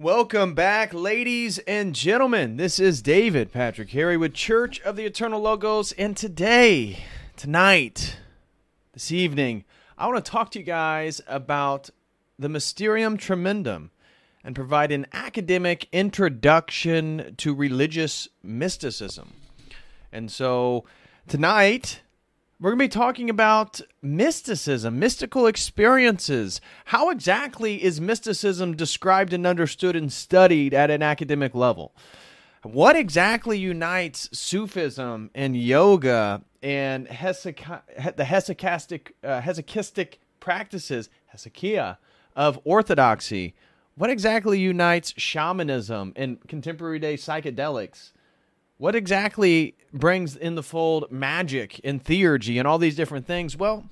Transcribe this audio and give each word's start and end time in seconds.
Welcome 0.00 0.54
back, 0.54 0.94
ladies 0.94 1.58
and 1.66 1.92
gentlemen. 1.92 2.56
This 2.56 2.78
is 2.78 3.02
David 3.02 3.50
Patrick 3.50 3.90
Harry 3.90 4.16
with 4.16 4.32
Church 4.32 4.80
of 4.82 4.94
the 4.94 5.04
Eternal 5.04 5.40
Logos. 5.40 5.90
And 5.90 6.16
today, 6.16 7.00
tonight, 7.36 8.16
this 8.92 9.10
evening, 9.10 9.64
I 9.98 10.06
want 10.06 10.24
to 10.24 10.30
talk 10.30 10.52
to 10.52 10.60
you 10.60 10.64
guys 10.64 11.20
about 11.26 11.90
the 12.38 12.48
Mysterium 12.48 13.16
Tremendum 13.16 13.90
and 14.44 14.54
provide 14.54 14.92
an 14.92 15.08
academic 15.12 15.88
introduction 15.90 17.34
to 17.38 17.52
religious 17.52 18.28
mysticism. 18.40 19.32
And 20.12 20.30
so, 20.30 20.84
tonight, 21.26 22.02
we're 22.60 22.70
going 22.70 22.78
to 22.78 22.84
be 22.84 22.88
talking 22.88 23.30
about 23.30 23.80
mysticism, 24.02 24.98
mystical 24.98 25.46
experiences. 25.46 26.60
How 26.86 27.10
exactly 27.10 27.82
is 27.82 28.00
mysticism 28.00 28.76
described 28.76 29.32
and 29.32 29.46
understood 29.46 29.94
and 29.94 30.12
studied 30.12 30.74
at 30.74 30.90
an 30.90 31.00
academic 31.00 31.54
level? 31.54 31.94
What 32.64 32.96
exactly 32.96 33.58
unites 33.58 34.28
Sufism 34.32 35.30
and 35.36 35.56
yoga 35.56 36.42
and 36.60 37.06
the 37.06 37.12
hesychastic, 37.12 39.12
uh, 39.22 39.40
hesychistic 39.40 40.14
practices, 40.40 41.08
hesychia, 41.32 41.98
of 42.34 42.58
orthodoxy? 42.64 43.54
What 43.94 44.10
exactly 44.10 44.58
unites 44.58 45.14
shamanism 45.16 46.12
and 46.16 46.40
contemporary 46.48 46.98
day 46.98 47.16
psychedelics? 47.16 48.10
What 48.78 48.94
exactly 48.94 49.74
brings 49.92 50.36
in 50.36 50.54
the 50.54 50.62
fold 50.62 51.10
magic 51.10 51.80
and 51.82 52.02
theurgy 52.02 52.58
and 52.58 52.66
all 52.66 52.78
these 52.78 52.94
different 52.94 53.26
things? 53.26 53.56
Well, 53.56 53.90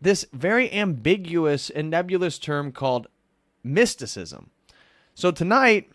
this 0.00 0.24
very 0.32 0.72
ambiguous 0.72 1.68
and 1.68 1.90
nebulous 1.90 2.38
term 2.38 2.70
called 2.70 3.08
mysticism. 3.64 4.50
So 5.14 5.32
tonight, 5.32 5.90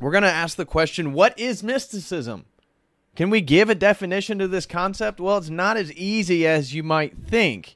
we're 0.00 0.10
going 0.10 0.22
to 0.22 0.30
ask 0.30 0.56
the 0.56 0.64
question 0.64 1.12
what 1.12 1.38
is 1.38 1.62
mysticism? 1.62 2.46
Can 3.14 3.28
we 3.28 3.42
give 3.42 3.68
a 3.68 3.74
definition 3.74 4.38
to 4.38 4.48
this 4.48 4.64
concept? 4.64 5.20
Well, 5.20 5.36
it's 5.36 5.50
not 5.50 5.76
as 5.76 5.92
easy 5.92 6.46
as 6.46 6.74
you 6.74 6.82
might 6.82 7.16
think. 7.18 7.74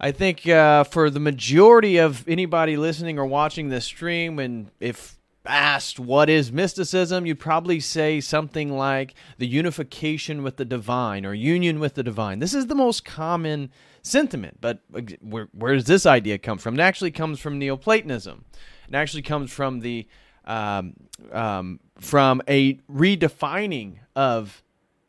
I 0.00 0.10
think 0.10 0.48
uh, 0.48 0.84
for 0.84 1.10
the 1.10 1.20
majority 1.20 1.98
of 1.98 2.26
anybody 2.26 2.76
listening 2.76 3.18
or 3.18 3.26
watching 3.26 3.68
this 3.68 3.84
stream, 3.84 4.38
and 4.38 4.70
if 4.80 5.18
asked 5.46 5.98
what 6.00 6.30
is 6.30 6.52
mysticism, 6.52 7.26
you'd 7.26 7.38
probably 7.38 7.80
say 7.80 8.20
something 8.20 8.72
like 8.72 9.14
the 9.38 9.46
unification 9.46 10.42
with 10.42 10.56
the 10.56 10.64
divine 10.64 11.26
or 11.26 11.34
union 11.34 11.80
with 11.80 11.94
the 11.94 12.02
divine. 12.02 12.38
This 12.38 12.54
is 12.54 12.66
the 12.66 12.74
most 12.74 13.04
common 13.04 13.70
sentiment, 14.02 14.58
but 14.60 14.80
where, 15.20 15.48
where 15.52 15.74
does 15.74 15.84
this 15.84 16.06
idea 16.06 16.38
come 16.38 16.58
from? 16.58 16.74
It 16.78 16.82
actually 16.82 17.10
comes 17.10 17.40
from 17.40 17.58
Neoplatonism. 17.58 18.44
It 18.88 18.94
actually 18.94 19.22
comes 19.22 19.52
from 19.52 19.80
the 19.80 20.06
um, 20.46 20.94
um, 21.32 21.80
from 21.98 22.42
a 22.46 22.74
redefining 22.90 23.96
of 24.14 24.62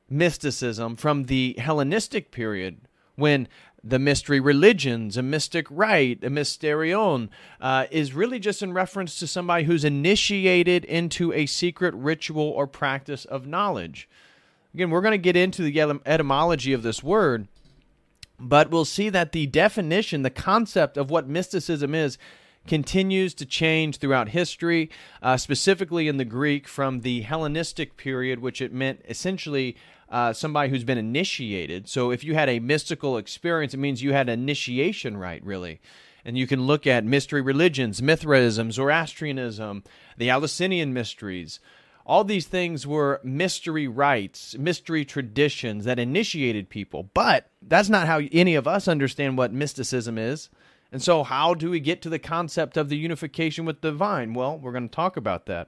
mysticism 0.10 0.96
from 0.96 1.26
the 1.26 1.56
Hellenistic 1.60 2.32
period 2.32 2.88
when 3.16 3.48
the 3.88 4.00
mystery 4.00 4.40
religions, 4.40 5.16
a 5.16 5.22
mystic 5.22 5.68
rite, 5.70 6.24
a 6.24 6.30
mysterion, 6.30 7.30
uh, 7.62 7.86
is 7.92 8.14
really 8.14 8.40
just 8.40 8.64
in 8.64 8.74
reference 8.74 9.20
to 9.20 9.28
somebody 9.28 9.66
who's 9.66 9.86
initiated 9.86 10.84
into 10.86 11.32
a 11.32 11.46
secret 11.46 11.94
ritual 11.94 12.50
or 12.50 12.66
practice 12.66 13.26
of 13.26 13.46
knowledge. 13.46 14.10
Again, 14.74 14.90
we're 14.90 15.02
going 15.02 15.12
to 15.12 15.18
get 15.20 15.36
into 15.36 15.62
the 15.62 16.00
etymology 16.06 16.74
of 16.74 16.82
this 16.82 17.04
word, 17.04 17.48
but 18.40 18.72
we'll 18.72 18.86
see 18.86 19.10
that 19.10 19.34
the 19.34 19.46
definition, 19.46 20.24
the 20.24 20.32
concept 20.32 20.98
of 20.98 21.12
what 21.12 21.28
mysticism 21.28 21.94
is, 21.94 22.18
continues 22.66 23.36
to 23.36 23.46
change 23.46 23.98
throughout 23.98 24.30
history, 24.30 24.90
uh, 25.22 25.38
specifically 25.38 26.08
in 26.08 26.18
the 26.18 26.26
Greek 26.26 26.68
from 26.68 27.02
the 27.02 27.22
Hellenistic 27.22 27.96
period, 27.98 28.40
which 28.40 28.62
it 28.62 28.74
meant 28.74 29.02
essentially 29.08 29.78
uh, 30.16 30.32
somebody 30.32 30.70
who's 30.70 30.86
been 30.86 30.98
initiated. 30.98 31.90
So 31.90 32.10
if 32.10 32.24
you 32.24 32.36
had 32.36 32.48
a 32.48 32.62
mystical 32.62 33.18
experience, 33.18 33.74
it 33.74 33.82
means 33.82 34.02
you 34.02 34.14
had 34.14 34.30
initiation 34.30 35.18
right, 35.18 35.44
really. 35.44 35.82
And 36.24 36.38
you 36.38 36.48
can 36.48 36.66
look 36.66 36.88
at 36.88 37.04
mystery 37.04 37.42
religions, 37.42 38.02
Mithraism, 38.02 38.72
Zoroastrianism, 38.72 39.84
the 40.18 40.30
Eleusinian 40.30 40.94
mysteries. 40.94 41.60
All 42.06 42.24
these 42.24 42.48
things 42.48 42.88
were 42.88 43.20
mystery 43.26 43.90
rites, 43.90 44.58
mystery 44.58 45.04
traditions 45.04 45.84
that 45.84 46.00
initiated 46.00 46.70
people. 46.70 47.10
But 47.14 47.52
that's 47.62 47.90
not 47.90 48.08
how 48.08 48.22
any 48.32 48.56
of 48.56 48.70
us 48.70 48.88
understand 48.88 49.38
what 49.38 49.52
mysticism 49.52 50.18
is. 50.18 50.50
And 50.94 51.04
so, 51.04 51.24
how 51.24 51.54
do 51.56 51.70
we 51.70 51.82
get 51.82 52.02
to 52.04 52.10
the 52.10 52.20
concept 52.20 52.78
of 52.78 52.88
the 52.88 52.96
unification 52.96 53.66
with 53.66 53.82
the 53.82 53.92
divine? 53.92 54.34
Well, 54.34 54.58
we're 54.58 54.72
going 54.72 54.88
to 54.88 54.96
talk 54.96 55.18
about 55.18 55.46
that, 55.48 55.68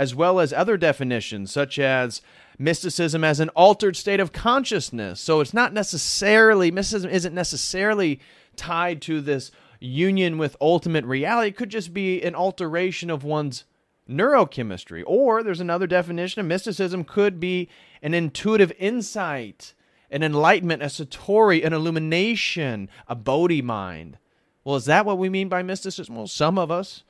as 0.00 0.14
well 0.14 0.40
as 0.40 0.50
other 0.50 0.78
definitions, 0.78 1.52
such 1.52 1.78
as 1.78 2.22
mysticism 2.58 3.22
as 3.22 3.38
an 3.38 3.50
altered 3.50 3.94
state 3.94 4.18
of 4.18 4.32
consciousness. 4.32 5.20
So 5.20 5.40
it's 5.40 5.52
not 5.52 5.74
necessarily, 5.74 6.70
mysticism 6.70 7.10
isn't 7.10 7.34
necessarily 7.34 8.18
tied 8.56 9.02
to 9.02 9.20
this 9.20 9.50
union 9.78 10.38
with 10.38 10.56
ultimate 10.58 11.04
reality. 11.04 11.48
It 11.48 11.56
could 11.58 11.68
just 11.68 11.92
be 11.92 12.22
an 12.22 12.34
alteration 12.34 13.10
of 13.10 13.24
one's 13.24 13.64
neurochemistry. 14.08 15.02
Or 15.06 15.42
there's 15.42 15.60
another 15.60 15.86
definition 15.86 16.40
of 16.40 16.46
mysticism 16.46 17.04
could 17.04 17.38
be 17.38 17.68
an 18.00 18.14
intuitive 18.14 18.72
insight, 18.78 19.74
an 20.10 20.22
enlightenment, 20.22 20.82
a 20.82 20.86
satori, 20.86 21.62
an 21.62 21.74
illumination, 21.74 22.88
a 23.06 23.14
bodhi 23.14 23.60
mind. 23.60 24.16
Well, 24.64 24.76
is 24.76 24.86
that 24.86 25.04
what 25.04 25.18
we 25.18 25.28
mean 25.28 25.50
by 25.50 25.62
mysticism? 25.62 26.16
Well, 26.16 26.26
some 26.26 26.58
of 26.58 26.70
us. 26.70 27.04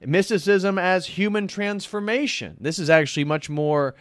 Mysticism 0.00 0.78
as 0.78 1.06
human 1.06 1.48
transformation. 1.48 2.56
This 2.60 2.78
is 2.78 2.90
actually 2.90 3.24
much 3.24 3.48
more 3.48 3.94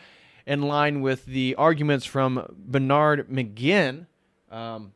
in 0.45 0.61
line 0.63 1.01
with 1.01 1.25
the 1.25 1.55
arguments 1.55 2.05
from 2.05 2.45
Bernard 2.57 3.29
McGinn. 3.29 4.07
Um, 4.51 4.93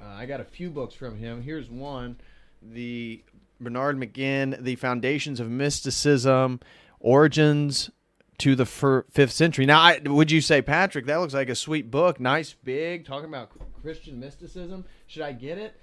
uh, 0.00 0.06
I 0.06 0.26
got 0.26 0.40
a 0.40 0.44
few 0.44 0.70
books 0.70 0.94
from 0.94 1.16
him. 1.16 1.42
Here's 1.42 1.70
one 1.70 2.16
the 2.60 3.22
Bernard 3.60 3.96
McGinn, 3.98 4.62
The 4.62 4.76
Foundations 4.76 5.40
of 5.40 5.48
Mysticism, 5.48 6.60
Origins 7.00 7.90
to 8.38 8.54
the 8.54 8.66
fifth 8.66 9.32
century. 9.32 9.66
Now, 9.66 9.80
I, 9.80 10.00
would 10.04 10.30
you 10.30 10.40
say, 10.40 10.62
Patrick, 10.62 11.06
that 11.06 11.16
looks 11.16 11.34
like 11.34 11.48
a 11.48 11.54
sweet 11.54 11.90
book, 11.90 12.20
nice, 12.20 12.54
big, 12.64 13.04
talking 13.04 13.28
about 13.28 13.50
Christian 13.82 14.18
mysticism? 14.18 14.84
Should 15.06 15.22
I 15.22 15.32
get 15.32 15.58
it? 15.58 15.76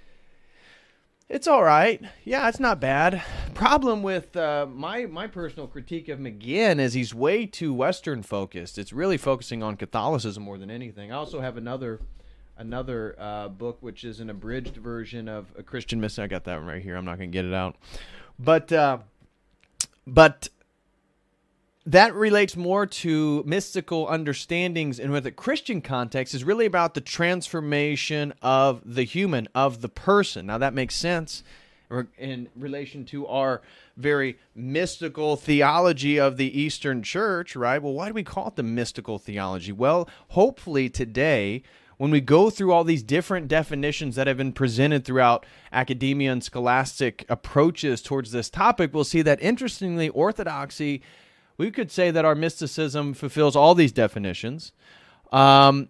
It's 1.28 1.48
all 1.48 1.64
right. 1.64 2.00
Yeah, 2.24 2.48
it's 2.48 2.60
not 2.60 2.80
bad. 2.80 3.20
Problem 3.52 4.04
with 4.04 4.36
uh, 4.36 4.66
my 4.72 5.06
my 5.06 5.26
personal 5.26 5.66
critique 5.66 6.08
of 6.08 6.20
McGinn 6.20 6.78
is 6.78 6.94
he's 6.94 7.12
way 7.12 7.46
too 7.46 7.74
Western 7.74 8.22
focused. 8.22 8.78
It's 8.78 8.92
really 8.92 9.16
focusing 9.16 9.60
on 9.60 9.76
Catholicism 9.76 10.44
more 10.44 10.56
than 10.56 10.70
anything. 10.70 11.10
I 11.10 11.16
also 11.16 11.40
have 11.40 11.56
another 11.56 12.00
another 12.56 13.16
uh, 13.18 13.48
book 13.48 13.78
which 13.80 14.04
is 14.04 14.20
an 14.20 14.30
abridged 14.30 14.76
version 14.76 15.28
of 15.28 15.52
a 15.58 15.64
Christian 15.64 16.00
Mystery. 16.00 16.24
I 16.24 16.28
got 16.28 16.44
that 16.44 16.58
one 16.58 16.66
right 16.66 16.82
here. 16.82 16.94
I'm 16.94 17.04
not 17.04 17.18
going 17.18 17.32
to 17.32 17.36
get 17.36 17.44
it 17.44 17.54
out, 17.54 17.74
but 18.38 18.70
uh, 18.70 18.98
but 20.06 20.48
that 21.86 22.12
relates 22.14 22.56
more 22.56 22.84
to 22.84 23.44
mystical 23.46 24.08
understandings 24.08 24.98
and 24.98 25.12
with 25.12 25.24
a 25.24 25.30
Christian 25.30 25.80
context 25.80 26.34
is 26.34 26.42
really 26.42 26.66
about 26.66 26.94
the 26.94 27.00
transformation 27.00 28.34
of 28.42 28.82
the 28.84 29.04
human, 29.04 29.46
of 29.54 29.80
the 29.82 29.88
person. 29.88 30.46
Now 30.46 30.58
that 30.58 30.74
makes 30.74 30.96
sense 30.96 31.44
in 32.18 32.48
relation 32.56 33.04
to 33.04 33.28
our 33.28 33.62
very 33.96 34.36
mystical 34.56 35.36
theology 35.36 36.18
of 36.18 36.36
the 36.36 36.60
Eastern 36.60 37.04
Church, 37.04 37.54
right? 37.54 37.80
Well, 37.80 37.92
why 37.92 38.08
do 38.08 38.14
we 38.14 38.24
call 38.24 38.48
it 38.48 38.56
the 38.56 38.64
mystical 38.64 39.20
theology? 39.20 39.70
Well, 39.70 40.08
hopefully 40.30 40.90
today, 40.90 41.62
when 41.98 42.10
we 42.10 42.20
go 42.20 42.50
through 42.50 42.72
all 42.72 42.82
these 42.82 43.04
different 43.04 43.46
definitions 43.46 44.16
that 44.16 44.26
have 44.26 44.36
been 44.36 44.52
presented 44.52 45.04
throughout 45.04 45.46
academia 45.72 46.32
and 46.32 46.42
scholastic 46.42 47.24
approaches 47.28 48.02
towards 48.02 48.32
this 48.32 48.50
topic, 48.50 48.92
we'll 48.92 49.04
see 49.04 49.22
that 49.22 49.40
interestingly, 49.40 50.08
orthodoxy 50.08 51.00
we 51.58 51.70
could 51.70 51.90
say 51.90 52.10
that 52.10 52.24
our 52.24 52.34
mysticism 52.34 53.14
fulfills 53.14 53.56
all 53.56 53.74
these 53.74 53.92
definitions. 53.92 54.72
Um, 55.32 55.88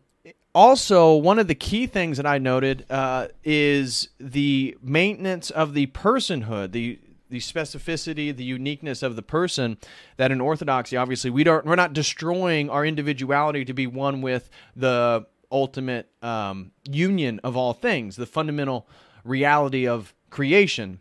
also, 0.54 1.14
one 1.14 1.38
of 1.38 1.48
the 1.48 1.54
key 1.54 1.86
things 1.86 2.16
that 2.16 2.26
I 2.26 2.38
noted 2.38 2.86
uh, 2.88 3.28
is 3.44 4.08
the 4.18 4.76
maintenance 4.82 5.50
of 5.50 5.74
the 5.74 5.86
personhood, 5.88 6.72
the 6.72 6.98
the 7.28 7.40
specificity, 7.40 8.34
the 8.34 8.44
uniqueness 8.44 9.02
of 9.02 9.16
the 9.16 9.22
person. 9.22 9.76
That 10.16 10.30
in 10.30 10.40
Orthodoxy, 10.40 10.96
obviously, 10.96 11.28
we 11.28 11.44
don't 11.44 11.66
we're 11.66 11.76
not 11.76 11.92
destroying 11.92 12.70
our 12.70 12.86
individuality 12.86 13.64
to 13.64 13.74
be 13.74 13.86
one 13.86 14.22
with 14.22 14.48
the 14.74 15.26
ultimate 15.52 16.08
um, 16.22 16.72
union 16.88 17.40
of 17.44 17.56
all 17.56 17.72
things, 17.72 18.16
the 18.16 18.26
fundamental 18.26 18.86
reality 19.24 19.86
of 19.86 20.14
creation 20.30 21.00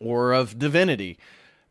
or 0.00 0.32
of 0.32 0.58
divinity. 0.58 1.18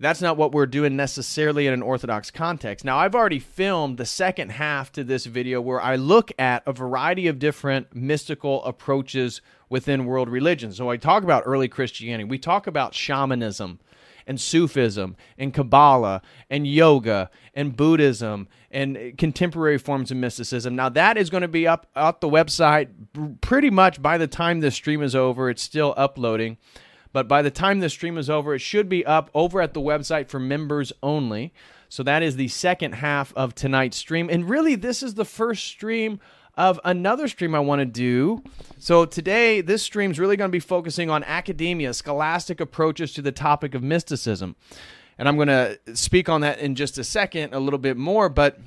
That's 0.01 0.19
not 0.19 0.35
what 0.35 0.51
we're 0.51 0.65
doing 0.65 0.95
necessarily 0.95 1.67
in 1.67 1.73
an 1.73 1.83
Orthodox 1.83 2.31
context. 2.31 2.83
Now, 2.83 2.97
I've 2.97 3.13
already 3.13 3.37
filmed 3.37 3.99
the 3.99 4.05
second 4.05 4.49
half 4.49 4.91
to 4.93 5.03
this 5.03 5.27
video 5.27 5.61
where 5.61 5.79
I 5.79 5.95
look 5.95 6.31
at 6.39 6.63
a 6.65 6.73
variety 6.73 7.27
of 7.27 7.37
different 7.37 7.95
mystical 7.95 8.63
approaches 8.63 9.41
within 9.69 10.05
world 10.05 10.27
religions. 10.27 10.77
So 10.77 10.89
I 10.89 10.97
talk 10.97 11.21
about 11.21 11.43
early 11.45 11.67
Christianity, 11.67 12.23
we 12.23 12.39
talk 12.39 12.65
about 12.65 12.95
shamanism 12.95 13.79
and 14.25 14.41
Sufism 14.41 15.15
and 15.37 15.53
Kabbalah 15.53 16.23
and 16.49 16.65
yoga 16.65 17.29
and 17.53 17.75
Buddhism 17.77 18.47
and 18.71 19.15
contemporary 19.19 19.77
forms 19.77 20.09
of 20.09 20.17
mysticism. 20.17 20.75
Now 20.75 20.89
that 20.89 21.15
is 21.15 21.29
going 21.29 21.41
to 21.41 21.47
be 21.47 21.67
up 21.67 21.87
up 21.95 22.21
the 22.21 22.29
website 22.29 22.89
pretty 23.41 23.69
much 23.69 24.01
by 24.01 24.17
the 24.17 24.27
time 24.27 24.59
this 24.59 24.75
stream 24.75 25.03
is 25.03 25.15
over. 25.15 25.49
It's 25.49 25.61
still 25.61 25.93
uploading. 25.95 26.57
But 27.13 27.27
by 27.27 27.41
the 27.41 27.51
time 27.51 27.79
the 27.79 27.89
stream 27.89 28.17
is 28.17 28.29
over, 28.29 28.55
it 28.55 28.59
should 28.59 28.87
be 28.87 29.05
up 29.05 29.29
over 29.33 29.61
at 29.61 29.73
the 29.73 29.81
website 29.81 30.29
for 30.29 30.39
members 30.39 30.93
only. 31.03 31.53
So 31.89 32.03
that 32.03 32.23
is 32.23 32.37
the 32.37 32.47
second 32.47 32.93
half 32.93 33.33
of 33.35 33.53
tonight's 33.53 33.97
stream. 33.97 34.29
And 34.31 34.49
really, 34.49 34.75
this 34.75 35.03
is 35.03 35.15
the 35.15 35.25
first 35.25 35.65
stream 35.65 36.19
of 36.55 36.79
another 36.83 37.27
stream 37.27 37.55
I 37.55 37.59
want 37.59 37.79
to 37.79 37.85
do. 37.85 38.43
So 38.77 39.05
today, 39.05 39.61
this 39.61 39.83
stream 39.83 40.11
is 40.11 40.19
really 40.19 40.37
going 40.37 40.49
to 40.49 40.53
be 40.53 40.59
focusing 40.59 41.09
on 41.09 41.23
academia, 41.23 41.93
scholastic 41.93 42.59
approaches 42.59 43.13
to 43.13 43.21
the 43.21 43.31
topic 43.31 43.75
of 43.75 43.83
mysticism. 43.83 44.55
And 45.17 45.27
I'm 45.27 45.35
going 45.35 45.49
to 45.49 45.79
speak 45.93 46.29
on 46.29 46.41
that 46.41 46.59
in 46.59 46.75
just 46.75 46.97
a 46.97 47.03
second, 47.03 47.53
a 47.53 47.59
little 47.59 47.79
bit 47.79 47.97
more. 47.97 48.29
But 48.29 48.59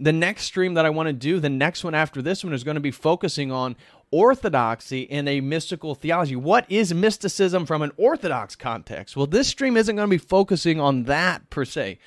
the 0.00 0.12
next 0.12 0.44
stream 0.44 0.74
that 0.74 0.86
I 0.86 0.90
want 0.90 1.08
to 1.08 1.12
do, 1.12 1.40
the 1.40 1.48
next 1.48 1.84
one 1.84 1.94
after 1.94 2.20
this 2.20 2.42
one, 2.42 2.52
is 2.52 2.64
going 2.64 2.76
to 2.76 2.80
be 2.80 2.90
focusing 2.90 3.52
on 3.52 3.76
orthodoxy 4.14 5.00
in 5.00 5.26
a 5.26 5.40
mystical 5.40 5.96
theology. 5.96 6.36
What 6.36 6.70
is 6.70 6.94
mysticism 6.94 7.66
from 7.66 7.82
an 7.82 7.90
orthodox 7.96 8.54
context? 8.54 9.16
Well, 9.16 9.26
this 9.26 9.48
stream 9.48 9.76
isn't 9.76 9.96
going 9.96 10.08
to 10.08 10.10
be 10.10 10.18
focusing 10.18 10.80
on 10.80 11.02
that 11.04 11.50
per 11.50 11.64
se. 11.64 11.98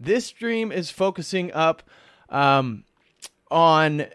This 0.00 0.26
stream 0.26 0.72
is 0.72 0.90
focusing 0.90 1.52
up 1.52 1.84
um, 2.28 2.82
on 3.52 4.06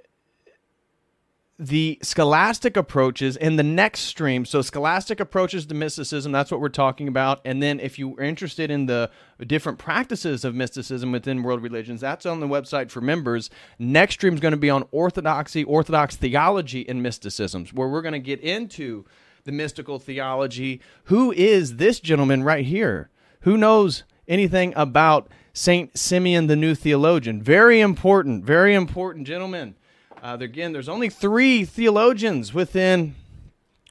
the 1.61 1.99
scholastic 2.01 2.77
approaches 2.77 3.35
in 3.35 3.57
the 3.57 3.63
next 3.63 4.01
stream. 4.01 4.45
So, 4.45 4.61
scholastic 4.61 5.19
approaches 5.19 5.65
to 5.65 5.75
mysticism, 5.75 6.31
that's 6.31 6.51
what 6.51 6.61
we're 6.61 6.69
talking 6.69 7.09
about. 7.09 7.41
And 7.43 7.61
then, 7.61 7.81
if 7.81 7.99
you 7.99 8.15
are 8.17 8.23
interested 8.23 8.71
in 8.71 8.85
the 8.85 9.11
different 9.45 9.77
practices 9.77 10.45
of 10.45 10.55
mysticism 10.55 11.11
within 11.11 11.43
world 11.43 11.61
religions, 11.61 11.99
that's 11.99 12.25
on 12.25 12.39
the 12.39 12.47
website 12.47 12.89
for 12.89 13.01
members. 13.01 13.49
Next 13.77 14.15
stream 14.15 14.35
is 14.35 14.39
going 14.39 14.53
to 14.53 14.57
be 14.57 14.69
on 14.69 14.87
orthodoxy, 14.91 15.65
orthodox 15.65 16.15
theology, 16.15 16.87
and 16.87 17.03
mysticisms, 17.03 17.73
where 17.73 17.89
we're 17.89 18.01
going 18.01 18.13
to 18.13 18.19
get 18.19 18.39
into 18.39 19.03
the 19.43 19.51
mystical 19.51 19.99
theology. 19.99 20.79
Who 21.05 21.33
is 21.33 21.75
this 21.75 21.99
gentleman 21.99 22.43
right 22.43 22.65
here? 22.65 23.09
Who 23.41 23.57
knows 23.57 24.03
anything 24.29 24.71
about 24.77 25.27
Saint 25.51 25.97
Simeon 25.97 26.47
the 26.47 26.55
New 26.55 26.73
Theologian? 26.73 27.41
Very 27.43 27.81
important, 27.81 28.45
very 28.45 28.73
important 28.73 29.27
gentleman. 29.27 29.75
Uh, 30.21 30.37
again, 30.39 30.73
there's 30.73 30.89
only 30.89 31.09
three 31.09 31.65
theologians 31.65 32.53
within 32.53 33.15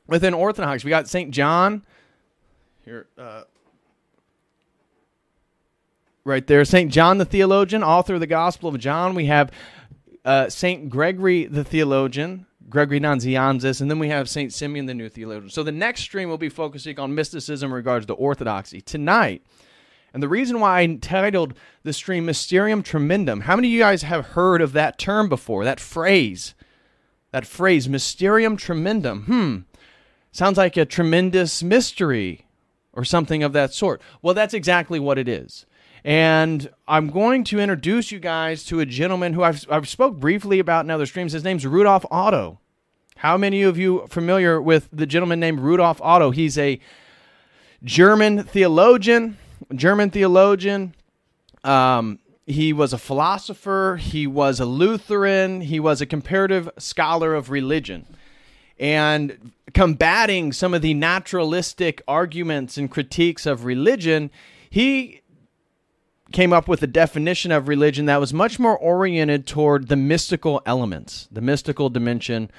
within 0.07 0.35
Orthodox. 0.35 0.85
We 0.85 0.91
got 0.91 1.09
Saint 1.09 1.31
John 1.31 1.83
here, 2.85 3.07
uh, 3.17 3.43
right 6.25 6.47
there. 6.47 6.65
Saint 6.65 6.93
John 6.93 7.19
the 7.19 7.25
theologian, 7.25 7.83
author 7.83 8.15
of 8.15 8.21
the 8.21 8.27
Gospel 8.27 8.69
of 8.69 8.79
John. 8.79 9.15
We 9.15 9.27
have 9.27 9.51
uh, 10.25 10.49
Saint 10.49 10.91
Gregory 10.91 11.47
the 11.47 11.65
theologian. 11.65 12.47
Gregory 12.69 13.01
Nazianzus, 13.01 13.81
and 13.81 13.91
then 13.91 13.99
we 13.99 14.09
have 14.09 14.29
Saint 14.29 14.53
Simeon 14.53 14.85
the 14.85 14.93
New 14.93 15.09
Theologian. 15.09 15.49
So 15.49 15.63
the 15.63 15.73
next 15.73 16.03
stream 16.03 16.29
will 16.29 16.37
be 16.37 16.51
focusing 16.51 17.01
on 17.01 17.15
mysticism 17.15 17.71
in 17.71 17.75
regards 17.75 18.05
to 18.07 18.13
orthodoxy. 18.13 18.83
Tonight, 18.83 19.43
and 20.13 20.23
the 20.23 20.29
reason 20.29 20.61
why 20.61 20.81
I 20.81 20.87
titled 20.97 21.55
the 21.83 21.93
stream 21.93 22.27
Mysterium 22.27 22.83
Tremendum, 22.83 23.43
how 23.43 23.57
many 23.57 23.69
of 23.69 23.73
you 23.73 23.81
guys 23.81 24.03
have 24.03 24.29
heard 24.29 24.63
of 24.63 24.73
that 24.73 24.99
term 24.99 25.29
before, 25.29 25.65
that 25.65 25.81
phrase? 25.81 26.55
That 27.31 27.47
phrase, 27.47 27.89
Mysterium 27.89 28.57
Tremendum. 28.57 29.25
Hmm. 29.25 29.57
Sounds 30.33 30.57
like 30.57 30.77
a 30.77 30.85
tremendous 30.85 31.63
mystery 31.63 32.47
or 32.93 33.05
something 33.05 33.43
of 33.43 33.53
that 33.53 33.75
sort. 33.75 34.01
Well, 34.23 34.35
that's 34.35 34.55
exactly 34.55 34.99
what 34.99 35.19
it 35.19 35.29
is. 35.29 35.67
And 36.05 36.71
I'm 36.87 37.11
going 37.11 37.45
to 37.45 37.61
introduce 37.61 38.11
you 38.11 38.19
guys 38.19 38.65
to 38.65 38.81
a 38.81 38.87
gentleman 38.87 39.35
who 39.35 39.43
I've, 39.43 39.67
I've 39.71 39.89
spoke 39.89 40.19
briefly 40.19 40.59
about 40.59 40.85
in 40.85 40.91
other 40.91 41.07
streams. 41.07 41.33
His 41.33 41.45
name's 41.45 41.67
Rudolf 41.67 42.07
Otto. 42.11 42.61
How 43.17 43.37
many 43.37 43.63
of 43.63 43.77
you 43.77 44.07
familiar 44.09 44.63
with 44.63 44.89
the 44.93 45.07
gentleman 45.07 45.41
named 45.41 45.61
Rudolf 45.61 46.01
Otto? 46.01 46.31
He's 46.31 46.57
a 46.57 46.81
German 47.83 48.45
theologian 48.45 49.37
German 49.75 50.11
theologian. 50.11 50.95
Um, 51.65 52.19
he 52.47 52.73
was 52.73 52.93
a 52.93 52.99
philosopher. 52.99 53.99
He 54.01 54.27
was 54.27 54.59
a 54.59 54.65
Lutheran. 54.65 55.61
He 55.61 55.79
was 55.79 56.01
a 56.01 56.07
comparative 56.07 56.71
scholar 56.79 57.35
of 57.35 57.51
religion. 57.51 58.07
And 58.81 59.53
combating 59.75 60.53
some 60.53 60.73
of 60.73 60.83
the 60.83 60.95
naturalistic 60.95 62.01
arguments 62.09 62.79
and 62.79 62.91
critiques 62.91 63.45
of 63.45 63.65
religion, 63.65 64.31
he 64.71 65.23
came 66.33 66.53
up 66.53 66.69
with 66.69 66.83
a 66.83 66.87
definition 66.87 67.53
of 67.53 67.69
religion 67.69 68.07
that 68.07 68.21
was 68.21 68.33
much 68.33 68.59
more 68.59 68.79
oriented 68.79 69.47
toward 69.47 69.89
the 69.89 69.97
mystical 69.97 70.63
elements, 70.65 71.29
the 71.33 71.41
mystical 71.41 71.91
dimension 71.91 72.51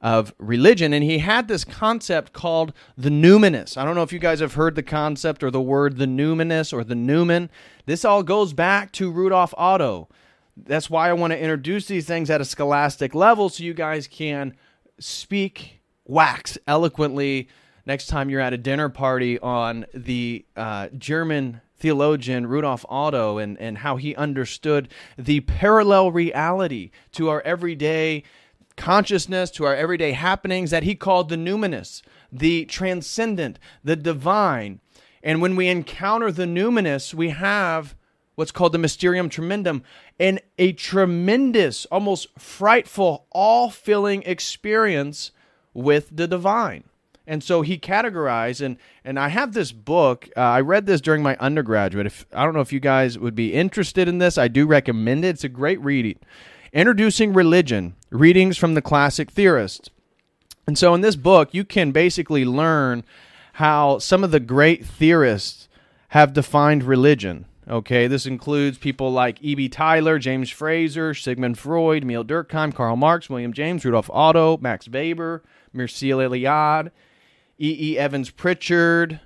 of 0.00 0.32
religion. 0.38 0.92
And 0.92 1.02
he 1.02 1.18
had 1.18 1.48
this 1.48 1.64
concept 1.64 2.32
called 2.32 2.72
the 2.96 3.10
numinous. 3.10 3.76
I 3.76 3.84
don't 3.84 3.94
know 3.94 4.02
if 4.02 4.12
you 4.12 4.18
guys 4.18 4.40
have 4.40 4.54
heard 4.54 4.74
the 4.74 4.82
concept 4.82 5.42
or 5.42 5.50
the 5.50 5.60
word 5.60 5.96
the 5.96 6.06
numinous 6.06 6.72
or 6.72 6.84
the 6.84 6.94
numen. 6.94 7.48
This 7.86 8.04
all 8.04 8.22
goes 8.22 8.52
back 8.52 8.92
to 8.92 9.10
Rudolf 9.10 9.52
Otto. 9.56 10.08
That's 10.56 10.90
why 10.90 11.08
I 11.08 11.12
want 11.12 11.32
to 11.32 11.38
introduce 11.38 11.86
these 11.86 12.06
things 12.06 12.30
at 12.30 12.40
a 12.40 12.44
scholastic 12.44 13.14
level 13.14 13.48
so 13.48 13.64
you 13.64 13.74
guys 13.74 14.06
can 14.06 14.54
speak 14.98 15.80
wax 16.04 16.58
eloquently 16.66 17.48
next 17.86 18.06
time 18.06 18.28
you're 18.28 18.40
at 18.40 18.52
a 18.52 18.58
dinner 18.58 18.88
party 18.88 19.38
on 19.40 19.86
the 19.94 20.44
uh, 20.56 20.88
German 20.96 21.60
theologian 21.76 22.46
Rudolf 22.46 22.84
Otto 22.88 23.38
and, 23.38 23.58
and 23.58 23.78
how 23.78 23.96
he 23.96 24.14
understood 24.16 24.88
the 25.16 25.40
parallel 25.40 26.10
reality 26.10 26.90
to 27.12 27.28
our 27.30 27.40
everyday 27.42 28.24
consciousness 28.78 29.50
to 29.50 29.64
our 29.64 29.74
everyday 29.74 30.12
happenings 30.12 30.70
that 30.70 30.84
he 30.84 30.94
called 30.94 31.28
the 31.28 31.36
numinous, 31.36 32.00
the 32.32 32.64
transcendent, 32.64 33.58
the 33.84 33.96
divine. 33.96 34.80
And 35.22 35.42
when 35.42 35.56
we 35.56 35.68
encounter 35.68 36.32
the 36.32 36.44
numinous, 36.44 37.12
we 37.12 37.30
have 37.30 37.94
what's 38.36 38.52
called 38.52 38.72
the 38.72 38.78
mysterium 38.78 39.28
tremendum 39.28 39.82
and 40.18 40.40
a 40.58 40.72
tremendous, 40.72 41.84
almost 41.86 42.28
frightful, 42.38 43.26
all 43.32 43.68
filling 43.68 44.22
experience 44.22 45.32
with 45.74 46.16
the 46.16 46.28
divine. 46.28 46.84
And 47.26 47.44
so 47.44 47.60
he 47.60 47.78
categorized, 47.78 48.64
and 48.64 48.78
and 49.04 49.18
I 49.18 49.28
have 49.28 49.52
this 49.52 49.70
book. 49.70 50.30
Uh, 50.34 50.40
I 50.40 50.60
read 50.62 50.86
this 50.86 51.02
during 51.02 51.22
my 51.22 51.36
undergraduate. 51.36 52.06
If 52.06 52.24
I 52.32 52.44
don't 52.44 52.54
know 52.54 52.62
if 52.62 52.72
you 52.72 52.80
guys 52.80 53.18
would 53.18 53.34
be 53.34 53.52
interested 53.52 54.08
in 54.08 54.16
this, 54.16 54.38
I 54.38 54.48
do 54.48 54.66
recommend 54.66 55.26
it. 55.26 55.28
It's 55.28 55.44
a 55.44 55.50
great 55.50 55.78
reading. 55.82 56.18
Introducing 56.72 57.32
Religion 57.32 57.94
Readings 58.10 58.58
from 58.58 58.74
the 58.74 58.82
Classic 58.82 59.30
Theorists. 59.30 59.88
And 60.66 60.76
so 60.76 60.94
in 60.94 61.00
this 61.00 61.16
book, 61.16 61.48
you 61.52 61.64
can 61.64 61.92
basically 61.92 62.44
learn 62.44 63.04
how 63.54 63.98
some 63.98 64.22
of 64.22 64.32
the 64.32 64.40
great 64.40 64.84
theorists 64.84 65.68
have 66.08 66.34
defined 66.34 66.84
religion. 66.84 67.46
Okay, 67.66 68.06
this 68.06 68.26
includes 68.26 68.76
people 68.76 69.10
like 69.10 69.42
E.B. 69.42 69.70
Tylor, 69.70 70.18
James 70.18 70.50
Frazer, 70.50 71.14
Sigmund 71.14 71.58
Freud, 71.58 72.02
Emile 72.02 72.24
Durkheim, 72.24 72.74
Karl 72.74 72.96
Marx, 72.96 73.30
William 73.30 73.52
James, 73.52 73.84
Rudolf 73.84 74.10
Otto, 74.10 74.58
Max 74.58 74.88
Weber, 74.88 75.42
Mircea 75.74 76.28
Eliade, 76.28 76.90
E.E. 77.58 77.98
Evans 77.98 78.30
Pritchard, 78.30 79.20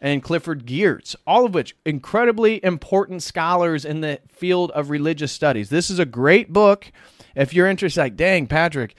and 0.00 0.22
Clifford 0.22 0.66
Geertz, 0.66 1.16
all 1.26 1.44
of 1.46 1.54
which 1.54 1.76
incredibly 1.84 2.64
important 2.64 3.22
scholars 3.22 3.84
in 3.84 4.00
the 4.00 4.20
field 4.28 4.70
of 4.72 4.90
religious 4.90 5.32
studies. 5.32 5.70
This 5.70 5.90
is 5.90 5.98
a 5.98 6.04
great 6.04 6.52
book. 6.52 6.92
If 7.34 7.52
you're 7.52 7.66
interested, 7.66 8.00
like, 8.00 8.16
dang, 8.16 8.46
Patrick, 8.46 8.94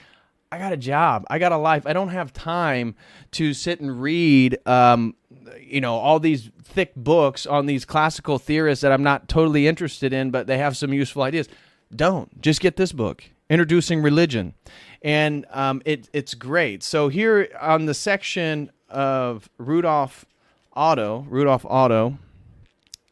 I 0.51 0.57
got 0.57 0.73
a 0.73 0.77
job, 0.77 1.25
I 1.29 1.39
got 1.39 1.51
a 1.51 1.57
life, 1.57 1.85
I 1.85 1.93
don't 1.93 2.09
have 2.09 2.33
time 2.33 2.95
to 3.31 3.53
sit 3.53 3.79
and 3.79 4.01
read, 4.01 4.57
um, 4.65 5.15
you 5.61 5.79
know, 5.79 5.95
all 5.95 6.19
these 6.19 6.49
thick 6.63 6.95
books 6.95 7.45
on 7.45 7.65
these 7.65 7.85
classical 7.85 8.39
theorists 8.39 8.81
that 8.81 8.91
I'm 8.91 9.03
not 9.03 9.27
totally 9.27 9.67
interested 9.67 10.11
in, 10.11 10.31
but 10.31 10.47
they 10.47 10.57
have 10.57 10.75
some 10.75 10.91
useful 10.93 11.21
ideas. 11.21 11.47
Don't 11.95 12.41
just 12.41 12.61
get 12.61 12.75
this 12.75 12.91
book. 12.91 13.23
introducing 13.49 14.01
religion, 14.01 14.53
and 15.01 15.45
um, 15.51 15.81
it, 15.85 16.07
it's 16.13 16.33
great. 16.33 16.83
So 16.83 17.09
here 17.09 17.49
on 17.59 17.87
the 17.87 17.93
section 17.93 18.71
of 18.89 19.49
Rudolf 19.57 20.25
Otto, 20.79 21.25
Rudolf 21.27 21.65
Otto, 21.65 22.17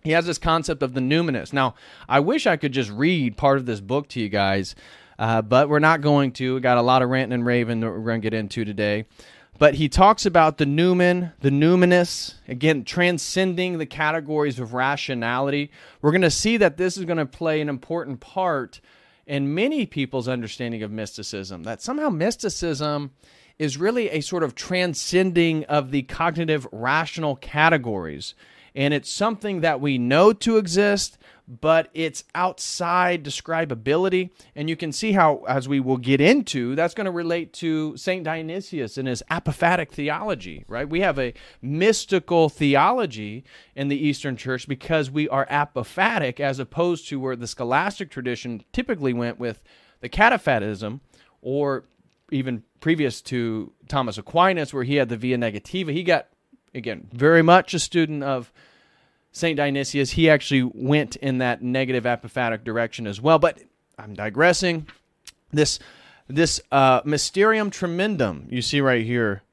he 0.01 0.11
has 0.11 0.25
this 0.25 0.37
concept 0.37 0.81
of 0.81 0.93
the 0.93 1.01
numinous. 1.01 1.51
Now, 1.51 1.75
I 2.07 2.21
wish 2.21 2.47
I 2.47 2.55
could 2.55 2.71
just 2.71 2.89
read 2.89 3.35
part 3.35 3.57
of 3.57 3.65
this 3.65 3.81
book 3.81 4.07
to 4.09 4.21
you 4.21 4.29
guys, 4.29 4.73
uh, 5.19 5.41
but 5.41 5.67
we're 5.67 5.79
not 5.79 5.99
going 5.99 6.31
to. 6.33 6.55
We 6.55 6.61
got 6.61 6.77
a 6.77 6.81
lot 6.81 7.01
of 7.01 7.09
ranting 7.09 7.33
and 7.33 7.45
raving 7.45 7.81
that 7.81 7.87
we're 7.87 7.99
going 7.99 8.21
to 8.21 8.25
get 8.25 8.33
into 8.33 8.63
today. 8.63 9.05
But 9.59 9.73
he 9.73 9.89
talks 9.89 10.25
about 10.25 10.59
the 10.59 10.65
numen, 10.65 11.33
the 11.41 11.49
numinous, 11.49 12.35
again, 12.47 12.85
transcending 12.85 13.79
the 13.79 13.85
categories 13.85 14.59
of 14.59 14.73
rationality. 14.73 15.69
We're 16.01 16.11
going 16.11 16.21
to 16.21 16.31
see 16.31 16.55
that 16.55 16.77
this 16.77 16.95
is 16.95 17.03
going 17.03 17.17
to 17.17 17.25
play 17.25 17.59
an 17.59 17.67
important 17.67 18.21
part 18.21 18.79
in 19.25 19.53
many 19.53 19.85
people's 19.85 20.29
understanding 20.29 20.83
of 20.83 20.91
mysticism, 20.91 21.63
that 21.63 21.81
somehow 21.81 22.07
mysticism 22.07 23.11
is 23.59 23.77
really 23.77 24.09
a 24.09 24.21
sort 24.21 24.43
of 24.43 24.55
transcending 24.55 25.63
of 25.65 25.91
the 25.91 26.03
cognitive 26.03 26.67
rational 26.71 27.35
categories 27.35 28.35
and 28.77 28.93
it's 28.93 29.09
something 29.09 29.61
that 29.61 29.81
we 29.81 29.97
know 29.97 30.33
to 30.33 30.57
exist, 30.57 31.17
but 31.47 31.89
it's 31.95 32.23
outside 32.35 33.23
describability. 33.23 34.31
And 34.55 34.69
you 34.69 34.75
can 34.75 34.91
see 34.91 35.13
how, 35.13 35.43
as 35.47 35.67
we 35.67 35.79
will 35.79 35.97
get 35.97 36.21
into, 36.21 36.75
that's 36.75 36.93
going 36.93 37.05
to 37.05 37.11
relate 37.11 37.53
to 37.53 37.97
St. 37.97 38.23
Dionysius 38.23 38.99
and 38.99 39.07
his 39.07 39.23
apophatic 39.31 39.89
theology, 39.89 40.63
right? 40.67 40.87
We 40.87 41.01
have 41.01 41.17
a 41.17 41.33
mystical 41.59 42.49
theology 42.49 43.43
in 43.75 43.87
the 43.87 43.97
Eastern 43.97 44.37
Church 44.37 44.67
because 44.67 45.09
we 45.09 45.27
are 45.27 45.47
apophatic, 45.47 46.39
as 46.39 46.59
opposed 46.59 47.07
to 47.09 47.19
where 47.19 47.35
the 47.35 47.47
scholastic 47.47 48.11
tradition 48.11 48.63
typically 48.73 49.11
went 49.11 49.39
with 49.39 49.63
the 50.01 50.09
cataphatism 50.09 50.99
or 51.41 51.85
even 52.31 52.63
previous 52.79 53.21
to 53.21 53.71
Thomas 53.87 54.17
Aquinas, 54.17 54.73
where 54.73 54.83
he 54.83 54.95
had 54.95 55.09
the 55.09 55.17
via 55.17 55.37
negativa. 55.37 55.91
He 55.91 56.03
got, 56.03 56.27
again, 56.73 57.07
very 57.11 57.41
much 57.41 57.73
a 57.73 57.79
student 57.79 58.23
of 58.23 58.51
St. 59.37 59.55
Dionysius, 59.55 60.11
he 60.11 60.29
actually 60.29 60.63
went 60.63 61.15
in 61.17 61.37
that 61.37 61.61
negative 61.61 62.05
apophatic 62.05 62.63
direction 62.63 63.05
as 63.05 63.21
well. 63.21 63.37
But 63.39 63.59
I'm 63.97 64.13
digressing. 64.13 64.87
This 65.51 65.79
this 66.27 66.59
uh, 66.71 67.01
Mysterium 67.05 67.69
Tremendum 67.69 68.47
you 68.49 68.61
see 68.61 68.81
right 68.81 69.05
here. 69.05 69.43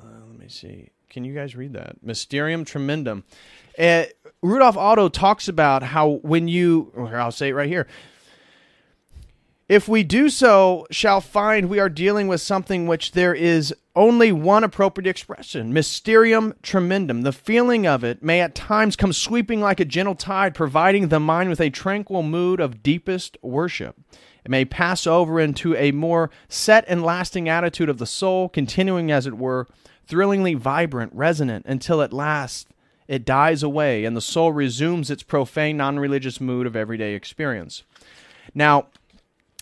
Uh, 0.00 0.06
let 0.28 0.38
me 0.38 0.48
see. 0.48 0.90
Can 1.08 1.24
you 1.24 1.32
guys 1.32 1.56
read 1.56 1.72
that? 1.72 2.02
Mysterium 2.02 2.64
Tremendum. 2.64 3.24
Uh, 3.78 4.04
Rudolf 4.42 4.76
Otto 4.76 5.08
talks 5.08 5.48
about 5.48 5.82
how 5.82 6.20
when 6.22 6.48
you, 6.48 6.92
I'll 6.96 7.32
say 7.32 7.48
it 7.48 7.54
right 7.54 7.68
here. 7.68 7.86
If 9.68 9.86
we 9.86 10.02
do 10.02 10.30
so, 10.30 10.86
shall 10.90 11.20
find 11.20 11.68
we 11.68 11.78
are 11.78 11.90
dealing 11.90 12.26
with 12.26 12.40
something 12.40 12.86
which 12.86 13.12
there 13.12 13.34
is 13.34 13.74
only 13.94 14.32
one 14.32 14.64
appropriate 14.64 15.06
expression 15.06 15.74
mysterium 15.74 16.54
tremendum. 16.62 17.20
The 17.20 17.32
feeling 17.32 17.86
of 17.86 18.02
it 18.02 18.22
may 18.22 18.40
at 18.40 18.54
times 18.54 18.96
come 18.96 19.12
sweeping 19.12 19.60
like 19.60 19.78
a 19.78 19.84
gentle 19.84 20.14
tide, 20.14 20.54
providing 20.54 21.08
the 21.08 21.20
mind 21.20 21.50
with 21.50 21.60
a 21.60 21.68
tranquil 21.68 22.22
mood 22.22 22.60
of 22.60 22.82
deepest 22.82 23.36
worship. 23.42 24.00
It 24.42 24.50
may 24.50 24.64
pass 24.64 25.06
over 25.06 25.38
into 25.38 25.76
a 25.76 25.92
more 25.92 26.30
set 26.48 26.86
and 26.88 27.02
lasting 27.02 27.50
attitude 27.50 27.90
of 27.90 27.98
the 27.98 28.06
soul, 28.06 28.48
continuing, 28.48 29.10
as 29.10 29.26
it 29.26 29.36
were, 29.36 29.66
thrillingly 30.06 30.54
vibrant, 30.54 31.12
resonant, 31.12 31.66
until 31.68 32.00
at 32.00 32.14
last 32.14 32.68
it 33.06 33.26
dies 33.26 33.62
away 33.62 34.06
and 34.06 34.16
the 34.16 34.22
soul 34.22 34.50
resumes 34.50 35.10
its 35.10 35.22
profane, 35.22 35.76
non 35.76 35.98
religious 35.98 36.40
mood 36.40 36.66
of 36.66 36.74
everyday 36.74 37.12
experience. 37.12 37.82
Now, 38.54 38.86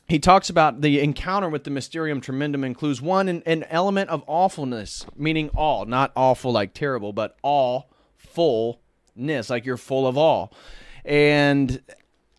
he 0.09 0.19
talks 0.19 0.49
about 0.49 0.83
the 0.83 1.01
encounter 1.01 1.49
with 1.49 1.65
the 1.65 1.71
Mysterium 1.71 2.21
Tremendum 2.21 2.65
includes 2.65 3.03
one 3.03 3.29
an, 3.29 3.43
an 3.45 3.65
element 3.65 4.09
of 4.09 4.23
awfulness, 4.27 5.05
meaning 5.17 5.51
all, 5.55 5.85
not 5.85 6.13
awful 6.15 6.53
like 6.53 6.75
terrible, 6.75 7.13
but 7.13 7.37
all 7.43 7.91
fullness, 8.17 9.51
like 9.51 9.67
you're 9.67 9.77
full 9.77 10.07
of 10.07 10.17
all. 10.17 10.53
And 11.05 11.83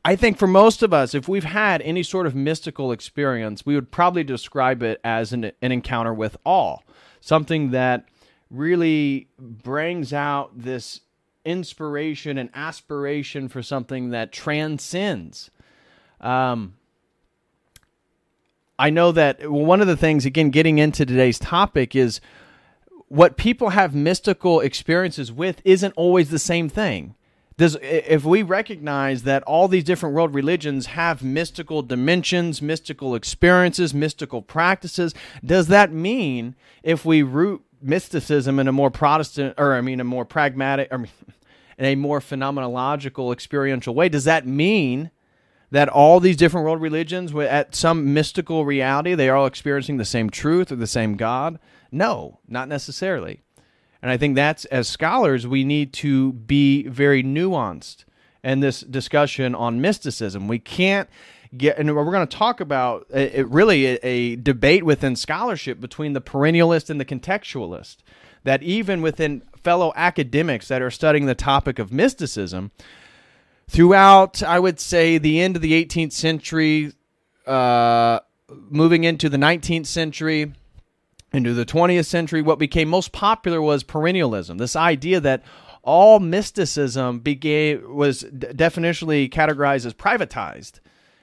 I 0.06 0.16
think 0.16 0.38
for 0.38 0.48
most 0.48 0.82
of 0.82 0.94
us, 0.94 1.14
if 1.14 1.28
we've 1.28 1.44
had 1.44 1.82
any 1.82 2.04
sort 2.04 2.26
of 2.26 2.34
mystical 2.34 2.94
experience, 2.94 3.66
we 3.66 3.76
would 3.76 3.92
probably 3.92 4.24
describe 4.24 4.82
it 4.82 5.02
as 5.04 5.34
an, 5.34 5.52
an 5.62 5.72
encounter 5.74 6.14
with 6.14 6.38
awe, 6.46 6.78
something 7.20 7.72
that 7.72 8.06
really 8.50 9.28
brings 9.38 10.14
out 10.14 10.58
this 10.58 11.02
inspiration 11.44 12.38
and 12.38 12.50
aspiration 12.54 13.50
for 13.50 13.62
something 13.62 14.12
that 14.12 14.32
transcends. 14.32 15.52
Um, 16.22 16.76
I 18.79 18.89
know 18.89 19.12
that 19.12 19.50
one 19.50 19.81
of 19.81 19.88
the 19.88 19.98
things, 19.98 20.25
again, 20.25 20.50
getting 20.50 20.77
into 20.77 21.05
today's 21.05 21.39
topic 21.39 21.96
is 21.96 22.22
what 23.07 23.38
people 23.38 23.69
have 23.69 23.96
mystical 23.96 24.60
experiences 24.60 25.31
with 25.31 25.62
isn't 25.63 25.93
always 25.96 26.29
the 26.29 26.39
same 26.39 26.69
thing. 26.69 27.15
Does 27.57 27.75
if 27.81 28.24
we 28.24 28.43
recognize 28.43 29.24
that 29.24 29.41
all 29.43 29.67
these 29.67 29.84
different 29.84 30.13
world 30.13 30.36
religions 30.36 30.88
have 30.88 31.24
mystical 31.24 31.81
dimensions, 31.81 32.62
mystical 32.62 33.15
experiences, 33.15 33.96
mystical 33.96 34.43
practices, 34.43 35.15
does 35.43 35.65
that 35.67 35.91
mean 35.91 36.55
if 36.84 37.03
we 37.03 37.24
root 37.24 37.63
mysticism 37.81 38.60
in 38.60 38.67
a 38.67 38.72
more 38.72 38.91
Protestant 38.91 39.55
or 39.57 39.74
I 39.74 39.81
mean 39.81 40.00
a 40.00 40.03
more 40.03 40.24
pragmatic 40.24 40.89
or 40.91 41.07
in 41.79 41.86
a 41.86 41.96
more 41.96 42.19
phenomenological 42.19 43.34
experiential 43.34 43.96
way, 43.96 44.07
does 44.07 44.25
that 44.25 44.46
mean 44.46 45.10
that 45.72 45.90
all 45.90 46.20
these 46.20 46.38
different 46.38 46.66
world 46.66 46.82
religions, 46.82 47.36
at 47.36 47.76
some 47.76 48.14
mystical 48.14 48.66
reality, 48.66 49.16
they 49.16 49.30
are 49.30 49.36
all 49.36 49.46
experiencing 49.46 49.98
the 49.98 50.06
same 50.06 50.30
truth 50.30 50.72
or 50.72 50.76
the 50.78 50.88
same 50.88 51.18
God? 51.18 51.60
No, 51.92 52.40
not 52.48 52.70
necessarily. 52.70 53.42
And 54.02 54.12
I 54.12 54.18
think 54.18 54.36
that's, 54.36 54.66
as 54.66 54.88
scholars, 54.88 55.48
we 55.48 55.64
need 55.64 55.92
to 55.94 56.34
be 56.34 56.88
very 56.88 57.24
nuanced 57.24 58.06
in 58.44 58.60
this 58.60 58.82
discussion 58.82 59.56
on 59.56 59.82
mysticism. 59.82 60.48
We 60.48 60.60
can't 60.60 61.10
get, 61.58 61.78
and 61.78 61.94
we're 61.96 62.12
going 62.12 62.28
to 62.28 62.38
talk 62.38 62.60
about 62.60 63.08
really 63.10 63.88
a, 63.88 64.00
a 64.04 64.36
debate 64.36 64.84
within 64.84 65.16
scholarship 65.16 65.82
between 65.82 66.14
the 66.14 66.22
perennialist 66.22 66.90
and 66.90 67.00
the 67.00 67.06
contextualist. 67.06 67.98
That 68.44 68.64
even 68.64 69.02
within 69.02 69.42
fellow 69.62 69.92
academics 69.96 70.70
that 70.70 70.82
are 70.82 70.92
studying 70.92 71.26
the 71.26 71.36
topic 71.36 71.80
of 71.80 71.92
mysticism, 71.92 72.72
throughout, 73.70 74.42
I 74.44 74.60
would 74.60 74.80
say, 74.80 75.18
the 75.18 75.42
end 75.42 75.56
of 75.56 75.62
the 75.62 75.74
18th 75.86 76.14
century, 76.14 76.94
uh, 77.46 78.20
moving 78.50 79.04
into 79.04 79.30
the 79.30 79.38
19th 79.38 79.86
century, 79.86 80.54
into 81.34 81.54
the 81.54 81.66
20th 81.66 82.06
century, 82.06 82.42
what 82.42 82.60
became 82.60 82.88
most 82.88 83.12
popular 83.12 83.62
was 83.62 83.84
perennialism. 83.84 84.58
This 84.58 84.76
idea 84.76 85.20
that 85.20 85.44
all 85.84 86.20
mysticism 86.20 87.20
began 87.20 87.96
was 87.96 88.24
definitionally 88.24 89.30
categorized 89.30 89.86
as 89.86 89.94
privatized. 89.94 90.80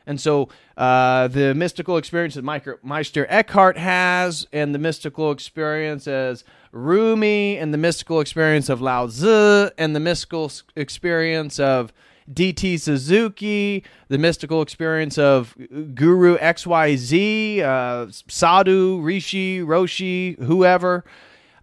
And 0.07 0.21
so 0.21 0.51
uh, 0.77 1.29
the 1.29 1.55
mystical 1.55 1.97
experience 1.97 2.35
that 2.35 2.45
Meister 2.83 3.27
Eckhart 3.29 3.79
has, 3.79 4.47
and 4.53 4.75
the 4.75 4.79
mystical 4.79 5.31
experience 5.31 6.07
as 6.07 6.45
Rumi, 6.73 7.57
and 7.57 7.73
the 7.73 7.79
mystical 7.79 8.21
experience 8.21 8.69
of 8.69 8.83
Lao 8.83 9.07
Tzu, 9.07 9.71
and 9.79 9.97
the 9.97 10.01
mystical 10.01 10.51
experience 10.77 11.59
of 11.59 11.93
DT 12.33 12.81
Suzuki, 12.81 13.85
the 14.09 14.19
mystical 14.19 14.63
experience 14.63 15.19
of 15.19 15.55
Guru 15.95 16.37
XYZ, 16.39 17.61
uh, 17.61 18.07
Sadhu, 18.29 19.01
Rishi, 19.01 19.61
Roshi, 19.61 20.39
whoever. 20.39 21.05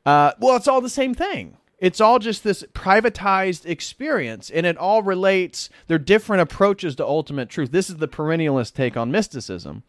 Uh, 0.05 0.31
well, 0.39 0.55
it's 0.55 0.67
all 0.67 0.81
the 0.81 0.89
same 0.89 1.13
thing. 1.13 1.57
It's 1.79 1.99
all 1.99 2.19
just 2.19 2.43
this 2.43 2.63
privatized 2.73 3.65
experience, 3.65 4.51
and 4.51 4.67
it 4.67 4.77
all 4.77 5.01
relates. 5.01 5.69
They're 5.87 5.97
different 5.97 6.43
approaches 6.43 6.95
to 6.97 7.05
ultimate 7.05 7.49
truth. 7.49 7.71
This 7.71 7.89
is 7.89 7.97
the 7.97 8.07
perennialist 8.07 8.75
take 8.75 8.95
on 8.95 9.09
mysticism. 9.09 9.81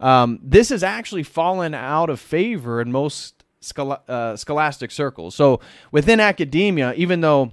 Um, 0.00 0.38
this 0.42 0.70
has 0.70 0.82
actually 0.82 1.22
fallen 1.24 1.74
out 1.74 2.08
of 2.08 2.20
favor 2.20 2.80
in 2.80 2.90
most 2.90 3.44
schol- 3.60 4.02
uh, 4.08 4.36
scholastic 4.36 4.90
circles. 4.90 5.34
So 5.34 5.60
within 5.92 6.20
academia, 6.20 6.94
even 6.94 7.20
though 7.20 7.52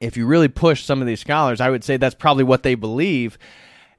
if 0.00 0.16
you 0.16 0.26
really 0.26 0.48
push 0.48 0.84
some 0.84 1.00
of 1.00 1.06
these 1.06 1.20
scholars, 1.20 1.60
I 1.60 1.70
would 1.70 1.84
say 1.84 1.96
that's 1.96 2.14
probably 2.14 2.44
what 2.44 2.62
they 2.62 2.74
believe. 2.74 3.38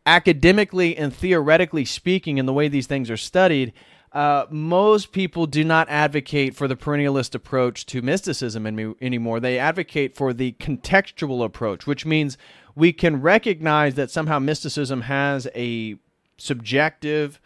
Academically 0.05 0.95
and 0.95 1.13
theoretically 1.13 1.85
speaking, 1.85 2.37
in 2.37 2.45
the 2.45 2.53
way 2.53 2.67
these 2.67 2.87
things 2.87 3.09
are 3.09 3.17
studied, 3.17 3.73
uh, 4.13 4.45
most 4.49 5.11
people 5.11 5.45
do 5.47 5.63
not 5.63 5.89
advocate 5.89 6.55
for 6.55 6.67
the 6.67 6.75
perennialist 6.75 7.35
approach 7.35 7.85
to 7.87 8.01
mysticism 8.01 8.65
any, 8.65 8.93
anymore. 9.01 9.39
They 9.39 9.59
advocate 9.59 10.15
for 10.15 10.33
the 10.33 10.53
contextual 10.53 11.43
approach, 11.43 11.85
which 11.85 12.05
means 12.05 12.37
we 12.73 12.93
can 12.93 13.21
recognize 13.21 13.95
that 13.95 14.11
somehow 14.11 14.39
mysticism 14.39 15.01
has 15.01 15.47
a 15.53 15.97
subjective, 16.37 17.41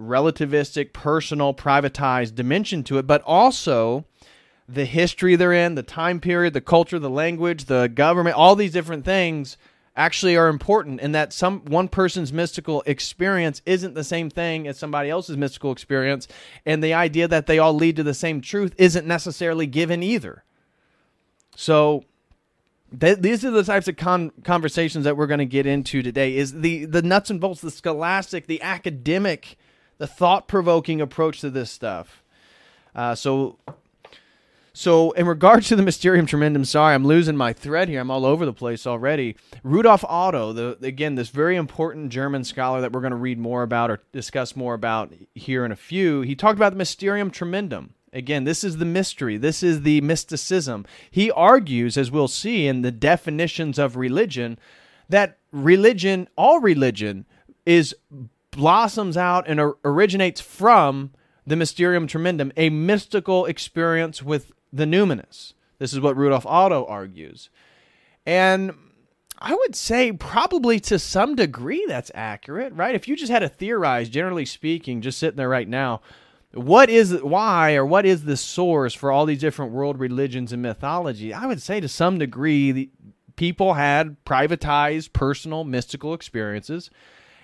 relativistic, 0.00 0.92
personal, 0.92 1.54
privatized 1.54 2.34
dimension 2.34 2.82
to 2.84 2.98
it, 2.98 3.06
but 3.06 3.22
also 3.22 4.04
the 4.68 4.84
history 4.84 5.36
they're 5.36 5.52
in, 5.52 5.74
the 5.74 5.82
time 5.82 6.20
period, 6.20 6.54
the 6.54 6.60
culture, 6.60 6.98
the 6.98 7.10
language, 7.10 7.64
the 7.64 7.88
government, 7.88 8.36
all 8.36 8.56
these 8.56 8.72
different 8.72 9.04
things 9.04 9.56
actually 9.94 10.36
are 10.36 10.48
important 10.48 11.00
and 11.00 11.14
that 11.14 11.32
some 11.32 11.60
one 11.66 11.88
person's 11.88 12.32
mystical 12.32 12.82
experience 12.86 13.60
isn't 13.66 13.94
the 13.94 14.04
same 14.04 14.30
thing 14.30 14.66
as 14.66 14.78
somebody 14.78 15.10
else's 15.10 15.36
mystical 15.36 15.70
experience 15.70 16.26
and 16.64 16.82
the 16.82 16.94
idea 16.94 17.28
that 17.28 17.46
they 17.46 17.58
all 17.58 17.74
lead 17.74 17.96
to 17.96 18.02
the 18.02 18.14
same 18.14 18.40
truth 18.40 18.74
isn't 18.78 19.06
necessarily 19.06 19.66
given 19.66 20.02
either. 20.02 20.44
So 21.56 22.04
th- 22.98 23.18
these 23.18 23.44
are 23.44 23.50
the 23.50 23.64
types 23.64 23.86
of 23.86 23.96
con- 23.96 24.32
conversations 24.44 25.04
that 25.04 25.16
we're 25.16 25.26
going 25.26 25.38
to 25.38 25.44
get 25.44 25.66
into 25.66 26.02
today 26.02 26.36
is 26.36 26.60
the 26.60 26.86
the 26.86 27.02
nuts 27.02 27.28
and 27.28 27.40
bolts 27.40 27.60
the 27.60 27.70
scholastic 27.70 28.46
the 28.46 28.62
academic 28.62 29.58
the 29.98 30.06
thought-provoking 30.06 31.02
approach 31.02 31.40
to 31.42 31.50
this 31.50 31.70
stuff. 31.70 32.24
Uh, 32.94 33.14
so 33.14 33.58
so, 34.74 35.10
in 35.12 35.26
regards 35.26 35.68
to 35.68 35.76
the 35.76 35.82
Mysterium 35.82 36.24
Tremendum, 36.24 36.64
sorry, 36.64 36.94
I'm 36.94 37.06
losing 37.06 37.36
my 37.36 37.52
thread 37.52 37.88
here. 37.88 38.00
I'm 38.00 38.10
all 38.10 38.24
over 38.24 38.46
the 38.46 38.54
place 38.54 38.86
already. 38.86 39.36
Rudolf 39.62 40.02
Otto, 40.04 40.52
the, 40.52 40.78
again, 40.82 41.14
this 41.14 41.28
very 41.28 41.56
important 41.56 42.10
German 42.10 42.42
scholar 42.42 42.80
that 42.80 42.92
we're 42.92 43.02
going 43.02 43.10
to 43.10 43.16
read 43.16 43.38
more 43.38 43.62
about 43.62 43.90
or 43.90 44.00
discuss 44.12 44.56
more 44.56 44.72
about 44.72 45.12
here 45.34 45.66
in 45.66 45.72
a 45.72 45.76
few, 45.76 46.22
he 46.22 46.34
talked 46.34 46.58
about 46.58 46.72
the 46.72 46.78
Mysterium 46.78 47.30
Tremendum. 47.30 47.94
Again, 48.14 48.44
this 48.44 48.64
is 48.64 48.78
the 48.78 48.84
mystery. 48.86 49.36
This 49.36 49.62
is 49.62 49.82
the 49.82 50.00
mysticism. 50.00 50.86
He 51.10 51.30
argues, 51.30 51.96
as 51.98 52.10
we'll 52.10 52.28
see 52.28 52.66
in 52.66 52.82
the 52.82 52.92
definitions 52.92 53.78
of 53.78 53.96
religion, 53.96 54.58
that 55.08 55.38
religion, 55.50 56.28
all 56.36 56.60
religion, 56.60 57.26
is 57.66 57.94
blossoms 58.50 59.16
out 59.16 59.48
and 59.48 59.60
originates 59.84 60.40
from 60.40 61.12
the 61.46 61.56
Mysterium 61.56 62.06
Tremendum, 62.06 62.52
a 62.56 62.70
mystical 62.70 63.46
experience 63.46 64.22
with 64.22 64.52
the 64.72 64.84
numinous. 64.84 65.54
This 65.78 65.92
is 65.92 66.00
what 66.00 66.16
Rudolf 66.16 66.46
Otto 66.46 66.86
argues. 66.86 67.50
And 68.24 68.72
I 69.38 69.54
would 69.54 69.74
say 69.74 70.12
probably 70.12 70.78
to 70.80 70.98
some 70.98 71.34
degree 71.34 71.84
that's 71.88 72.12
accurate, 72.14 72.72
right? 72.74 72.94
If 72.94 73.08
you 73.08 73.16
just 73.16 73.32
had 73.32 73.40
to 73.40 73.48
theorize, 73.48 74.08
generally 74.08 74.44
speaking, 74.44 75.00
just 75.00 75.18
sitting 75.18 75.36
there 75.36 75.48
right 75.48 75.68
now, 75.68 76.00
what 76.54 76.88
is 76.90 77.20
why 77.22 77.74
or 77.74 77.84
what 77.84 78.06
is 78.06 78.24
the 78.24 78.36
source 78.36 78.94
for 78.94 79.10
all 79.10 79.26
these 79.26 79.40
different 79.40 79.72
world 79.72 79.98
religions 79.98 80.52
and 80.52 80.62
mythology? 80.62 81.34
I 81.34 81.46
would 81.46 81.62
say 81.62 81.80
to 81.80 81.88
some 81.88 82.18
degree 82.18 82.90
people 83.36 83.74
had 83.74 84.22
privatized 84.24 85.12
personal 85.12 85.64
mystical 85.64 86.14
experiences 86.14 86.90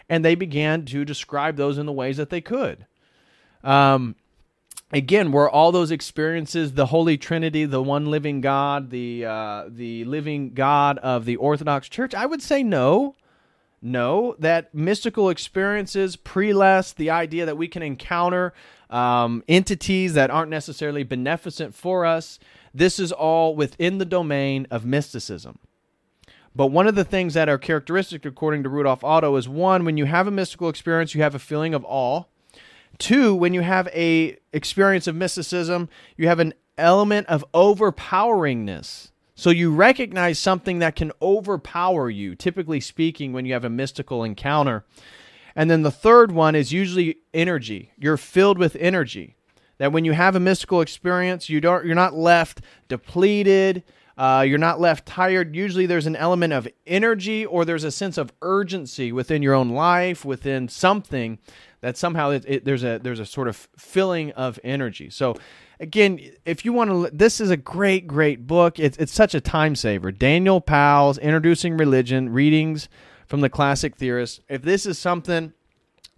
and 0.09 0.25
they 0.25 0.35
began 0.35 0.85
to 0.87 1.05
describe 1.05 1.57
those 1.57 1.79
in 1.79 1.87
the 1.87 1.93
ways 1.93 2.17
that 2.19 2.31
they 2.31 2.41
could. 2.41 2.87
Um, 3.65 4.15
again 4.93 5.33
were 5.33 5.49
all 5.49 5.73
those 5.73 5.91
experiences 5.91 6.73
the 6.73 6.87
holy 6.87 7.19
trinity 7.19 7.65
the 7.65 7.83
one 7.83 8.07
living 8.07 8.41
god 8.41 8.91
the 8.91 9.25
uh, 9.25 9.65
the 9.69 10.05
living 10.05 10.55
god 10.55 10.99
of 10.99 11.25
the 11.25 11.37
orthodox 11.37 11.89
church? 11.89 12.15
I 12.15 12.27
would 12.27 12.43
say 12.43 12.63
no. 12.63 13.15
No 13.81 14.35
that 14.41 14.75
mystical 14.75 15.31
experiences 15.31 16.17
prelest 16.17 16.97
the 16.97 17.11
idea 17.11 17.47
that 17.47 17.57
we 17.57 17.69
can 17.69 17.83
encounter 17.83 18.53
um, 18.91 19.45
entities 19.47 20.15
that 20.15 20.31
aren't 20.31 20.51
necessarily 20.51 21.05
beneficent 21.05 21.77
for 21.77 22.05
us 22.05 22.41
this 22.75 22.99
is 22.99 23.13
all 23.13 23.55
within 23.57 23.99
the 23.99 24.05
domain 24.05 24.67
of 24.71 24.85
mysticism. 24.85 25.59
But 26.55 26.69
one 26.69 26.87
of 26.87 26.95
the 26.95 27.05
things 27.05 27.35
that 27.35 27.49
are 27.49 27.59
characteristic 27.59 28.25
according 28.25 28.63
to 28.65 28.69
rudolf 28.69 29.05
otto 29.05 29.37
is 29.37 29.49
one 29.49 29.85
when 29.85 29.97
you 29.97 30.07
have 30.07 30.27
a 30.27 30.33
mystical 30.33 30.69
experience 30.69 31.15
you 31.15 31.23
have 31.23 31.35
a 31.35 31.39
feeling 31.39 31.75
of 31.75 31.85
awe 31.89 32.25
Two, 32.99 33.35
when 33.35 33.55
you 33.55 33.61
have 33.61 33.89
a 33.89 34.37
experience 34.53 35.07
of 35.07 35.15
mysticism, 35.15 35.89
you 36.17 36.29
have 36.29 36.41
an 36.41 36.55
element 36.77 37.27
of 37.29 37.45
overpoweringness. 37.55 39.11
So 39.35 39.51
you 39.51 39.73
recognize 39.73 40.39
something 40.39 40.81
that 40.81 40.97
can 40.97 41.13
overpower 41.23 42.11
you, 42.11 42.35
typically 42.35 42.81
speaking, 42.81 43.33
when 43.33 43.47
you 43.47 43.53
have 43.53 43.65
a 43.65 43.71
mystical 43.71 44.25
encounter. 44.25 44.85
And 45.55 45.71
then 45.71 45.83
the 45.83 45.93
third 45.93 46.33
one 46.33 46.57
is 46.57 46.73
usually 46.73 47.19
energy. 47.33 47.93
You're 47.97 48.17
filled 48.17 48.59
with 48.59 48.77
energy. 48.77 49.37
That 49.79 49.93
when 49.93 50.05
you 50.05 50.13
have 50.13 50.35
a 50.35 50.41
mystical 50.41 50.81
experience, 50.81 51.49
you 51.49 51.61
don't 51.61 51.87
you're 51.87 51.95
not 51.95 52.15
left 52.15 52.63
depleted, 52.89 53.85
uh, 54.17 54.45
you're 54.47 54.59
not 54.59 54.81
left 54.81 55.07
tired. 55.07 55.55
Usually 55.55 55.87
there's 55.87 56.07
an 56.07 56.17
element 56.17 56.53
of 56.53 56.67
energy 56.85 57.47
or 57.47 57.65
there's 57.65 57.85
a 57.85 57.93
sense 57.93 58.19
of 58.19 58.33
urgency 58.43 59.13
within 59.13 59.41
your 59.41 59.55
own 59.55 59.69
life, 59.69 60.25
within 60.25 60.69
something 60.69 61.39
that 61.81 61.97
somehow 61.97 62.31
it, 62.31 62.45
it, 62.47 62.65
there's 62.65 62.85
a 62.85 62.99
there's 63.03 63.21
a 63.21 63.27
sort 63.27 63.49
of 63.49 63.69
filling 63.77 64.33
of 64.33 64.59
energy. 64.65 65.11
So 65.11 65.37
again, 65.81 66.21
if 66.45 66.65
you 66.65 66.73
want 66.73 66.91
to, 66.91 67.17
this 67.17 67.41
is 67.41 67.51
a 67.51 67.57
great 67.57 68.07
great 68.07 68.47
book. 68.47 68.79
It's 68.79 68.97
it's 68.99 69.13
such 69.13 69.35
a 69.35 69.41
time 69.41 69.77
saver. 69.77 70.11
Daniel 70.11 70.61
Pals' 70.61 71.19
Introducing 71.19 71.77
Religion 71.77 72.31
readings 72.31 72.89
from 73.27 73.41
the 73.41 73.49
classic 73.49 73.97
theorists. 73.97 74.41
If 74.49 74.63
this 74.63 74.87
is 74.87 74.99
something, 74.99 75.53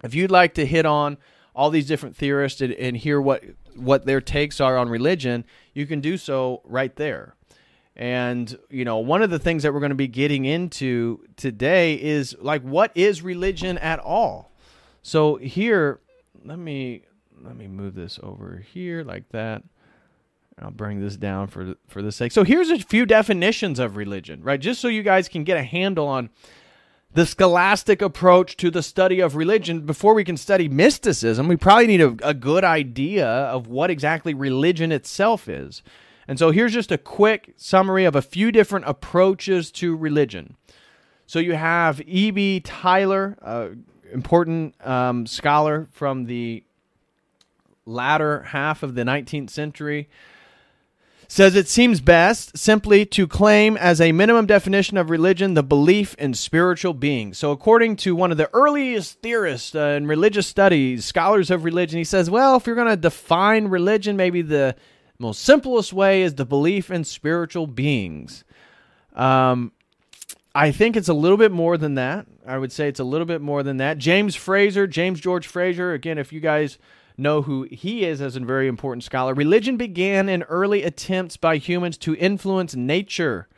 if 0.03 0.14
you'd 0.14 0.31
like 0.31 0.55
to 0.55 0.64
hit 0.64 0.87
on 0.87 1.18
all 1.55 1.70
these 1.70 1.87
different 1.87 2.16
theorists 2.16 2.61
and, 2.61 2.73
and 2.75 2.96
hear 2.96 3.20
what 3.20 3.44
what 3.75 4.07
their 4.07 4.20
takes 4.20 4.61
are 4.61 4.77
on 4.77 4.88
religion, 4.88 5.44
you 5.75 5.87
can 5.87 6.01
do 6.01 6.16
so 6.16 6.62
right 6.64 6.94
there. 6.96 7.35
And, 7.96 8.57
you 8.70 8.85
know, 8.85 8.99
one 8.99 9.20
of 9.20 9.31
the 9.31 9.38
things 9.38 9.62
that 9.62 9.75
we're 9.75 9.81
going 9.81 9.90
to 9.90 9.96
be 9.96 10.09
getting 10.09 10.46
into 10.46 11.23
today 11.37 12.01
is 12.01 12.35
like, 12.40 12.62
what 12.62 12.92
is 12.94 13.20
religion 13.20 13.77
at 13.79 13.99
all? 13.99 14.50
So 15.03 15.37
here, 15.37 16.01
let 16.45 16.59
me 16.59 17.05
let 17.43 17.57
me 17.57 17.67
move 17.69 17.95
this 17.95 18.19
over 18.23 18.63
here 18.73 19.03
like 19.03 19.29
that. 19.31 19.63
I'll 20.59 20.71
bring 20.71 21.01
this 21.01 21.17
down 21.17 21.47
for 21.47 21.75
for 21.89 22.03
the 22.03 22.13
sake. 22.13 22.33
So 22.33 22.45
here's 22.45 22.71
a 22.71 22.79
few 22.79 23.07
definitions 23.07 23.79
of 23.79 23.97
religion, 23.97 24.43
right? 24.43 24.61
Just 24.61 24.81
so 24.81 24.89
you 24.89 25.03
guys 25.03 25.29
can 25.29 25.45
get 25.45 25.57
a 25.57 25.63
handle 25.63 26.07
on 26.07 26.31
the 27.13 27.27
scholastic 27.27 28.03
approach 28.03 28.57
to 28.59 28.71
the 28.71 28.83
study 28.83 29.21
of 29.21 29.35
religion. 29.35 29.81
Before 29.87 30.15
we 30.15 30.25
can 30.25 30.37
study 30.37 30.69
mysticism, 30.69 31.49
we 31.49 31.57
probably 31.57 31.87
need 31.87 32.01
a, 32.01 32.17
a 32.23 32.35
good 32.35 32.63
idea 32.63 33.27
of 33.27 33.67
what 33.67 33.91
exactly 33.91 34.35
religion 34.35 34.93
itself 34.93 35.49
is. 35.49 35.83
And 36.29 36.39
so 36.39 36.53
here's 36.53 36.73
just 36.73 36.93
a 36.93 36.99
quick 36.99 37.55
summary 37.57 38.05
of 38.05 38.15
a 38.15 38.23
few 38.23 38.53
different 38.53 38.85
approaches 38.87 39.73
to 39.73 39.97
religion. 39.97 40.57
So 41.27 41.39
you 41.39 41.55
have 41.55 42.01
E.B. 42.07 42.61
Tylor, 42.61 43.37
uh, 43.43 43.69
important 44.12 44.75
um, 44.87 45.27
scholar 45.27 45.88
from 45.92 46.27
the 46.27 46.62
latter 47.87 48.42
half 48.42 48.83
of 48.83 48.94
the 48.94 49.03
19th 49.03 49.51
century 49.51 50.09
says 51.31 51.55
it 51.55 51.68
seems 51.68 52.01
best 52.01 52.59
simply 52.59 53.07
to 53.07 53.25
claim 53.25 53.77
as 53.77 54.01
a 54.01 54.11
minimum 54.11 54.46
definition 54.46 54.96
of 54.96 55.11
religion 55.11 55.55
the 55.55 55.62
belief 55.62 56.12
in 56.16 56.35
spiritual 56.35 56.92
beings. 56.92 57.38
So, 57.38 57.53
according 57.53 57.96
to 57.96 58.16
one 58.16 58.33
of 58.33 58.37
the 58.37 58.51
earliest 58.53 59.20
theorists 59.20 59.77
uh, 59.77 59.94
in 59.96 60.09
religious 60.09 60.49
studies, 60.49 61.05
scholars 61.05 61.49
of 61.53 61.62
religion, 61.62 61.99
he 61.99 62.05
says, 62.05 62.29
well, 62.29 62.57
if 62.57 62.66
you're 62.66 62.75
going 62.75 62.88
to 62.88 62.96
define 62.96 63.68
religion, 63.68 64.16
maybe 64.16 64.42
the 64.42 64.75
most 65.20 65.42
simplest 65.42 65.92
way 65.92 66.23
is 66.23 66.35
the 66.35 66.44
belief 66.44 66.90
in 66.90 67.05
spiritual 67.05 67.68
beings. 67.68 68.42
Um, 69.14 69.70
I 70.55 70.73
think 70.73 70.97
it's 70.97 71.09
a 71.09 71.15
little 71.15 71.37
bit 71.37 71.53
more 71.53 71.77
than 71.77 71.95
that. 71.95 72.27
I 72.47 72.59
would 72.59 72.73
say 72.73 72.89
it's 72.89 73.01
a 73.01 73.05
little 73.05 73.27
bit 73.27 73.41
more 73.41 73.63
than 73.63 73.77
that. 73.77 73.99
James 73.99 74.35
Frazer, 74.35 74.87
James 74.87 75.21
George 75.21 75.47
Frazer, 75.47 75.93
again, 75.93 76.19
if 76.19 76.33
you 76.33 76.41
guys 76.41 76.79
know 77.17 77.43
who 77.43 77.69
he 77.71 78.05
is 78.05 78.21
as 78.21 78.35
a 78.35 78.41
very 78.41 78.67
important 78.67 79.05
scholar, 79.05 79.33
religion 79.33 79.77
began 79.77 80.29
in 80.29 80.43
early 80.45 80.83
attempts 80.83 81.37
by 81.37 81.57
humans 81.57 81.97
to 81.99 82.17
influence 82.17 82.75
nature. 82.75 83.49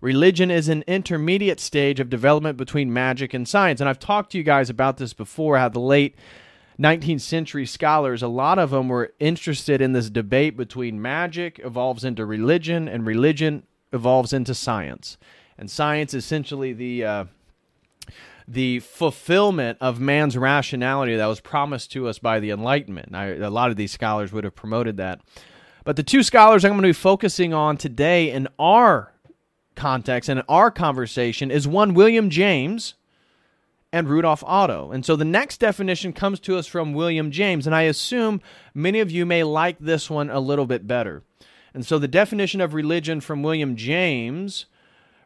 Religion 0.00 0.50
is 0.50 0.68
an 0.68 0.82
intermediate 0.88 1.60
stage 1.60 2.00
of 2.00 2.10
development 2.10 2.56
between 2.58 2.92
magic 2.92 3.32
and 3.32 3.46
science. 3.46 3.80
And 3.80 3.88
I've 3.88 4.00
talked 4.00 4.32
to 4.32 4.38
you 4.38 4.42
guys 4.42 4.68
about 4.68 4.96
this 4.96 5.12
before, 5.14 5.58
how 5.58 5.68
the 5.68 5.78
late 5.78 6.16
19th 6.80 7.20
century 7.20 7.66
scholars, 7.66 8.20
a 8.20 8.28
lot 8.28 8.58
of 8.58 8.70
them 8.70 8.88
were 8.88 9.12
interested 9.20 9.80
in 9.80 9.92
this 9.92 10.10
debate 10.10 10.56
between 10.56 11.00
magic 11.00 11.60
evolves 11.62 12.02
into 12.02 12.26
religion 12.26 12.88
and 12.88 13.06
religion 13.06 13.62
evolves 13.92 14.32
into 14.32 14.54
science. 14.54 15.18
And 15.62 15.70
science 15.70 16.12
is 16.12 16.24
essentially 16.24 16.72
the 16.72 17.04
uh, 17.04 17.24
the 18.48 18.80
fulfillment 18.80 19.78
of 19.80 20.00
man's 20.00 20.36
rationality 20.36 21.14
that 21.14 21.26
was 21.26 21.38
promised 21.38 21.92
to 21.92 22.08
us 22.08 22.18
by 22.18 22.40
the 22.40 22.50
Enlightenment. 22.50 23.14
I, 23.14 23.26
a 23.26 23.48
lot 23.48 23.70
of 23.70 23.76
these 23.76 23.92
scholars 23.92 24.32
would 24.32 24.42
have 24.42 24.56
promoted 24.56 24.96
that. 24.96 25.20
But 25.84 25.94
the 25.94 26.02
two 26.02 26.24
scholars 26.24 26.64
I'm 26.64 26.72
going 26.72 26.82
to 26.82 26.88
be 26.88 26.92
focusing 26.92 27.54
on 27.54 27.76
today 27.76 28.32
in 28.32 28.48
our 28.58 29.12
context 29.76 30.28
and 30.28 30.40
in 30.40 30.46
our 30.48 30.72
conversation 30.72 31.52
is 31.52 31.68
one 31.68 31.94
William 31.94 32.28
James 32.28 32.94
and 33.92 34.08
Rudolf 34.08 34.42
Otto. 34.44 34.90
And 34.90 35.06
so 35.06 35.14
the 35.14 35.24
next 35.24 35.60
definition 35.60 36.12
comes 36.12 36.40
to 36.40 36.56
us 36.56 36.66
from 36.66 36.92
William 36.92 37.30
James, 37.30 37.68
and 37.68 37.76
I 37.76 37.82
assume 37.82 38.40
many 38.74 38.98
of 38.98 39.12
you 39.12 39.24
may 39.24 39.44
like 39.44 39.78
this 39.78 40.10
one 40.10 40.28
a 40.28 40.40
little 40.40 40.66
bit 40.66 40.88
better. 40.88 41.22
And 41.72 41.86
so 41.86 42.00
the 42.00 42.08
definition 42.08 42.60
of 42.60 42.74
religion 42.74 43.20
from 43.20 43.44
William 43.44 43.76
James 43.76 44.66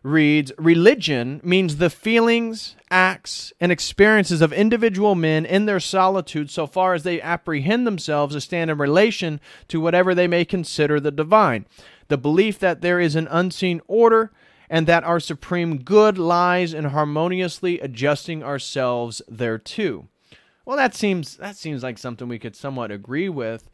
reads 0.06 0.52
Religion 0.56 1.40
means 1.42 1.76
the 1.76 1.90
feelings, 1.90 2.76
acts, 2.90 3.52
and 3.60 3.72
experiences 3.72 4.40
of 4.40 4.52
individual 4.52 5.14
men 5.14 5.44
in 5.44 5.66
their 5.66 5.80
solitude 5.80 6.50
so 6.50 6.66
far 6.66 6.94
as 6.94 7.02
they 7.02 7.20
apprehend 7.20 7.86
themselves 7.86 8.36
as 8.36 8.44
stand 8.44 8.70
in 8.70 8.78
relation 8.78 9.40
to 9.68 9.80
whatever 9.80 10.14
they 10.14 10.28
may 10.28 10.44
consider 10.44 11.00
the 11.00 11.10
divine. 11.10 11.66
The 12.08 12.16
belief 12.16 12.58
that 12.60 12.80
there 12.80 13.00
is 13.00 13.16
an 13.16 13.28
unseen 13.30 13.80
order 13.88 14.30
and 14.70 14.86
that 14.86 15.04
our 15.04 15.20
supreme 15.20 15.78
good 15.78 16.18
lies 16.18 16.72
in 16.72 16.84
harmoniously 16.84 17.80
adjusting 17.80 18.42
ourselves 18.42 19.20
thereto. 19.28 20.08
Well, 20.64 20.76
that 20.76 20.94
seems 20.94 21.36
that 21.36 21.56
seems 21.56 21.82
like 21.82 21.98
something 21.98 22.26
we 22.26 22.40
could 22.40 22.56
somewhat 22.56 22.90
agree 22.90 23.28
with. 23.28 23.70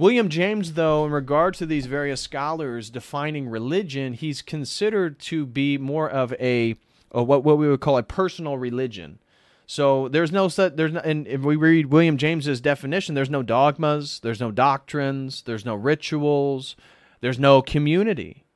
William 0.00 0.30
James, 0.30 0.72
though, 0.72 1.04
in 1.04 1.12
regard 1.12 1.52
to 1.52 1.66
these 1.66 1.84
various 1.84 2.22
scholars 2.22 2.88
defining 2.88 3.50
religion, 3.50 4.14
he's 4.14 4.40
considered 4.40 5.18
to 5.18 5.44
be 5.44 5.76
more 5.76 6.08
of 6.08 6.32
a, 6.40 6.76
a 7.12 7.22
what 7.22 7.44
what 7.44 7.58
we 7.58 7.68
would 7.68 7.82
call 7.82 7.98
a 7.98 8.02
personal 8.02 8.56
religion. 8.56 9.18
So 9.66 10.08
there's 10.08 10.32
no 10.32 10.48
such 10.48 10.76
there's 10.76 10.94
no, 10.94 11.00
and 11.00 11.28
if 11.28 11.42
we 11.42 11.54
read 11.54 11.92
William 11.92 12.16
James's 12.16 12.62
definition, 12.62 13.14
there's 13.14 13.28
no 13.28 13.42
dogmas, 13.42 14.20
there's 14.20 14.40
no 14.40 14.50
doctrines, 14.50 15.42
there's 15.42 15.66
no 15.66 15.74
rituals, 15.74 16.76
there's 17.20 17.38
no 17.38 17.60
community. 17.60 18.46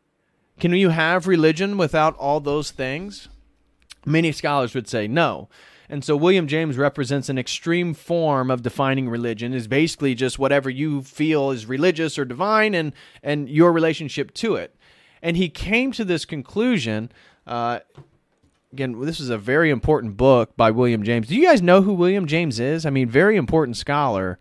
Can 0.58 0.72
you 0.72 0.88
have 0.88 1.26
religion 1.26 1.76
without 1.76 2.16
all 2.16 2.40
those 2.40 2.70
things? 2.70 3.28
Many 4.06 4.32
scholars 4.32 4.74
would 4.74 4.88
say 4.88 5.06
no. 5.06 5.50
And 5.88 6.04
so 6.04 6.16
William 6.16 6.46
James 6.46 6.76
represents 6.76 7.28
an 7.28 7.38
extreme 7.38 7.94
form 7.94 8.50
of 8.50 8.62
defining 8.62 9.08
religion 9.08 9.52
is 9.52 9.68
basically 9.68 10.14
just 10.14 10.38
whatever 10.38 10.70
you 10.70 11.02
feel 11.02 11.50
is 11.50 11.66
religious 11.66 12.18
or 12.18 12.24
divine 12.24 12.74
and 12.74 12.92
and 13.22 13.48
your 13.48 13.72
relationship 13.72 14.32
to 14.34 14.56
it. 14.56 14.74
And 15.22 15.36
he 15.36 15.48
came 15.48 15.92
to 15.92 16.04
this 16.04 16.24
conclusion 16.24 17.10
uh, 17.46 17.80
again, 18.74 19.00
this 19.00 19.20
is 19.20 19.30
a 19.30 19.38
very 19.38 19.70
important 19.70 20.16
book 20.16 20.56
by 20.56 20.70
William 20.72 21.04
James. 21.04 21.28
Do 21.28 21.36
you 21.36 21.46
guys 21.46 21.62
know 21.62 21.82
who 21.82 21.92
William 21.92 22.26
James 22.26 22.58
is? 22.58 22.84
I 22.84 22.90
mean, 22.90 23.08
very 23.08 23.36
important 23.36 23.76
scholar. 23.76 24.38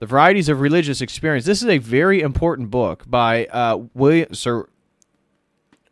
The 0.00 0.06
Varieties 0.06 0.48
of 0.48 0.60
Religious 0.60 1.00
Experience. 1.00 1.46
This 1.46 1.62
is 1.62 1.68
a 1.68 1.78
very 1.78 2.20
important 2.20 2.70
book 2.70 3.04
by 3.06 3.46
uh, 3.46 3.84
William, 3.94 4.34
Sir 4.34 4.68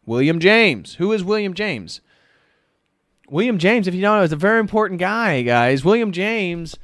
William 0.05 0.41
James. 0.41 0.97
Who 0.97 1.13
is 1.13 1.23
William 1.23 1.55
James? 1.55 2.01
William 3.29 3.59
James, 3.59 3.89
if 3.89 3.95
you 3.95 4.03
don't 4.03 4.19
know, 4.19 4.23
is 4.23 4.33
a 4.33 4.37
very 4.37 4.61
important 4.61 5.01
guy, 5.01 5.43
guys. 5.43 5.85
William 5.85 6.13
James 6.13 6.77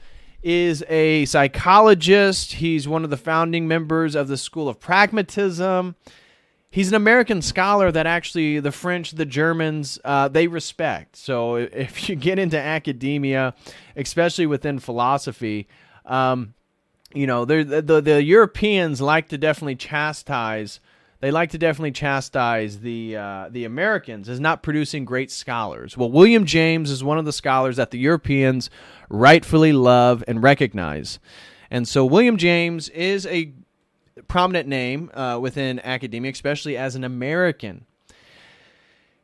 is 0.43 0.83
a 0.89 1.25
psychologist. 1.27 2.55
He's 2.55 2.89
one 2.89 3.05
of 3.05 3.11
the 3.11 3.17
founding 3.17 3.69
members 3.69 4.15
of 4.15 4.29
the 4.29 4.37
School 4.37 4.69
of 4.69 4.81
Pragmatism. 4.81 5.97
He's 6.71 6.89
an 6.89 6.95
American 6.95 7.43
scholar 7.43 7.91
that 7.91 8.07
actually 8.07 8.61
the 8.61 8.73
French, 8.73 9.11
the 9.11 9.27
Germans, 9.27 9.99
uh, 10.05 10.29
they 10.29 10.47
respect. 10.47 11.17
So 11.17 11.57
if 11.57 12.09
you 12.09 12.17
get 12.17 12.39
into 12.39 12.59
academia, 12.59 13.55
especially 13.97 14.47
within 14.47 14.79
philosophy, 14.79 15.69
um, 16.07 16.55
you 17.13 17.27
know, 17.27 17.45
the, 17.45 17.65
the 17.65 18.01
the 18.01 18.23
Europeans 18.23 19.01
like 19.01 19.29
to 19.31 19.39
definitely 19.39 19.75
chastise 19.75 20.79
they 21.21 21.31
like 21.31 21.51
to 21.51 21.59
definitely 21.59 21.93
chastise 21.93 22.81
the 22.81 23.17
uh, 23.17 23.49
the 23.51 23.65
Americans 23.65 24.29
as 24.29 24.41
not 24.41 24.63
producing 24.63 25.05
great 25.05 25.31
scholars. 25.31 25.97
Well, 25.97 26.11
William 26.11 26.47
James 26.47 26.91
is 26.91 27.05
one 27.05 27.19
of 27.19 27.25
the 27.25 27.33
scholars 27.33 27.77
that 27.77 27.91
the 27.91 27.99
Europeans 27.99 28.71
rightfully 29.09 29.73
love 29.73 30.25
and 30.27 30.43
recognize, 30.43 31.19
and 31.71 31.87
so 31.87 32.05
William 32.05 32.37
James 32.37 32.89
is 32.91 33.27
a 33.27 33.53
prominent 34.29 34.69
name 34.69 35.11
uh, 35.15 35.39
within 35.41 35.81
academia, 35.81 36.33
especially 36.33 36.77
as 36.77 36.95
an 36.95 37.05
American. 37.05 37.87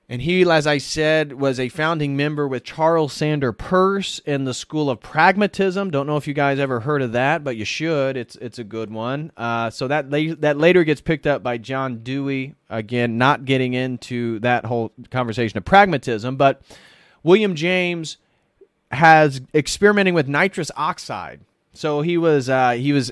And 0.08 0.22
he, 0.22 0.48
as 0.48 0.68
I 0.68 0.78
said, 0.78 1.32
was 1.32 1.58
a 1.58 1.68
founding 1.68 2.16
member 2.16 2.46
with 2.46 2.62
Charles 2.62 3.12
Sanders 3.12 3.56
Peirce 3.58 4.20
in 4.20 4.44
the 4.44 4.54
School 4.54 4.88
of 4.88 5.00
Pragmatism. 5.00 5.90
Don't 5.90 6.06
know 6.06 6.16
if 6.16 6.28
you 6.28 6.34
guys 6.34 6.60
ever 6.60 6.78
heard 6.80 7.02
of 7.02 7.10
that, 7.12 7.42
but 7.42 7.56
you 7.56 7.64
should. 7.64 8.16
It's 8.16 8.36
it's 8.36 8.60
a 8.60 8.64
good 8.64 8.92
one. 8.92 9.32
Uh, 9.36 9.70
so 9.70 9.88
that 9.88 10.08
la- 10.08 10.36
that 10.38 10.58
later 10.58 10.84
gets 10.84 11.00
picked 11.00 11.26
up 11.26 11.42
by 11.42 11.58
John 11.58 12.04
Dewey. 12.04 12.54
Again, 12.70 13.18
not 13.18 13.44
getting 13.44 13.74
into 13.74 14.38
that 14.40 14.64
whole 14.64 14.92
conversation 15.10 15.58
of 15.58 15.64
pragmatism, 15.64 16.36
but 16.36 16.62
William 17.24 17.56
James 17.56 18.18
has 18.92 19.40
experimenting 19.54 20.14
with 20.14 20.28
nitrous 20.28 20.70
oxide. 20.76 21.40
So 21.72 22.02
he 22.02 22.16
was 22.16 22.48
uh, 22.48 22.72
he 22.72 22.92
was 22.92 23.10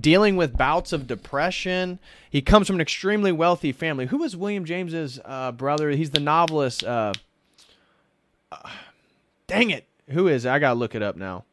dealing 0.00 0.36
with 0.36 0.56
bouts 0.56 0.92
of 0.92 1.06
depression. 1.06 1.98
He 2.30 2.40
comes 2.42 2.66
from 2.66 2.76
an 2.76 2.80
extremely 2.80 3.32
wealthy 3.32 3.72
family. 3.72 4.06
Who 4.06 4.18
was 4.18 4.36
William 4.36 4.64
James's 4.64 5.20
uh, 5.24 5.52
brother? 5.52 5.90
He's 5.90 6.10
the 6.10 6.20
novelist. 6.20 6.84
Uh, 6.84 7.12
uh, 8.50 8.68
dang 9.46 9.70
it! 9.70 9.86
Who 10.10 10.28
is? 10.28 10.44
It? 10.44 10.50
I 10.50 10.58
gotta 10.58 10.78
look 10.78 10.94
it 10.94 11.02
up 11.02 11.16
now. 11.16 11.44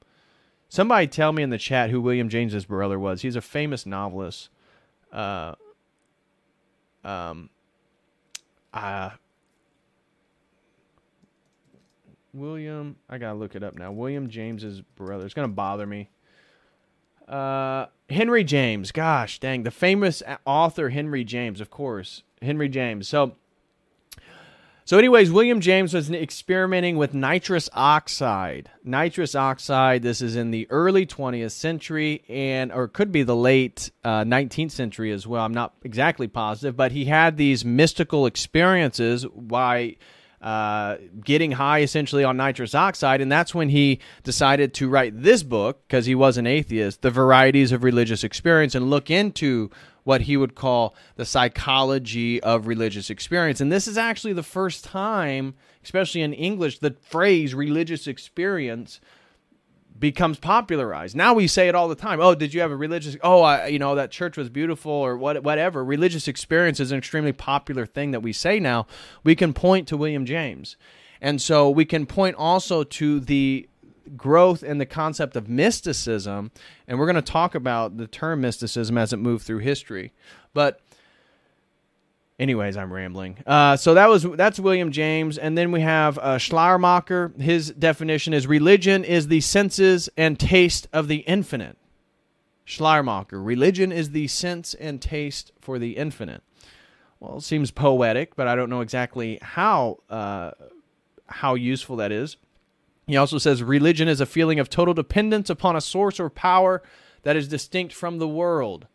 Somebody 0.69 1.07
tell 1.07 1.31
me 1.31 1.43
in 1.43 1.49
the 1.49 1.57
chat 1.57 1.89
who 1.89 2.01
William 2.01 2.29
James's 2.29 2.65
brother 2.65 2.99
was. 2.99 3.21
He's 3.21 3.35
a 3.35 3.41
famous 3.41 3.85
novelist. 3.85 4.49
Uh, 5.11 5.55
um, 7.03 7.49
uh, 8.73 9.11
William, 12.33 12.97
I 13.09 13.17
gotta 13.17 13.37
look 13.37 13.55
it 13.55 13.63
up 13.63 13.77
now. 13.77 13.91
William 13.91 14.29
James's 14.29 14.81
brother. 14.81 15.25
It's 15.25 15.33
gonna 15.33 15.47
bother 15.47 15.85
me. 15.85 16.09
Uh, 17.27 17.85
Henry 18.09 18.43
James. 18.43 18.91
Gosh, 18.91 19.39
dang, 19.39 19.63
the 19.63 19.71
famous 19.71 20.21
author 20.45 20.89
Henry 20.89 21.23
James, 21.23 21.59
of 21.59 21.69
course, 21.69 22.23
Henry 22.41 22.69
James. 22.69 23.07
So, 23.07 23.35
so 24.83 24.99
anyways, 24.99 25.31
William 25.31 25.61
James 25.61 25.95
was 25.95 26.11
experimenting 26.11 26.97
with 26.97 27.15
nitrous 27.15 27.69
oxide. 27.73 28.69
Nitrous 28.83 29.33
oxide. 29.33 30.03
This 30.03 30.21
is 30.21 30.35
in 30.35 30.51
the 30.51 30.67
early 30.69 31.07
20th 31.07 31.51
century, 31.51 32.23
and 32.29 32.71
or 32.71 32.87
could 32.87 33.11
be 33.11 33.23
the 33.23 33.35
late 33.35 33.89
uh, 34.03 34.23
19th 34.23 34.71
century 34.71 35.11
as 35.11 35.25
well. 35.25 35.43
I'm 35.43 35.53
not 35.53 35.73
exactly 35.83 36.27
positive, 36.27 36.77
but 36.77 36.91
he 36.91 37.05
had 37.05 37.37
these 37.37 37.65
mystical 37.65 38.27
experiences 38.27 39.25
by 39.25 39.95
uh, 40.45 40.97
getting 41.23 41.51
high 41.53 41.79
essentially 41.79 42.23
on 42.23 42.37
nitrous 42.37 42.75
oxide. 42.75 43.19
And 43.19 43.31
that's 43.31 43.55
when 43.55 43.69
he 43.69 43.99
decided 44.23 44.75
to 44.75 44.87
write 44.87 45.23
this 45.23 45.41
book, 45.41 45.81
because 45.87 46.05
he 46.05 46.13
was 46.13 46.37
an 46.37 46.45
atheist, 46.45 47.01
The 47.01 47.09
Varieties 47.09 47.71
of 47.71 47.83
Religious 47.83 48.23
Experience, 48.23 48.75
and 48.75 48.89
look 48.89 49.09
into 49.09 49.71
what 50.03 50.21
he 50.21 50.37
would 50.37 50.53
call 50.53 50.95
the 51.15 51.25
psychology 51.25 52.41
of 52.43 52.67
religious 52.67 53.09
experience. 53.09 53.59
And 53.59 53.71
this 53.71 53.87
is 53.87 53.97
actually 53.97 54.33
the 54.33 54.43
first 54.43 54.83
time, 54.83 55.55
especially 55.83 56.21
in 56.21 56.31
English, 56.31 56.77
the 56.77 56.95
phrase 57.01 57.55
religious 57.55 58.05
experience 58.05 59.01
becomes 59.97 60.37
popularized. 60.37 61.15
Now 61.15 61.33
we 61.33 61.47
say 61.47 61.67
it 61.67 61.75
all 61.75 61.87
the 61.87 61.95
time. 61.95 62.19
Oh, 62.19 62.35
did 62.35 62.53
you 62.53 62.61
have 62.61 62.71
a 62.71 62.75
religious? 62.75 63.15
Oh, 63.23 63.41
I, 63.41 63.67
you 63.67 63.79
know 63.79 63.95
that 63.95 64.11
church 64.11 64.37
was 64.37 64.49
beautiful 64.49 64.91
or 64.91 65.17
what, 65.17 65.43
whatever. 65.43 65.83
Religious 65.83 66.27
experience 66.27 66.79
is 66.79 66.91
an 66.91 66.97
extremely 66.97 67.31
popular 67.31 67.85
thing 67.85 68.11
that 68.11 68.21
we 68.21 68.33
say 68.33 68.59
now. 68.59 68.87
We 69.23 69.35
can 69.35 69.53
point 69.53 69.87
to 69.89 69.97
William 69.97 70.25
James, 70.25 70.75
and 71.21 71.41
so 71.41 71.69
we 71.69 71.85
can 71.85 72.05
point 72.05 72.35
also 72.35 72.83
to 72.83 73.19
the 73.19 73.69
growth 74.15 74.63
in 74.63 74.77
the 74.77 74.85
concept 74.85 75.35
of 75.35 75.49
mysticism, 75.49 76.51
and 76.87 76.99
we're 76.99 77.07
going 77.07 77.15
to 77.15 77.21
talk 77.21 77.55
about 77.55 77.97
the 77.97 78.07
term 78.07 78.41
mysticism 78.41 78.97
as 78.97 79.13
it 79.13 79.17
moved 79.17 79.45
through 79.45 79.59
history, 79.59 80.13
but 80.53 80.81
Anyways, 82.37 82.75
I'm 82.75 82.91
rambling. 82.91 83.37
Uh, 83.47 83.77
so 83.77 83.93
that 83.93 84.09
was 84.09 84.23
that's 84.23 84.59
William 84.59 84.91
James, 84.91 85.37
and 85.37 85.57
then 85.57 85.71
we 85.71 85.81
have 85.81 86.17
uh, 86.17 86.37
Schleiermacher. 86.37 87.31
His 87.39 87.71
definition 87.71 88.33
is 88.33 88.45
religion 88.45 89.05
is 89.05 89.27
the 89.29 89.39
senses 89.39 90.09
and 90.17 90.37
taste 90.37 90.87
of 90.91 91.07
the 91.07 91.17
infinite. 91.19 91.77
Schleiermacher, 92.65 93.41
religion 93.41 93.91
is 93.91 94.11
the 94.11 94.27
sense 94.27 94.73
and 94.73 95.01
taste 95.01 95.53
for 95.61 95.79
the 95.79 95.95
infinite. 95.95 96.43
Well, 97.21 97.37
it 97.37 97.43
seems 97.43 97.71
poetic, 97.71 98.35
but 98.35 98.47
I 98.47 98.55
don't 98.55 98.69
know 98.69 98.81
exactly 98.81 99.39
how 99.41 99.99
uh, 100.09 100.51
how 101.27 101.55
useful 101.55 101.95
that 101.97 102.11
is. 102.11 102.35
He 103.07 103.15
also 103.15 103.37
says 103.37 103.63
religion 103.63 104.09
is 104.09 104.19
a 104.19 104.25
feeling 104.25 104.59
of 104.59 104.69
total 104.69 104.93
dependence 104.93 105.49
upon 105.49 105.75
a 105.75 105.81
source 105.81 106.19
or 106.19 106.29
power 106.29 106.83
that 107.23 107.37
is 107.37 107.47
distinct 107.47 107.93
from 107.93 108.17
the 108.17 108.27
world. 108.27 108.87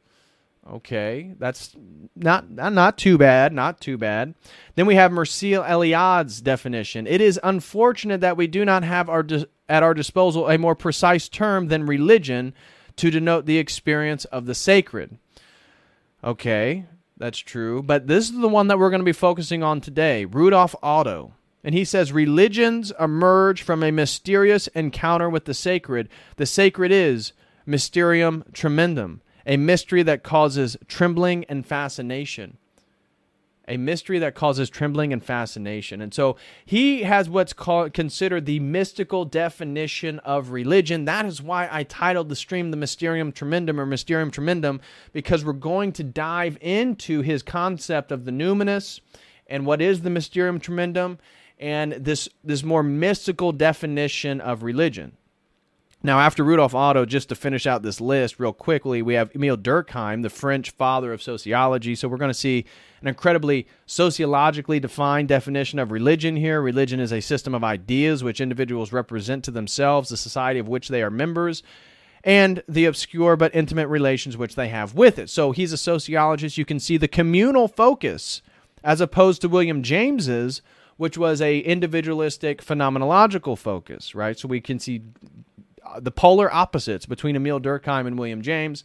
Okay, 0.71 1.35
that's 1.39 1.75
not 2.15 2.49
not 2.49 2.97
too 2.97 3.19
bad, 3.19 3.53
not 3.53 3.81
too 3.81 3.99
bad. 3.99 4.35
Then 4.77 4.87
we 4.87 4.95
have 4.95 5.11
Mircea 5.11 5.69
Eliade's 5.69 6.41
definition. 6.41 7.09
It 7.09 7.21
is 7.21 7.41
unfortunate 7.43 8.21
that 8.21 8.37
we 8.37 8.47
do 8.47 8.65
not 8.65 8.85
have 8.85 9.09
our 9.09 9.25
di- 9.25 9.47
at 9.69 9.83
our 9.83 9.95
disposal 9.95 10.49
a 10.49 10.59
more 10.59 10.77
precise 10.77 11.29
term 11.29 11.69
than 11.69 11.87
religion 11.87 12.55
to 12.97 13.11
denote 13.11 13.47
the 13.47 13.59
experience 13.59 14.25
of 14.27 14.47
the 14.47 14.55
sacred. 14.55 15.19
Okay, 16.23 16.85
that's 17.17 17.39
true, 17.39 17.83
but 17.83 18.07
this 18.07 18.31
is 18.31 18.39
the 18.39 18.47
one 18.47 18.69
that 18.69 18.79
we're 18.79 18.91
going 18.91 19.01
to 19.01 19.05
be 19.05 19.13
focusing 19.13 19.65
on 19.65 19.81
today. 19.81 20.25
Rudolf 20.25 20.77
Otto. 20.83 21.33
And 21.65 21.75
he 21.75 21.85
says 21.85 22.13
religions 22.13 22.91
emerge 22.99 23.61
from 23.61 23.83
a 23.83 23.91
mysterious 23.91 24.67
encounter 24.69 25.29
with 25.29 25.45
the 25.45 25.53
sacred. 25.53 26.09
The 26.37 26.47
sacred 26.47 26.91
is 26.91 27.33
mysterium 27.67 28.45
tremendum 28.55 29.21
a 29.51 29.57
mystery 29.57 30.05
that 30.05 30.23
causes 30.23 30.77
trembling 30.87 31.45
and 31.49 31.67
fascination. 31.67 32.57
A 33.67 33.77
mystery 33.77 34.21
that 34.21 34.37
causes 34.37 34.71
trembling 34.71 35.13
and 35.13 35.25
fascination. 35.25 36.01
And 36.01 36.15
so 36.15 36.37
he 36.65 37.03
has 37.03 37.29
what's 37.29 37.53
called 37.53 37.93
considered 37.93 38.47
the 38.47 38.61
mystical 38.61 39.25
definition 39.25 40.21
of 40.21 40.51
religion. 40.51 41.05
That 41.05 41.27
is 41.27 41.43
why 41.43 41.69
I 41.69 41.83
titled 41.83 42.29
the 42.29 42.37
stream 42.37 42.71
the 42.71 42.77
Mysterium 42.77 43.33
Tremendum 43.33 43.81
or 43.81 43.87
Mysterium 43.87 44.31
Tremendum, 44.31 44.81
because 45.13 45.45
we're 45.45 45.53
going 45.53 45.93
to 45.95 46.05
dive 46.05 46.57
into 46.61 47.21
his 47.21 47.43
concept 47.43 48.13
of 48.13 48.27
the 48.27 48.31
numinous 48.31 49.01
and 49.49 49.67
what 49.67 49.83
is 49.83 50.03
the 50.03 50.11
Mysterium 50.11 50.61
Tremendum 50.61 51.19
and 51.59 51.93
this 51.95 52.29
this 52.45 52.63
more 52.63 52.85
mystical 52.85 53.51
definition 53.51 54.41
of 54.41 54.63
religion. 54.63 55.17
Now, 56.03 56.19
after 56.19 56.43
Rudolf 56.43 56.75
Otto, 56.75 57.05
just 57.05 57.29
to 57.29 57.35
finish 57.35 57.67
out 57.67 57.83
this 57.83 58.01
list 58.01 58.41
real 58.41 58.55
quickly, 58.55 59.03
we 59.03 59.15
have 59.15 59.31
Emile 59.35 59.59
Durkheim, 59.59 60.23
the 60.23 60.31
French 60.31 60.71
father 60.71 61.13
of 61.13 61.21
sociology. 61.21 61.95
So 61.95 62.09
we're 62.09 62.17
going 62.17 62.31
to 62.31 62.35
see 62.35 62.65
an 63.03 63.09
incredibly 63.09 63.67
sociologically 63.85 64.81
defined 64.81 65.29
definition 65.29 65.79
of 65.79 65.93
religion 65.93 66.37
here. 66.37 66.63
Religion 66.63 67.01
is 67.01 67.13
a 67.13 67.21
system 67.21 67.55
of 67.55 67.63
ideas 67.63 68.25
which 68.25 68.41
individuals 68.41 68.93
represent 68.93 69.45
to 69.45 69.51
themselves, 69.51 70.09
the 70.09 70.17
society 70.17 70.59
of 70.59 70.69
which 70.69 70.89
they 70.89 71.03
are 71.03 71.11
members, 71.11 71.63
and 72.25 72.63
the 72.67 72.87
obscure 72.87 73.37
but 73.37 73.55
intimate 73.55 73.89
relations 73.89 74.39
which 74.39 74.55
they 74.55 74.69
have 74.69 74.95
with 74.95 75.19
it. 75.19 75.29
So 75.29 75.53
he's 75.53 75.73
a 75.73 75.79
sociologist. 75.79 76.57
You 76.57 76.65
can 76.65 76.81
see 76.81 76.97
the 76.97 77.09
communal 77.09 77.69
focus 77.69 78.41
as 78.83 79.03
opposed 79.03 79.43
to 79.43 79.51
William 79.51 79.83
James's, 79.83 80.63
which 80.97 81.19
was 81.19 81.43
a 81.43 81.59
individualistic 81.59 82.65
phenomenological 82.65 83.59
focus, 83.59 84.15
right? 84.15 84.39
So 84.39 84.49
we 84.49 84.63
can 84.63 84.79
see 84.79 85.03
Uh, 85.85 86.01
the 86.01 86.11
polar 86.11 86.53
opposites 86.53 87.07
between 87.07 87.37
Emile 87.37 87.61
Durkheim 87.61 88.07
and 88.07 88.19
William 88.19 88.43
James. 88.43 88.85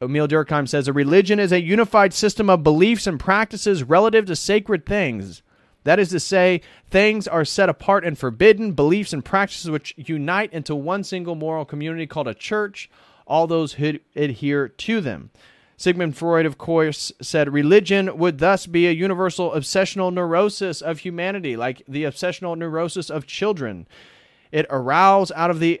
Emile 0.00 0.28
Durkheim 0.28 0.68
says 0.68 0.86
a 0.86 0.92
religion 0.92 1.40
is 1.40 1.52
a 1.52 1.60
unified 1.60 2.14
system 2.14 2.48
of 2.48 2.62
beliefs 2.62 3.06
and 3.06 3.18
practices 3.18 3.82
relative 3.82 4.26
to 4.26 4.36
sacred 4.36 4.86
things. 4.86 5.42
That 5.84 5.98
is 5.98 6.10
to 6.10 6.20
say, 6.20 6.60
things 6.90 7.26
are 7.26 7.44
set 7.44 7.68
apart 7.68 8.04
and 8.04 8.18
forbidden, 8.18 8.72
beliefs 8.72 9.12
and 9.12 9.24
practices 9.24 9.70
which 9.70 9.94
unite 9.96 10.52
into 10.52 10.74
one 10.74 11.02
single 11.02 11.34
moral 11.34 11.64
community 11.64 12.06
called 12.06 12.28
a 12.28 12.34
church, 12.34 12.90
all 13.26 13.46
those 13.46 13.74
who 13.74 13.98
adhere 14.14 14.68
to 14.68 15.00
them. 15.00 15.30
Sigmund 15.76 16.16
Freud, 16.16 16.44
of 16.44 16.58
course, 16.58 17.12
said 17.22 17.52
religion 17.52 18.18
would 18.18 18.38
thus 18.38 18.66
be 18.66 18.88
a 18.88 18.92
universal 18.92 19.52
obsessional 19.52 20.12
neurosis 20.12 20.80
of 20.80 20.98
humanity, 20.98 21.56
like 21.56 21.82
the 21.86 22.02
obsessional 22.02 22.58
neurosis 22.58 23.10
of 23.10 23.26
children. 23.26 23.86
It 24.50 24.66
aroused 24.70 25.30
out 25.36 25.50
of 25.50 25.60
the 25.60 25.80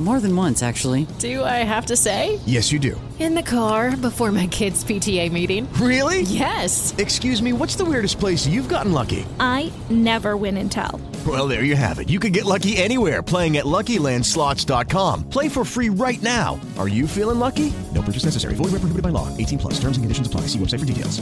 More 0.00 0.18
than 0.18 0.34
once, 0.34 0.62
actually. 0.62 1.06
Do 1.18 1.44
I 1.44 1.58
have 1.62 1.84
to 1.86 1.96
say? 1.96 2.40
Yes, 2.46 2.72
you 2.72 2.78
do. 2.78 2.98
In 3.18 3.34
the 3.34 3.42
car 3.42 3.94
before 3.98 4.32
my 4.32 4.46
kids' 4.46 4.82
PTA 4.82 5.30
meeting. 5.30 5.70
Really? 5.74 6.22
Yes. 6.22 6.94
Excuse 6.96 7.42
me, 7.42 7.52
what's 7.52 7.76
the 7.76 7.84
weirdest 7.84 8.18
place 8.18 8.46
you've 8.46 8.68
gotten 8.70 8.92
lucky? 8.94 9.26
I 9.38 9.70
never 9.90 10.38
win 10.38 10.56
and 10.56 10.72
tell. 10.72 10.98
Well, 11.26 11.46
there 11.46 11.64
you 11.64 11.76
have 11.76 11.98
it. 11.98 12.08
You 12.08 12.18
can 12.18 12.32
get 12.32 12.46
lucky 12.46 12.78
anywhere 12.78 13.22
playing 13.22 13.58
at 13.58 13.66
LuckyLandSlots.com. 13.66 15.28
Play 15.28 15.50
for 15.50 15.66
free 15.66 15.90
right 15.90 16.22
now. 16.22 16.58
Are 16.78 16.88
you 16.88 17.06
feeling 17.06 17.38
lucky? 17.38 17.70
No 17.94 18.00
purchase 18.00 18.24
necessary. 18.24 18.54
Void 18.54 18.72
where 18.72 18.80
prohibited 18.80 19.02
by 19.02 19.10
law. 19.10 19.28
18 19.36 19.58
plus. 19.58 19.74
Terms 19.74 19.98
and 19.98 20.04
conditions 20.04 20.26
apply. 20.26 20.42
See 20.42 20.58
website 20.58 20.80
for 20.80 20.86
details. 20.86 21.20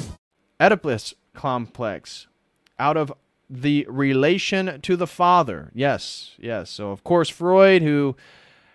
Oedipus 0.61 1.14
complex 1.35 2.29
out 2.79 2.97
of 2.97 3.12
the 3.51 3.87
relation 3.88 4.81
to 4.83 4.95
the 4.95 5.07
father. 5.09 5.73
Yes, 5.75 6.35
yes. 6.38 6.71
So, 6.71 6.91
of 6.93 7.03
course, 7.03 7.29
Freud, 7.29 7.83
who 7.83 8.14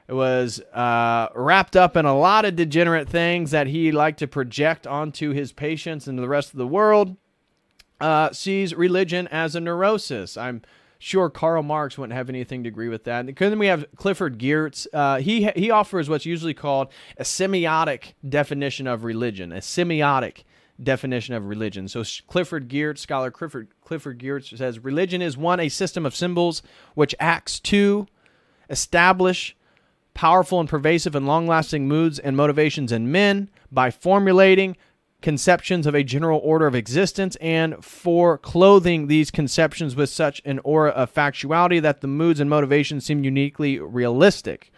was 0.09 0.59
uh, 0.73 1.29
wrapped 1.33 1.75
up 1.75 1.95
in 1.95 2.05
a 2.05 2.17
lot 2.17 2.45
of 2.45 2.55
degenerate 2.55 3.07
things 3.07 3.51
that 3.51 3.67
he 3.67 3.91
liked 3.91 4.19
to 4.19 4.27
project 4.27 4.85
onto 4.85 5.31
his 5.31 5.51
patients 5.51 6.07
and 6.07 6.19
the 6.19 6.27
rest 6.27 6.51
of 6.51 6.57
the 6.57 6.67
world, 6.67 7.15
uh, 8.01 8.31
sees 8.31 8.75
religion 8.75 9.27
as 9.29 9.55
a 9.55 9.61
neurosis. 9.61 10.35
I'm 10.35 10.61
sure 10.99 11.29
Karl 11.29 11.63
Marx 11.63 11.97
wouldn't 11.97 12.15
have 12.15 12.29
anything 12.29 12.63
to 12.63 12.69
agree 12.69 12.89
with 12.89 13.03
that. 13.05 13.25
And 13.25 13.35
then 13.35 13.59
we 13.59 13.67
have 13.67 13.85
Clifford 13.95 14.39
Geertz. 14.39 14.87
Uh, 14.93 15.17
he 15.19 15.49
he 15.55 15.71
offers 15.71 16.09
what's 16.09 16.25
usually 16.25 16.53
called 16.53 16.89
a 17.17 17.23
semiotic 17.23 18.13
definition 18.27 18.87
of 18.87 19.03
religion. 19.03 19.51
A 19.51 19.57
semiotic 19.57 20.43
definition 20.81 21.33
of 21.35 21.45
religion. 21.45 21.87
So 21.87 22.03
Clifford 22.27 22.69
Geertz, 22.69 22.99
scholar 22.99 23.31
Clifford 23.31 23.67
Clifford 23.81 24.19
Geertz 24.19 24.57
says 24.57 24.79
religion 24.79 25.21
is 25.21 25.37
one 25.37 25.59
a 25.59 25.69
system 25.69 26.05
of 26.05 26.15
symbols 26.15 26.61
which 26.95 27.13
acts 27.19 27.59
to 27.61 28.07
establish 28.69 29.55
powerful 30.13 30.59
and 30.59 30.69
pervasive 30.69 31.15
and 31.15 31.25
long-lasting 31.27 31.87
moods 31.87 32.19
and 32.19 32.37
motivations 32.37 32.91
in 32.91 33.11
men 33.11 33.49
by 33.71 33.89
formulating 33.91 34.77
conceptions 35.21 35.87
of 35.87 35.95
a 35.95 36.03
general 36.03 36.39
order 36.43 36.67
of 36.67 36.75
existence 36.75 37.35
and 37.37 37.83
for 37.83 38.37
clothing 38.37 39.07
these 39.07 39.31
conceptions 39.31 39.95
with 39.95 40.09
such 40.09 40.41
an 40.45 40.59
aura 40.63 40.91
of 40.91 41.13
factuality 41.13 41.81
that 41.81 42.01
the 42.01 42.07
moods 42.07 42.39
and 42.39 42.49
motivations 42.49 43.05
seem 43.05 43.23
uniquely 43.23 43.79
realistic. 43.79 44.71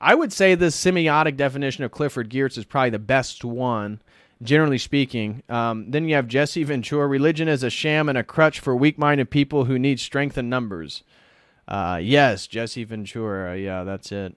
I 0.00 0.14
would 0.14 0.32
say 0.32 0.54
the 0.54 0.66
semiotic 0.66 1.36
definition 1.36 1.84
of 1.84 1.92
Clifford 1.92 2.28
Geertz 2.28 2.58
is 2.58 2.66
probably 2.66 2.90
the 2.90 2.98
best 2.98 3.44
one, 3.44 4.02
generally 4.42 4.78
speaking. 4.78 5.42
Um, 5.48 5.90
then 5.90 6.06
you 6.06 6.16
have 6.16 6.28
Jesse 6.28 6.64
Ventura. 6.64 7.06
Religion 7.06 7.48
is 7.48 7.62
a 7.62 7.70
sham 7.70 8.08
and 8.08 8.18
a 8.18 8.24
crutch 8.24 8.60
for 8.60 8.76
weak 8.76 8.98
minded 8.98 9.30
people 9.30 9.64
who 9.64 9.78
need 9.78 9.98
strength 9.98 10.36
in 10.36 10.50
numbers. 10.50 11.02
Uh, 11.68 12.00
yes, 12.02 12.46
Jesse 12.46 12.84
Ventura. 12.84 13.58
Yeah, 13.58 13.84
that's 13.84 14.12
it. 14.12 14.36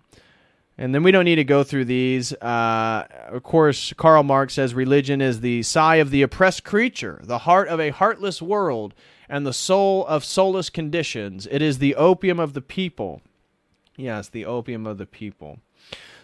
And 0.77 0.95
then 0.95 1.03
we 1.03 1.11
don't 1.11 1.25
need 1.25 1.35
to 1.35 1.43
go 1.43 1.63
through 1.63 1.85
these. 1.85 2.31
Uh, 2.33 3.05
of 3.27 3.43
course, 3.43 3.91
Karl 3.97 4.23
Marx 4.23 4.53
says 4.53 4.73
religion 4.73 5.19
is 5.19 5.41
the 5.41 5.61
sigh 5.63 5.97
of 5.97 6.09
the 6.09 6.21
oppressed 6.21 6.63
creature, 6.63 7.19
the 7.21 7.39
heart 7.39 7.67
of 7.67 7.81
a 7.81 7.89
heartless 7.89 8.41
world, 8.41 8.93
and 9.27 9.45
the 9.45 9.53
soul 9.53 10.05
of 10.07 10.23
soulless 10.23 10.69
conditions. 10.69 11.47
It 11.51 11.61
is 11.61 11.79
the 11.79 11.95
opium 11.95 12.39
of 12.39 12.53
the 12.53 12.61
people. 12.61 13.21
Yes, 13.97 14.29
the 14.29 14.45
opium 14.45 14.87
of 14.87 14.97
the 14.97 15.05
people. 15.05 15.59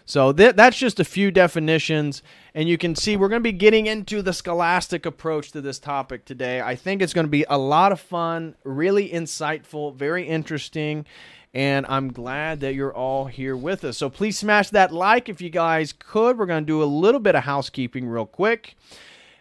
So 0.08 0.32
th- 0.32 0.54
that's 0.54 0.78
just 0.78 1.00
a 1.00 1.04
few 1.04 1.32
definitions, 1.32 2.22
and 2.54 2.68
you 2.68 2.78
can 2.78 2.94
see 2.94 3.16
we're 3.16 3.28
going 3.28 3.42
to 3.42 3.52
be 3.52 3.52
getting 3.52 3.86
into 3.86 4.22
the 4.22 4.32
scholastic 4.32 5.04
approach 5.04 5.50
to 5.50 5.60
this 5.60 5.80
topic 5.80 6.24
today. 6.24 6.60
I 6.60 6.76
think 6.76 7.02
it's 7.02 7.12
going 7.12 7.26
to 7.26 7.30
be 7.30 7.44
a 7.48 7.58
lot 7.58 7.90
of 7.90 8.00
fun, 8.00 8.54
really 8.62 9.10
insightful, 9.10 9.92
very 9.92 10.22
interesting, 10.26 11.06
and 11.52 11.84
I'm 11.88 12.12
glad 12.12 12.60
that 12.60 12.74
you're 12.74 12.94
all 12.94 13.26
here 13.26 13.56
with 13.56 13.82
us. 13.82 13.98
So 13.98 14.08
please 14.08 14.38
smash 14.38 14.70
that 14.70 14.92
like 14.92 15.28
if 15.28 15.40
you 15.40 15.50
guys 15.50 15.92
could. 15.92 16.38
We're 16.38 16.46
going 16.46 16.62
to 16.62 16.66
do 16.66 16.82
a 16.82 16.84
little 16.84 17.20
bit 17.20 17.34
of 17.34 17.42
housekeeping 17.42 18.06
real 18.06 18.26
quick. 18.26 18.76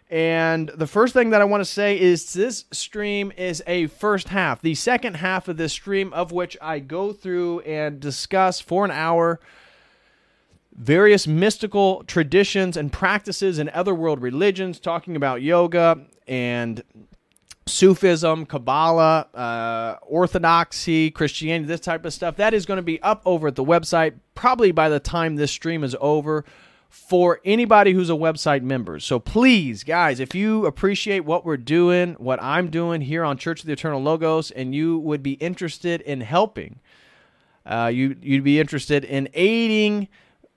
And 0.10 0.70
the 0.70 0.88
first 0.88 1.14
thing 1.14 1.32
that 1.32 1.42
I 1.42 1.46
want 1.46 1.62
to 1.62 1.66
say 1.66 2.00
is 2.00 2.34
this 2.34 2.66
stream 2.72 3.32
is 3.38 3.62
a 3.68 3.88
first 3.88 4.30
half. 4.30 4.62
The 4.62 4.76
second 4.76 5.16
half 5.16 5.48
of 5.48 5.58
this 5.58 5.74
stream, 5.74 6.12
of 6.14 6.32
which 6.32 6.58
I 6.60 6.80
go 6.80 7.12
through 7.14 7.60
and 7.62 8.00
discuss 8.00 8.60
for 8.60 8.86
an 8.86 8.92
hour 8.92 9.40
various 10.76 11.26
mystical 11.26 12.04
traditions 12.04 12.76
and 12.78 12.92
practices 12.92 13.60
in 13.60 13.70
other 13.70 13.96
world 13.96 14.22
religions, 14.22 14.80
talking 14.80 15.16
about 15.16 15.42
yoga 15.42 16.00
and 16.28 16.84
Sufism, 17.68 18.46
Kabbalah, 18.46 19.28
uh, 19.34 19.96
Orthodoxy, 20.06 21.10
Christianity, 21.10 21.68
this 21.68 21.80
type 21.80 22.06
of 22.06 22.14
stuff. 22.14 22.36
That 22.36 22.54
is 22.54 22.66
going 22.66 22.78
to 22.78 22.84
be 22.84 23.02
up 23.02 23.22
over 23.26 23.48
at 23.48 23.56
the 23.56 23.64
website 23.64 24.14
probably 24.36 24.72
by 24.72 24.90
the 24.90 25.00
time 25.00 25.36
this 25.36 25.52
stream 25.52 25.84
is 25.84 25.96
over 26.00 26.46
for 26.90 27.42
anybody 27.44 27.92
who's 27.92 28.10
a 28.10 28.14
website 28.14 28.62
member. 28.62 29.00
So 29.00 29.20
please, 29.20 29.84
guys, 29.84 30.20
if 30.20 30.36
you 30.36 30.66
appreciate 30.66 31.22
what 31.22 31.46
we're 31.46 31.58
doing, 31.58 32.14
what 32.14 32.42
I'm 32.42 32.70
doing 32.70 33.02
here 33.02 33.24
on 33.24 33.38
Church 33.38 33.62
of 33.62 33.66
the 33.66 33.74
Eternal 33.74 34.02
Logos, 34.02 34.52
and 34.52 34.76
you 34.76 35.00
would 35.00 35.24
be 35.24 35.34
interested 35.34 36.02
in 36.02 36.22
helping, 36.22 36.80
uh, 37.66 37.92
you, 37.94 38.16
you'd 38.22 38.44
be 38.44 38.60
interested 38.60 39.04
in 39.04 39.28
aiding 39.34 40.08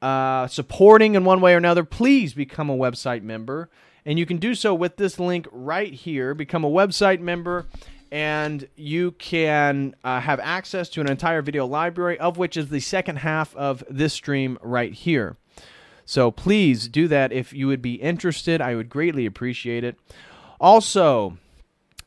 uh, 0.03 0.47
supporting 0.47 1.15
in 1.15 1.25
one 1.25 1.41
way 1.41 1.55
or 1.55 1.59
another, 1.59 1.85
please 1.85 2.35
become 2.35 2.71
a 2.71 2.77
website 2.77 3.23
member. 3.23 3.69
And 4.05 4.19
you 4.19 4.27
can 4.27 4.39
do 4.39 4.55
so 4.55 4.75
with 4.75 4.97
this 4.97 5.19
link 5.19 5.47
right 5.53 5.93
here. 5.93 6.35
Become 6.35 6.65
a 6.65 6.71
website 6.71 7.21
member, 7.21 7.67
and 8.11 8.67
you 8.75 9.11
can 9.13 9.95
uh, 10.03 10.21
have 10.21 10.41
access 10.41 10.89
to 10.91 11.01
an 11.01 11.11
entire 11.11 11.43
video 11.43 11.67
library, 11.67 12.19
of 12.19 12.39
which 12.39 12.57
is 12.57 12.69
the 12.69 12.81
second 12.81 13.17
half 13.17 13.55
of 13.55 13.85
this 13.91 14.15
stream 14.15 14.59
right 14.63 14.93
here. 14.93 15.37
So 16.07 16.31
please 16.31 16.89
do 16.89 17.07
that 17.09 17.33
if 17.33 17.53
you 17.53 17.67
would 17.67 17.83
be 17.83 17.97
interested. 17.97 18.63
I 18.63 18.77
would 18.77 18.89
greatly 18.89 19.27
appreciate 19.27 19.85
it. 19.85 19.99
Also, 20.59 21.37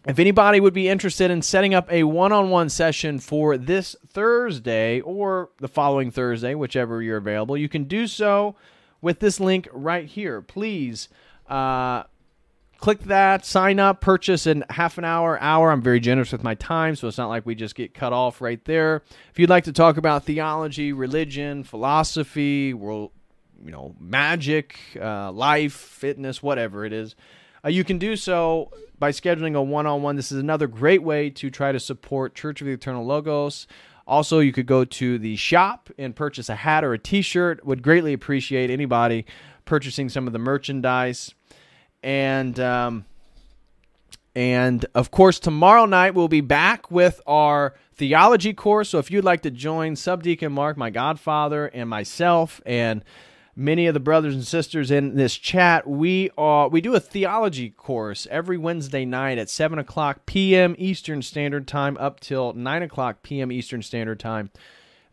if 0.06 0.18
anybody 0.18 0.60
would 0.60 0.74
be 0.74 0.90
interested 0.90 1.30
in 1.30 1.42
setting 1.42 1.74
up 1.74 1.92
a 1.92 2.04
one-on-one 2.04 2.70
session 2.70 3.20
for 3.20 3.58
this 3.58 3.96
Thursday 4.08 5.00
or 5.02 5.50
the 5.60 5.68
following 5.68 6.10
Thursday, 6.10 6.56
whichever 6.56 7.02
you're 7.02 7.18
available, 7.18 7.56
you 7.56 7.70
can 7.70 7.84
do 7.84 8.08
so 8.08 8.56
with 9.00 9.20
this 9.20 9.40
link 9.40 9.68
right 9.72 10.06
here. 10.08 10.42
Please 10.42 11.08
uh, 11.48 12.04
click 12.80 13.02
that, 13.02 13.46
sign 13.46 13.80
up, 13.80 14.02
purchase 14.02 14.48
in 14.48 14.66
half 14.72 14.98
an 14.98 15.06
hour, 15.06 15.40
hour. 15.40 15.72
I'm 15.72 15.84
very 15.84 16.00
generous 16.00 16.32
with 16.32 16.44
my 16.44 16.56
time, 16.56 16.96
so 16.96 17.08
it's 17.08 17.20
not 17.20 17.30
like 17.30 17.46
we 17.46 17.54
just 17.54 17.76
get 17.76 17.94
cut 17.94 18.12
off 18.12 18.42
right 18.42 18.64
there. 18.66 19.04
If 19.30 19.38
you'd 19.38 19.52
like 19.52 19.66
to 19.66 19.74
talk 19.74 19.98
about 19.98 20.26
theology, 20.26 20.94
religion, 20.94 21.64
philosophy, 21.64 22.74
world, 22.74 23.12
you 23.64 23.72
know, 23.72 23.96
magic, 24.00 24.80
uh, 25.00 25.32
life, 25.32 25.74
fitness, 25.74 26.42
whatever 26.42 26.86
it 26.86 26.94
is, 26.94 27.16
uh, 27.64 27.70
you 27.70 27.84
can 27.84 28.00
do 28.00 28.16
so 28.16 28.72
by 29.02 29.12
scheduling 29.12 29.56
a 29.56 29.62
one-on-one. 29.62 30.16
This 30.16 30.32
is 30.32 30.38
another 30.38 30.68
great 30.68 31.02
way 31.02 31.32
to 31.32 31.50
try 31.50 31.72
to 31.72 31.80
support 31.80 32.36
Church 32.36 32.62
of 32.62 32.68
the 32.68 32.74
Eternal 32.74 33.04
Logos. 33.04 33.66
Also, 34.06 34.40
you 34.40 34.54
could 34.54 34.68
go 34.68 34.86
to 34.86 35.18
the 35.18 35.36
shop 35.36 35.90
and 35.98 36.16
purchase 36.16 36.50
a 36.50 36.56
hat 36.56 36.84
or 36.84 36.94
a 36.94 37.00
T-shirt. 37.00 37.66
Would 37.66 37.82
greatly 37.82 38.14
appreciate 38.14 38.70
anybody 38.70 39.26
purchasing 39.66 40.08
some 40.08 40.28
of 40.28 40.34
the 40.34 40.40
merchandise. 40.40 41.34
And 42.04 42.60
um, 42.60 43.06
and 44.36 44.86
of 44.94 45.10
course, 45.10 45.40
tomorrow 45.40 45.86
night 45.86 46.14
we'll 46.14 46.28
be 46.28 46.42
back 46.42 46.92
with 46.92 47.22
our 47.26 47.74
theology 47.96 48.54
course. 48.54 48.90
So 48.90 49.00
if 49.00 49.10
you'd 49.10 49.26
like 49.26 49.42
to 49.42 49.52
join 49.52 49.96
Subdeacon 49.96 50.52
Mark, 50.52 50.78
my 50.78 50.92
godfather, 50.92 51.66
and 51.66 51.90
myself, 51.90 52.62
and 52.68 53.04
many 53.56 53.88
of 53.88 53.94
the 53.94 54.00
brothers 54.00 54.34
and 54.34 54.46
sisters 54.46 54.92
in 54.92 55.16
this 55.16 55.38
chat, 55.38 55.88
we 55.88 56.30
are 56.38 56.70
we 56.70 56.82
do 56.82 56.96
a 56.96 57.00
theology 57.00 57.70
course 57.70 58.28
every 58.30 58.58
Wednesday 58.58 59.06
night 59.06 59.38
at 59.38 59.50
seven 59.50 59.80
o'clock 59.80 60.26
p.m. 60.26 60.76
Eastern 60.78 61.22
Standard 61.22 61.68
Time 61.68 61.98
up 62.00 62.20
till 62.20 62.54
nine 62.54 62.84
o'clock 62.84 63.24
p.m. 63.24 63.52
Eastern 63.52 63.82
Standard 63.82 64.20
Time. 64.20 64.52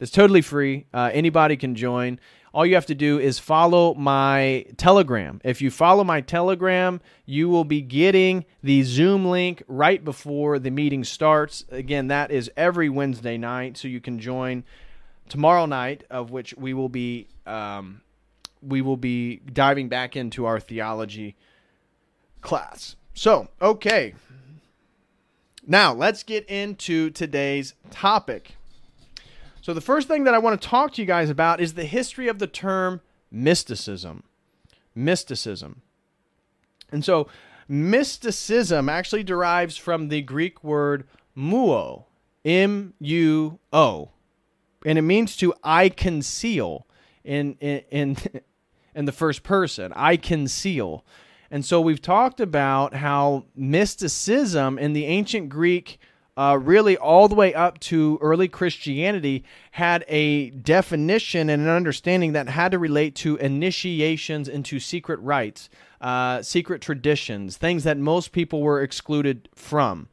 It's 0.00 0.12
totally 0.12 0.42
free. 0.42 0.86
Uh, 0.94 1.10
anybody 1.12 1.56
can 1.56 1.74
join. 1.74 2.20
All 2.54 2.64
you 2.64 2.76
have 2.76 2.86
to 2.86 2.94
do 2.94 3.18
is 3.18 3.38
follow 3.38 3.94
my 3.94 4.64
Telegram. 4.78 5.40
If 5.44 5.60
you 5.60 5.70
follow 5.70 6.02
my 6.02 6.22
Telegram, 6.22 7.00
you 7.26 7.48
will 7.48 7.64
be 7.64 7.82
getting 7.82 8.46
the 8.62 8.82
Zoom 8.84 9.26
link 9.26 9.62
right 9.68 10.02
before 10.02 10.58
the 10.58 10.70
meeting 10.70 11.04
starts. 11.04 11.64
Again, 11.68 12.08
that 12.08 12.30
is 12.30 12.50
every 12.56 12.88
Wednesday 12.88 13.36
night, 13.36 13.76
so 13.76 13.86
you 13.86 14.00
can 14.00 14.18
join 14.18 14.64
tomorrow 15.28 15.66
night, 15.66 16.04
of 16.10 16.30
which 16.30 16.54
we 16.56 16.72
will 16.72 16.88
be 16.88 17.28
um, 17.46 18.00
we 18.62 18.80
will 18.80 18.96
be 18.96 19.36
diving 19.52 19.88
back 19.88 20.16
into 20.16 20.44
our 20.44 20.60
theology 20.60 21.36
class. 22.40 22.96
So, 23.14 23.48
okay. 23.60 24.14
Now, 25.66 25.92
let's 25.92 26.22
get 26.22 26.46
into 26.46 27.10
today's 27.10 27.74
topic. 27.90 28.56
So, 29.60 29.74
the 29.74 29.80
first 29.80 30.08
thing 30.08 30.24
that 30.24 30.34
I 30.34 30.38
want 30.38 30.60
to 30.60 30.68
talk 30.68 30.94
to 30.94 31.02
you 31.02 31.06
guys 31.06 31.28
about 31.28 31.60
is 31.60 31.74
the 31.74 31.84
history 31.84 32.28
of 32.28 32.38
the 32.38 32.46
term 32.46 33.00
mysticism. 33.30 34.22
Mysticism. 34.94 35.82
And 36.90 37.04
so, 37.04 37.28
mysticism 37.68 38.88
actually 38.88 39.24
derives 39.24 39.76
from 39.76 40.08
the 40.08 40.22
Greek 40.22 40.64
word 40.64 41.06
muo, 41.36 42.04
M 42.44 42.94
U 42.98 43.58
O, 43.72 44.10
and 44.86 44.98
it 44.98 45.02
means 45.02 45.36
to 45.36 45.52
I 45.62 45.88
conceal 45.88 46.86
in 47.24 47.56
in 47.60 48.16
in, 48.94 49.04
the 49.04 49.12
first 49.12 49.42
person. 49.42 49.92
I 49.94 50.16
conceal. 50.16 51.04
And 51.50 51.64
so 51.64 51.80
we've 51.80 52.02
talked 52.02 52.40
about 52.40 52.94
how 52.94 53.44
mysticism 53.54 54.78
in 54.78 54.92
the 54.92 55.06
ancient 55.06 55.48
Greek, 55.48 55.98
uh, 56.36 56.58
really 56.60 56.96
all 56.96 57.28
the 57.28 57.34
way 57.34 57.54
up 57.54 57.78
to 57.80 58.18
early 58.20 58.48
Christianity, 58.48 59.44
had 59.72 60.04
a 60.08 60.50
definition 60.50 61.48
and 61.48 61.62
an 61.62 61.68
understanding 61.68 62.32
that 62.32 62.48
had 62.48 62.72
to 62.72 62.78
relate 62.78 63.14
to 63.16 63.36
initiations 63.36 64.48
into 64.48 64.78
secret 64.78 65.20
rites, 65.20 65.70
uh, 66.00 66.42
secret 66.42 66.82
traditions, 66.82 67.56
things 67.56 67.84
that 67.84 67.98
most 67.98 68.32
people 68.32 68.60
were 68.60 68.82
excluded 68.82 69.48
from. 69.54 70.08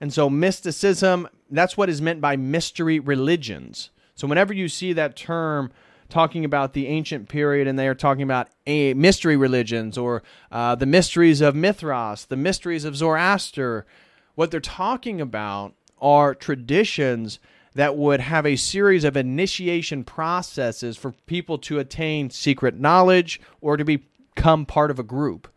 And 0.00 0.12
so 0.12 0.30
mysticism, 0.30 1.28
that's 1.50 1.76
what 1.76 1.88
is 1.88 2.00
meant 2.00 2.20
by 2.20 2.36
mystery 2.36 3.00
religions. 3.00 3.90
So 4.14 4.26
whenever 4.26 4.52
you 4.52 4.68
see 4.68 4.92
that 4.94 5.16
term, 5.16 5.70
talking 6.08 6.44
about 6.44 6.72
the 6.72 6.86
ancient 6.86 7.28
period 7.28 7.68
and 7.68 7.78
they 7.78 7.88
are 7.88 7.94
talking 7.94 8.22
about 8.22 8.48
a 8.66 8.94
mystery 8.94 9.36
religions 9.36 9.98
or 9.98 10.22
uh, 10.50 10.74
the 10.74 10.86
mysteries 10.86 11.40
of 11.40 11.54
Mithras, 11.54 12.26
the 12.26 12.36
mysteries 12.36 12.84
of 12.84 12.96
Zoroaster. 12.96 13.86
What 14.34 14.50
they're 14.50 14.60
talking 14.60 15.20
about 15.20 15.74
are 16.00 16.34
traditions 16.34 17.38
that 17.74 17.96
would 17.96 18.20
have 18.20 18.46
a 18.46 18.56
series 18.56 19.04
of 19.04 19.16
initiation 19.16 20.02
processes 20.02 20.96
for 20.96 21.12
people 21.26 21.58
to 21.58 21.78
attain 21.78 22.30
secret 22.30 22.78
knowledge 22.78 23.40
or 23.60 23.76
to 23.76 23.84
become 23.84 24.64
part 24.64 24.90
of 24.90 24.98
a 24.98 25.04
group. 25.04 25.48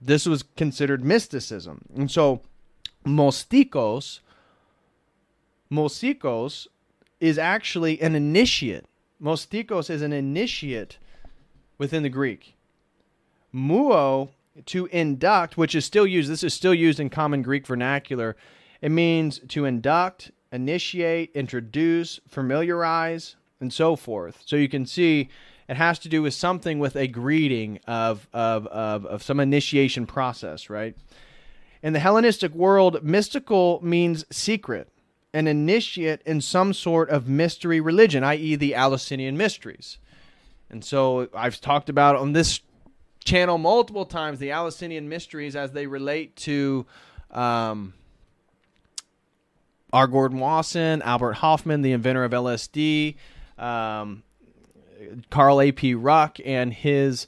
This 0.00 0.26
was 0.26 0.42
considered 0.42 1.04
mysticism. 1.04 1.82
And 1.96 2.10
so, 2.10 2.42
Mostikos, 3.06 4.20
Mosikos 5.70 6.66
is 7.20 7.38
actually 7.38 8.00
an 8.00 8.14
initiate 8.14 8.84
Mostikos 9.24 9.88
is 9.88 10.02
an 10.02 10.12
initiate 10.12 10.98
within 11.78 12.02
the 12.02 12.10
Greek. 12.10 12.56
Muo, 13.54 14.28
to 14.66 14.86
induct, 14.86 15.56
which 15.56 15.74
is 15.74 15.84
still 15.84 16.06
used, 16.06 16.30
this 16.30 16.44
is 16.44 16.52
still 16.52 16.74
used 16.74 17.00
in 17.00 17.08
common 17.08 17.40
Greek 17.40 17.66
vernacular. 17.66 18.36
It 18.82 18.90
means 18.90 19.40
to 19.48 19.64
induct, 19.64 20.30
initiate, 20.52 21.32
introduce, 21.34 22.20
familiarize, 22.28 23.36
and 23.60 23.72
so 23.72 23.96
forth. 23.96 24.42
So 24.44 24.56
you 24.56 24.68
can 24.68 24.84
see 24.84 25.30
it 25.68 25.76
has 25.76 25.98
to 26.00 26.10
do 26.10 26.20
with 26.20 26.34
something 26.34 26.78
with 26.78 26.94
a 26.94 27.08
greeting 27.08 27.80
of, 27.86 28.28
of, 28.34 28.66
of, 28.66 29.06
of 29.06 29.22
some 29.22 29.40
initiation 29.40 30.06
process, 30.06 30.68
right? 30.68 30.94
In 31.82 31.94
the 31.94 31.98
Hellenistic 31.98 32.52
world, 32.52 33.02
mystical 33.02 33.80
means 33.82 34.26
secret 34.30 34.90
an 35.34 35.48
initiate 35.48 36.22
in 36.22 36.40
some 36.40 36.72
sort 36.72 37.10
of 37.10 37.28
mystery 37.28 37.80
religion, 37.80 38.22
i.e., 38.22 38.54
the 38.54 38.74
Eleusinian 38.74 39.36
mysteries. 39.36 39.98
And 40.70 40.84
so 40.84 41.28
I've 41.34 41.60
talked 41.60 41.88
about 41.88 42.16
on 42.16 42.32
this 42.32 42.60
channel 43.24 43.58
multiple 43.58 44.06
times 44.06 44.38
the 44.38 44.52
Eleusinian 44.52 45.08
mysteries 45.08 45.56
as 45.56 45.72
they 45.72 45.86
relate 45.86 46.36
to 46.36 46.86
um, 47.32 47.94
R. 49.92 50.06
Gordon 50.06 50.38
Wasson, 50.38 51.02
Albert 51.02 51.34
Hofmann, 51.34 51.82
the 51.82 51.92
inventor 51.92 52.24
of 52.24 52.30
LSD, 52.30 53.16
um, 53.58 54.22
Carl 55.30 55.60
A.P. 55.60 55.94
Ruck, 55.94 56.38
and 56.44 56.72
his 56.72 57.26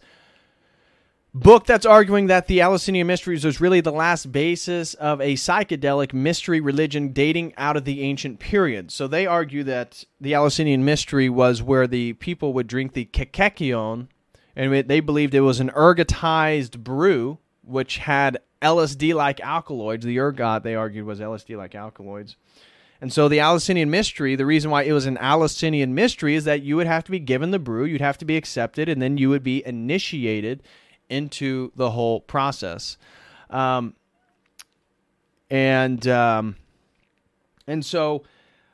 book 1.36 1.66
that's 1.66 1.84
arguing 1.84 2.28
that 2.28 2.46
the 2.46 2.62
Eleusinian 2.62 3.06
Mysteries 3.06 3.44
was 3.44 3.60
really 3.60 3.82
the 3.82 3.92
last 3.92 4.32
basis 4.32 4.94
of 4.94 5.20
a 5.20 5.34
psychedelic 5.34 6.14
mystery 6.14 6.60
religion 6.60 7.12
dating 7.12 7.52
out 7.58 7.76
of 7.76 7.84
the 7.84 8.02
ancient 8.02 8.38
period. 8.38 8.90
So 8.90 9.06
they 9.06 9.26
argue 9.26 9.62
that 9.64 10.04
the 10.18 10.32
Eleusinian 10.32 10.84
Mystery 10.84 11.28
was 11.28 11.62
where 11.62 11.86
the 11.86 12.14
people 12.14 12.54
would 12.54 12.66
drink 12.66 12.94
the 12.94 13.04
kykeon, 13.04 14.08
and 14.56 14.88
they 14.88 15.00
believed 15.00 15.34
it 15.34 15.40
was 15.40 15.60
an 15.60 15.70
ergotized 15.70 16.78
brew 16.78 17.38
which 17.62 17.98
had 17.98 18.38
LSD-like 18.62 19.40
alkaloids. 19.40 20.06
The 20.06 20.18
ergot, 20.18 20.62
they 20.62 20.74
argued, 20.74 21.04
was 21.04 21.20
LSD-like 21.20 21.74
alkaloids. 21.74 22.36
And 22.98 23.12
so 23.12 23.28
the 23.28 23.40
Eleusinian 23.40 23.90
mystery, 23.90 24.36
the 24.36 24.46
reason 24.46 24.70
why 24.70 24.84
it 24.84 24.92
was 24.92 25.04
an 25.04 25.18
Eleusinian 25.18 25.94
mystery 25.94 26.34
is 26.34 26.44
that 26.44 26.62
you 26.62 26.76
would 26.76 26.86
have 26.86 27.04
to 27.04 27.10
be 27.10 27.18
given 27.18 27.50
the 27.50 27.58
brew, 27.58 27.84
you'd 27.84 28.00
have 28.00 28.16
to 28.18 28.24
be 28.24 28.38
accepted, 28.38 28.88
and 28.88 29.02
then 29.02 29.18
you 29.18 29.28
would 29.28 29.42
be 29.42 29.66
initiated 29.66 30.62
into 31.08 31.72
the 31.76 31.90
whole 31.90 32.20
process. 32.20 32.96
Um, 33.50 33.94
and 35.50 36.06
um, 36.08 36.56
and 37.66 37.84
so 37.84 38.24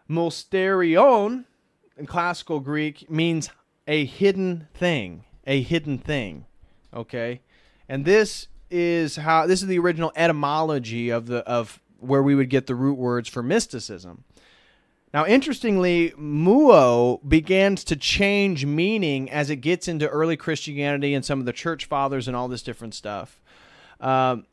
mysterion 0.08 1.44
in 1.96 2.06
classical 2.06 2.60
Greek 2.60 3.10
means 3.10 3.50
a 3.86 4.04
hidden 4.04 4.68
thing, 4.74 5.24
a 5.46 5.60
hidden 5.62 5.98
thing. 5.98 6.46
Okay, 6.94 7.40
and 7.88 8.04
this 8.04 8.48
is 8.70 9.16
how 9.16 9.46
this 9.46 9.62
is 9.62 9.68
the 9.68 9.78
original 9.78 10.12
etymology 10.16 11.10
of 11.10 11.26
the 11.26 11.38
of 11.38 11.80
where 11.98 12.22
we 12.22 12.34
would 12.34 12.50
get 12.50 12.66
the 12.66 12.74
root 12.74 12.98
words 12.98 13.28
for 13.28 13.42
mysticism. 13.42 14.24
Now, 15.12 15.26
interestingly, 15.26 16.10
muo 16.18 17.20
begins 17.28 17.84
to 17.84 17.96
change 17.96 18.64
meaning 18.64 19.30
as 19.30 19.50
it 19.50 19.56
gets 19.56 19.86
into 19.86 20.08
early 20.08 20.36
Christianity 20.36 21.12
and 21.12 21.24
some 21.24 21.38
of 21.38 21.44
the 21.44 21.52
church 21.52 21.84
fathers 21.84 22.28
and 22.28 22.36
all 22.36 22.48
this 22.48 22.62
different 22.62 22.94
stuff. 22.94 23.40
Um, 24.00 24.46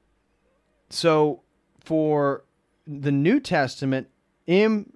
so, 0.90 1.44
for 1.80 2.44
the 2.86 3.12
New 3.12 3.40
Testament, 3.40 4.10
M 4.48 4.92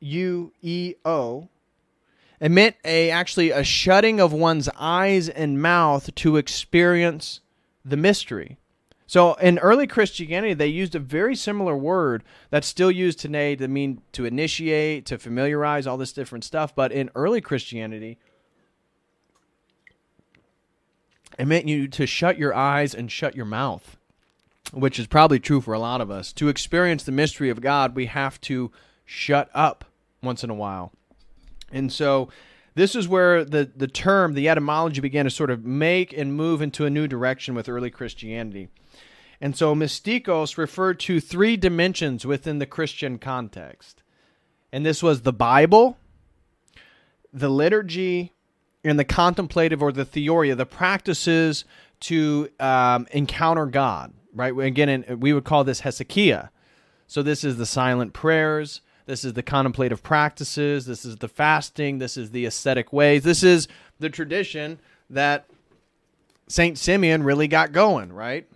U 0.00 0.52
E 0.62 0.94
O, 1.04 1.48
it 2.40 2.50
meant 2.50 2.76
a 2.84 3.10
actually 3.10 3.50
a 3.50 3.64
shutting 3.64 4.20
of 4.20 4.32
one's 4.32 4.68
eyes 4.76 5.28
and 5.28 5.60
mouth 5.60 6.14
to 6.14 6.36
experience 6.36 7.40
the 7.84 7.96
mystery. 7.96 8.58
So 9.06 9.34
in 9.34 9.58
early 9.58 9.86
Christianity, 9.86 10.54
they 10.54 10.66
used 10.66 10.94
a 10.94 10.98
very 10.98 11.36
similar 11.36 11.76
word 11.76 12.24
that's 12.50 12.66
still 12.66 12.90
used 12.90 13.18
today 13.18 13.54
to 13.56 13.68
mean 13.68 14.00
to 14.12 14.24
initiate, 14.24 15.06
to 15.06 15.18
familiarize, 15.18 15.86
all 15.86 15.98
this 15.98 16.12
different 16.12 16.44
stuff. 16.44 16.74
But 16.74 16.90
in 16.90 17.10
early 17.14 17.40
Christianity, 17.40 18.18
it 21.38 21.46
meant 21.46 21.68
you 21.68 21.86
to 21.88 22.06
shut 22.06 22.38
your 22.38 22.54
eyes 22.54 22.94
and 22.94 23.12
shut 23.12 23.36
your 23.36 23.44
mouth, 23.44 23.96
which 24.72 24.98
is 24.98 25.06
probably 25.06 25.38
true 25.38 25.60
for 25.60 25.74
a 25.74 25.78
lot 25.78 26.00
of 26.00 26.10
us. 26.10 26.32
To 26.34 26.48
experience 26.48 27.02
the 27.02 27.12
mystery 27.12 27.50
of 27.50 27.60
God, 27.60 27.94
we 27.94 28.06
have 28.06 28.40
to 28.42 28.70
shut 29.04 29.50
up 29.52 29.84
once 30.22 30.42
in 30.42 30.48
a 30.48 30.54
while. 30.54 30.92
And 31.70 31.92
so 31.92 32.30
this 32.74 32.94
is 32.94 33.06
where 33.06 33.44
the, 33.44 33.70
the 33.76 33.86
term, 33.86 34.32
the 34.34 34.48
etymology 34.48 35.00
began 35.00 35.26
to 35.26 35.30
sort 35.30 35.50
of 35.50 35.64
make 35.64 36.16
and 36.16 36.34
move 36.34 36.62
into 36.62 36.86
a 36.86 36.90
new 36.90 37.06
direction 37.06 37.54
with 37.54 37.68
early 37.68 37.90
Christianity. 37.90 38.68
And 39.44 39.54
so 39.54 39.74
mystikos 39.74 40.56
referred 40.56 40.98
to 41.00 41.20
three 41.20 41.58
dimensions 41.58 42.24
within 42.24 42.60
the 42.60 42.64
Christian 42.66 43.18
context. 43.18 44.02
And 44.72 44.86
this 44.86 45.02
was 45.02 45.20
the 45.20 45.34
Bible, 45.34 45.98
the 47.30 47.50
liturgy, 47.50 48.32
and 48.82 48.98
the 48.98 49.04
contemplative 49.04 49.82
or 49.82 49.92
the 49.92 50.06
theoria, 50.06 50.56
the 50.56 50.64
practices 50.64 51.66
to 52.00 52.48
um, 52.58 53.06
encounter 53.10 53.66
God, 53.66 54.14
right? 54.32 54.58
Again, 54.58 54.88
in, 54.88 55.20
we 55.20 55.34
would 55.34 55.44
call 55.44 55.62
this 55.62 55.82
hesychia. 55.82 56.48
So 57.06 57.22
this 57.22 57.44
is 57.44 57.58
the 57.58 57.66
silent 57.66 58.14
prayers. 58.14 58.80
This 59.04 59.26
is 59.26 59.34
the 59.34 59.42
contemplative 59.42 60.02
practices. 60.02 60.86
This 60.86 61.04
is 61.04 61.16
the 61.16 61.28
fasting. 61.28 61.98
This 61.98 62.16
is 62.16 62.30
the 62.30 62.46
ascetic 62.46 62.94
ways. 62.94 63.24
This 63.24 63.42
is 63.42 63.68
the 64.00 64.08
tradition 64.08 64.80
that 65.10 65.44
St. 66.48 66.78
Simeon 66.78 67.22
really 67.22 67.46
got 67.46 67.72
going, 67.72 68.10
right? 68.10 68.48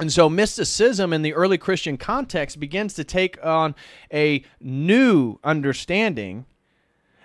And 0.00 0.10
so 0.10 0.30
mysticism 0.30 1.12
in 1.12 1.20
the 1.20 1.34
early 1.34 1.58
Christian 1.58 1.98
context 1.98 2.58
begins 2.58 2.94
to 2.94 3.04
take 3.04 3.38
on 3.44 3.74
a 4.12 4.42
new 4.58 5.38
understanding 5.44 6.46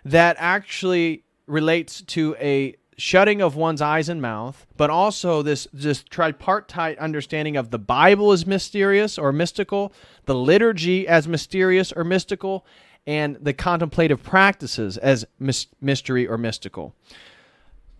that 0.03 0.35
actually 0.39 1.23
relates 1.47 2.01
to 2.01 2.35
a 2.39 2.75
shutting 2.97 3.41
of 3.41 3.55
one's 3.55 3.81
eyes 3.81 4.09
and 4.09 4.21
mouth, 4.21 4.67
but 4.75 4.89
also 4.89 5.41
this 5.41 5.67
this 5.71 6.03
tripartite 6.03 6.97
understanding 6.97 7.55
of 7.55 7.71
the 7.71 7.79
Bible 7.79 8.31
as 8.31 8.45
mysterious 8.45 9.17
or 9.17 9.31
mystical, 9.31 9.93
the 10.25 10.35
liturgy 10.35 11.07
as 11.07 11.27
mysterious 11.27 11.93
or 11.93 12.03
mystical, 12.03 12.65
and 13.07 13.37
the 13.37 13.53
contemplative 13.53 14.21
practices 14.21 14.97
as 14.97 15.25
mystery 15.79 16.27
or 16.27 16.37
mystical. 16.37 16.93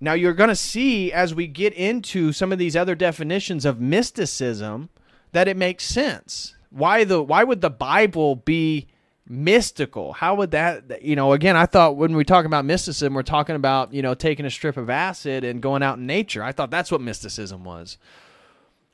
Now, 0.06 0.14
you're 0.14 0.34
going 0.34 0.50
to 0.50 0.56
see 0.56 1.12
as 1.12 1.34
we 1.34 1.48
get 1.48 1.74
into 1.74 2.32
some 2.32 2.52
of 2.52 2.60
these 2.60 2.76
other 2.76 2.94
definitions 2.94 3.66
of 3.66 3.82
mysticism 3.82 4.90
that 5.32 5.48
it 5.48 5.58
makes 5.58 5.84
sense. 5.84 6.54
Why 6.70 7.06
the 7.06 7.24
why 7.24 7.44
would 7.44 7.62
the 7.62 7.72
Bible 7.72 8.36
be 8.36 8.88
mystical? 9.28 10.14
How 10.14 10.36
would 10.36 10.52
that 10.52 11.02
you 11.02 11.16
know, 11.16 11.34
again, 11.34 11.58
I 11.58 11.66
thought 11.66 11.98
when 11.98 12.16
we 12.16 12.24
talk 12.24 12.46
about 12.46 12.66
mysticism, 12.66 13.16
we're 13.16 13.24
talking 13.24 13.56
about, 13.56 13.96
you 13.96 14.04
know, 14.04 14.14
taking 14.14 14.46
a 14.46 14.52
strip 14.52 14.78
of 14.78 14.92
acid 14.92 15.44
and 15.44 15.60
going 15.60 15.82
out 15.82 15.98
in 15.98 16.06
nature. 16.06 16.44
I 16.44 16.52
thought 16.52 16.70
that's 16.70 16.92
what 16.92 17.02
mysticism 17.02 17.64
was. 17.64 17.98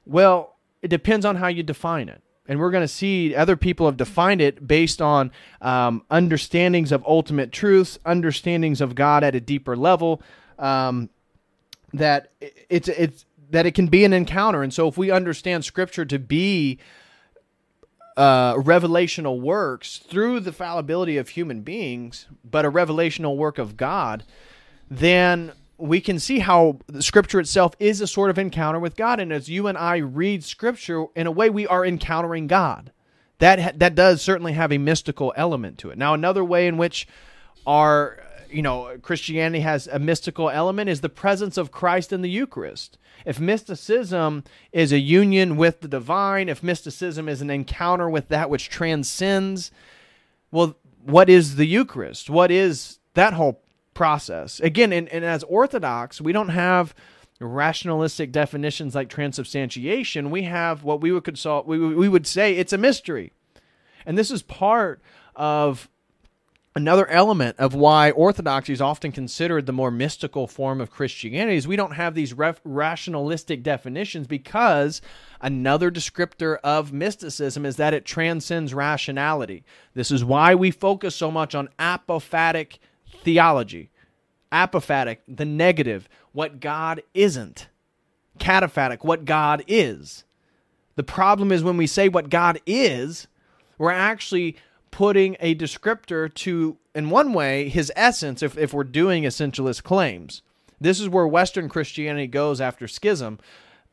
Well, 0.06 0.56
it 0.82 0.88
depends 0.88 1.26
on 1.26 1.36
how 1.36 1.48
you 1.48 1.62
define 1.62 2.08
it. 2.08 2.22
And 2.48 2.58
we're 2.58 2.72
going 2.72 2.84
to 2.84 2.88
see 2.88 3.36
other 3.36 3.58
people 3.58 3.86
have 3.86 3.98
defined 3.98 4.40
it 4.40 4.66
based 4.66 5.02
on 5.02 5.32
um, 5.62 6.04
understandings 6.10 6.94
of 6.94 7.04
ultimate 7.06 7.52
truths, 7.52 8.00
understandings 8.06 8.80
of 8.80 8.96
God 8.96 9.26
at 9.26 9.36
a 9.36 9.42
deeper 9.42 9.76
level, 9.76 10.22
um, 10.62 11.10
that 11.94 12.32
it's 12.70 12.88
it's 12.88 13.26
that 13.50 13.66
it 13.66 13.72
can 13.72 13.88
be 13.88 14.06
an 14.06 14.14
encounter. 14.14 14.64
And 14.64 14.74
so, 14.74 14.88
if 14.88 14.98
we 14.98 15.12
understand 15.12 15.66
Scripture 15.66 16.06
to 16.06 16.20
be 16.20 16.80
uh, 18.16 18.56
revelational 18.56 19.42
works 19.42 19.98
through 19.98 20.40
the 20.40 20.54
fallibility 20.54 21.18
of 21.18 21.30
human 21.30 21.62
beings, 21.62 22.28
but 22.44 22.66
a 22.66 22.72
revelational 22.72 23.36
work 23.36 23.58
of 23.58 23.76
God, 23.76 24.24
then 24.90 25.52
we 25.78 26.00
can 26.00 26.20
see 26.20 26.40
how 26.40 26.80
Scripture 27.00 27.40
itself 27.40 27.74
is 27.80 28.02
a 28.02 28.08
sort 28.08 28.30
of 28.30 28.38
encounter 28.38 28.80
with 28.80 28.96
God. 28.96 29.20
And 29.20 29.34
as 29.34 29.50
you 29.50 29.68
and 29.68 29.78
I 29.78 29.98
read 29.98 30.44
Scripture, 30.44 31.06
in 31.16 31.28
a 31.28 31.32
way, 31.32 31.50
we 31.50 31.68
are 31.68 31.86
encountering 31.86 32.48
God. 32.48 32.92
That 33.40 33.80
that 33.80 33.96
does 33.96 34.22
certainly 34.22 34.54
have 34.54 34.72
a 34.72 34.78
mystical 34.78 35.34
element 35.36 35.80
to 35.80 35.90
it. 35.90 35.98
Now, 35.98 36.14
another 36.14 36.44
way 36.44 36.68
in 36.68 36.78
which 36.78 37.08
our 37.66 38.20
you 38.52 38.62
know, 38.62 38.98
Christianity 39.02 39.62
has 39.62 39.88
a 39.88 40.00
mystical 40.00 40.50
element 40.50 40.90
is 40.90 41.02
the 41.02 41.10
presence 41.10 41.58
of 41.58 41.72
Christ 41.72 42.12
in 42.12 42.22
the 42.22 42.30
Eucharist. 42.30 42.98
If 43.26 43.40
mysticism 43.40 44.44
is 44.72 44.92
a 44.92 45.00
union 45.00 45.58
with 45.58 45.82
the 45.82 45.88
divine, 45.88 46.50
if 46.50 46.64
mysticism 46.64 47.30
is 47.30 47.42
an 47.42 47.50
encounter 47.50 48.10
with 48.10 48.28
that 48.30 48.50
which 48.50 48.70
transcends, 48.70 49.72
well, 50.52 50.76
what 51.04 51.30
is 51.30 51.56
the 51.56 51.66
Eucharist? 51.66 52.30
What 52.30 52.52
is 52.52 53.00
that 53.14 53.34
whole 53.34 53.62
process? 53.94 54.60
Again, 54.60 54.92
and, 54.94 55.08
and 55.10 55.26
as 55.26 55.44
Orthodox, 55.44 56.22
we 56.22 56.34
don't 56.34 56.50
have 56.50 56.94
rationalistic 57.40 58.32
definitions 58.32 58.94
like 58.96 59.10
transubstantiation. 59.10 60.30
We 60.30 60.44
have 60.44 60.84
what 60.84 61.02
we 61.02 61.12
would 61.12 61.24
consult, 61.24 61.66
we, 61.66 61.80
we 61.80 62.10
would 62.10 62.28
say 62.28 62.56
it's 62.56 62.74
a 62.74 62.78
mystery. 62.78 63.34
And 64.06 64.18
this 64.18 64.32
is 64.32 64.42
part 64.42 65.02
of 65.36 65.90
another 66.76 67.08
element 67.08 67.58
of 67.60 67.74
why 67.74 68.12
orthodoxy 68.12 68.72
is 68.72 68.82
often 68.82 69.12
considered 69.12 69.66
the 69.66 69.74
more 69.74 69.92
mystical 69.92 70.48
form 70.48 70.80
of 70.80 70.92
Christianity 70.92 71.58
is 71.58 71.68
we 71.68 71.76
don't 71.76 71.96
have 71.96 72.16
these 72.16 72.34
ref- 72.34 72.62
rationalistic 72.64 73.62
definitions 73.62 74.28
because 74.28 75.02
another 75.42 75.92
descriptor 75.92 76.58
of 76.64 76.94
mysticism 76.94 77.66
is 77.66 77.76
that 77.76 77.94
it 77.94 78.06
transcends 78.06 78.74
rationality. 78.74 79.64
This 79.94 80.12
is 80.12 80.24
why 80.24 80.56
we 80.56 80.72
focus 80.72 81.16
so 81.16 81.30
much 81.30 81.54
on 81.54 81.70
apophatic 81.78 82.78
theology. 83.24 83.90
Apophatic, 84.52 85.18
the 85.28 85.46
negative, 85.46 86.08
what 86.32 86.60
God 86.60 87.02
isn't. 87.14 87.68
Cataphatic, 88.38 89.04
what 89.04 89.26
God 89.26 89.64
is. 89.68 90.24
The 90.96 91.04
problem 91.04 91.52
is 91.52 91.64
when 91.64 91.78
we 91.78 91.88
say 91.88 92.10
what 92.10 92.30
God 92.30 92.60
is, 92.66 93.28
we're 93.78 93.92
actually 93.92 94.58
putting 94.92 95.36
a 95.40 95.56
descriptor 95.56 96.32
to, 96.34 96.78
in 96.94 97.10
one 97.10 97.34
way, 97.34 97.70
his 97.70 97.92
essence 97.96 98.44
if, 98.44 98.58
if 98.58 98.74
we're 98.74 98.84
doing 98.84 99.24
essentialist 99.24 99.84
claims. 99.84 100.42
This 100.80 101.00
is 101.00 101.10
where 101.10 101.28
Western 101.28 101.70
Christianity 101.70 102.28
goes 102.28 102.60
after 102.60 102.88
schism. 102.88 103.40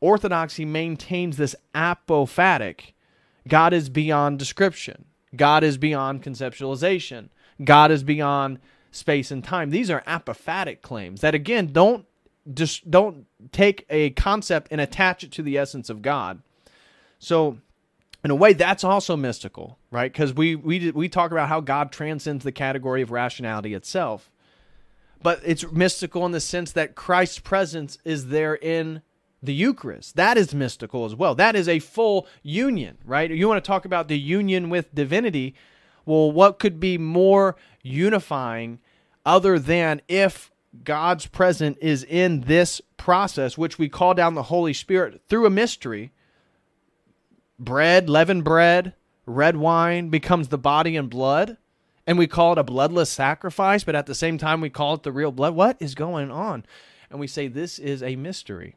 Orthodoxy 0.00 0.64
maintains 0.64 1.36
this 1.36 1.56
apophatic 1.74 2.92
God 3.46 3.72
is 3.72 3.88
beyond 3.88 4.38
description, 4.38 5.06
God 5.34 5.64
is 5.64 5.78
beyond 5.78 6.22
conceptualization, 6.22 7.30
God 7.64 7.90
is 7.90 8.02
beyond 8.02 8.58
space 8.90 9.30
and 9.30 9.42
time. 9.42 9.70
These 9.70 9.90
are 9.90 10.02
apophatic 10.06 10.82
claims 10.82 11.20
that, 11.22 11.34
again, 11.34 11.72
don't 11.72 12.04
just 12.52 12.90
don't 12.90 13.26
take 13.52 13.84
a 13.90 14.10
concept 14.10 14.68
and 14.70 14.80
attach 14.80 15.24
it 15.24 15.32
to 15.32 15.42
the 15.42 15.58
essence 15.58 15.90
of 15.90 16.02
God. 16.02 16.40
So 17.18 17.58
in 18.24 18.30
a 18.30 18.34
way 18.34 18.52
that's 18.52 18.84
also 18.84 19.16
mystical 19.16 19.78
right? 19.90 20.12
Because 20.12 20.34
we 20.34 20.54
we 20.54 20.90
we 20.90 21.08
talk 21.08 21.30
about 21.30 21.48
how 21.48 21.60
god 21.60 21.92
transcends 21.92 22.44
the 22.44 22.52
category 22.52 23.02
of 23.02 23.10
rationality 23.10 23.74
itself. 23.74 24.30
But 25.20 25.40
it's 25.44 25.70
mystical 25.72 26.24
in 26.26 26.32
the 26.32 26.40
sense 26.40 26.72
that 26.72 26.94
christ's 26.94 27.38
presence 27.38 27.98
is 28.04 28.28
there 28.28 28.54
in 28.54 29.02
the 29.42 29.54
eucharist. 29.54 30.16
That 30.16 30.36
is 30.36 30.52
mystical 30.52 31.04
as 31.04 31.14
well. 31.14 31.36
That 31.36 31.54
is 31.54 31.68
a 31.68 31.78
full 31.78 32.26
union 32.42 32.98
right? 33.04 33.30
You 33.30 33.48
want 33.48 33.62
to 33.62 33.66
talk 33.66 33.84
about 33.84 34.08
the 34.08 34.18
union 34.18 34.70
with 34.70 34.94
divinity? 34.94 35.54
Well 36.04 36.30
what 36.32 36.58
could 36.58 36.80
be 36.80 36.98
more 36.98 37.56
unifying 37.82 38.80
other 39.24 39.58
than 39.58 40.02
if 40.08 40.50
god's 40.84 41.26
presence 41.26 41.78
is 41.80 42.04
in 42.04 42.42
this 42.42 42.80
process 42.98 43.56
which 43.56 43.78
we 43.78 43.88
call 43.88 44.12
down 44.12 44.34
the 44.34 44.44
holy 44.44 44.74
spirit 44.74 45.22
through 45.28 45.46
a 45.46 45.50
mystery 45.50 46.12
bread, 47.58 48.08
leavened 48.08 48.44
bread, 48.44 48.94
red 49.26 49.56
wine 49.56 50.08
becomes 50.08 50.48
the 50.48 50.58
body 50.58 50.96
and 50.96 51.10
blood, 51.10 51.56
and 52.06 52.18
we 52.18 52.26
call 52.26 52.52
it 52.52 52.58
a 52.58 52.64
bloodless 52.64 53.10
sacrifice, 53.10 53.84
but 53.84 53.94
at 53.94 54.06
the 54.06 54.14
same 54.14 54.38
time 54.38 54.60
we 54.60 54.70
call 54.70 54.94
it 54.94 55.02
the 55.02 55.12
real 55.12 55.32
blood. 55.32 55.54
What 55.54 55.76
is 55.80 55.94
going 55.94 56.30
on? 56.30 56.64
And 57.10 57.20
we 57.20 57.26
say 57.26 57.48
this 57.48 57.78
is 57.78 58.02
a 58.02 58.16
mystery. 58.16 58.76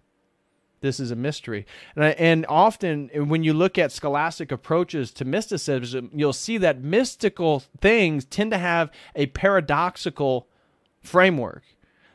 This 0.81 0.99
is 0.99 1.11
a 1.11 1.15
mystery. 1.15 1.65
And, 1.95 2.03
I, 2.03 2.09
and 2.11 2.45
often 2.49 3.09
when 3.13 3.43
you 3.43 3.53
look 3.53 3.77
at 3.77 3.91
scholastic 3.91 4.51
approaches 4.51 5.11
to 5.13 5.25
mysticism, 5.25 6.09
you'll 6.13 6.33
see 6.33 6.57
that 6.57 6.81
mystical 6.81 7.63
things 7.79 8.25
tend 8.25 8.51
to 8.51 8.57
have 8.57 8.89
a 9.15 9.27
paradoxical 9.27 10.47
framework 11.01 11.63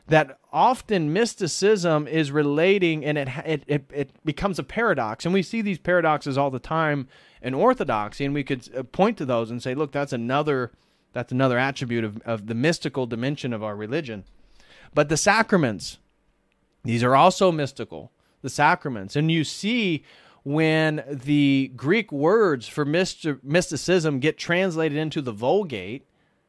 that 0.07 0.39
often 0.53 1.11
mysticism 1.11 2.07
is 2.07 2.31
relating 2.31 3.03
and 3.03 3.17
it, 3.17 3.29
it, 3.45 3.63
it, 3.67 3.91
it, 3.93 4.25
becomes 4.25 4.57
a 4.57 4.63
paradox. 4.63 5.25
And 5.25 5.33
we 5.33 5.43
see 5.43 5.61
these 5.61 5.77
paradoxes 5.77 6.37
all 6.37 6.49
the 6.49 6.59
time 6.59 7.07
in 7.41 7.53
orthodoxy, 7.53 8.25
and 8.25 8.33
we 8.33 8.43
could 8.43 8.67
uh, 8.75 8.83
point 8.83 9.17
to 9.17 9.25
those 9.25 9.51
and 9.51 9.61
say, 9.61 9.75
look, 9.75 9.91
that's 9.91 10.13
another, 10.13 10.71
that's 11.13 11.31
another 11.31 11.57
attribute 11.57 12.03
of, 12.03 12.21
of 12.25 12.47
the 12.47 12.55
mystical 12.55 13.05
dimension 13.05 13.53
of 13.53 13.63
our 13.63 13.75
religion. 13.75 14.23
But 14.93 15.09
the 15.09 15.17
sacraments, 15.17 15.99
these 16.83 17.03
are 17.03 17.15
also 17.15 17.51
mystical, 17.51 18.11
the 18.41 18.49
sacraments. 18.49 19.15
And 19.15 19.29
you 19.29 19.43
see 19.43 20.03
when 20.43 21.03
the 21.09 21.71
Greek 21.75 22.11
words 22.11 22.67
for 22.67 22.85
mysticism 22.85 24.19
get 24.19 24.37
translated 24.37 24.97
into 24.97 25.21
the 25.21 25.33
Vulgate, 25.33 26.05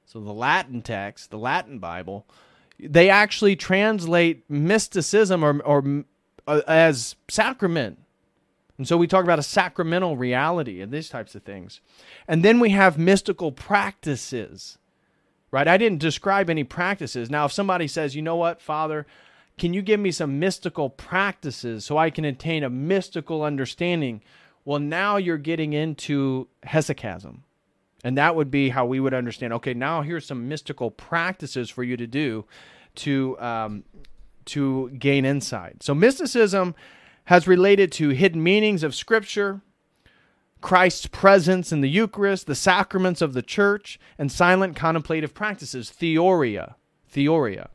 so 0.06 0.20
the 0.20 0.32
Latin 0.32 0.80
text, 0.80 1.30
the 1.30 1.38
Latin 1.38 1.80
Bible, 1.80 2.24
they 2.78 3.10
actually 3.10 3.56
translate 3.56 4.48
mysticism 4.48 5.44
or, 5.44 5.60
or 5.62 6.04
uh, 6.46 6.60
as 6.66 7.16
sacrament. 7.28 7.98
And 8.76 8.86
so 8.86 8.96
we 8.96 9.08
talk 9.08 9.24
about 9.24 9.40
a 9.40 9.44
sacramental 9.44 10.16
reality 10.16 10.80
and 10.80 10.92
these 10.92 11.08
types 11.08 11.34
of 11.34 11.42
things. 11.42 11.80
And 12.28 12.44
then 12.44 12.60
we 12.60 12.70
have 12.70 12.96
mystical 12.96 13.50
practices, 13.50 14.78
right? 15.50 15.66
I 15.66 15.76
didn't 15.76 15.98
describe 15.98 16.48
any 16.48 16.62
practices. 16.62 17.28
Now, 17.28 17.46
if 17.46 17.52
somebody 17.52 17.88
says, 17.88 18.14
you 18.14 18.22
know 18.22 18.36
what, 18.36 18.62
Father, 18.62 19.06
can 19.58 19.74
you 19.74 19.82
give 19.82 19.98
me 19.98 20.12
some 20.12 20.38
mystical 20.38 20.88
practices 20.88 21.84
so 21.84 21.98
I 21.98 22.10
can 22.10 22.24
attain 22.24 22.62
a 22.62 22.70
mystical 22.70 23.42
understanding? 23.42 24.22
Well, 24.64 24.78
now 24.78 25.16
you're 25.16 25.38
getting 25.38 25.72
into 25.72 26.46
hesychasm. 26.64 27.40
And 28.05 28.16
that 28.16 28.36
would 28.36 28.51
be 28.51 28.68
how 28.68 28.86
we 28.86 29.01
would 29.01 29.14
understand 29.14 29.53
okay, 29.55 29.74
now 29.74 30.03
here's 30.03 30.26
some 30.26 30.49
mystical 30.49 30.90
practices 30.90 31.68
for 31.70 31.82
you 31.82 31.96
to 31.96 32.07
do 32.07 32.44
to, 32.96 33.38
um, 33.40 33.84
to 34.46 34.90
gain 34.90 35.24
insight. 35.24 35.82
So, 35.82 35.94
mysticism 35.94 36.74
has 37.24 37.46
related 37.46 37.92
to 37.92 38.11
hidden 38.11 38.42
meanings 38.42 38.82
of 38.82 38.94
Scripture, 38.94 39.61
Christ's 40.61 41.07
presence 41.07 41.72
in 41.72 41.80
the 41.80 41.88
Eucharist, 41.88 42.46
the 42.46 42.55
sacraments 42.55 43.20
of 43.20 43.32
the 43.32 43.42
church, 43.42 44.01
and 44.18 44.32
silent 44.32 44.74
contemplative 44.74 45.34
practices, 45.34 45.90
theoria. 45.90 46.74
Theoria. 47.12 47.68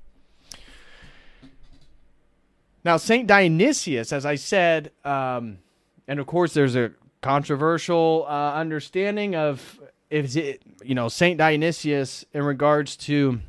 Now, 2.84 2.97
St. 2.97 3.28
Dionysius, 3.28 4.11
as 4.11 4.26
I 4.26 4.36
said, 4.36 4.91
um, 5.05 5.59
and 6.07 6.19
of 6.19 6.28
course, 6.28 6.53
there's 6.53 6.76
a 6.76 6.91
controversial 7.21 8.26
uh, 8.28 8.53
understanding 8.53 9.36
of 9.36 9.80
if 10.14 10.36
it, 10.38 10.61
you 10.84 10.93
know 10.93 11.09
Saint 11.09 11.39
Dionysius 11.39 12.24
in 12.34 12.43
regards 12.43 12.95
to 12.97 13.39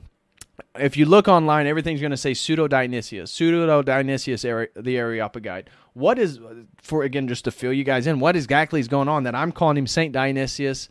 if 0.76 0.96
you 0.96 1.04
look 1.04 1.28
online, 1.28 1.66
everything's 1.66 2.00
going 2.00 2.10
to 2.10 2.16
say 2.16 2.32
pseudo 2.32 2.66
Dionysius, 2.66 3.30
pseudo 3.30 3.82
Dionysius, 3.82 4.42
the 4.42 4.96
Areopagite. 4.96 5.68
What 5.92 6.18
is 6.18 6.40
for 6.80 7.02
again 7.02 7.28
just 7.28 7.44
to 7.44 7.50
fill 7.50 7.72
you 7.72 7.84
guys 7.84 8.06
in? 8.06 8.18
What 8.18 8.34
exactly 8.34 8.80
is 8.80 8.88
going 8.88 9.08
on 9.08 9.24
that 9.24 9.34
I'm 9.34 9.52
calling 9.52 9.76
him 9.76 9.86
Saint 9.86 10.12
Dionysius? 10.12 10.88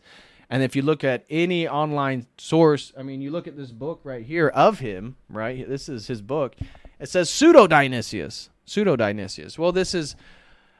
And 0.48 0.62
if 0.62 0.76
you 0.76 0.82
look 0.82 1.02
at 1.02 1.24
any 1.28 1.66
online 1.66 2.26
source, 2.38 2.92
I 2.96 3.02
mean, 3.02 3.20
you 3.20 3.30
look 3.30 3.48
at 3.48 3.56
this 3.56 3.72
book 3.72 4.00
right 4.04 4.24
here 4.24 4.48
of 4.48 4.78
him, 4.78 5.16
right? 5.28 5.68
This 5.68 5.88
is 5.88 6.06
his 6.06 6.22
book. 6.22 6.54
It 7.00 7.08
says 7.08 7.28
pseudo 7.28 7.66
Dionysius. 7.66 8.50
Pseudo 8.64 8.94
Dionysius. 8.96 9.58
Well, 9.58 9.72
this 9.72 9.94
is 9.94 10.14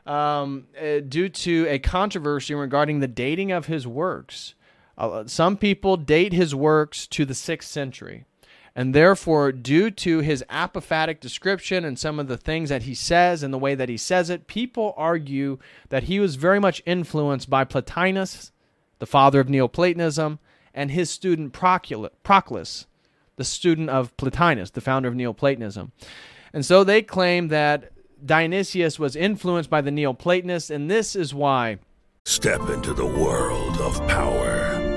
um, 0.07 0.67
uh, 0.81 1.01
due 1.01 1.29
to 1.29 1.67
a 1.69 1.79
controversy 1.79 2.55
regarding 2.55 3.01
the 3.01 3.09
dating 3.09 3.51
of 3.53 3.67
his 3.67 3.87
works. 3.87 4.55
Uh, 4.97 5.25
some 5.27 5.57
people 5.57 5.97
date 5.97 6.33
his 6.33 6.55
works 6.55 7.07
to 7.09 7.25
the 7.25 7.35
sixth 7.35 7.71
century. 7.71 8.25
And 8.77 8.93
therefore, 8.95 9.53
due 9.53 9.91
to 9.93 10.19
his 10.19 10.45
apophatic 10.51 11.21
description 11.21 11.85
and 11.85 11.97
some 11.97 12.19
of 12.19 12.27
the 12.27 12.37
things 12.37 12.71
that 12.71 12.83
he 12.83 12.95
says 12.95 13.43
and 13.43 13.55
the 13.55 13.59
way 13.59 13.77
that 13.77 13.89
he 13.89 13.97
says 13.97 14.31
it, 14.31 14.49
people 14.49 14.95
argue 14.97 15.59
that 15.91 16.05
he 16.05 16.19
was 16.19 16.35
very 16.35 16.59
much 16.59 16.83
influenced 16.85 17.49
by 17.49 17.65
Plotinus, 17.65 18.51
the 18.99 19.07
father 19.07 19.39
of 19.39 19.49
Neoplatonism, 19.49 20.41
and 20.75 20.91
his 20.91 21.09
student 21.09 21.53
Proclus, 21.53 22.87
the 23.37 23.45
student 23.45 23.91
of 23.91 24.17
Plotinus, 24.17 24.73
the 24.73 24.81
founder 24.81 25.09
of 25.09 25.15
Neoplatonism. 25.15 25.93
And 26.53 26.67
so 26.67 26.83
they 26.83 27.01
claim 27.01 27.49
that 27.49 27.93
Dionysius 28.25 28.99
was 28.99 29.15
influenced 29.15 29.71
by 29.71 29.83
the 29.83 29.91
Neoplatonists, 29.93 30.71
and 30.71 30.91
this 30.91 31.15
is 31.15 31.33
why. 31.33 31.79
Step 32.25 32.69
into 32.71 32.95
the 32.95 33.07
world 33.07 33.81
of 33.81 34.05
power, 34.09 34.74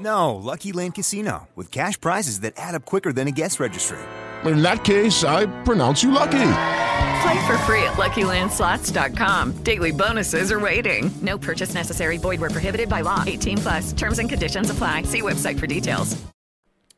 No, 0.00 0.34
Lucky 0.36 0.72
Land 0.72 0.94
Casino, 0.94 1.48
with 1.54 1.70
cash 1.70 2.00
prizes 2.00 2.40
that 2.40 2.54
add 2.56 2.74
up 2.74 2.86
quicker 2.86 3.12
than 3.12 3.28
a 3.28 3.30
guest 3.30 3.60
registry. 3.60 3.98
In 4.44 4.62
that 4.62 4.84
case, 4.84 5.24
I 5.24 5.44
pronounce 5.64 6.02
you 6.02 6.10
lucky. 6.10 6.52
Play 7.22 7.46
for 7.46 7.58
free 7.66 7.82
at 7.82 7.98
LuckyLandSlots.com. 7.98 9.62
Daily 9.62 9.90
bonuses 9.90 10.50
are 10.50 10.58
waiting. 10.60 11.10
No 11.20 11.36
purchase 11.36 11.74
necessary. 11.74 12.16
Void 12.16 12.40
where 12.40 12.48
prohibited 12.48 12.88
by 12.88 13.02
law. 13.02 13.24
18 13.26 13.58
plus. 13.58 13.92
Terms 13.92 14.18
and 14.18 14.28
conditions 14.28 14.70
apply. 14.70 15.02
See 15.02 15.20
website 15.20 15.58
for 15.58 15.66
details. 15.66 16.16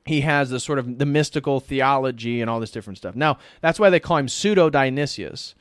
He 0.05 0.21
has 0.21 0.51
the 0.51 0.61
sort 0.61 0.79
of 0.79 0.99
the 0.99 1.07
mystical 1.07 1.59
theology 1.59 2.41
and 2.41 2.49
all 2.49 2.61
this 2.61 2.71
different 2.71 2.99
stuff. 2.99 3.17
Now, 3.17 3.39
that's 3.61 3.81
why 3.81 3.91
they 3.91 4.01
call 4.01 4.19
him 4.19 4.29
pseudo 4.29 4.71
Dionysius, 4.71 5.57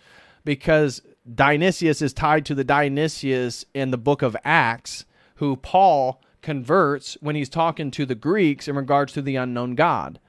because 0.45 1.01
Dionysius 1.33 2.01
is 2.01 2.13
tied 2.13 2.45
to 2.45 2.55
the 2.55 2.63
Dionysius 2.63 3.65
in 3.73 3.89
the 3.89 3.97
book 3.97 4.21
of 4.21 4.37
Acts, 4.43 5.05
who 5.35 5.55
Paul 5.55 6.21
converts 6.41 7.17
when 7.21 7.35
he's 7.35 7.49
talking 7.49 7.91
to 7.91 8.05
the 8.05 8.15
Greeks 8.15 8.67
in 8.67 8.75
regards 8.75 9.13
to 9.13 9.21
the 9.21 9.35
unknown 9.35 9.75
God, 9.75 10.19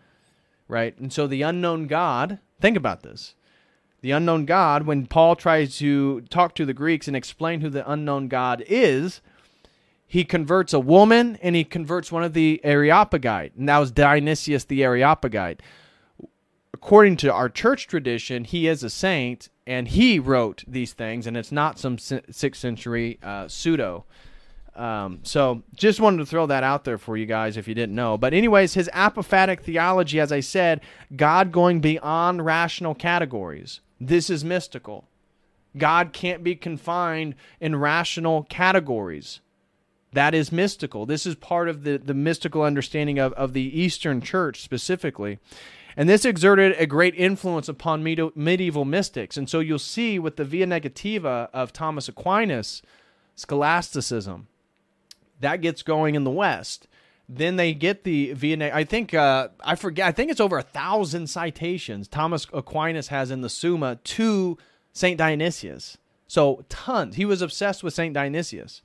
right? 0.68 0.96
And 0.98 1.12
so 1.12 1.26
the 1.26 1.42
unknown 1.42 1.86
God, 1.86 2.38
think 2.60 2.76
about 2.76 3.02
this. 3.02 3.34
The 4.02 4.10
unknown 4.10 4.46
God, 4.46 4.84
when 4.84 5.06
Paul 5.06 5.36
tries 5.36 5.78
to 5.78 6.22
talk 6.22 6.54
to 6.56 6.66
the 6.66 6.74
Greeks 6.74 7.06
and 7.06 7.16
explain 7.16 7.60
who 7.60 7.70
the 7.70 7.88
unknown 7.90 8.28
God 8.28 8.64
is, 8.66 9.20
he 10.06 10.24
converts 10.24 10.72
a 10.72 10.80
woman 10.80 11.38
and 11.40 11.56
he 11.56 11.64
converts 11.64 12.12
one 12.12 12.24
of 12.24 12.34
the 12.34 12.60
Areopagite. 12.64 13.54
And 13.54 13.68
that 13.68 13.78
was 13.78 13.92
Dionysius 13.92 14.64
the 14.64 14.82
Areopagite. 14.82 15.62
According 16.74 17.16
to 17.18 17.32
our 17.32 17.48
church 17.48 17.86
tradition, 17.86 18.44
he 18.44 18.66
is 18.66 18.82
a 18.82 18.90
saint 18.90 19.48
and 19.66 19.86
he 19.86 20.18
wrote 20.18 20.64
these 20.66 20.92
things, 20.92 21.26
and 21.26 21.36
it's 21.36 21.52
not 21.52 21.78
some 21.78 21.96
sixth 21.96 22.60
century 22.60 23.20
uh, 23.22 23.46
pseudo 23.46 24.04
um, 24.74 25.20
so 25.22 25.62
just 25.74 26.00
wanted 26.00 26.18
to 26.18 26.26
throw 26.26 26.46
that 26.46 26.62
out 26.62 26.84
there 26.84 26.98
for 26.98 27.16
you 27.16 27.26
guys 27.26 27.56
if 27.56 27.68
you 27.68 27.74
didn't 27.74 27.94
know. 27.94 28.16
But, 28.16 28.32
anyways, 28.32 28.74
his 28.74 28.88
apophatic 28.94 29.60
theology, 29.60 30.18
as 30.18 30.32
I 30.32 30.40
said, 30.40 30.80
God 31.14 31.52
going 31.52 31.80
beyond 31.80 32.44
rational 32.44 32.94
categories. 32.94 33.80
This 34.00 34.30
is 34.30 34.44
mystical. 34.44 35.04
God 35.76 36.12
can't 36.12 36.42
be 36.42 36.54
confined 36.54 37.34
in 37.60 37.76
rational 37.76 38.44
categories. 38.44 39.40
That 40.12 40.34
is 40.34 40.52
mystical. 40.52 41.06
This 41.06 41.24
is 41.24 41.34
part 41.34 41.68
of 41.68 41.84
the, 41.84 41.96
the 41.96 42.14
mystical 42.14 42.62
understanding 42.62 43.18
of, 43.18 43.32
of 43.34 43.54
the 43.54 43.80
Eastern 43.80 44.20
Church 44.20 44.60
specifically. 44.60 45.38
And 45.96 46.08
this 46.08 46.24
exerted 46.24 46.74
a 46.78 46.86
great 46.86 47.14
influence 47.14 47.68
upon 47.68 48.02
medieval 48.02 48.84
mystics. 48.84 49.36
And 49.36 49.48
so 49.48 49.60
you'll 49.60 49.78
see 49.78 50.18
with 50.18 50.36
the 50.36 50.44
Via 50.44 50.66
Negativa 50.66 51.48
of 51.52 51.72
Thomas 51.72 52.08
Aquinas, 52.08 52.82
scholasticism, 53.34 54.48
that 55.42 55.60
gets 55.60 55.82
going 55.82 56.14
in 56.14 56.24
the 56.24 56.30
West. 56.30 56.88
Then 57.28 57.56
they 57.56 57.72
get 57.72 58.04
the 58.04 58.32
Via. 58.32 58.74
I 58.74 58.84
think 58.84 59.14
uh, 59.14 59.48
I 59.64 59.74
forget. 59.76 60.06
I 60.06 60.12
think 60.12 60.30
it's 60.30 60.40
over 60.40 60.58
a 60.58 60.62
thousand 60.62 61.28
citations 61.28 62.08
Thomas 62.08 62.46
Aquinas 62.52 63.08
has 63.08 63.30
in 63.30 63.42
the 63.42 63.48
Summa 63.48 63.96
to 63.96 64.58
Saint 64.92 65.18
Dionysius. 65.18 65.98
So 66.26 66.64
tons. 66.68 67.16
He 67.16 67.24
was 67.24 67.42
obsessed 67.42 67.82
with 67.82 67.94
Saint 67.94 68.14
Dionysius. 68.14 68.82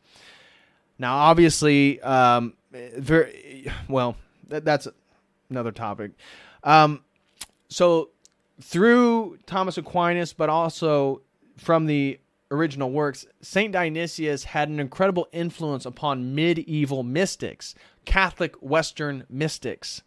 Now, 0.99 1.17
obviously, 1.17 2.01
um, 2.01 2.53
very 2.71 3.71
well. 3.87 4.15
That, 4.47 4.65
that's 4.65 4.87
another 5.49 5.71
topic. 5.71 6.11
Um, 6.63 7.03
so 7.69 8.09
through 8.61 9.37
Thomas 9.45 9.77
Aquinas, 9.77 10.33
but 10.33 10.49
also 10.49 11.21
from 11.57 11.85
the 11.85 12.19
original 12.51 12.91
works, 12.91 13.25
St. 13.41 13.71
Dionysius 13.71 14.45
had 14.45 14.69
an 14.69 14.79
incredible 14.79 15.27
influence 15.31 15.85
upon 15.85 16.35
medieval 16.35 17.03
mystics, 17.03 17.75
Catholic 18.05 18.55
Western 18.55 19.25
mystics. 19.29 20.01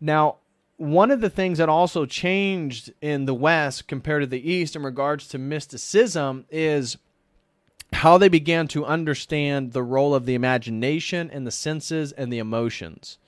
Now, 0.00 0.36
one 0.76 1.10
of 1.10 1.20
the 1.20 1.30
things 1.30 1.58
that 1.58 1.68
also 1.68 2.04
changed 2.04 2.92
in 3.00 3.26
the 3.26 3.34
West 3.34 3.86
compared 3.86 4.22
to 4.22 4.26
the 4.26 4.50
East 4.50 4.74
in 4.74 4.82
regards 4.82 5.28
to 5.28 5.38
mysticism 5.38 6.46
is 6.50 6.96
how 7.92 8.18
they 8.18 8.28
began 8.28 8.66
to 8.68 8.84
understand 8.84 9.72
the 9.72 9.82
role 9.82 10.14
of 10.14 10.26
the 10.26 10.34
imagination 10.34 11.30
and 11.30 11.46
the 11.46 11.52
senses 11.52 12.12
and 12.12 12.32
the 12.32 12.38
emotions. 12.38 13.18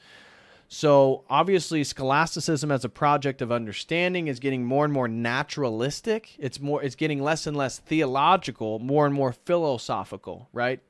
So, 0.69 1.25
obviously, 1.31 1.85
scholasticism 1.85 2.73
as 2.73 2.85
a 2.85 2.89
project 2.89 3.41
of 3.41 3.53
understanding 3.53 4.27
is 4.27 4.41
getting 4.41 4.65
more 4.65 4.85
and 4.85 4.93
more 4.93 5.07
naturalistic. 5.07 6.35
It's 6.39 6.61
more 6.61 6.83
it's 6.83 6.97
getting 6.97 7.23
less 7.23 7.47
and 7.47 7.57
less 7.57 7.79
theological, 7.79 8.81
more 8.81 9.07
and 9.07 9.15
more 9.15 9.33
philosophical, 9.33 10.49
right? 10.53 10.81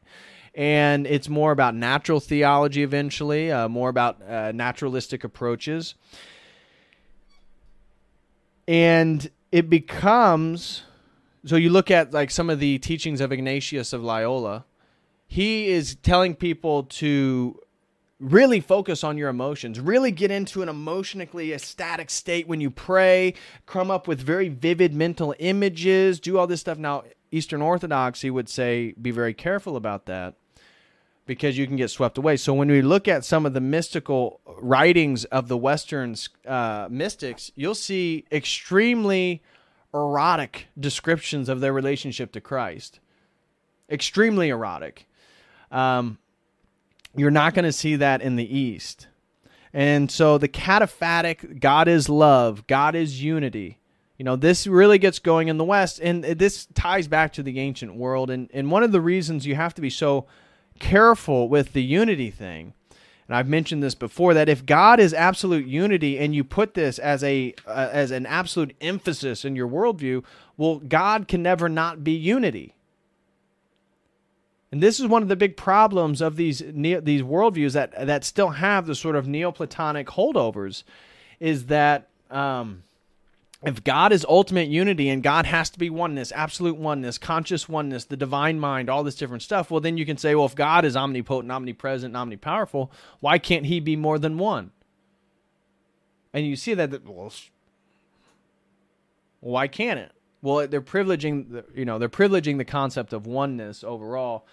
And 0.55 1.07
it's 1.07 1.29
more 1.29 1.53
about 1.53 1.75
natural 1.75 2.21
theology 2.21 2.83
eventually, 2.83 3.53
uh, 3.53 3.69
more 3.69 3.91
about 3.91 4.23
uh, 4.23 4.53
naturalistic 4.53 5.25
approaches. 5.25 5.95
And 8.67 9.31
it 9.53 9.69
becomes 9.69 10.85
so 11.47 11.55
you 11.55 11.71
look 11.71 11.93
at 11.93 12.13
like 12.13 12.33
some 12.33 12.51
of 12.51 12.59
the 12.59 12.79
teachings 12.79 13.21
of 13.21 13.31
Ignatius 13.31 13.93
of 13.93 14.03
Loyola, 14.03 14.65
he 15.29 15.69
is 15.69 15.95
telling 15.97 16.35
people 16.35 16.83
to 16.85 17.61
really 18.19 18.61
focus 18.61 19.05
on 19.05 19.19
your 19.19 19.29
emotions. 19.29 19.79
Really 19.79 20.11
get 20.11 20.31
into 20.31 20.63
an 20.63 20.69
emotionally 20.69 21.53
ecstatic 21.53 22.11
state 22.11 22.49
when 22.49 22.61
you 22.61 22.71
pray. 22.71 23.35
Come 23.67 23.91
up 23.91 24.09
with 24.09 24.21
very 24.21 24.49
vivid 24.49 24.95
mental 24.95 25.35
images. 25.39 26.21
Do 26.21 26.39
all 26.39 26.47
this 26.47 26.61
stuff. 26.61 26.79
Now 26.79 27.05
eastern 27.31 27.61
orthodoxy 27.61 28.31
would 28.31 28.49
say 28.49 28.95
be 29.01 29.11
very 29.11 29.35
careful 29.35 29.77
about 29.77 30.07
that 30.07 30.35
because 31.27 31.59
you 31.59 31.67
can 31.67 31.77
get 31.77 31.91
swept 31.91 32.17
away. 32.17 32.37
So 32.37 32.55
when 32.55 32.69
we 32.69 32.83
look 32.83 33.09
at 33.09 33.25
some 33.25 33.45
of 33.45 33.53
the 33.53 33.61
mystical 33.61 34.41
writings 34.61 35.25
of 35.27 35.49
the 35.49 35.57
western 35.57 36.15
uh, 36.47 36.89
mystics 36.91 37.51
you'll 37.57 37.75
see 37.75 38.25
extremely 38.31 39.43
erotic 39.93 40.69
descriptions 40.79 41.49
of 41.49 41.61
their 41.61 41.73
relationship 41.73 42.33
to 42.33 42.41
christ. 42.41 43.01
Extremely 43.91 44.49
erotic. 44.49 45.07
Um, 45.71 46.19
you're 47.17 47.31
not 47.31 47.55
going 47.55 47.65
to 47.65 47.73
see 47.73 47.97
that 47.97 48.23
in 48.23 48.37
the 48.37 48.59
East. 48.59 49.09
And 49.73 50.11
so 50.11 50.39
the 50.39 50.49
cataphatic, 50.49 51.61
God 51.61 51.89
is 51.89 52.09
love, 52.09 52.67
God 52.67 52.95
is 52.95 53.23
unity. 53.23 53.79
You 54.19 54.25
know, 54.25 54.37
this 54.37 54.67
really 54.67 54.99
gets 54.99 55.19
going 55.19 55.49
in 55.49 55.59
the 55.59 55.65
West, 55.65 56.01
and 56.03 56.25
this 56.25 56.67
ties 56.75 57.07
back 57.07 57.35
to 57.35 57.43
the 57.43 57.61
ancient 57.61 57.97
world. 57.97 58.31
And, 58.31 58.49
and 58.55 58.71
one 58.71 58.83
of 58.83 58.93
the 58.93 59.01
reasons 59.01 59.47
you 59.47 59.55
have 59.55 59.75
to 59.75 59.83
be 59.83 59.91
so 59.91 60.27
careful 60.79 61.49
with 61.49 61.75
the 61.75 61.83
unity 61.83 62.31
thing, 62.31 62.73
and 63.29 63.37
I've 63.37 63.49
mentioned 63.49 63.83
this 63.83 63.95
before, 63.95 64.33
that 64.35 64.49
if 64.49 64.65
God 64.65 65.01
is 65.01 65.13
absolute 65.13 65.67
unity 65.67 66.19
and 66.19 66.35
you 66.35 66.45
put 66.45 66.75
this 66.75 66.99
as 66.99 67.25
a 67.25 67.55
uh, 67.67 67.91
as 67.93 68.13
an 68.13 68.25
absolute 68.25 68.75
emphasis 68.81 69.45
in 69.45 69.57
your 69.57 69.69
worldview, 69.69 70.25
well, 70.57 70.79
God 70.79 71.27
can 71.27 71.43
never 71.43 71.69
not 71.69 72.05
be 72.05 72.13
unity. 72.13 72.76
And 74.77 74.83
this 74.83 75.01
is 75.01 75.07
one 75.07 75.23
of 75.23 75.29
the 75.29 75.37
big 75.37 75.57
problems 75.57 76.21
of 76.21 76.37
these 76.37 76.59
these 76.59 77.23
worldviews 77.23 77.73
that 77.73 77.95
that 78.07 78.25
still 78.25 78.51
have 78.51 78.85
the 78.85 78.95
sort 78.95 79.17
of 79.17 79.27
Neoplatonic 79.27 80.07
holdovers, 80.09 80.83
is 81.41 81.65
that 81.69 82.09
um, 82.31 82.83
if 83.63 83.83
God 83.83 84.13
is 84.13 84.27
ultimate 84.29 84.69
unity 84.69 85.09
and 85.09 85.23
God 85.23 85.47
has 85.47 85.71
to 85.71 85.79
be 85.79 85.89
oneness, 85.89 86.31
absolute 86.31 86.77
oneness, 86.77 87.17
conscious 87.17 87.71
oneness, 87.71 88.05
the 88.05 88.19
divine 88.19 88.61
mind, 88.61 88.91
all 88.91 89.03
this 89.03 89.15
different 89.15 89.43
stuff, 89.43 89.71
well, 89.71 89.81
then 89.81 89.97
you 89.97 90.05
can 90.05 90.19
say, 90.19 90.35
well, 90.35 90.45
if 90.45 90.55
God 90.55 90.85
is 90.85 90.95
omnipotent, 90.95 91.51
omnipresent, 91.51 92.13
omnipowerful, 92.13 92.91
why 93.21 93.39
can't 93.39 93.65
He 93.65 93.81
be 93.81 93.97
more 93.97 94.19
than 94.19 94.37
one? 94.37 94.73
And 96.35 96.47
you 96.47 96.55
see 96.55 96.75
that, 96.75 97.03
well, 97.07 97.33
why 99.41 99.69
can't 99.69 100.01
it? 100.01 100.13
Well, 100.43 100.69
they're 100.69 100.83
privileging, 100.83 101.65
you 101.75 101.87
know, 101.87 101.99
they're 101.99 102.11
privileging 102.11 102.59
the 102.59 102.67
concept 102.67 103.15
of 103.15 103.27
oneness 103.27 103.83
overall, 103.83 104.45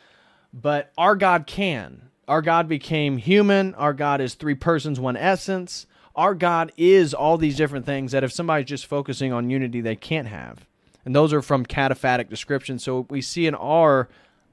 but 0.54 0.94
our 0.98 1.16
God 1.16 1.48
can. 1.48 2.10
Our 2.28 2.42
God 2.42 2.68
became 2.68 3.18
human. 3.18 3.74
Our 3.76 3.94
God 3.94 4.22
is 4.22 4.36
three 4.36 4.56
persons, 4.56 5.00
one 5.00 5.18
essence. 5.18 5.88
Our 6.16 6.36
God 6.36 6.72
is 6.78 7.14
all 7.14 7.38
these 7.38 7.58
different 7.58 7.86
things 7.86 8.12
that 8.12 8.24
if 8.24 8.32
somebody's 8.32 8.68
just 8.68 8.86
focusing 8.86 9.34
on 9.34 9.50
unity, 9.50 9.82
they 9.82 9.96
can't 9.96 10.28
have. 10.28 10.66
And 11.06 11.16
those 11.16 11.34
are 11.34 11.42
from 11.42 11.66
cataphatic 11.66 12.30
descriptions. 12.30 12.84
So 12.84 13.08
we 13.10 13.22
see 13.22 13.48
in 13.48 13.56
our 13.56 14.08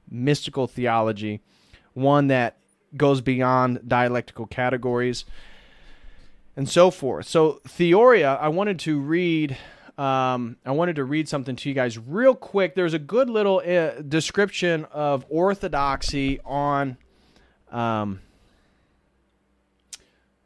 mystical 0.09 0.67
theology 0.67 1.41
one 1.93 2.27
that 2.27 2.57
goes 2.97 3.21
beyond 3.21 3.87
dialectical 3.87 4.47
categories 4.47 5.23
and 6.55 6.67
so 6.67 6.91
forth. 6.91 7.27
So, 7.27 7.61
Theoria, 7.67 8.37
I 8.39 8.49
wanted 8.49 8.79
to 8.79 8.99
read 8.99 9.57
um, 10.01 10.57
I 10.65 10.71
wanted 10.71 10.95
to 10.95 11.03
read 11.03 11.29
something 11.29 11.55
to 11.55 11.69
you 11.69 11.75
guys 11.75 11.95
real 11.95 12.33
quick. 12.33 12.73
There's 12.73 12.95
a 12.95 12.99
good 12.99 13.29
little 13.29 13.59
uh, 13.59 14.01
description 14.01 14.85
of 14.85 15.27
orthodoxy 15.29 16.39
on. 16.43 16.97
Um, 17.71 18.19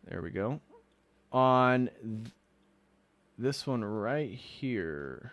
there 0.10 0.22
we 0.22 0.32
go. 0.32 0.60
On 1.32 1.90
th- 2.04 2.34
this 3.38 3.66
one 3.66 3.82
right 3.86 4.30
here. 4.30 5.32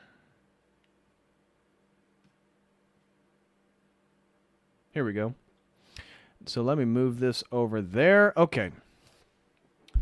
Here 4.92 5.04
we 5.04 5.14
go. 5.14 5.34
So 6.46 6.62
let 6.62 6.78
me 6.78 6.84
move 6.84 7.18
this 7.18 7.42
over 7.50 7.82
there. 7.82 8.32
Okay. 8.36 8.70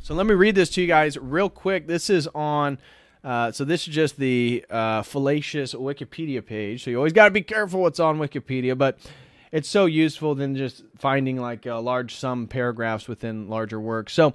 So 0.02 0.12
let 0.12 0.26
me 0.26 0.34
read 0.34 0.56
this 0.56 0.68
to 0.70 0.82
you 0.82 0.86
guys 0.86 1.16
real 1.16 1.48
quick. 1.48 1.86
This 1.86 2.10
is 2.10 2.28
on 2.34 2.76
uh, 3.22 3.52
so 3.52 3.64
this 3.64 3.86
is 3.86 3.94
just 3.94 4.16
the 4.16 4.64
uh, 4.70 5.02
fallacious 5.02 5.74
Wikipedia 5.74 6.44
page. 6.44 6.84
So 6.84 6.90
you 6.90 6.96
always 6.96 7.12
got 7.12 7.26
to 7.26 7.30
be 7.30 7.42
careful 7.42 7.82
what's 7.82 8.00
on 8.00 8.18
Wikipedia, 8.18 8.76
but 8.76 8.98
it's 9.52 9.68
so 9.68 9.86
useful 9.86 10.34
than 10.34 10.56
just 10.56 10.84
finding 10.96 11.36
like 11.36 11.66
a 11.66 11.74
large 11.74 12.14
sum 12.14 12.46
paragraphs 12.46 13.08
within 13.08 13.48
larger 13.48 13.80
works. 13.80 14.12
So 14.12 14.34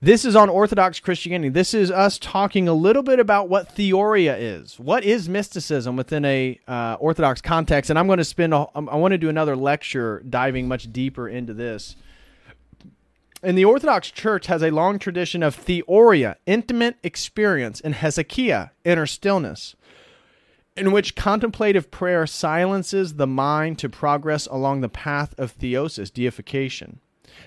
this 0.00 0.24
is 0.24 0.36
on 0.36 0.48
Orthodox 0.48 1.00
Christianity. 1.00 1.48
This 1.48 1.74
is 1.74 1.90
us 1.90 2.18
talking 2.18 2.68
a 2.68 2.72
little 2.72 3.02
bit 3.02 3.18
about 3.18 3.48
what 3.48 3.74
theoria 3.74 4.36
is. 4.36 4.78
What 4.78 5.02
is 5.02 5.28
mysticism 5.28 5.96
within 5.96 6.24
a 6.24 6.60
uh, 6.68 6.96
Orthodox 7.00 7.42
context? 7.42 7.90
And 7.90 7.98
I'm 7.98 8.06
going 8.06 8.18
to 8.18 8.24
spend. 8.24 8.54
A, 8.54 8.68
I 8.74 8.94
want 8.96 9.12
to 9.12 9.18
do 9.18 9.28
another 9.28 9.56
lecture 9.56 10.22
diving 10.28 10.68
much 10.68 10.92
deeper 10.92 11.28
into 11.28 11.52
this 11.52 11.96
and 13.42 13.56
the 13.56 13.64
Orthodox 13.64 14.10
Church 14.10 14.46
has 14.46 14.62
a 14.62 14.70
long 14.70 14.98
tradition 14.98 15.42
of 15.42 15.54
theoria, 15.54 16.36
intimate 16.46 16.96
experience, 17.02 17.80
and 17.80 17.94
hesychia, 17.94 18.70
inner 18.84 19.06
stillness, 19.06 19.76
in 20.76 20.92
which 20.92 21.14
contemplative 21.14 21.90
prayer 21.90 22.26
silences 22.26 23.14
the 23.14 23.26
mind 23.26 23.78
to 23.78 23.88
progress 23.88 24.46
along 24.46 24.80
the 24.80 24.88
path 24.88 25.34
of 25.38 25.56
theosis, 25.56 26.12
deification. 26.12 27.00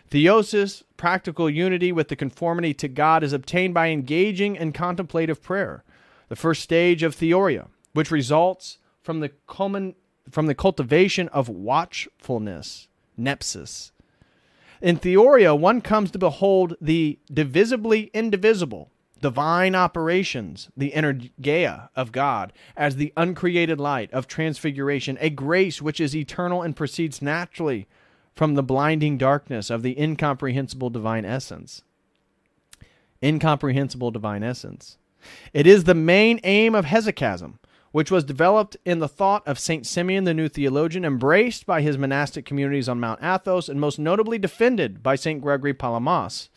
Theosis, 0.10 0.84
practical 0.96 1.50
unity 1.50 1.92
with 1.92 2.08
the 2.08 2.16
conformity 2.16 2.74
to 2.76 2.88
God, 2.88 3.24
is 3.24 3.34
obtained 3.34 3.74
by 3.74 3.90
engaging 3.90 4.56
in 4.56 4.72
contemplative 4.72 5.42
prayer, 5.42 5.84
the 6.30 6.36
first 6.36 6.62
stage 6.62 7.04
of 7.04 7.16
theoria, 7.16 7.68
which 7.94 8.12
results 8.12 8.78
from 9.02 9.20
the, 9.20 9.32
from 10.30 10.46
the 10.46 10.56
cultivation 10.56 11.28
of 11.30 11.50
watchfulness, 11.50 12.88
nepsis, 13.20 13.92
in 14.82 14.98
Theoria, 14.98 15.58
one 15.58 15.82
comes 15.82 16.12
to 16.12 16.20
behold 16.20 16.76
the 16.82 17.20
divisibly 17.32 18.10
indivisible, 18.14 18.90
divine 19.22 19.76
operations, 19.76 20.70
the 20.76 20.92
energeia 20.92 21.90
of 21.96 22.12
God, 22.12 22.52
as 22.76 22.96
the 22.96 23.14
uncreated 23.16 23.80
light 23.80 24.12
of 24.12 24.28
transfiguration, 24.28 25.18
a 25.22 25.30
grace 25.30 25.82
which 25.82 26.00
is 26.00 26.16
eternal 26.16 26.62
and 26.62 26.76
proceeds 26.76 27.22
naturally 27.22 27.88
from 28.34 28.56
the 28.56 28.64
blinding 28.64 29.18
darkness 29.18 29.70
of 29.70 29.84
the 29.84 30.00
incomprehensible 30.02 30.90
divine 30.90 31.26
essence. 31.26 31.84
Incomprehensible 33.22 34.10
divine 34.10 34.42
essence. 34.42 34.98
It 35.54 35.68
is 35.68 35.84
the 35.84 35.94
main 35.94 36.40
aim 36.44 36.74
of 36.74 36.86
hesychasm, 36.86 37.60
which 37.92 38.12
was 38.12 38.24
developed 38.24 38.78
in 38.86 39.00
the 39.00 39.08
thought 39.08 39.46
of 39.48 39.60
St. 39.60 39.86
Simeon 39.86 40.24
the 40.24 40.34
new 40.34 40.48
theologian, 40.48 41.04
embraced 41.04 41.66
by 41.66 41.82
his 41.82 41.98
monastic 41.98 42.46
communities 42.46 42.88
on 42.88 43.00
Mount 43.00 43.22
Athos, 43.22 43.68
and 43.68 43.80
most 43.80 44.00
notably 44.00 44.38
defended 44.38 45.04
by 45.04 45.16
St. 45.16 45.42
Gregory 45.42 45.74
Palamas 45.74 46.50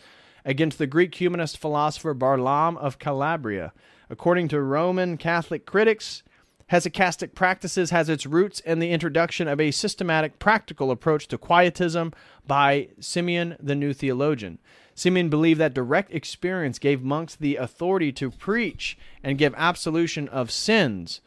against 0.44 0.78
the 0.78 0.86
Greek 0.86 1.14
humanist 1.14 1.58
philosopher 1.58 2.14
Barlaam 2.14 2.76
of 2.76 2.98
Calabria. 2.98 3.72
According 4.10 4.48
to 4.48 4.60
Roman 4.60 5.16
Catholic 5.16 5.66
critics, 5.66 6.22
hesychastic 6.70 7.34
practices 7.34 7.90
has 7.90 8.08
its 8.08 8.26
roots 8.26 8.60
in 8.60 8.78
the 8.78 8.90
introduction 8.90 9.48
of 9.48 9.60
a 9.60 9.70
systematic 9.70 10.38
practical 10.38 10.90
approach 10.90 11.26
to 11.28 11.38
quietism 11.38 12.12
by 12.46 12.88
Simeon 13.00 13.56
the 13.58 13.74
new 13.74 13.92
theologian. 13.92 14.58
Simeon 14.94 15.28
believed 15.28 15.60
that 15.60 15.74
direct 15.74 16.12
experience 16.12 16.78
gave 16.78 17.02
monks 17.02 17.34
the 17.34 17.56
authority 17.56 18.12
to 18.12 18.30
preach 18.30 18.96
and 19.22 19.38
give 19.38 19.54
absolution 19.56 20.28
of 20.28 20.50
sins 20.50 21.20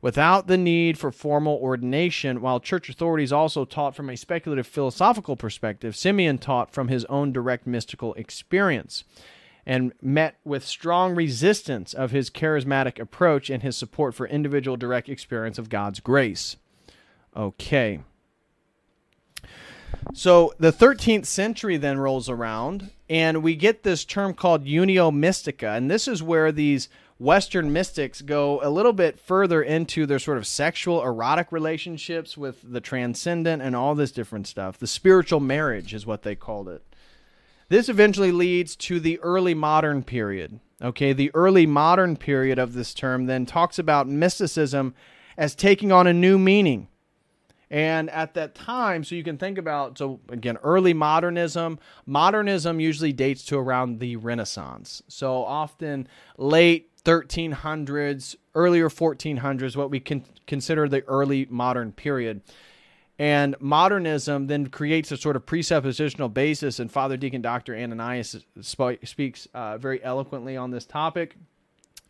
without 0.00 0.48
the 0.48 0.58
need 0.58 0.98
for 0.98 1.10
formal 1.10 1.56
ordination, 1.56 2.42
while 2.42 2.60
church 2.60 2.90
authorities 2.90 3.32
also 3.32 3.64
taught 3.64 3.94
from 3.94 4.10
a 4.10 4.16
speculative 4.16 4.66
philosophical 4.66 5.34
perspective. 5.34 5.96
Simeon 5.96 6.36
taught 6.36 6.70
from 6.70 6.88
his 6.88 7.06
own 7.06 7.32
direct 7.32 7.66
mystical 7.66 8.12
experience 8.14 9.04
and 9.64 9.92
met 10.02 10.36
with 10.44 10.62
strong 10.62 11.14
resistance 11.14 11.94
of 11.94 12.10
his 12.10 12.28
charismatic 12.28 12.98
approach 12.98 13.48
and 13.48 13.62
his 13.62 13.76
support 13.76 14.14
for 14.14 14.26
individual 14.26 14.76
direct 14.76 15.08
experience 15.08 15.58
of 15.58 15.70
God's 15.70 16.00
grace. 16.00 16.56
Okay. 17.34 18.00
So 20.12 20.52
the 20.58 20.72
13th 20.72 21.24
century 21.24 21.76
then 21.76 21.98
rolls 21.98 22.28
around, 22.28 22.90
and 23.08 23.42
we 23.42 23.54
get 23.56 23.82
this 23.82 24.04
term 24.04 24.34
called 24.34 24.64
unio 24.64 25.14
mystica, 25.14 25.70
and 25.70 25.90
this 25.90 26.08
is 26.08 26.22
where 26.22 26.50
these 26.50 26.88
Western 27.18 27.72
mystics 27.72 28.22
go 28.22 28.60
a 28.62 28.70
little 28.70 28.92
bit 28.92 29.20
further 29.20 29.62
into 29.62 30.04
their 30.04 30.18
sort 30.18 30.36
of 30.36 30.46
sexual, 30.46 31.02
erotic 31.02 31.52
relationships 31.52 32.36
with 32.36 32.60
the 32.64 32.80
transcendent 32.80 33.62
and 33.62 33.76
all 33.76 33.94
this 33.94 34.10
different 34.10 34.46
stuff. 34.46 34.78
The 34.78 34.86
spiritual 34.86 35.40
marriage 35.40 35.94
is 35.94 36.06
what 36.06 36.22
they 36.22 36.34
called 36.34 36.68
it. 36.68 36.82
This 37.68 37.88
eventually 37.88 38.32
leads 38.32 38.76
to 38.76 39.00
the 39.00 39.18
early 39.20 39.54
modern 39.54 40.02
period. 40.02 40.60
Okay, 40.82 41.12
the 41.12 41.30
early 41.34 41.66
modern 41.66 42.16
period 42.16 42.58
of 42.58 42.74
this 42.74 42.92
term 42.92 43.26
then 43.26 43.46
talks 43.46 43.78
about 43.78 44.08
mysticism 44.08 44.94
as 45.36 45.54
taking 45.54 45.92
on 45.92 46.06
a 46.06 46.12
new 46.12 46.38
meaning. 46.38 46.88
And 47.74 48.08
at 48.10 48.34
that 48.34 48.54
time, 48.54 49.02
so 49.02 49.16
you 49.16 49.24
can 49.24 49.36
think 49.36 49.58
about, 49.58 49.98
so 49.98 50.20
again, 50.28 50.58
early 50.62 50.94
modernism. 50.94 51.80
Modernism 52.06 52.78
usually 52.78 53.12
dates 53.12 53.44
to 53.46 53.58
around 53.58 53.98
the 53.98 54.14
Renaissance. 54.14 55.02
So 55.08 55.44
often 55.44 56.06
late 56.38 56.92
1300s, 57.04 58.36
earlier 58.54 58.88
1400s, 58.88 59.74
what 59.74 59.90
we 59.90 59.98
can 59.98 60.24
consider 60.46 60.88
the 60.88 61.02
early 61.08 61.48
modern 61.50 61.90
period. 61.90 62.42
And 63.18 63.56
modernism 63.58 64.46
then 64.46 64.68
creates 64.68 65.10
a 65.10 65.16
sort 65.16 65.34
of 65.34 65.44
presuppositional 65.44 66.32
basis, 66.32 66.78
and 66.78 66.88
Father 66.88 67.16
Deacon 67.16 67.42
Dr. 67.42 67.74
Ananias 67.74 68.36
sp- 68.62 69.02
speaks 69.02 69.48
uh, 69.52 69.78
very 69.78 70.00
eloquently 70.04 70.56
on 70.56 70.70
this 70.70 70.86
topic 70.86 71.34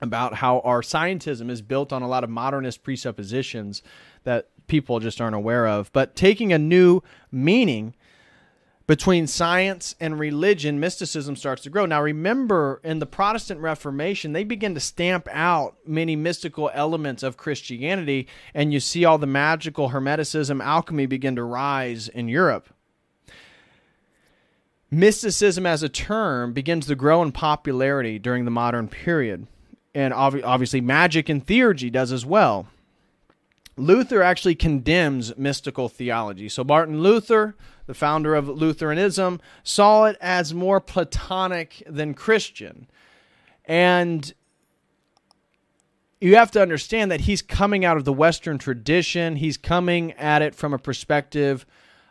about 0.03 0.35
how 0.35 0.61
our 0.61 0.83
scientism 0.83 1.51
is 1.51 1.63
built 1.63 1.93
on 1.93 2.03
a 2.03 2.09
lot 2.09 2.23
of 2.23 2.29
modernist 2.31 2.83
presuppositions 2.83 3.83
that 4.25 4.49
people 4.67 5.01
just 5.01 5.21
aren't 5.21 5.37
aware 5.37 5.67
of. 5.67 5.93
But 5.93 6.17
taking 6.17 6.53
a 6.53 6.59
new 6.59 7.03
meaning 7.31 7.95
between 8.87 9.27
science 9.27 9.95
and 9.99 10.19
religion, 10.19 10.79
mysticism 10.79 11.37
starts 11.37 11.63
to 11.63 11.71
grow. 11.71 11.87
Now, 11.87 12.03
remember, 12.03 12.83
in 12.85 12.99
the 12.99 13.07
Protestant 13.07 13.61
Reformation, 13.61 14.35
they 14.35 14.45
begin 14.45 14.75
to 14.75 14.81
stamp 14.81 15.27
out 15.33 15.77
many 15.87 16.17
mystical 16.17 16.71
elements 16.75 17.23
of 17.23 17.39
Christianity, 17.39 18.29
and 18.53 18.75
you 18.75 18.81
see 18.81 19.07
all 19.07 19.17
the 19.17 19.27
magical 19.27 19.91
Hermeticism, 19.91 20.63
alchemy 20.63 21.07
begin 21.07 21.35
to 21.37 21.45
rise 21.45 22.09
in 22.09 22.29
Europe. 22.29 22.69
Mysticism 24.91 25.65
as 25.65 25.83
a 25.83 25.89
term 25.89 26.53
begins 26.53 26.87
to 26.87 26.95
grow 26.95 27.23
in 27.23 27.33
popularity 27.33 28.19
during 28.19 28.45
the 28.45 28.51
modern 28.51 28.89
period. 28.89 29.47
And 29.95 30.13
obviously, 30.13 30.83
magic 30.83 31.29
and 31.29 31.47
theurgy 31.47 31.91
does 31.91 32.13
as 32.13 32.27
well. 32.27 32.67
Luther 33.77 34.23
actually 34.23 34.55
condemns 34.55 35.37
mystical 35.37 35.89
theology. 35.89 36.49
So, 36.49 36.63
Martin 36.63 37.01
Luther, 37.01 37.57
the 37.87 37.95
founder 37.95 38.35
of 38.35 38.49
Lutheranism, 38.49 39.41
saw 39.63 40.05
it 40.05 40.17
as 40.21 40.55
more 40.55 40.81
Platonic 40.81 41.83
than 41.87 42.15
Christian. 42.15 42.87
And 43.65 44.33
you 46.21 46.37
have 46.37 46.51
to 46.53 46.63
understand 46.63 47.11
that 47.11 47.23
he's 47.23 47.43
coming 47.43 47.85
out 47.85 47.97
of 47.97 48.05
the 48.05 48.13
Western 48.13 48.59
tradition, 48.59 49.37
he's 49.37 49.57
coming 49.57 50.13
at 50.13 50.43
it 50.43 50.55
from 50.55 50.73
a 50.73 50.79
perspective. 50.79 51.67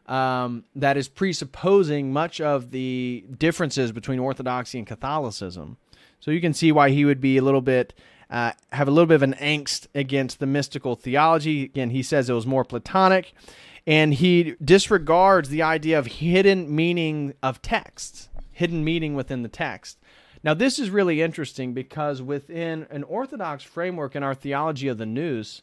Um, 0.06 0.66
that 0.76 0.98
is 0.98 1.08
presupposing 1.08 2.12
much 2.12 2.42
of 2.42 2.72
the 2.72 3.24
differences 3.38 3.94
between 3.94 4.20
Orthodoxy 4.20 4.78
and 4.78 4.86
Catholicism. 4.86 5.78
So 6.20 6.30
you 6.30 6.42
can 6.42 6.54
see 6.54 6.74
why 6.74 6.90
he 6.90 7.06
would 7.06 7.22
be 7.22 7.38
a 7.38 7.42
little 7.42 7.62
bit 7.62 7.94
uh, 8.34 8.52
have 8.72 8.88
a 8.88 8.92
little 8.92 9.06
bit 9.06 9.14
of 9.14 9.22
an 9.22 9.36
angst 9.36 9.86
against 9.94 10.40
the 10.40 10.48
mystical 10.48 10.96
theology. 10.96 11.66
Again, 11.66 11.92
he 11.92 12.02
says 12.02 12.30
it 12.30 12.34
was 12.34 12.48
more 12.48 12.66
Platonic, 12.66 13.32
and 13.86 14.16
he 14.16 14.56
disregards 14.62 15.50
the 15.50 15.62
idea 15.62 16.00
of 16.00 16.08
hidden 16.08 16.76
meaning 16.76 17.36
of 17.44 17.62
text, 17.62 18.30
hidden 18.52 18.84
meaning 18.84 19.14
within 19.14 19.44
the 19.44 19.50
text. 19.50 20.00
Now, 20.44 20.56
this 20.56 20.80
is 20.80 20.90
really 20.90 21.22
interesting 21.22 21.74
because 21.74 22.24
within 22.24 22.88
an 22.90 23.04
Orthodox 23.04 23.64
framework 23.64 24.16
in 24.16 24.24
our 24.24 24.34
theology 24.34 24.88
of 24.88 24.98
the 24.98 25.06
nous, 25.06 25.62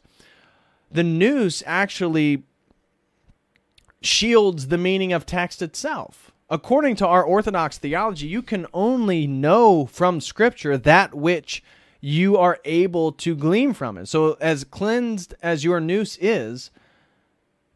the 0.89 1.03
nous 1.03 1.61
actually 1.65 2.43
shields 4.01 4.69
the 4.69 4.77
meaning 4.77 5.11
of 5.11 5.25
text 5.25 5.61
itself. 5.61 6.31
According 6.49 6.95
to 6.97 7.07
our 7.07 7.23
Orthodox 7.23 7.77
theology, 7.77 8.27
you 8.27 8.41
can 8.41 8.65
only 8.73 9.27
know 9.27 9.85
from 9.87 10.21
Scripture 10.21 10.77
that 10.77 11.13
which 11.13 11.61
you 12.01 12.35
are 12.35 12.59
able 12.65 13.11
to 13.11 13.35
glean 13.35 13.73
from 13.73 13.97
it. 13.97 14.07
So, 14.07 14.35
as 14.41 14.63
cleansed 14.63 15.35
as 15.41 15.63
your 15.63 15.79
nous 15.79 16.17
is, 16.19 16.71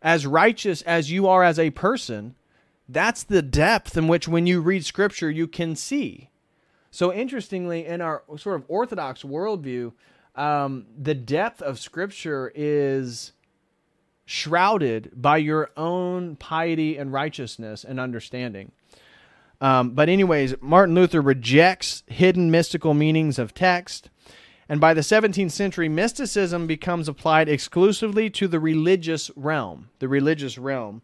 as 0.01 0.25
righteous 0.25 0.81
as 0.81 1.11
you 1.11 1.27
are 1.27 1.43
as 1.43 1.59
a 1.59 1.69
person, 1.69 2.35
that's 2.89 3.23
the 3.23 3.43
depth 3.43 3.95
in 3.95 4.07
which, 4.07 4.27
when 4.27 4.47
you 4.47 4.61
read 4.61 4.83
scripture, 4.83 5.29
you 5.29 5.47
can 5.47 5.75
see. 5.75 6.29
So, 6.89 7.13
interestingly, 7.13 7.85
in 7.85 8.01
our 8.01 8.23
sort 8.37 8.55
of 8.55 8.65
orthodox 8.67 9.21
worldview, 9.23 9.93
um, 10.35 10.87
the 10.97 11.15
depth 11.15 11.61
of 11.61 11.79
scripture 11.79 12.51
is 12.55 13.31
shrouded 14.25 15.11
by 15.13 15.37
your 15.37 15.69
own 15.77 16.35
piety 16.35 16.97
and 16.97 17.13
righteousness 17.13 17.83
and 17.83 17.99
understanding. 17.99 18.71
Um, 19.61 19.91
but, 19.91 20.09
anyways, 20.09 20.55
Martin 20.61 20.95
Luther 20.95 21.21
rejects 21.21 22.03
hidden 22.07 22.49
mystical 22.49 22.95
meanings 22.95 23.37
of 23.37 23.53
text. 23.53 24.09
And 24.67 24.81
by 24.81 24.93
the 24.93 25.01
17th 25.01 25.51
century, 25.51 25.87
mysticism 25.89 26.65
becomes 26.65 27.07
applied 27.07 27.49
exclusively 27.49 28.29
to 28.31 28.47
the 28.47 28.59
religious 28.59 29.29
realm, 29.35 29.89
the 29.99 30.07
religious 30.07 30.57
realm. 30.57 31.03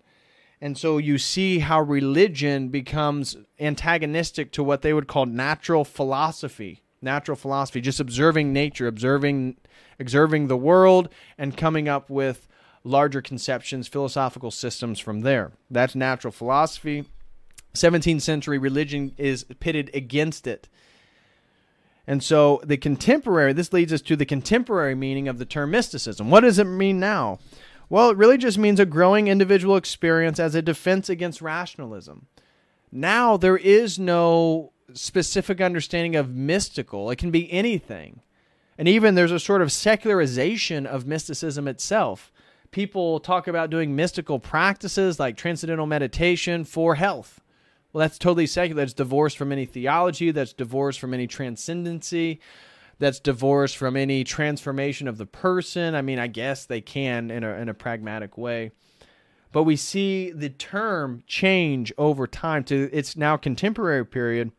And 0.59 0.77
so 0.77 0.97
you 0.97 1.17
see 1.17 1.59
how 1.59 1.81
religion 1.81 2.69
becomes 2.69 3.35
antagonistic 3.59 4.51
to 4.53 4.63
what 4.63 4.81
they 4.81 4.93
would 4.93 5.07
call 5.07 5.25
natural 5.25 5.83
philosophy. 5.83 6.81
Natural 7.03 7.35
philosophy, 7.35 7.81
just 7.81 7.99
observing 7.99 8.53
nature, 8.53 8.85
observing 8.85 9.57
observing 9.99 10.47
the 10.47 10.57
world 10.57 11.09
and 11.37 11.57
coming 11.57 11.87
up 11.87 12.09
with 12.09 12.47
larger 12.83 13.21
conceptions, 13.21 13.87
philosophical 13.87 14.51
systems 14.51 14.99
from 14.99 15.21
there. 15.21 15.51
That's 15.69 15.95
natural 15.95 16.31
philosophy. 16.31 17.05
17th 17.73 18.21
century 18.21 18.57
religion 18.57 19.13
is 19.17 19.45
pitted 19.59 19.89
against 19.93 20.45
it. 20.45 20.67
And 22.07 22.23
so 22.23 22.61
the 22.63 22.77
contemporary, 22.77 23.53
this 23.53 23.73
leads 23.73 23.93
us 23.93 24.01
to 24.03 24.15
the 24.15 24.25
contemporary 24.25 24.95
meaning 24.95 25.27
of 25.27 25.37
the 25.37 25.45
term 25.45 25.71
mysticism. 25.71 26.29
What 26.29 26.41
does 26.41 26.59
it 26.59 26.65
mean 26.65 26.99
now? 26.99 27.39
Well, 27.89 28.09
it 28.09 28.17
really 28.17 28.37
just 28.37 28.57
means 28.57 28.79
a 28.79 28.85
growing 28.85 29.27
individual 29.27 29.75
experience 29.75 30.39
as 30.39 30.55
a 30.55 30.61
defense 30.61 31.09
against 31.09 31.41
rationalism. 31.41 32.27
Now 32.91 33.37
there 33.37 33.57
is 33.57 33.99
no 33.99 34.71
specific 34.93 35.61
understanding 35.61 36.15
of 36.15 36.33
mystical, 36.33 37.09
it 37.09 37.17
can 37.17 37.31
be 37.31 37.51
anything. 37.51 38.21
And 38.77 38.87
even 38.87 39.15
there's 39.15 39.31
a 39.31 39.39
sort 39.39 39.61
of 39.61 39.71
secularization 39.71 40.85
of 40.85 41.05
mysticism 41.05 41.67
itself. 41.67 42.31
People 42.71 43.19
talk 43.19 43.47
about 43.47 43.69
doing 43.69 43.95
mystical 43.95 44.39
practices 44.39 45.19
like 45.19 45.37
transcendental 45.37 45.85
meditation 45.85 46.63
for 46.63 46.95
health 46.95 47.41
well, 47.93 48.01
that's 48.01 48.17
totally 48.17 48.47
secular. 48.47 48.81
That's 48.81 48.93
divorced 48.93 49.37
from 49.37 49.51
any 49.51 49.65
theology. 49.65 50.31
That's 50.31 50.53
divorced 50.53 50.99
from 50.99 51.13
any 51.13 51.27
transcendency. 51.27 52.39
That's 52.99 53.19
divorced 53.19 53.77
from 53.77 53.97
any 53.97 54.23
transformation 54.23 55.07
of 55.07 55.17
the 55.17 55.25
person. 55.25 55.95
I 55.95 56.01
mean, 56.01 56.19
I 56.19 56.27
guess 56.27 56.65
they 56.65 56.81
can 56.81 57.31
in 57.31 57.43
a, 57.43 57.53
in 57.55 57.67
a 57.69 57.73
pragmatic 57.73 58.37
way. 58.37 58.71
But 59.51 59.63
we 59.63 59.75
see 59.75 60.31
the 60.31 60.49
term 60.49 61.23
change 61.27 61.91
over 61.97 62.27
time 62.27 62.63
to 62.65 62.89
its 62.93 63.17
now 63.17 63.37
contemporary 63.37 64.05
period, 64.05 64.51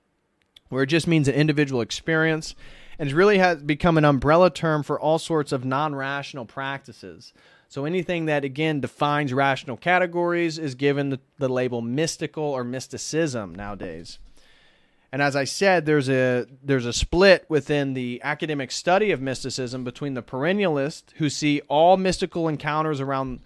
where 0.69 0.83
it 0.83 0.89
just 0.89 1.07
means 1.07 1.29
an 1.29 1.35
individual 1.35 1.81
experience 1.81 2.55
and 2.99 3.11
it 3.11 3.15
really 3.15 3.39
has 3.39 3.63
become 3.63 3.99
an 3.99 4.05
umbrella 4.05 4.51
term 4.51 4.83
for 4.83 5.01
all 5.01 5.19
sorts 5.19 5.51
of 5.51 5.65
non 5.65 5.95
rational 5.95 6.45
practices. 6.45 7.33
So 7.73 7.87
anything 7.87 8.27
that 8.27 8.45
again 8.45 8.81
defines 8.81 9.33
rational 9.33 9.79
categories 9.79 10.59
is 10.59 10.75
given 10.75 11.09
the, 11.09 11.21
the 11.39 11.49
label 11.49 11.81
mystical 11.81 12.45
or 12.45 12.65
mysticism 12.65 13.55
nowadays. 13.55 14.19
And 15.11 15.23
as 15.23 15.35
I 15.35 15.45
said, 15.45 15.87
there's 15.87 16.11
a 16.11 16.45
there's 16.63 16.85
a 16.85 16.93
split 16.93 17.47
within 17.49 17.95
the 17.95 18.21
academic 18.23 18.73
study 18.73 19.11
of 19.11 19.23
mysticism 19.23 19.85
between 19.85 20.13
the 20.13 20.23
perennialists 20.23 21.13
who 21.15 21.31
see 21.31 21.63
all 21.67 21.97
mystical 21.97 22.47
encounters 22.47 23.01
around 23.01 23.41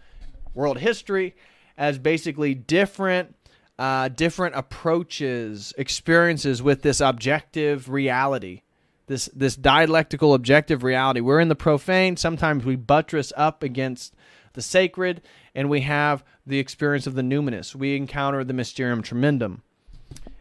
world 0.55 0.79
history 0.79 1.37
as 1.79 1.97
basically 1.97 2.53
different 2.53 3.37
uh, 3.79 4.09
different 4.09 4.57
approaches, 4.57 5.73
experiences 5.79 6.61
with 6.61 6.83
this 6.83 7.01
objective 7.01 7.89
reality 7.89 8.63
this 9.07 9.27
this 9.35 9.57
dialectical 9.57 10.35
objective 10.35 10.83
reality. 10.83 11.21
We're 11.21 11.41
in 11.41 11.49
the 11.49 11.55
profane. 11.55 12.17
Sometimes 12.17 12.65
we 12.65 12.77
buttress 12.77 13.33
up 13.37 13.63
against 13.63 14.15
the 14.57 14.63
sacred, 14.63 15.23
and 15.55 15.71
we 15.71 15.83
have 15.83 16.25
the 16.45 16.59
experience 16.59 17.07
of 17.07 17.15
the 17.15 17.23
numinous. 17.23 17.77
We 17.77 17.95
encounter 17.95 18.43
the 18.43 18.53
mysterium 18.53 19.03
tremendum. 19.03 19.63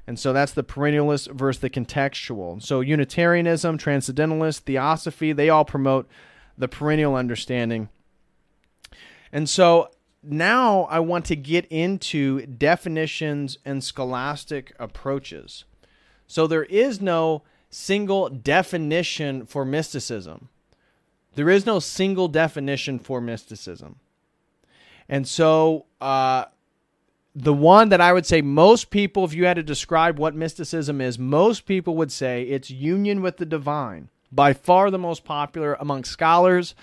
And 0.07 0.19
so 0.19 0.33
that's 0.33 0.53
the 0.53 0.63
perennialist 0.63 1.31
versus 1.31 1.61
the 1.61 1.69
contextual. 1.69 2.61
So 2.61 2.81
Unitarianism, 2.81 3.77
Transcendentalist, 3.77 4.65
Theosophy, 4.65 5.33
they 5.33 5.49
all 5.49 5.65
promote 5.65 6.07
the 6.57 6.67
perennial 6.67 7.15
understanding. 7.15 7.89
And 9.31 9.49
so 9.49 9.89
now 10.23 10.83
I 10.83 10.99
want 10.99 11.25
to 11.25 11.35
get 11.35 11.65
into 11.65 12.45
definitions 12.45 13.57
and 13.65 13.83
scholastic 13.83 14.73
approaches. 14.79 15.65
So 16.27 16.47
there 16.47 16.63
is 16.63 17.01
no 17.01 17.43
single 17.69 18.29
definition 18.29 19.45
for 19.45 19.65
mysticism. 19.65 20.49
There 21.35 21.49
is 21.49 21.65
no 21.65 21.79
single 21.79 22.27
definition 22.27 22.99
for 22.99 23.19
mysticism. 23.19 23.99
And 25.07 25.27
so, 25.27 25.85
uh, 26.01 26.45
the 27.35 27.53
one 27.53 27.89
that 27.89 27.99
I 27.99 28.13
would 28.13 28.25
say 28.25 28.41
most 28.41 28.89
people, 28.89 29.25
if 29.25 29.33
you 29.33 29.45
had 29.45 29.57
to 29.57 29.63
describe 29.63 30.17
what 30.17 30.35
mysticism 30.35 31.01
is, 31.01 31.19
most 31.19 31.65
people 31.65 31.95
would 31.97 32.11
say 32.11 32.43
it's 32.43 32.71
union 32.71 33.21
with 33.21 33.37
the 33.37 33.45
divine. 33.45 34.09
By 34.31 34.53
far 34.53 34.89
the 34.89 34.97
most 34.97 35.25
popular 35.25 35.75
amongst 35.79 36.11
scholars, 36.11 36.75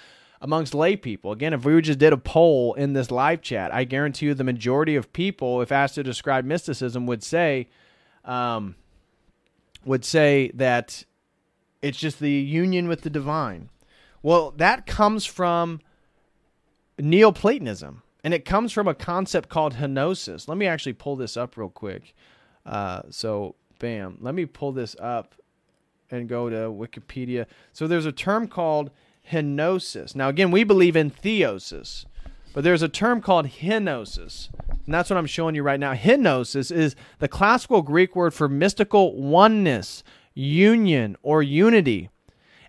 amongst 0.42 0.74
lay 0.74 0.96
people. 0.96 1.32
Again, 1.32 1.54
if 1.54 1.64
we 1.64 1.80
just 1.80 1.98
did 1.98 2.12
a 2.12 2.18
poll 2.18 2.74
in 2.74 2.92
this 2.92 3.10
live 3.10 3.40
chat, 3.40 3.72
I 3.72 3.84
guarantee 3.84 4.26
you 4.26 4.34
the 4.34 4.44
majority 4.44 4.96
of 4.96 5.12
people, 5.12 5.62
if 5.62 5.72
asked 5.72 5.94
to 5.94 6.02
describe 6.02 6.44
mysticism, 6.44 7.06
would 7.06 7.22
say, 7.22 7.68
um, 8.24 8.74
would 9.84 10.04
say 10.04 10.50
that 10.54 11.04
it's 11.80 11.98
just 11.98 12.20
the 12.20 12.30
union 12.30 12.88
with 12.88 13.02
the 13.02 13.10
divine. 13.10 13.70
Well, 14.22 14.52
that 14.56 14.86
comes 14.86 15.24
from 15.24 15.80
Neoplatonism, 16.98 18.02
and 18.24 18.32
it 18.32 18.44
comes 18.44 18.72
from 18.72 18.88
a 18.88 18.94
concept 18.94 19.48
called 19.48 19.74
henosis. 19.74 20.48
Let 20.48 20.58
me 20.58 20.66
actually 20.66 20.92
pull 20.92 21.16
this 21.16 21.36
up 21.36 21.56
real 21.56 21.68
quick. 21.68 22.14
Uh, 22.64 23.02
so, 23.10 23.56
bam, 23.78 24.18
let 24.20 24.34
me 24.34 24.46
pull 24.46 24.72
this 24.72 24.94
up 25.00 25.34
and 26.10 26.28
go 26.28 26.48
to 26.48 26.56
Wikipedia. 26.56 27.46
So, 27.72 27.86
there's 27.86 28.06
a 28.06 28.12
term 28.12 28.46
called 28.46 28.90
henosis. 29.30 30.14
Now, 30.14 30.28
again, 30.28 30.50
we 30.50 30.64
believe 30.64 30.96
in 30.96 31.10
theosis, 31.10 32.04
but 32.52 32.64
there's 32.64 32.82
a 32.82 32.88
term 32.88 33.20
called 33.20 33.46
henosis. 33.46 34.48
And 34.84 34.94
that's 34.94 35.10
what 35.10 35.16
I'm 35.16 35.26
showing 35.26 35.54
you 35.54 35.62
right 35.62 35.80
now. 35.80 35.94
Henosis 35.94 36.74
is 36.74 36.96
the 37.18 37.28
classical 37.28 37.82
Greek 37.82 38.16
word 38.16 38.34
for 38.34 38.48
mystical 38.48 39.16
oneness, 39.16 40.02
union, 40.34 41.16
or 41.22 41.42
unity. 41.42 42.08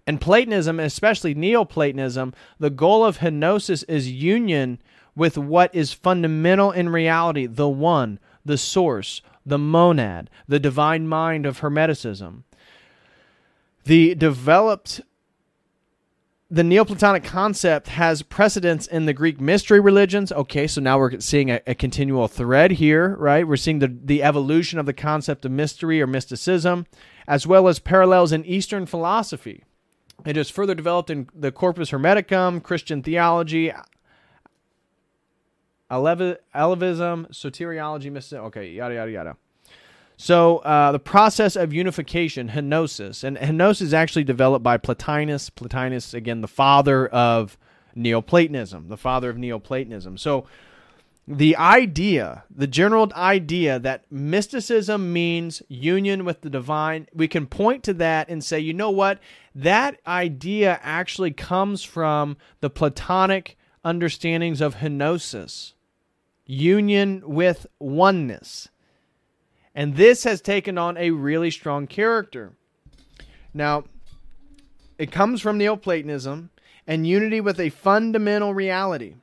And 0.05 0.19
Platonism, 0.19 0.79
especially 0.79 1.33
Neoplatonism, 1.33 2.33
the 2.59 2.69
goal 2.69 3.05
of 3.05 3.19
henosis 3.19 3.83
is 3.87 4.11
union 4.11 4.79
with 5.15 5.37
what 5.37 5.73
is 5.73 5.93
fundamental 5.93 6.71
in 6.71 6.89
reality, 6.89 7.45
the 7.45 7.69
one, 7.69 8.19
the 8.45 8.57
source, 8.57 9.21
the 9.45 9.57
monad, 9.57 10.29
the 10.47 10.59
divine 10.59 11.07
mind 11.07 11.45
of 11.45 11.59
Hermeticism. 11.59 12.43
The 13.85 14.15
developed 14.15 15.01
the 16.53 16.63
Neoplatonic 16.63 17.23
concept 17.23 17.87
has 17.87 18.21
precedence 18.21 18.85
in 18.85 19.07
the 19.07 19.13
Greek 19.13 19.41
mystery 19.41 19.79
religions. 19.79 20.31
Okay, 20.31 20.67
so 20.67 20.79
now 20.79 20.99
we're 20.99 21.19
seeing 21.19 21.49
a, 21.49 21.59
a, 21.65 21.73
continual 21.73 22.27
thread 22.27 22.73
here, 22.73 23.15
right? 23.15 23.47
We're 23.47 23.55
seeing 23.55 23.79
the, 23.79 23.87
the 23.87 24.21
evolution 24.21 24.77
of 24.77 24.85
the 24.85 24.93
concept 24.93 25.45
of 25.45 25.51
mystery 25.51 25.99
or 25.99 26.05
mysticism, 26.05 26.85
as 27.27 27.47
well 27.47 27.67
as 27.67 27.79
parallels 27.79 28.31
in 28.31 28.45
Eastern 28.45 28.85
philosophy. 28.85 29.63
It 30.27 30.37
is 30.37 30.51
further 30.51 30.75
developed 30.75 31.09
in 31.09 31.27
the 31.33 31.51
Corpus 31.51 31.89
Hermeticum, 31.89 32.61
Christian 32.61 33.01
theology, 33.01 33.71
Alevism, 35.93 37.29
soteriology, 37.31 38.11
mysticism. 38.11 38.45
Okay, 38.45 38.71
yada, 38.71 38.95
yada, 38.95 39.11
yada. 39.11 39.37
So 40.17 40.59
uh, 40.59 40.91
the 40.91 40.99
process 40.99 41.55
of 41.55 41.73
unification, 41.73 42.49
henosis, 42.49 43.23
and 43.23 43.37
henosis 43.37 43.81
is 43.81 43.93
actually 43.93 44.23
developed 44.23 44.63
by 44.63 44.77
Plotinus. 44.77 45.49
Plotinus, 45.49 46.13
again, 46.13 46.41
the 46.41 46.47
father 46.47 47.07
of 47.07 47.57
Neoplatonism, 47.95 48.87
the 48.87 48.97
father 48.97 49.29
of 49.29 49.37
Neoplatonism. 49.37 50.17
So 50.17 50.45
the 51.27 51.55
idea, 51.55 52.43
the 52.53 52.67
general 52.67 53.11
idea 53.15 53.79
that 53.79 54.11
mysticism 54.11 55.13
means 55.13 55.61
union 55.67 56.25
with 56.25 56.41
the 56.41 56.49
divine, 56.49 57.07
we 57.13 57.27
can 57.27 57.47
point 57.47 57.83
to 57.83 57.93
that 57.93 58.29
and 58.29 58.43
say, 58.43 58.59
you 58.59 58.73
know 58.73 58.89
what? 58.89 59.19
That 59.55 59.99
idea 60.05 60.79
actually 60.83 61.31
comes 61.31 61.83
from 61.83 62.37
the 62.59 62.69
Platonic 62.69 63.57
understandings 63.85 64.61
of 64.61 64.75
henosis, 64.75 65.73
union 66.45 67.21
with 67.25 67.65
oneness. 67.79 68.69
And 69.75 69.95
this 69.95 70.23
has 70.23 70.41
taken 70.41 70.77
on 70.77 70.97
a 70.97 71.11
really 71.11 71.51
strong 71.51 71.87
character. 71.87 72.53
Now, 73.53 73.85
it 74.97 75.11
comes 75.11 75.41
from 75.41 75.57
Neoplatonism 75.57 76.49
and 76.85 77.07
unity 77.07 77.41
with 77.41 77.59
a 77.59 77.69
fundamental 77.69 78.53
reality. 78.53 79.15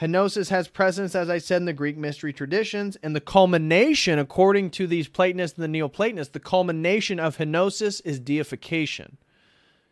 Henosis 0.00 0.48
has 0.48 0.68
presence, 0.68 1.14
as 1.14 1.28
I 1.28 1.38
said, 1.38 1.62
in 1.62 1.66
the 1.66 1.72
Greek 1.72 1.96
mystery 1.96 2.32
traditions, 2.32 2.96
and 3.02 3.14
the 3.14 3.20
culmination, 3.20 4.18
according 4.18 4.70
to 4.70 4.86
these 4.86 5.06
Platonists 5.06 5.56
and 5.56 5.62
the 5.62 5.68
Neoplatonists, 5.68 6.32
the 6.32 6.40
culmination 6.40 7.20
of 7.20 7.36
Henosis 7.36 8.00
is 8.04 8.18
deification. 8.18 9.18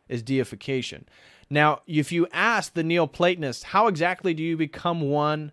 Is 0.08 0.22
deification. 0.22 1.06
Now, 1.48 1.82
if 1.86 2.10
you 2.10 2.26
ask 2.32 2.72
the 2.72 2.82
Neoplatonists, 2.82 3.64
how 3.64 3.86
exactly 3.86 4.34
do 4.34 4.42
you 4.42 4.56
become 4.56 5.02
one 5.02 5.52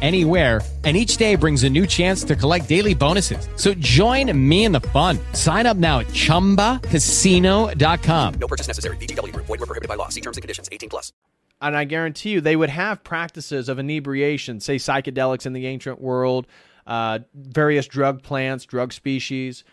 anywhere 0.00 0.62
and 0.84 0.96
each 0.96 1.18
day 1.18 1.34
brings 1.34 1.64
a 1.64 1.68
new 1.68 1.86
chance 1.86 2.24
to 2.24 2.34
collect 2.34 2.66
daily 2.66 2.94
bonuses. 2.94 3.46
So 3.56 3.74
join 3.74 4.32
me 4.48 4.64
in 4.64 4.72
the 4.72 4.80
fun. 4.80 5.18
Sign 5.34 5.66
up 5.66 5.76
now 5.76 5.98
at 5.98 6.06
ChumbaCasino.com. 6.06 8.34
No 8.40 8.46
purchase 8.46 8.66
necessary. 8.66 8.96
VGW. 8.96 9.36
Void 9.36 9.50
were 9.50 9.58
prohibited 9.58 9.90
by 9.90 9.96
law. 9.96 10.08
See 10.08 10.22
terms 10.22 10.38
and 10.38 10.42
conditions. 10.42 10.70
18 10.72 10.88
plus. 10.88 11.12
And 11.60 11.76
I 11.76 11.84
guarantee 11.84 12.30
you, 12.30 12.40
they 12.40 12.56
would 12.56 12.70
have 12.70 13.04
practices 13.04 13.68
of 13.68 13.78
inebriation, 13.78 14.60
say 14.60 14.76
psychedelics 14.76 15.44
in 15.44 15.52
the 15.52 15.66
ancient 15.66 16.00
world, 16.00 16.46
uh, 16.86 17.18
various 17.34 17.86
drug 17.86 18.22
plants, 18.22 18.64
drug 18.64 18.94
species, 18.94 19.64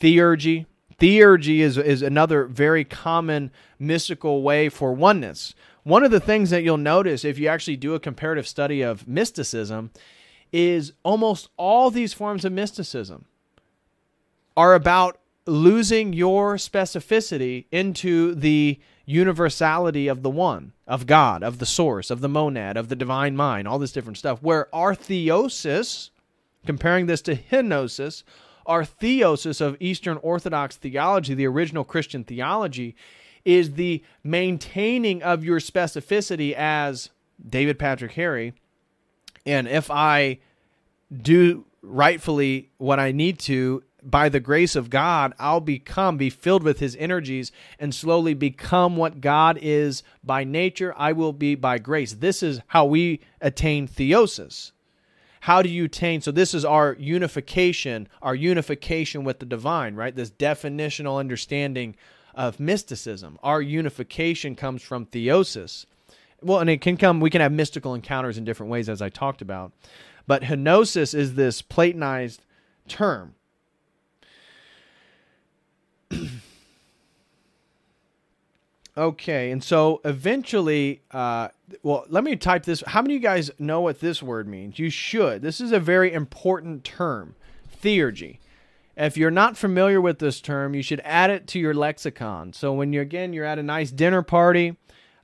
theurgy. 0.00 0.66
Theurgy 0.98 1.60
is, 1.60 1.78
is 1.78 2.02
another 2.02 2.44
very 2.44 2.84
common 2.84 3.50
mystical 3.78 4.42
way 4.42 4.68
for 4.68 4.92
oneness. 4.92 5.54
One 5.82 6.04
of 6.04 6.10
the 6.10 6.20
things 6.20 6.50
that 6.50 6.62
you'll 6.62 6.76
notice 6.76 7.24
if 7.24 7.38
you 7.38 7.48
actually 7.48 7.76
do 7.76 7.94
a 7.94 8.00
comparative 8.00 8.46
study 8.46 8.82
of 8.82 9.08
mysticism 9.08 9.90
is 10.52 10.92
almost 11.02 11.48
all 11.56 11.90
these 11.90 12.12
forms 12.12 12.44
of 12.44 12.52
mysticism 12.52 13.24
are 14.56 14.74
about 14.74 15.20
losing 15.46 16.12
your 16.12 16.56
specificity 16.56 17.64
into 17.70 18.34
the 18.34 18.78
universality 19.06 20.06
of 20.06 20.22
the 20.22 20.30
one, 20.30 20.72
of 20.86 21.06
God, 21.06 21.42
of 21.42 21.58
the 21.58 21.66
source, 21.66 22.10
of 22.10 22.20
the 22.20 22.28
monad, 22.28 22.76
of 22.76 22.88
the 22.88 22.96
divine 22.96 23.34
mind, 23.34 23.66
all 23.66 23.78
this 23.78 23.92
different 23.92 24.18
stuff. 24.18 24.42
Where 24.42 24.72
our 24.74 24.94
theosis, 24.94 26.10
comparing 26.66 27.06
this 27.06 27.22
to 27.22 27.36
henosis, 27.36 28.22
our 28.66 28.84
theosis 28.84 29.60
of 29.60 29.76
Eastern 29.80 30.18
Orthodox 30.18 30.76
theology, 30.76 31.34
the 31.34 31.46
original 31.46 31.84
Christian 31.84 32.22
theology, 32.22 32.94
is 33.44 33.72
the 33.72 34.02
maintaining 34.22 35.22
of 35.22 35.44
your 35.44 35.60
specificity 35.60 36.52
as 36.52 37.10
David 37.48 37.78
Patrick 37.78 38.12
Harry 38.12 38.54
and 39.46 39.68
if 39.68 39.90
I 39.90 40.38
do 41.10 41.64
rightfully 41.82 42.70
what 42.78 43.00
I 43.00 43.12
need 43.12 43.38
to, 43.40 43.82
by 44.02 44.28
the 44.28 44.40
grace 44.40 44.76
of 44.76 44.88
God, 44.88 45.34
I'll 45.38 45.60
become, 45.60 46.16
be 46.16 46.30
filled 46.30 46.62
with 46.62 46.78
his 46.78 46.96
energies, 46.96 47.52
and 47.78 47.94
slowly 47.94 48.32
become 48.32 48.96
what 48.96 49.20
God 49.20 49.58
is 49.60 50.02
by 50.24 50.44
nature. 50.44 50.94
I 50.96 51.12
will 51.12 51.34
be 51.34 51.54
by 51.54 51.78
grace. 51.78 52.14
This 52.14 52.42
is 52.42 52.60
how 52.68 52.86
we 52.86 53.20
attain 53.40 53.86
theosis. 53.86 54.72
How 55.40 55.62
do 55.62 55.68
you 55.68 55.84
attain? 55.84 56.20
So 56.20 56.30
this 56.30 56.54
is 56.54 56.64
our 56.64 56.96
unification, 56.98 58.08
our 58.22 58.34
unification 58.34 59.24
with 59.24 59.38
the 59.38 59.46
divine, 59.46 59.94
right? 59.96 60.14
This 60.14 60.30
definitional 60.30 61.18
understanding 61.18 61.94
of 62.34 62.60
mysticism. 62.60 63.38
Our 63.42 63.60
unification 63.62 64.54
comes 64.56 64.82
from 64.82 65.06
theosis. 65.06 65.86
Well, 66.42 66.60
and 66.60 66.70
it 66.70 66.80
can 66.80 66.96
come, 66.96 67.20
we 67.20 67.30
can 67.30 67.40
have 67.40 67.52
mystical 67.52 67.94
encounters 67.94 68.38
in 68.38 68.44
different 68.44 68.70
ways, 68.72 68.88
as 68.88 69.02
I 69.02 69.08
talked 69.08 69.42
about. 69.42 69.72
But 70.26 70.42
henosis 70.42 71.14
is 71.14 71.34
this 71.34 71.60
Platonized 71.62 72.44
term. 72.88 73.34
okay, 78.96 79.50
and 79.50 79.62
so 79.62 80.00
eventually, 80.04 81.02
uh, 81.10 81.48
well, 81.82 82.04
let 82.08 82.24
me 82.24 82.36
type 82.36 82.64
this. 82.64 82.82
How 82.86 83.02
many 83.02 83.16
of 83.16 83.22
you 83.22 83.28
guys 83.28 83.50
know 83.58 83.80
what 83.80 84.00
this 84.00 84.22
word 84.22 84.48
means? 84.48 84.78
You 84.78 84.88
should. 84.90 85.42
This 85.42 85.60
is 85.60 85.72
a 85.72 85.80
very 85.80 86.12
important 86.12 86.84
term 86.84 87.34
theurgy. 87.82 88.38
If 89.00 89.16
you're 89.16 89.30
not 89.30 89.56
familiar 89.56 89.98
with 89.98 90.18
this 90.18 90.42
term, 90.42 90.74
you 90.74 90.82
should 90.82 91.00
add 91.04 91.30
it 91.30 91.46
to 91.48 91.58
your 91.58 91.72
lexicon. 91.72 92.52
So 92.52 92.74
when 92.74 92.92
you're 92.92 93.02
again 93.02 93.32
you're 93.32 93.46
at 93.46 93.58
a 93.58 93.62
nice 93.62 93.90
dinner 93.90 94.20
party, 94.20 94.76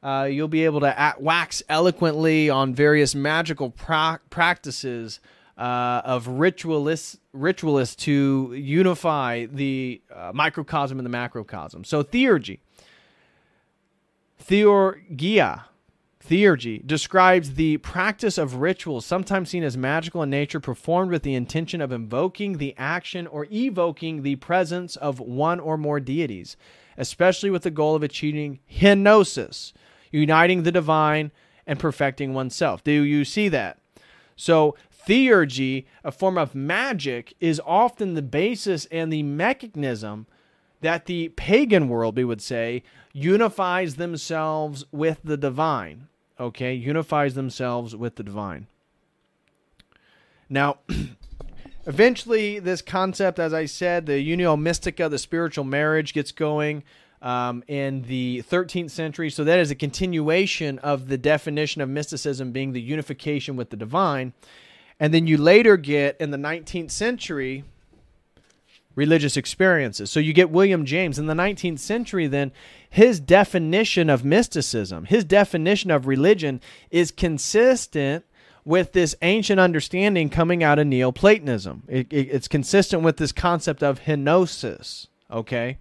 uh, 0.02 0.28
you'll 0.30 0.48
be 0.48 0.64
able 0.64 0.80
to 0.80 0.98
at, 0.98 1.20
wax 1.20 1.62
eloquently 1.68 2.48
on 2.48 2.74
various 2.74 3.14
magical 3.14 3.68
pra- 3.68 4.20
practices 4.30 5.20
uh, 5.58 6.00
of 6.06 6.26
ritualists 6.26 7.18
ritualists 7.34 7.96
to 7.96 8.54
unify 8.56 9.44
the 9.44 10.00
uh, 10.10 10.32
microcosm 10.32 10.98
and 10.98 11.04
the 11.04 11.10
macrocosm. 11.10 11.84
So 11.84 12.02
theurgy, 12.02 12.60
theurgia, 14.42 15.64
Theurgy 16.28 16.84
describes 16.84 17.54
the 17.54 17.76
practice 17.76 18.36
of 18.36 18.56
rituals, 18.56 19.06
sometimes 19.06 19.50
seen 19.50 19.62
as 19.62 19.76
magical 19.76 20.24
in 20.24 20.30
nature, 20.30 20.58
performed 20.58 21.12
with 21.12 21.22
the 21.22 21.36
intention 21.36 21.80
of 21.80 21.92
invoking 21.92 22.58
the 22.58 22.74
action 22.76 23.28
or 23.28 23.46
evoking 23.52 24.22
the 24.22 24.34
presence 24.34 24.96
of 24.96 25.20
one 25.20 25.60
or 25.60 25.76
more 25.76 26.00
deities, 26.00 26.56
especially 26.98 27.48
with 27.48 27.62
the 27.62 27.70
goal 27.70 27.94
of 27.94 28.02
achieving 28.02 28.58
henosis, 28.68 29.72
uniting 30.10 30.64
the 30.64 30.72
divine 30.72 31.30
and 31.64 31.78
perfecting 31.78 32.34
oneself. 32.34 32.82
Do 32.82 32.90
you 32.90 33.24
see 33.24 33.48
that? 33.50 33.78
So, 34.34 34.74
theurgy, 35.06 35.84
a 36.02 36.10
form 36.10 36.38
of 36.38 36.56
magic, 36.56 37.34
is 37.38 37.60
often 37.64 38.14
the 38.14 38.22
basis 38.22 38.86
and 38.86 39.12
the 39.12 39.22
mechanism 39.22 40.26
that 40.80 41.06
the 41.06 41.28
pagan 41.30 41.88
world, 41.88 42.16
we 42.16 42.24
would 42.24 42.42
say, 42.42 42.82
unifies 43.12 43.94
themselves 43.94 44.84
with 44.90 45.20
the 45.22 45.36
divine 45.36 46.08
okay, 46.38 46.74
unifies 46.74 47.34
themselves 47.34 47.94
with 47.94 48.16
the 48.16 48.22
divine. 48.22 48.66
Now, 50.48 50.78
eventually, 51.86 52.58
this 52.58 52.82
concept, 52.82 53.38
as 53.38 53.52
I 53.52 53.66
said, 53.66 54.06
the 54.06 54.12
unio 54.12 54.60
mystica, 54.60 55.08
the 55.08 55.18
spiritual 55.18 55.64
marriage, 55.64 56.14
gets 56.14 56.32
going 56.32 56.84
um, 57.22 57.64
in 57.66 58.02
the 58.02 58.44
13th 58.48 58.90
century. 58.90 59.30
So 59.30 59.44
that 59.44 59.58
is 59.58 59.70
a 59.70 59.74
continuation 59.74 60.78
of 60.80 61.08
the 61.08 61.18
definition 61.18 61.82
of 61.82 61.88
mysticism 61.88 62.52
being 62.52 62.72
the 62.72 62.80
unification 62.80 63.56
with 63.56 63.70
the 63.70 63.76
divine. 63.76 64.32
And 65.00 65.12
then 65.12 65.26
you 65.26 65.36
later 65.36 65.76
get 65.76 66.16
in 66.20 66.30
the 66.30 66.38
19th 66.38 66.90
century 66.90 67.64
religious 68.96 69.36
experiences. 69.36 70.10
So 70.10 70.18
you 70.18 70.32
get 70.32 70.50
William 70.50 70.84
James 70.84 71.18
in 71.18 71.26
the 71.26 71.34
19th 71.34 71.78
century, 71.78 72.26
then 72.26 72.50
his 72.90 73.20
definition 73.20 74.10
of 74.10 74.24
mysticism, 74.24 75.04
his 75.04 75.24
definition 75.24 75.92
of 75.92 76.06
religion 76.06 76.60
is 76.90 77.12
consistent 77.12 78.24
with 78.64 78.92
this 78.92 79.14
ancient 79.22 79.60
understanding 79.60 80.28
coming 80.28 80.64
out 80.64 80.80
of 80.80 80.88
Neoplatonism. 80.88 81.84
It, 81.86 82.12
it, 82.12 82.28
it's 82.32 82.48
consistent 82.48 83.02
with 83.02 83.18
this 83.18 83.30
concept 83.30 83.82
of 83.82 84.00
henosis. 84.00 85.06
Okay. 85.30 85.78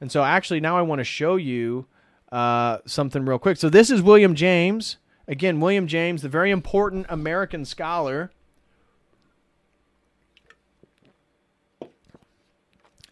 And 0.00 0.12
so 0.12 0.22
actually, 0.22 0.60
now 0.60 0.76
I 0.76 0.82
want 0.82 1.00
to 1.00 1.04
show 1.04 1.36
you 1.36 1.86
uh, 2.30 2.78
something 2.86 3.24
real 3.24 3.38
quick. 3.38 3.56
So 3.56 3.68
this 3.68 3.90
is 3.90 4.02
William 4.02 4.34
James. 4.34 4.98
Again, 5.26 5.60
William 5.60 5.86
James, 5.86 6.20
the 6.22 6.28
very 6.28 6.50
important 6.50 7.06
American 7.08 7.64
scholar 7.64 8.30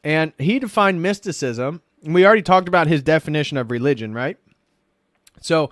And 0.05 0.32
he 0.38 0.59
defined 0.59 1.03
mysticism. 1.03 1.82
We 2.03 2.26
already 2.26 2.42
talked 2.42 2.68
about 2.68 2.88
his 2.88 3.03
definition 3.03 3.57
of 3.57 3.70
religion, 3.70 4.12
right? 4.12 4.36
So 5.40 5.70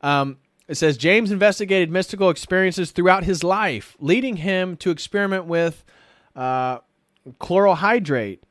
um, 0.00 0.38
it 0.68 0.76
says 0.76 0.96
James 0.96 1.30
investigated 1.30 1.90
mystical 1.90 2.30
experiences 2.30 2.90
throughout 2.90 3.24
his 3.24 3.44
life, 3.44 3.96
leading 4.00 4.36
him 4.36 4.76
to 4.78 4.90
experiment 4.90 5.46
with 5.46 5.84
uh, 6.34 6.78
chloral 7.38 7.76
hydrate, 7.76 8.42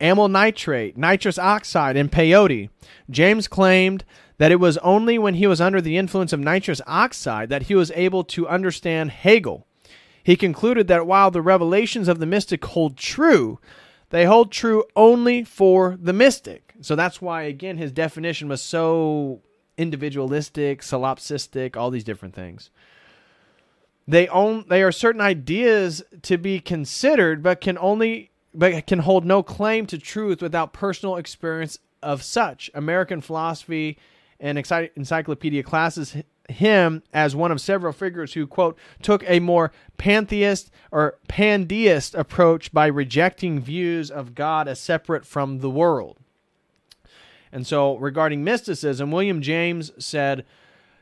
amyl 0.00 0.28
nitrate, 0.28 0.96
nitrous 0.96 1.38
oxide, 1.38 1.96
and 1.96 2.12
peyote. 2.12 2.70
James 3.10 3.48
claimed 3.48 4.04
that 4.38 4.52
it 4.52 4.60
was 4.60 4.78
only 4.78 5.18
when 5.18 5.34
he 5.34 5.46
was 5.46 5.60
under 5.60 5.80
the 5.80 5.96
influence 5.96 6.32
of 6.32 6.40
nitrous 6.40 6.80
oxide 6.86 7.48
that 7.48 7.64
he 7.64 7.74
was 7.74 7.90
able 7.92 8.22
to 8.22 8.48
understand 8.48 9.10
Hegel. 9.10 9.66
He 10.22 10.36
concluded 10.36 10.88
that 10.88 11.06
while 11.06 11.30
the 11.30 11.42
revelations 11.42 12.06
of 12.06 12.18
the 12.18 12.26
mystic 12.26 12.64
hold 12.64 12.96
true, 12.96 13.58
they 14.10 14.24
hold 14.24 14.50
true 14.50 14.84
only 14.96 15.44
for 15.44 15.96
the 16.00 16.12
mystic. 16.12 16.74
So 16.80 16.96
that's 16.96 17.20
why, 17.20 17.42
again, 17.42 17.76
his 17.76 17.92
definition 17.92 18.48
was 18.48 18.62
so 18.62 19.42
individualistic, 19.76 20.82
solipsistic, 20.82 21.76
all 21.76 21.90
these 21.90 22.04
different 22.04 22.34
things. 22.34 22.70
They 24.06 24.26
own 24.28 24.64
they 24.68 24.82
are 24.82 24.92
certain 24.92 25.20
ideas 25.20 26.02
to 26.22 26.38
be 26.38 26.60
considered, 26.60 27.42
but 27.42 27.60
can 27.60 27.76
only 27.78 28.30
but 28.54 28.86
can 28.86 29.00
hold 29.00 29.26
no 29.26 29.42
claim 29.42 29.86
to 29.86 29.98
truth 29.98 30.40
without 30.40 30.72
personal 30.72 31.16
experience 31.16 31.78
of 32.02 32.22
such. 32.22 32.70
American 32.74 33.20
philosophy 33.20 33.98
and 34.40 34.56
encyclopedia 34.96 35.62
classes 35.62 36.16
him 36.48 37.02
as 37.12 37.36
one 37.36 37.52
of 37.52 37.60
several 37.60 37.92
figures 37.92 38.32
who, 38.32 38.46
quote, 38.46 38.76
took 39.02 39.22
a 39.28 39.40
more 39.40 39.70
pantheist 39.98 40.70
or 40.90 41.18
pandeist 41.28 42.18
approach 42.18 42.72
by 42.72 42.86
rejecting 42.86 43.60
views 43.60 44.10
of 44.10 44.34
God 44.34 44.66
as 44.66 44.80
separate 44.80 45.26
from 45.26 45.58
the 45.58 45.70
world. 45.70 46.16
And 47.52 47.66
so, 47.66 47.96
regarding 47.96 48.44
mysticism, 48.44 49.10
William 49.10 49.40
James 49.40 49.92
said, 49.98 50.44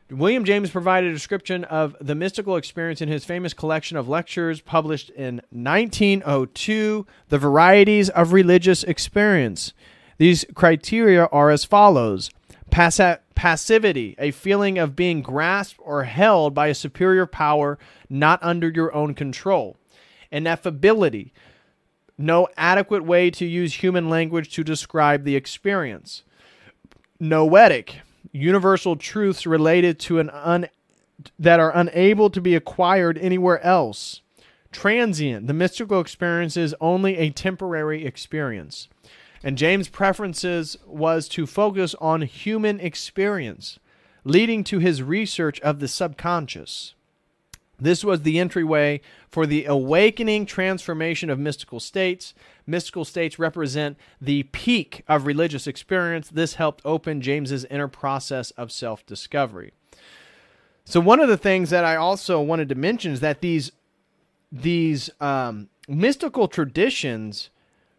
William 0.09 0.45
James 0.45 0.69
provided 0.69 1.09
a 1.09 1.13
description 1.13 1.65
of 1.65 1.95
the 1.99 2.15
mystical 2.15 2.55
experience 2.55 3.01
in 3.01 3.09
his 3.09 3.25
famous 3.25 3.53
collection 3.53 3.97
of 3.97 4.07
lectures 4.07 4.61
published 4.61 5.09
in 5.09 5.41
1902, 5.49 7.05
The 7.27 7.37
Varieties 7.37 8.09
of 8.09 8.31
Religious 8.31 8.83
Experience. 8.83 9.73
These 10.17 10.45
criteria 10.55 11.25
are 11.25 11.49
as 11.49 11.65
follows 11.65 12.31
Pass- 12.69 13.19
passivity, 13.35 14.15
a 14.17 14.31
feeling 14.31 14.77
of 14.77 14.95
being 14.95 15.21
grasped 15.21 15.79
or 15.83 16.03
held 16.03 16.53
by 16.53 16.67
a 16.67 16.75
superior 16.75 17.25
power 17.25 17.77
not 18.09 18.39
under 18.41 18.69
your 18.69 18.93
own 18.93 19.13
control. 19.13 19.77
Ineffability, 20.31 21.31
no 22.17 22.47
adequate 22.57 23.05
way 23.05 23.29
to 23.31 23.45
use 23.45 23.75
human 23.75 24.09
language 24.09 24.53
to 24.55 24.63
describe 24.63 25.23
the 25.23 25.35
experience. 25.35 26.23
Noetic, 27.19 28.01
universal 28.31 28.95
truths 28.95 29.45
related 29.45 29.99
to 29.99 30.19
an 30.19 30.29
un- 30.31 30.69
that 31.39 31.59
are 31.59 31.75
unable 31.75 32.29
to 32.29 32.41
be 32.41 32.55
acquired 32.55 33.17
anywhere 33.17 33.63
else. 33.63 34.21
Transient, 34.71 35.47
the 35.47 35.53
mystical 35.53 35.99
experience 35.99 36.57
is 36.57 36.75
only 36.81 37.17
a 37.17 37.29
temporary 37.29 38.05
experience. 38.05 38.89
And 39.43 39.57
James' 39.57 39.87
preferences 39.87 40.77
was 40.85 41.27
to 41.29 41.45
focus 41.45 41.95
on 42.01 42.23
human 42.23 42.79
experience, 42.79 43.79
leading 44.23 44.63
to 44.65 44.79
his 44.79 45.03
research 45.03 45.59
of 45.61 45.79
the 45.79 45.87
subconscious. 45.87 46.93
This 47.79 48.03
was 48.03 48.23
the 48.23 48.39
entryway 48.39 49.01
for 49.29 49.45
the 49.45 49.65
awakening 49.65 50.47
transformation 50.47 51.29
of 51.29 51.37
mystical 51.37 51.79
states. 51.79 52.33
Mystical 52.65 53.05
states 53.05 53.37
represent 53.37 53.97
the 54.19 54.43
peak 54.43 55.03
of 55.07 55.27
religious 55.27 55.67
experience. 55.67 56.29
This 56.29 56.55
helped 56.55 56.81
open 56.83 57.21
James's 57.21 57.65
inner 57.65 57.87
process 57.87 58.51
of 58.51 58.71
self 58.71 59.05
discovery. 59.05 59.73
So, 60.85 60.99
one 60.99 61.19
of 61.19 61.27
the 61.27 61.37
things 61.37 61.69
that 61.69 61.85
I 61.85 61.95
also 61.97 62.41
wanted 62.41 62.69
to 62.69 62.75
mention 62.75 63.11
is 63.11 63.19
that 63.19 63.41
these, 63.41 63.71
these 64.51 65.09
um, 65.21 65.69
mystical 65.87 66.47
traditions 66.47 67.49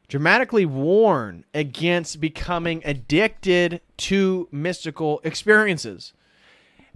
dramatically 0.09 0.65
warn 0.65 1.45
against 1.53 2.21
becoming 2.21 2.83
addicted 2.85 3.81
to 3.97 4.49
mystical 4.51 5.21
experiences. 5.23 6.15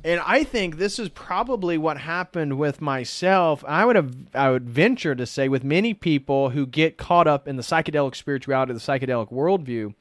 And 0.04 0.20
I 0.26 0.42
think 0.42 0.78
this 0.78 0.98
is 0.98 1.08
probably 1.10 1.78
what 1.78 1.98
happened 1.98 2.58
with 2.58 2.80
myself. 2.80 3.64
I 3.68 3.84
would 3.84 3.94
have 3.94 4.14
I 4.34 4.50
would 4.50 4.68
venture 4.68 5.14
to 5.14 5.26
say 5.26 5.48
with 5.48 5.62
many 5.62 5.94
people 5.94 6.50
who 6.50 6.66
get 6.66 6.96
caught 6.96 7.28
up 7.28 7.46
in 7.46 7.56
the 7.56 7.62
psychedelic 7.62 8.16
spirituality, 8.16 8.72
the 8.72 8.80
psychedelic 8.80 9.30
worldview, 9.30 9.94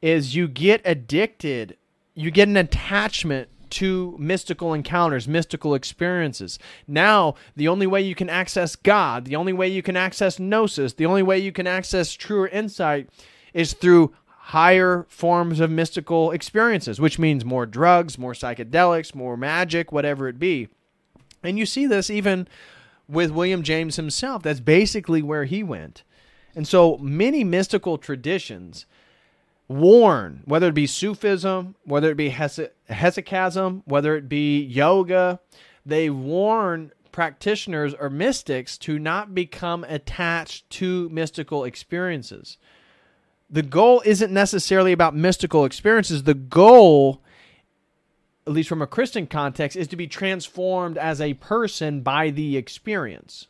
is 0.00 0.36
you 0.36 0.46
get 0.46 0.82
addicted, 0.84 1.76
you 2.14 2.30
get 2.30 2.46
an 2.46 2.56
attachment 2.56 3.48
to 3.74 4.16
mystical 4.18 4.72
encounters, 4.72 5.26
mystical 5.26 5.74
experiences. 5.74 6.58
Now, 6.86 7.34
the 7.56 7.68
only 7.68 7.86
way 7.86 8.02
you 8.02 8.14
can 8.14 8.30
access 8.30 8.76
God, 8.76 9.24
the 9.24 9.36
only 9.36 9.52
way 9.52 9.68
you 9.68 9.82
can 9.82 9.96
access 9.96 10.38
gnosis, 10.38 10.92
the 10.92 11.06
only 11.06 11.22
way 11.22 11.38
you 11.38 11.50
can 11.52 11.66
access 11.66 12.12
truer 12.12 12.48
insight 12.48 13.08
is 13.52 13.72
through 13.72 14.14
higher 14.26 15.06
forms 15.08 15.58
of 15.58 15.70
mystical 15.70 16.30
experiences, 16.30 17.00
which 17.00 17.18
means 17.18 17.44
more 17.44 17.66
drugs, 17.66 18.18
more 18.18 18.34
psychedelics, 18.34 19.14
more 19.14 19.36
magic, 19.36 19.90
whatever 19.90 20.28
it 20.28 20.38
be. 20.38 20.68
And 21.42 21.58
you 21.58 21.66
see 21.66 21.86
this 21.86 22.10
even 22.10 22.46
with 23.08 23.30
William 23.30 23.62
James 23.62 23.96
himself. 23.96 24.42
That's 24.42 24.60
basically 24.60 25.22
where 25.22 25.44
he 25.44 25.62
went. 25.62 26.04
And 26.54 26.68
so 26.68 26.96
many 26.98 27.42
mystical 27.42 27.98
traditions 27.98 28.86
warn, 29.68 30.42
whether 30.44 30.68
it 30.68 30.74
be 30.74 30.86
Sufism, 30.86 31.74
whether 31.84 32.10
it 32.10 32.16
be 32.16 32.30
Hesychasm, 32.30 33.82
whether 33.86 34.16
it 34.16 34.28
be 34.28 34.62
yoga, 34.62 35.40
they 35.86 36.10
warn 36.10 36.92
practitioners 37.12 37.94
or 37.94 38.10
mystics 38.10 38.76
to 38.78 38.98
not 38.98 39.34
become 39.34 39.84
attached 39.84 40.68
to 40.68 41.08
mystical 41.10 41.64
experiences. 41.64 42.58
The 43.48 43.62
goal 43.62 44.02
isn't 44.04 44.32
necessarily 44.32 44.92
about 44.92 45.14
mystical 45.14 45.64
experiences. 45.64 46.24
The 46.24 46.34
goal, 46.34 47.22
at 48.46 48.52
least 48.52 48.68
from 48.68 48.82
a 48.82 48.86
Christian 48.86 49.26
context, 49.26 49.76
is 49.76 49.86
to 49.88 49.96
be 49.96 50.06
transformed 50.06 50.98
as 50.98 51.20
a 51.20 51.34
person 51.34 52.00
by 52.00 52.30
the 52.30 52.56
experience. 52.56 53.46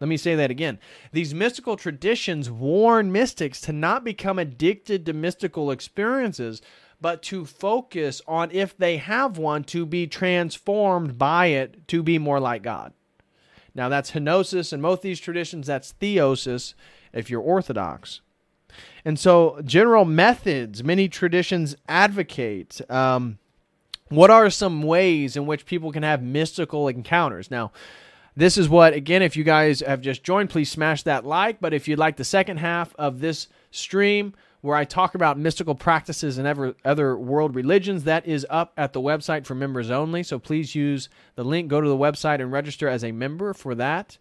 Let 0.00 0.08
me 0.08 0.16
say 0.16 0.34
that 0.34 0.50
again. 0.50 0.78
These 1.12 1.34
mystical 1.34 1.76
traditions 1.76 2.50
warn 2.50 3.10
mystics 3.10 3.60
to 3.62 3.72
not 3.72 4.04
become 4.04 4.38
addicted 4.38 5.06
to 5.06 5.12
mystical 5.12 5.70
experiences, 5.70 6.60
but 7.00 7.22
to 7.24 7.44
focus 7.44 8.20
on 8.26 8.50
if 8.50 8.76
they 8.76 8.98
have 8.98 9.38
one, 9.38 9.64
to 9.64 9.86
be 9.86 10.06
transformed 10.06 11.18
by 11.18 11.46
it 11.46 11.88
to 11.88 12.02
be 12.02 12.18
more 12.18 12.40
like 12.40 12.62
God. 12.62 12.92
Now, 13.74 13.88
that's 13.88 14.12
henosis. 14.12 14.72
In 14.72 14.80
both 14.80 15.02
these 15.02 15.20
traditions, 15.20 15.66
that's 15.66 15.94
theosis 16.00 16.74
if 17.12 17.28
you're 17.28 17.42
Orthodox. 17.42 18.20
And 19.04 19.18
so, 19.18 19.60
general 19.64 20.04
methods 20.04 20.82
many 20.82 21.08
traditions 21.08 21.76
advocate. 21.88 22.80
Um, 22.90 23.38
what 24.08 24.30
are 24.30 24.50
some 24.50 24.82
ways 24.82 25.36
in 25.36 25.46
which 25.46 25.66
people 25.66 25.92
can 25.92 26.02
have 26.02 26.22
mystical 26.22 26.88
encounters? 26.88 27.50
Now, 27.50 27.72
this 28.36 28.58
is 28.58 28.68
what, 28.68 28.92
again, 28.92 29.22
if 29.22 29.36
you 29.36 29.44
guys 29.44 29.80
have 29.80 30.00
just 30.00 30.22
joined, 30.22 30.50
please 30.50 30.70
smash 30.70 31.02
that 31.04 31.24
like. 31.24 31.60
But 31.60 31.72
if 31.72 31.88
you'd 31.88 31.98
like 31.98 32.16
the 32.16 32.24
second 32.24 32.58
half 32.58 32.94
of 32.96 33.20
this 33.20 33.48
stream, 33.70 34.34
where 34.60 34.76
I 34.76 34.84
talk 34.84 35.14
about 35.14 35.38
mystical 35.38 35.74
practices 35.74 36.38
and 36.38 36.46
ever, 36.46 36.74
other 36.84 37.16
world 37.16 37.54
religions. 37.54 38.04
That 38.04 38.26
is 38.26 38.44
up 38.50 38.72
at 38.76 38.92
the 38.92 39.00
website 39.00 39.46
for 39.46 39.54
members 39.54 39.90
only. 39.90 40.22
So 40.24 40.38
please 40.40 40.74
use 40.74 41.08
the 41.36 41.44
link, 41.44 41.68
go 41.68 41.80
to 41.80 41.88
the 41.88 41.96
website, 41.96 42.40
and 42.40 42.50
register 42.50 42.88
as 42.88 43.04
a 43.04 43.12
member 43.12 43.54
for 43.54 43.76
that. 43.76 44.18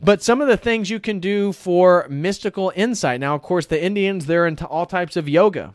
But 0.00 0.22
some 0.22 0.40
of 0.40 0.48
the 0.48 0.56
things 0.56 0.90
you 0.90 1.00
can 1.00 1.20
do 1.20 1.52
for 1.52 2.06
mystical 2.08 2.72
insight. 2.74 3.20
Now, 3.20 3.34
of 3.34 3.42
course, 3.42 3.66
the 3.66 3.82
Indians, 3.82 4.26
they're 4.26 4.46
into 4.46 4.66
all 4.66 4.86
types 4.86 5.16
of 5.16 5.28
yoga 5.28 5.74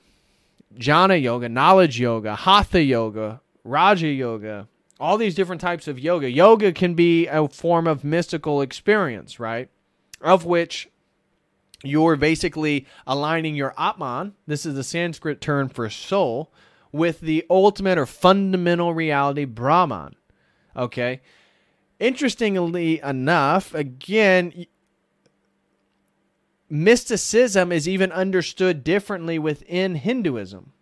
jnana 0.77 1.21
yoga, 1.21 1.49
knowledge 1.49 1.99
yoga, 1.99 2.35
hatha 2.35 2.81
yoga, 2.81 3.41
raja 3.63 4.07
yoga, 4.07 4.67
all 4.99 5.17
these 5.17 5.35
different 5.35 5.61
types 5.61 5.87
of 5.87 5.99
yoga. 5.99 6.29
Yoga 6.29 6.71
can 6.71 6.93
be 6.93 7.27
a 7.27 7.47
form 7.47 7.87
of 7.87 8.03
mystical 8.03 8.61
experience, 8.61 9.39
right? 9.39 9.69
Of 10.21 10.45
which 10.45 10.89
you're 11.83 12.17
basically 12.17 12.85
aligning 13.07 13.55
your 13.55 13.73
Atman, 13.77 14.33
this 14.47 14.65
is 14.65 14.75
the 14.75 14.83
Sanskrit 14.83 15.39
term 15.39 15.69
for 15.69 15.89
soul, 15.89 16.51
with 16.91 17.21
the 17.21 17.45
ultimate 17.49 17.97
or 17.97 18.05
fundamental 18.05 18.93
reality, 18.93 19.45
Brahman. 19.45 20.15
Okay? 20.75 21.21
Interestingly 21.99 22.99
enough, 22.99 23.73
again, 23.73 24.65
mysticism 26.69 27.71
is 27.71 27.87
even 27.87 28.11
understood 28.11 28.83
differently 28.83 29.39
within 29.39 29.95
Hinduism. 29.95 30.73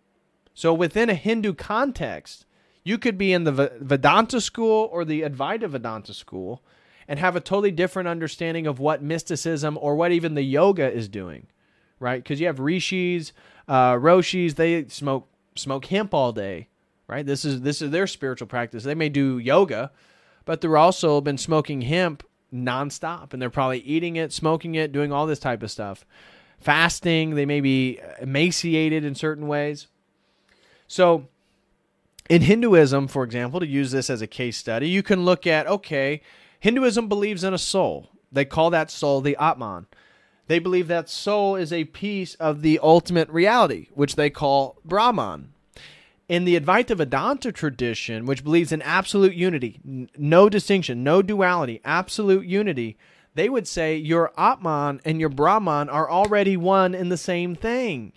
So, 0.54 0.74
within 0.74 1.08
a 1.08 1.14
Hindu 1.14 1.54
context, 1.54 2.44
you 2.88 2.96
could 2.96 3.18
be 3.18 3.34
in 3.34 3.44
the 3.44 3.70
Vedanta 3.80 4.40
school 4.40 4.88
or 4.90 5.04
the 5.04 5.20
Advaita 5.20 5.68
Vedanta 5.68 6.14
school 6.14 6.62
and 7.06 7.18
have 7.18 7.36
a 7.36 7.40
totally 7.40 7.70
different 7.70 8.08
understanding 8.08 8.66
of 8.66 8.78
what 8.78 9.02
mysticism 9.02 9.78
or 9.78 9.94
what 9.94 10.10
even 10.10 10.34
the 10.34 10.42
yoga 10.42 10.90
is 10.90 11.06
doing, 11.06 11.48
right? 12.00 12.22
Because 12.22 12.40
you 12.40 12.46
have 12.46 12.60
rishis, 12.60 13.32
uh, 13.68 13.92
roshis, 13.92 14.54
they 14.54 14.88
smoke 14.88 15.28
smoke 15.54 15.84
hemp 15.84 16.14
all 16.14 16.32
day, 16.32 16.68
right? 17.06 17.26
This 17.26 17.44
is 17.44 17.60
this 17.60 17.82
is 17.82 17.90
their 17.90 18.06
spiritual 18.06 18.48
practice. 18.48 18.84
They 18.84 18.94
may 18.94 19.10
do 19.10 19.36
yoga, 19.36 19.90
but 20.46 20.62
they're 20.62 20.78
also 20.78 21.20
been 21.20 21.36
smoking 21.36 21.82
hemp 21.82 22.22
nonstop, 22.50 23.34
and 23.34 23.42
they're 23.42 23.50
probably 23.50 23.80
eating 23.80 24.16
it, 24.16 24.32
smoking 24.32 24.76
it, 24.76 24.92
doing 24.92 25.12
all 25.12 25.26
this 25.26 25.40
type 25.40 25.62
of 25.62 25.70
stuff. 25.70 26.06
Fasting, 26.58 27.34
they 27.34 27.44
may 27.44 27.60
be 27.60 28.00
emaciated 28.18 29.04
in 29.04 29.14
certain 29.14 29.46
ways. 29.46 29.88
So 30.86 31.28
in 32.28 32.42
Hinduism, 32.42 33.08
for 33.08 33.24
example, 33.24 33.60
to 33.60 33.66
use 33.66 33.90
this 33.90 34.10
as 34.10 34.20
a 34.20 34.26
case 34.26 34.56
study, 34.56 34.88
you 34.88 35.02
can 35.02 35.24
look 35.24 35.46
at 35.46 35.66
okay, 35.66 36.20
Hinduism 36.60 37.08
believes 37.08 37.44
in 37.44 37.54
a 37.54 37.58
soul. 37.58 38.10
They 38.30 38.44
call 38.44 38.70
that 38.70 38.90
soul 38.90 39.20
the 39.20 39.36
Atman. 39.40 39.86
They 40.46 40.58
believe 40.58 40.88
that 40.88 41.08
soul 41.08 41.56
is 41.56 41.72
a 41.72 41.84
piece 41.84 42.34
of 42.36 42.62
the 42.62 42.80
ultimate 42.82 43.28
reality, 43.28 43.88
which 43.94 44.16
they 44.16 44.30
call 44.30 44.78
Brahman. 44.84 45.52
In 46.28 46.44
the 46.44 46.58
Advaita 46.58 46.96
Vedanta 46.96 47.52
tradition, 47.52 48.26
which 48.26 48.44
believes 48.44 48.72
in 48.72 48.82
absolute 48.82 49.34
unity, 49.34 50.08
no 50.16 50.48
distinction, 50.48 51.02
no 51.02 51.22
duality, 51.22 51.80
absolute 51.84 52.46
unity, 52.46 52.98
they 53.34 53.48
would 53.48 53.66
say 53.66 53.96
your 53.96 54.32
Atman 54.36 55.00
and 55.04 55.20
your 55.20 55.28
Brahman 55.30 55.88
are 55.88 56.10
already 56.10 56.56
one 56.56 56.94
in 56.94 57.08
the 57.08 57.16
same 57.16 57.54
thing 57.54 58.12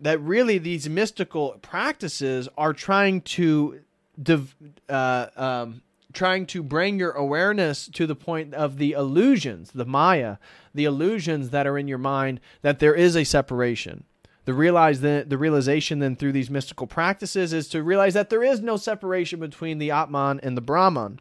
that 0.00 0.20
really 0.20 0.58
these 0.58 0.88
mystical 0.88 1.58
practices 1.62 2.48
are 2.56 2.72
trying 2.72 3.20
to 3.22 3.80
div, 4.20 4.54
uh, 4.88 5.26
um, 5.36 5.82
trying 6.12 6.46
to 6.46 6.62
bring 6.62 6.98
your 6.98 7.12
awareness 7.12 7.88
to 7.88 8.06
the 8.06 8.16
point 8.16 8.54
of 8.54 8.78
the 8.78 8.92
illusions, 8.92 9.70
the 9.72 9.84
Maya, 9.84 10.36
the 10.74 10.84
illusions 10.84 11.50
that 11.50 11.66
are 11.66 11.78
in 11.78 11.88
your 11.88 11.98
mind 11.98 12.40
that 12.62 12.78
there 12.78 12.94
is 12.94 13.16
a 13.16 13.24
separation. 13.24 14.04
The 14.46 14.54
realize 14.54 15.00
the, 15.00 15.24
the 15.28 15.38
realization 15.38 15.98
then 15.98 16.16
through 16.16 16.32
these 16.32 16.50
mystical 16.50 16.86
practices 16.86 17.52
is 17.52 17.68
to 17.68 17.82
realize 17.82 18.14
that 18.14 18.30
there 18.30 18.42
is 18.42 18.60
no 18.60 18.76
separation 18.76 19.38
between 19.38 19.78
the 19.78 19.90
Atman 19.90 20.40
and 20.42 20.56
the 20.56 20.62
Brahman. 20.62 21.20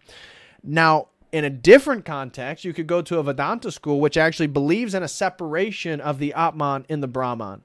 Now, 0.64 1.10
in 1.32 1.44
a 1.44 1.50
different 1.50 2.06
context, 2.06 2.66
you 2.66 2.74
could 2.74 2.88
go 2.88 3.04
to 3.04 3.20
a 3.20 3.24
Vedanta 3.24 3.72
school 3.72 4.00
which 4.00 4.18
actually 4.18 4.48
believes 4.48 4.96
in 4.96 5.04
a 5.04 5.08
separation 5.08 6.02
of 6.02 6.18
the 6.18 6.34
Atman 6.34 6.86
and 6.90 7.04
the 7.04 7.08
Brahman 7.08 7.62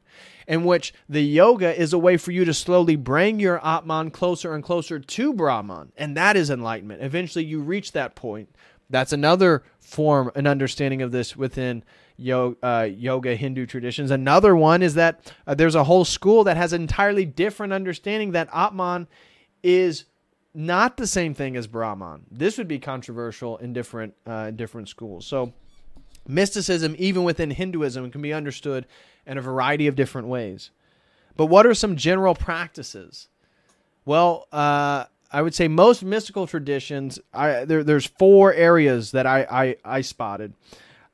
in 0.47 0.65
which 0.65 0.93
the 1.09 1.23
yoga 1.23 1.79
is 1.79 1.93
a 1.93 1.99
way 1.99 2.17
for 2.17 2.33
you 2.33 2.45
to 2.45 2.55
slowly 2.55 2.97
bring 2.97 3.41
your 3.41 3.65
Atman 3.67 4.11
closer 4.11 4.55
and 4.55 4.63
closer 4.63 4.99
to 4.99 5.33
Brahman. 5.33 5.93
And 5.97 6.17
that 6.17 6.37
is 6.37 6.51
enlightenment. 6.51 7.03
Eventually, 7.03 7.45
you 7.45 7.61
reach 7.61 7.93
that 7.93 8.15
point. 8.15 8.55
That's 8.91 9.13
another 9.13 9.65
form 9.81 10.31
and 10.35 10.47
understanding 10.47 11.03
of 11.03 11.11
this 11.13 11.37
within 11.37 11.85
yoga, 12.17 12.57
uh, 12.63 12.83
yoga 12.83 13.35
Hindu 13.35 13.67
traditions. 13.67 14.11
Another 14.11 14.55
one 14.55 14.83
is 14.83 14.95
that 14.95 15.33
uh, 15.47 15.55
there's 15.55 15.75
a 15.75 15.85
whole 15.85 16.05
school 16.05 16.45
that 16.45 16.57
has 16.57 16.73
an 16.73 16.83
entirely 16.83 17.25
different 17.25 17.73
understanding 17.73 18.33
that 18.33 18.49
Atman 18.53 19.09
is 19.63 20.05
not 20.55 20.97
the 20.97 21.07
same 21.07 21.35
thing 21.35 21.57
as 21.57 21.67
Brahman. 21.67 22.27
This 22.31 22.59
would 22.59 22.69
be 22.69 22.79
controversial 22.79 23.57
in 23.59 23.73
different 23.73 24.15
uh, 24.27 24.51
different 24.53 24.89
schools. 24.89 25.27
So 25.27 25.53
mysticism, 26.29 26.95
even 26.99 27.25
within 27.25 27.51
Hinduism, 27.51 28.11
can 28.11 28.23
be 28.23 28.33
understood 28.33 28.87
in 29.27 29.39
a 29.39 29.43
variety 29.43 29.87
of 29.87 29.97
different 29.97 30.29
ways. 30.29 30.71
But 31.37 31.47
what 31.47 31.67
are 31.67 31.75
some 31.75 31.97
general 31.97 32.35
practices? 32.35 33.29
Well, 34.05 34.47
uh, 34.53 35.05
I 35.33 35.43
would 35.43 35.55
say 35.55 35.67
most 35.67 36.05
mystical 36.05 36.47
traditions. 36.47 37.19
I, 37.33 37.65
there, 37.65 37.83
there's 37.83 38.07
four 38.07 38.55
areas 38.55 39.11
that 39.13 39.27
I 39.27 39.47
I, 39.51 39.77
I 39.85 40.01
spotted. 40.03 40.55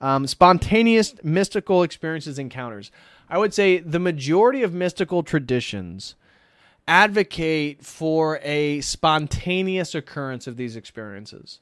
Um, 0.01 0.27
spontaneous 0.27 1.15
mystical 1.23 1.83
experiences 1.83 2.39
encounters. 2.39 2.91
I 3.29 3.39
would 3.39 3.55
say 3.55 3.79
the 3.79 3.99
majority 3.99 4.63
of 4.63 4.75
mystical 4.75 5.23
traditions 5.23 6.17
advocate 6.89 7.85
for 7.85 8.41
a 8.43 8.81
spontaneous 8.81 9.95
occurrence 9.95 10.47
of 10.47 10.57
these 10.57 10.75
experiences. 10.75 11.61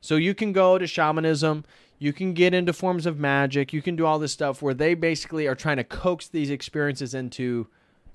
So 0.00 0.16
you 0.16 0.34
can 0.34 0.52
go 0.52 0.78
to 0.78 0.86
shamanism, 0.86 1.64
you 1.98 2.12
can 2.12 2.34
get 2.34 2.52
into 2.52 2.72
forms 2.72 3.06
of 3.06 3.18
magic. 3.18 3.72
You 3.72 3.82
can 3.82 3.96
do 3.96 4.04
all 4.04 4.18
this 4.18 4.32
stuff 4.32 4.60
where 4.60 4.74
they 4.74 4.94
basically 4.94 5.46
are 5.46 5.54
trying 5.54 5.78
to 5.78 5.84
coax 5.84 6.28
these 6.28 6.50
experiences 6.50 7.14
into 7.14 7.68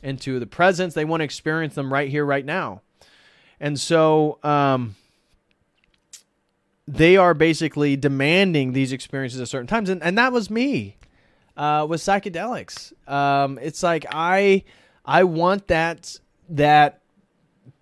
into 0.03 0.39
the 0.39 0.47
presence. 0.47 0.93
They 0.93 1.05
want 1.05 1.21
to 1.21 1.25
experience 1.25 1.75
them 1.75 1.91
right 1.91 2.09
here, 2.09 2.25
right 2.25 2.45
now. 2.45 2.81
And 3.59 3.79
so 3.79 4.39
um, 4.43 4.95
they 6.87 7.17
are 7.17 7.33
basically 7.33 7.95
demanding 7.95 8.73
these 8.73 8.91
experiences 8.91 9.39
at 9.39 9.47
certain 9.47 9.67
times. 9.67 9.89
And, 9.89 10.01
and 10.01 10.17
that 10.17 10.33
was 10.33 10.49
me 10.49 10.97
uh, 11.55 11.85
with 11.87 12.01
psychedelics. 12.01 12.93
Um, 13.09 13.59
it's 13.61 13.83
like 13.83 14.05
I 14.11 14.63
I 15.05 15.23
want 15.23 15.67
that 15.67 16.19
that 16.49 17.00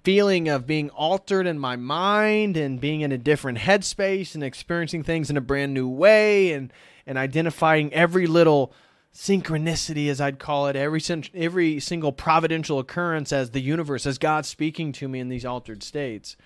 feeling 0.03 0.47
of 0.47 0.65
being 0.65 0.89
altered 0.91 1.45
in 1.45 1.59
my 1.59 1.75
mind 1.75 2.55
and 2.57 2.79
being 2.79 3.01
in 3.01 3.11
a 3.11 3.17
different 3.17 3.59
headspace 3.59 4.33
and 4.33 4.43
experiencing 4.43 5.03
things 5.03 5.29
in 5.29 5.37
a 5.37 5.41
brand 5.41 5.73
new 5.73 5.87
way 5.87 6.51
and 6.53 6.71
and 7.05 7.17
identifying 7.17 7.91
every 7.93 8.27
little 8.27 8.71
synchronicity 9.13 10.09
as 10.09 10.21
I'd 10.21 10.39
call 10.39 10.67
it 10.67 10.75
every 10.75 11.01
every 11.33 11.79
single 11.79 12.11
providential 12.11 12.79
occurrence 12.79 13.33
as 13.33 13.51
the 13.51 13.61
universe 13.61 14.05
as 14.05 14.17
God 14.17 14.45
speaking 14.45 14.91
to 14.93 15.07
me 15.07 15.19
in 15.19 15.29
these 15.29 15.45
altered 15.45 15.83
states. 15.83 16.37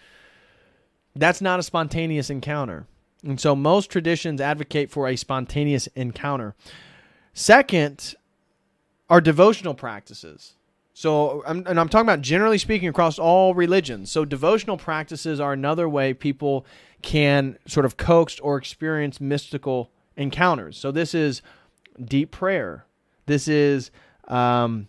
That's 1.15 1.41
not 1.41 1.59
a 1.59 1.63
spontaneous 1.63 2.29
encounter. 2.29 2.87
And 3.23 3.39
so 3.39 3.55
most 3.55 3.89
traditions 3.89 4.41
advocate 4.41 4.89
for 4.89 5.07
a 5.07 5.15
spontaneous 5.15 5.87
encounter. 5.87 6.55
Second 7.33 8.15
are 9.09 9.21
devotional 9.21 9.73
practices 9.73 10.55
so, 10.93 11.43
I'm, 11.47 11.65
and 11.65 11.79
I'm 11.79 11.89
talking 11.89 12.05
about 12.05 12.21
generally 12.21 12.59
speaking 12.59 12.87
across 12.87 13.17
all 13.17 13.55
religions. 13.55 14.11
So, 14.11 14.25
devotional 14.25 14.77
practices 14.77 15.39
are 15.39 15.51
another 15.51 15.89
way 15.89 16.13
people 16.13 16.65
can 17.01 17.57
sort 17.65 17.85
of 17.85 17.97
coax 17.97 18.39
or 18.39 18.57
experience 18.57 19.19
mystical 19.19 19.91
encounters. 20.15 20.77
So, 20.77 20.91
this 20.91 21.15
is 21.15 21.41
deep 22.03 22.29
prayer. 22.29 22.85
This 23.25 23.47
is 23.47 23.89
um, 24.27 24.87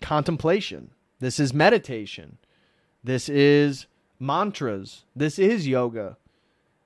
contemplation. 0.00 0.92
This 1.18 1.40
is 1.40 1.52
meditation. 1.52 2.38
This 3.02 3.28
is 3.28 3.86
mantras. 4.20 5.04
This 5.16 5.40
is 5.40 5.66
yoga. 5.66 6.18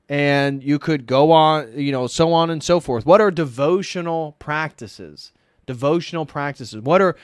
And 0.08 0.62
you 0.62 0.78
could 0.78 1.06
go 1.06 1.30
on, 1.30 1.78
you 1.78 1.92
know, 1.92 2.06
so 2.06 2.32
on 2.32 2.50
and 2.50 2.62
so 2.62 2.80
forth. 2.80 3.04
What 3.04 3.20
are 3.20 3.30
devotional 3.30 4.34
practices? 4.38 5.32
Devotional 5.66 6.26
practices. 6.26 6.80
What 6.80 7.00
are 7.02 7.16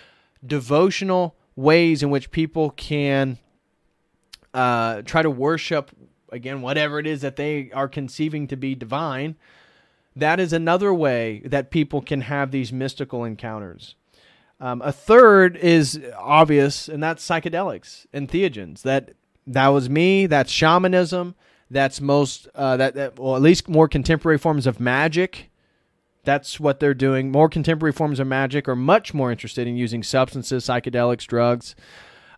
devotional 0.45 1.37
ways 1.55 2.03
in 2.03 2.11
which 2.11 2.31
people 2.31 2.71
can 2.71 3.39
uh, 4.55 5.03
try 5.03 5.23
to 5.23 5.31
worship 5.31 5.91
again 6.31 6.63
whatever 6.63 6.99
it 6.99 7.07
is 7.07 7.21
that 7.23 7.37
they 7.37 7.71
are 7.73 7.89
conceiving 7.89 8.47
to 8.49 8.57
be 8.57 8.75
divine. 8.75 9.37
That 10.15 10.41
is 10.41 10.53
another 10.53 10.93
way 10.95 11.43
that 11.45 11.71
people 11.71 12.01
can 12.01 12.23
have 12.23 12.51
these 12.51 12.73
mystical 12.73 13.25
encounters. 13.25 13.95
Um, 14.59 14.81
a 14.83 14.93
third 14.93 15.57
is 15.57 16.01
obvious 16.19 16.89
and 16.89 17.03
that's 17.03 17.27
psychedelics 17.27 18.07
and 18.13 18.29
entheogens. 18.29 18.83
That 18.83 19.11
that 19.47 19.69
was 19.69 19.89
me 19.89 20.27
that's 20.27 20.51
shamanism 20.51 21.35
that's 21.71 22.01
most 22.01 22.49
uh, 22.55 22.77
that, 22.77 22.95
that 22.95 23.19
well 23.19 23.37
at 23.37 23.43
least 23.43 23.69
more 23.69 23.89
contemporary 23.89 24.39
forms 24.39 24.67
of 24.67 24.81
magic 24.81 25.51
that's 26.27 26.61
what 26.61 26.81
they're 26.81 26.93
doing. 26.93 27.32
More 27.32 27.48
contemporary 27.48 27.93
forms 27.93 28.20
of 28.20 28.27
magic 28.27 28.69
are 28.69 28.77
much 28.77 29.15
more 29.15 29.31
interested 29.31 29.66
in 29.66 29.77
using 29.77 30.03
substances, 30.03 30.66
psychedelics, 30.66 31.27
drugs. 31.27 31.74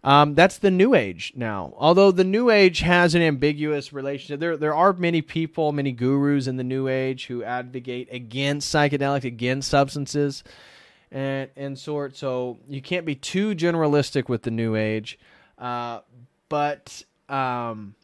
Um, 0.05 0.35
that's 0.37 0.59
the 0.59 0.71
new 0.71 0.95
age 0.95 1.33
now. 1.35 1.75
Although 1.77 2.13
the 2.13 2.23
new 2.23 2.51
age 2.51 2.81
has 2.81 3.17
an 3.17 3.23
ambiguous 3.23 3.93
relationship, 3.93 4.39
there 4.39 4.57
there 4.57 4.75
are 4.75 4.93
many 4.93 5.23
people, 5.23 5.73
many 5.73 5.91
gurus 5.91 6.47
in 6.47 6.57
the 6.57 6.65
new 6.65 6.87
age 6.87 7.27
who 7.27 7.43
advocate 7.43 8.09
against 8.13 8.73
psychedelics, 8.73 9.25
against 9.25 9.69
substances, 9.69 10.45
and 11.11 11.51
and 11.57 11.77
sort. 11.77 12.17
So 12.17 12.59
you 12.69 12.81
can't 12.81 13.07
be 13.07 13.17
too 13.17 13.57
generalistic 13.57 14.29
with 14.29 14.43
the 14.43 14.53
new 14.53 14.77
age, 14.77 15.19
uh, 15.59 16.01
but 16.49 17.03
um, 17.29 17.97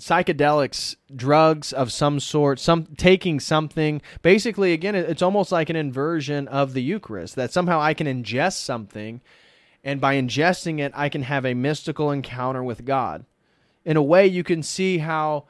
psychedelics, 0.00 0.96
drugs 1.14 1.72
of 1.72 1.92
some 1.92 2.18
sort, 2.20 2.58
some 2.58 2.86
taking 2.96 3.38
something. 3.38 4.02
Basically, 4.22 4.72
again, 4.72 4.94
it's 4.94 5.22
almost 5.22 5.52
like 5.52 5.70
an 5.70 5.76
inversion 5.76 6.48
of 6.48 6.72
the 6.72 6.82
Eucharist. 6.82 7.36
That 7.36 7.52
somehow 7.52 7.80
I 7.80 7.94
can 7.94 8.06
ingest 8.06 8.58
something, 8.58 9.20
and 9.84 10.00
by 10.00 10.16
ingesting 10.16 10.80
it, 10.80 10.92
I 10.94 11.08
can 11.08 11.22
have 11.22 11.46
a 11.46 11.54
mystical 11.54 12.10
encounter 12.10 12.64
with 12.64 12.84
God. 12.84 13.24
In 13.84 13.96
a 13.96 14.02
way, 14.02 14.26
you 14.26 14.42
can 14.42 14.62
see 14.62 14.98
how 14.98 15.44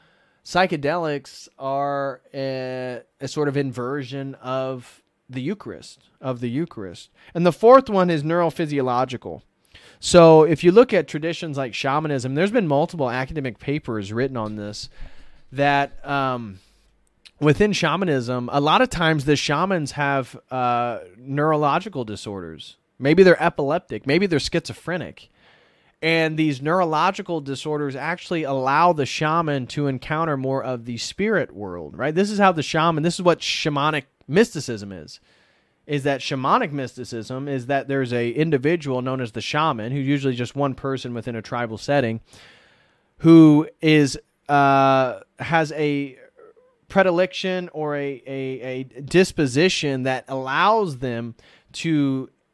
psychedelics 0.44 1.48
are 1.58 2.20
a, 2.34 3.02
a 3.20 3.28
sort 3.28 3.48
of 3.48 3.56
inversion 3.56 4.34
of 4.36 5.02
the 5.28 5.40
Eucharist, 5.40 6.08
of 6.20 6.40
the 6.40 6.50
Eucharist. 6.50 7.10
And 7.34 7.46
the 7.46 7.52
fourth 7.52 7.88
one 7.88 8.10
is 8.10 8.22
neurophysiological. 8.22 9.42
So 10.00 10.44
if 10.44 10.64
you 10.64 10.72
look 10.72 10.94
at 10.94 11.06
traditions 11.06 11.58
like 11.58 11.74
shamanism, 11.74 12.34
there's 12.34 12.50
been 12.50 12.66
multiple 12.66 13.10
academic 13.10 13.58
papers 13.58 14.12
written 14.12 14.36
on 14.36 14.56
this 14.56 14.88
that 15.52 16.04
um, 16.08 16.58
within 17.38 17.74
shamanism, 17.74 18.48
a 18.50 18.60
lot 18.60 18.80
of 18.80 18.88
times 18.88 19.26
the 19.26 19.36
shamans 19.36 19.92
have 19.92 20.40
uh, 20.50 21.00
neurological 21.18 22.04
disorders. 22.04 22.76
Maybe 22.98 23.22
they're 23.22 23.42
epileptic, 23.42 24.06
maybe 24.06 24.26
they're 24.26 24.40
schizophrenic. 24.40 25.28
And 26.02 26.38
these 26.38 26.62
neurological 26.62 27.42
disorders 27.42 27.94
actually 27.94 28.44
allow 28.44 28.94
the 28.94 29.04
shaman 29.04 29.66
to 29.68 29.86
encounter 29.86 30.38
more 30.38 30.64
of 30.64 30.86
the 30.86 30.96
spirit 30.96 31.54
world, 31.54 31.94
right? 31.94 32.14
This 32.14 32.30
is 32.30 32.38
how 32.38 32.52
the 32.52 32.62
shaman, 32.62 33.02
this 33.02 33.16
is 33.16 33.22
what 33.22 33.40
shamanic 33.40 34.04
mysticism 34.26 34.92
is 34.92 35.20
is 35.90 36.04
that 36.04 36.20
shamanic 36.20 36.70
mysticism 36.70 37.48
is 37.48 37.66
that 37.66 37.88
there's 37.88 38.12
a 38.12 38.30
individual 38.30 39.02
known 39.02 39.20
as 39.20 39.32
the 39.32 39.40
shaman 39.40 39.90
who's 39.90 40.06
usually 40.06 40.36
just 40.36 40.54
one 40.54 40.72
person 40.72 41.12
within 41.12 41.34
a 41.34 41.42
tribal 41.42 41.76
setting 41.76 42.20
who 43.18 43.68
is 43.80 44.16
uh, 44.48 45.18
has 45.40 45.72
a 45.72 46.16
predilection 46.86 47.68
or 47.72 47.96
a, 47.96 48.22
a, 48.24 48.60
a 48.62 48.82
disposition 48.84 50.04
that 50.04 50.24
allows 50.28 50.98
them 50.98 51.34
to 51.72 52.30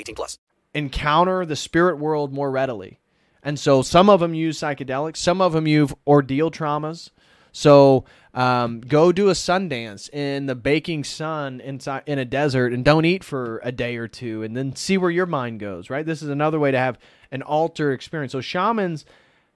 18 0.00 0.14
plus. 0.14 0.38
Encounter 0.74 1.44
the 1.44 1.56
spirit 1.56 1.98
world 1.98 2.32
more 2.32 2.50
readily. 2.50 3.00
And 3.42 3.58
so 3.58 3.82
some 3.82 4.10
of 4.10 4.20
them 4.20 4.34
use 4.34 4.58
psychedelics, 4.58 5.16
some 5.16 5.40
of 5.40 5.52
them 5.52 5.66
use 5.66 5.92
ordeal 6.06 6.50
traumas. 6.50 7.10
So 7.52 8.04
um, 8.32 8.80
go 8.80 9.10
do 9.12 9.28
a 9.28 9.32
Sundance 9.32 10.08
in 10.10 10.46
the 10.46 10.54
baking 10.54 11.04
sun 11.04 11.60
inside 11.60 12.02
in 12.06 12.18
a 12.18 12.24
desert 12.24 12.72
and 12.72 12.84
don't 12.84 13.04
eat 13.04 13.24
for 13.24 13.60
a 13.64 13.72
day 13.72 13.96
or 13.96 14.06
two, 14.06 14.42
and 14.42 14.56
then 14.56 14.76
see 14.76 14.98
where 14.98 15.10
your 15.10 15.26
mind 15.26 15.58
goes. 15.58 15.90
Right. 15.90 16.06
This 16.06 16.22
is 16.22 16.28
another 16.28 16.58
way 16.60 16.70
to 16.70 16.78
have 16.78 16.98
an 17.32 17.42
alter 17.42 17.92
experience. 17.92 18.32
So 18.32 18.40
shamans 18.40 19.04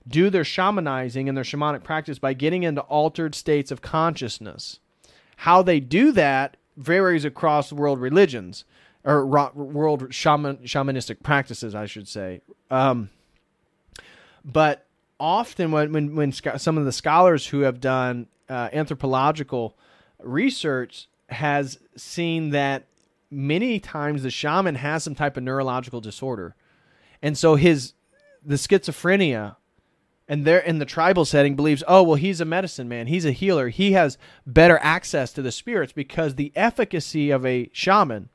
do 0.06 0.28
their 0.28 0.42
shamanizing 0.42 1.28
and 1.28 1.36
their 1.36 1.44
shamanic 1.44 1.82
practice 1.82 2.18
by 2.18 2.34
getting 2.34 2.62
into 2.62 2.82
altered 2.82 3.34
states 3.34 3.70
of 3.70 3.80
consciousness. 3.80 4.80
How 5.38 5.62
they 5.62 5.80
do 5.80 6.12
that 6.12 6.56
varies 6.76 7.24
across 7.24 7.72
world 7.72 8.00
religions 8.00 8.64
or 9.04 9.26
world 9.26 10.12
shaman 10.14 10.58
shamanistic 10.58 11.22
practices, 11.22 11.74
I 11.74 11.86
should 11.86 12.08
say. 12.08 12.40
Um, 12.70 13.10
but 14.44 14.86
often 15.20 15.70
when, 15.70 15.92
when, 15.92 16.16
when 16.16 16.32
some 16.32 16.78
of 16.78 16.84
the 16.84 16.92
scholars 16.92 17.46
who 17.46 17.60
have 17.60 17.80
done 17.80 18.26
uh, 18.48 18.68
anthropological 18.72 19.76
research 20.20 21.08
has 21.28 21.78
seen 21.96 22.50
that 22.50 22.86
many 23.30 23.80
times 23.80 24.22
the 24.22 24.30
shaman 24.30 24.76
has 24.76 25.04
some 25.04 25.14
type 25.14 25.36
of 25.36 25.42
neurological 25.42 26.00
disorder. 26.00 26.54
And 27.22 27.36
so 27.36 27.56
his 27.56 27.94
the 28.44 28.56
schizophrenia 28.56 29.56
and 30.28 30.44
they're 30.44 30.58
in 30.58 30.78
the 30.78 30.84
tribal 30.84 31.24
setting 31.24 31.56
believes, 31.56 31.82
oh 31.88 32.02
well, 32.02 32.14
he's 32.16 32.40
a 32.40 32.44
medicine 32.44 32.88
man, 32.88 33.06
he's 33.06 33.24
a 33.24 33.32
healer, 33.32 33.68
he 33.68 33.92
has 33.92 34.18
better 34.46 34.78
access 34.82 35.32
to 35.32 35.42
the 35.42 35.52
spirits 35.52 35.92
because 35.92 36.34
the 36.34 36.52
efficacy 36.54 37.30
of 37.30 37.44
a 37.44 37.70
shaman 37.72 38.28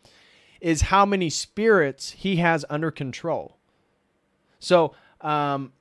is 0.61 0.81
how 0.81 1.05
many 1.05 1.29
spirits 1.29 2.11
he 2.11 2.37
has 2.37 2.65
under 2.69 2.91
control. 2.91 3.57
So 4.59 4.93
um, 5.21 5.71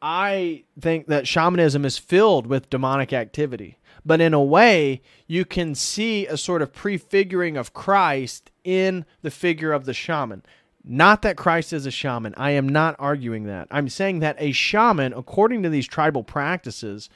I 0.00 0.64
think 0.80 1.06
that 1.06 1.26
shamanism 1.26 1.84
is 1.84 1.98
filled 1.98 2.46
with 2.46 2.70
demonic 2.70 3.12
activity. 3.12 3.78
But 4.04 4.20
in 4.20 4.34
a 4.34 4.42
way, 4.42 5.00
you 5.26 5.44
can 5.44 5.74
see 5.74 6.26
a 6.26 6.36
sort 6.36 6.60
of 6.62 6.72
prefiguring 6.72 7.56
of 7.56 7.72
Christ 7.72 8.50
in 8.62 9.06
the 9.22 9.30
figure 9.30 9.72
of 9.72 9.86
the 9.86 9.94
shaman. 9.94 10.42
Not 10.84 11.22
that 11.22 11.38
Christ 11.38 11.72
is 11.72 11.86
a 11.86 11.90
shaman. 11.90 12.34
I 12.36 12.50
am 12.50 12.68
not 12.68 12.96
arguing 12.98 13.44
that. 13.44 13.68
I'm 13.70 13.88
saying 13.88 14.18
that 14.18 14.36
a 14.38 14.52
shaman, 14.52 15.14
according 15.14 15.62
to 15.62 15.70
these 15.70 15.86
tribal 15.86 16.22
practices, 16.22 17.08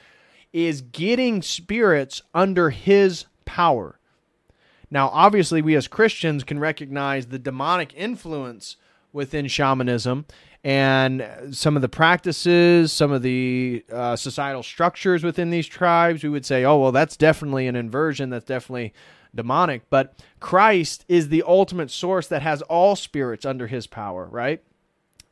is 0.51 0.81
getting 0.81 1.43
spirits 1.43 2.23
under 2.33 2.71
his 2.71 3.25
power. 3.45 3.98
Now, 4.91 5.09
obviously, 5.09 5.61
we 5.61 5.75
as 5.75 5.87
Christians 5.87 6.43
can 6.43 6.59
recognize 6.59 7.27
the 7.27 7.39
demonic 7.39 7.93
influence 7.95 8.77
within 9.11 9.47
shamanism 9.47 10.25
and 10.63 11.25
some 11.51 11.75
of 11.77 11.81
the 11.81 11.89
practices, 11.89 12.91
some 12.91 13.11
of 13.11 13.21
the 13.21 13.83
uh, 13.91 14.15
societal 14.15 14.61
structures 14.63 15.23
within 15.23 15.51
these 15.51 15.67
tribes, 15.67 16.21
we 16.21 16.29
would 16.29 16.45
say, 16.45 16.65
oh, 16.65 16.77
well, 16.77 16.91
that's 16.91 17.15
definitely 17.15 17.67
an 17.67 17.77
inversion. 17.77 18.29
That's 18.29 18.45
definitely 18.45 18.93
demonic. 19.33 19.89
But 19.89 20.15
Christ 20.41 21.05
is 21.07 21.29
the 21.29 21.43
ultimate 21.47 21.91
source 21.91 22.27
that 22.27 22.41
has 22.41 22.61
all 22.63 22.97
spirits 22.97 23.45
under 23.45 23.67
his 23.67 23.87
power, 23.87 24.25
right? 24.25 24.61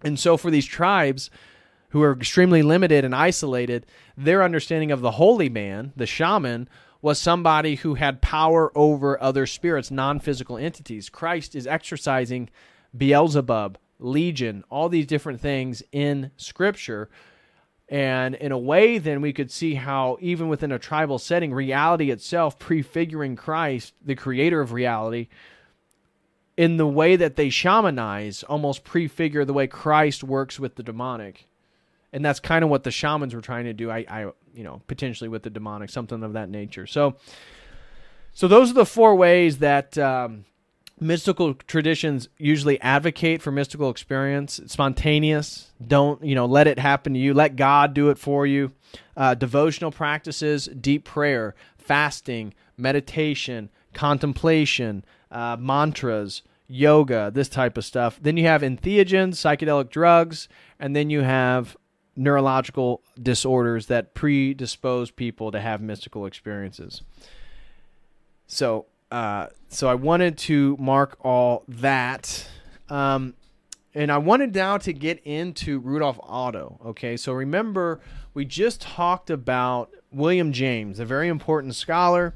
And 0.02 0.18
so 0.18 0.38
for 0.38 0.50
these 0.50 0.66
tribes 0.66 1.30
who 1.90 2.02
are 2.04 2.14
extremely 2.14 2.62
limited 2.62 3.04
and 3.04 3.16
isolated, 3.16 3.86
their 4.16 4.44
understanding 4.44 4.92
of 4.92 5.02
the 5.02 5.12
holy 5.12 5.50
man, 5.50 5.92
the 5.98 6.06
shaman, 6.06 6.70
was 7.02 7.20
somebody 7.20 7.76
who 7.76 7.96
had 7.96 8.22
power 8.22 8.72
over 8.76 9.22
other 9.22 9.46
spirits, 9.46 9.92
non 9.92 10.20
physical 10.20 10.58
entities. 10.58 11.10
Christ 11.10 11.56
is 11.56 11.68
exercising 11.68 12.50
Beelzebub, 12.96 13.78
Legion, 14.00 14.64
all 14.70 14.90
these 14.90 15.06
different 15.06 15.42
things 15.42 15.84
in 15.92 16.32
Scripture. 16.38 17.10
And 17.90 18.36
in 18.36 18.52
a 18.52 18.58
way, 18.58 18.98
then 18.98 19.22
we 19.22 19.32
could 19.32 19.50
see 19.50 19.76
how, 19.76 20.18
even 20.20 20.50
within 20.50 20.72
a 20.72 20.80
tribal 20.80 21.20
setting, 21.20 21.54
reality 21.54 22.12
itself, 22.12 22.60
prefiguring 22.60 23.38
Christ, 23.38 23.94
the 24.04 24.16
creator 24.16 24.60
of 24.60 24.74
reality, 24.74 25.30
in 26.58 26.78
the 26.78 26.88
way 26.88 27.16
that 27.16 27.36
they 27.36 27.48
shamanize, 27.48 28.44
almost 28.50 28.84
prefigure 28.84 29.46
the 29.46 29.54
way 29.54 29.68
Christ 29.68 30.24
works 30.24 30.60
with 30.60 30.76
the 30.76 30.84
demonic. 30.84 31.48
And 32.12 32.26
that's 32.26 32.40
kind 32.40 32.64
of 32.64 32.70
what 32.70 32.84
the 32.84 32.92
shamans 32.92 33.36
were 33.36 33.42
trying 33.42 33.66
to 33.66 33.74
do. 33.74 33.92
I, 33.92 34.06
I, 34.10 34.32
you 34.58 34.64
know, 34.64 34.82
potentially 34.88 35.28
with 35.28 35.44
the 35.44 35.50
demonic, 35.50 35.90
something 35.90 36.24
of 36.24 36.34
that 36.34 36.50
nature. 36.50 36.88
So, 36.88 37.16
so 38.34 38.48
those 38.48 38.72
are 38.72 38.74
the 38.74 38.86
four 38.86 39.16
ways 39.16 39.60
that 39.60 39.98
um, 39.98 40.46
mystical 41.00 41.54
traditions 41.54 42.28
usually 42.38 42.82
advocate 42.82 43.42
for 43.42 43.52
mystical 43.52 43.90
experience. 43.90 44.60
Spontaneous. 44.66 45.72
Don't 45.86 46.24
you 46.24 46.36
know 46.36 46.46
let 46.46 46.68
it 46.68 46.80
happen 46.80 47.14
to 47.14 47.20
you. 47.20 47.34
Let 47.34 47.56
god 47.56 47.94
do 47.94 48.10
it 48.10 48.18
for 48.18 48.46
you. 48.48 48.72
Uh, 49.16 49.36
devotional 49.36 49.92
practices 49.92 50.68
deep 50.68 51.06
prayer 51.06 51.56
fasting 51.78 52.54
meditation 52.78 53.70
contemplation 53.94 55.06
uh, 55.32 55.56
mantras 55.60 56.42
yoga 56.68 57.32
this 57.34 57.48
type 57.50 57.78
of 57.78 57.86
stuff. 57.86 58.20
Then 58.22 58.38
you 58.38 58.46
have 58.46 58.62
entheogens 58.62 59.36
psychedelic 59.36 59.90
drugs 59.90 60.50
and 60.80 60.96
then 60.96 61.10
you 61.10 61.22
have 61.22 61.78
neurological 62.18 63.02
disorders 63.22 63.86
that 63.88 64.14
predispose 64.14 65.12
people 65.12 65.52
to 65.52 65.62
have 65.62 65.82
mystical 65.82 66.26
experiences 66.26 67.04
so 68.48 68.86
uh, 69.12 69.48
so 69.70 69.88
I 69.88 69.96
wanted 69.96 70.38
to 70.40 70.76
mark 70.80 71.18
all 71.24 71.64
that. 71.68 72.48
Um, 72.90 73.36
and 73.94 74.12
I 74.12 74.18
wanted 74.18 74.54
now 74.54 74.78
to 74.80 74.94
get 74.94 75.22
into 75.24 75.80
Rudolf 75.80 76.20
Otto. 76.22 76.80
Okay, 76.88 77.18
so 77.18 77.34
remember, 77.34 78.00
we 78.34 78.46
just 78.46 78.82
talked 78.82 79.30
about 79.30 79.92
William 80.12 80.52
James, 80.52 81.00
a 81.00 81.06
very 81.06 81.28
important 81.30 81.76
scholar, 81.76 82.36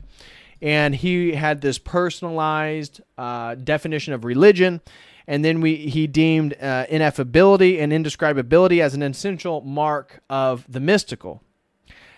and 0.62 0.96
he 0.96 1.34
had 1.34 1.62
this 1.62 1.78
personalized 1.78 3.02
uh, 3.18 3.56
definition 3.56 4.14
of 4.14 4.26
religion. 4.26 4.82
And 5.28 5.46
then 5.46 5.62
we 5.62 5.76
he 5.76 6.08
deemed 6.08 6.54
uh, 6.62 6.86
ineffability 6.90 7.80
and 7.80 7.92
indescribability 7.92 8.82
as 8.82 8.94
an 8.94 9.04
essential 9.04 9.62
mark 9.62 10.22
of 10.30 10.66
the 10.68 10.80
mystical. 10.80 11.42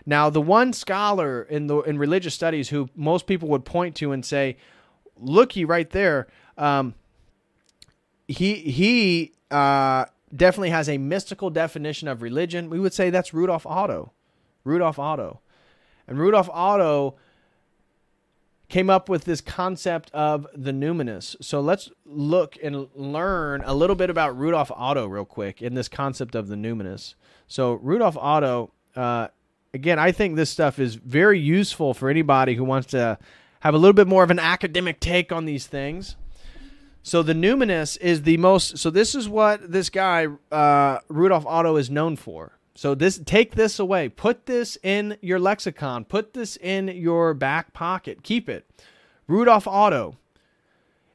Now, 0.06 0.30
the 0.30 0.42
one 0.42 0.74
scholar 0.74 1.44
in 1.44 1.68
the 1.68 1.80
in 1.82 1.98
religious 1.98 2.34
studies 2.34 2.70
who 2.70 2.90
most 2.96 3.28
people 3.28 3.48
would 3.50 3.66
point 3.66 3.96
to 3.98 4.12
and 4.12 4.26
say, 4.26 4.58
"Looky 5.18 5.66
right 5.66 5.90
there," 5.90 6.28
um, 6.58 6.96
he 8.28 8.56
he 8.56 9.34
uh, 9.52 10.06
definitely 10.36 10.72
has 10.72 10.90
a 10.90 10.98
mystical 10.98 11.50
definition 11.50 12.08
of 12.08 12.22
religion. 12.22 12.70
We 12.70 12.80
would 12.80 12.94
say 12.94 13.10
that's 13.10 13.34
Rudolf 13.34 13.66
Otto. 13.66 14.12
Rudolf 14.64 14.98
Otto, 14.98 15.42
and 16.08 16.18
Rudolf 16.18 16.50
Otto 16.52 17.16
came 18.74 18.90
up 18.90 19.08
with 19.08 19.26
this 19.26 19.40
concept 19.40 20.10
of 20.16 20.48
the 20.56 20.72
numinous. 20.72 21.36
So 21.42 21.62
let's 21.62 21.92
look 22.08 22.58
and 22.64 22.88
learn 22.96 23.62
a 23.66 23.74
little 23.76 23.96
bit 23.96 24.10
about 24.10 24.36
Rudolf 24.36 24.72
Otto 24.76 25.06
real 25.06 25.26
quick 25.26 25.62
in 25.62 25.76
this 25.76 25.88
concept 25.88 26.34
of 26.34 26.48
the 26.48 26.56
numinous. 26.56 27.14
So 27.48 27.74
Rudolf 27.74 28.18
Otto. 28.18 28.72
Uh, 28.96 29.28
again, 29.76 30.00
I 30.00 30.12
think 30.12 30.36
this 30.36 30.50
stuff 30.50 30.80
is 30.80 30.96
very 30.96 31.40
useful 31.40 31.94
for 31.94 32.10
anybody 32.10 32.56
who 32.56 32.64
wants 32.64 32.88
to 32.88 33.20
have 33.60 33.76
a 33.76 33.78
little 33.78 33.94
bit 33.94 34.08
more 34.08 34.24
of 34.24 34.32
an 34.32 34.40
academic 34.40 35.00
take 35.00 35.32
on 35.32 35.46
these 35.46 35.68
things. 35.68 36.16
So 37.04 37.22
the 37.22 37.34
numinous 37.34 37.96
is 38.02 38.24
the 38.24 38.38
most. 38.38 38.80
So 38.80 38.90
this 38.90 39.14
is 39.14 39.30
what 39.30 39.72
this 39.72 39.92
guy 39.92 40.26
uh, 40.52 40.98
Rudolf 41.10 41.46
Otto 41.46 41.76
is 41.76 41.92
known 41.92 42.16
for. 42.16 42.58
So 42.76 42.96
this 42.96 43.20
take 43.24 43.56
this 43.56 43.80
away. 43.80 44.10
Put 44.10 44.46
this 44.46 44.78
in 44.82 45.18
your 45.22 45.40
lexicon. 45.40 46.06
Put 46.06 46.34
this 46.34 46.58
in 46.58 46.88
your 46.88 47.34
back 47.34 47.74
pocket. 47.74 48.24
Keep 48.24 48.50
it. 48.50 48.68
Rudolf 49.28 49.68
Otto 49.68 50.18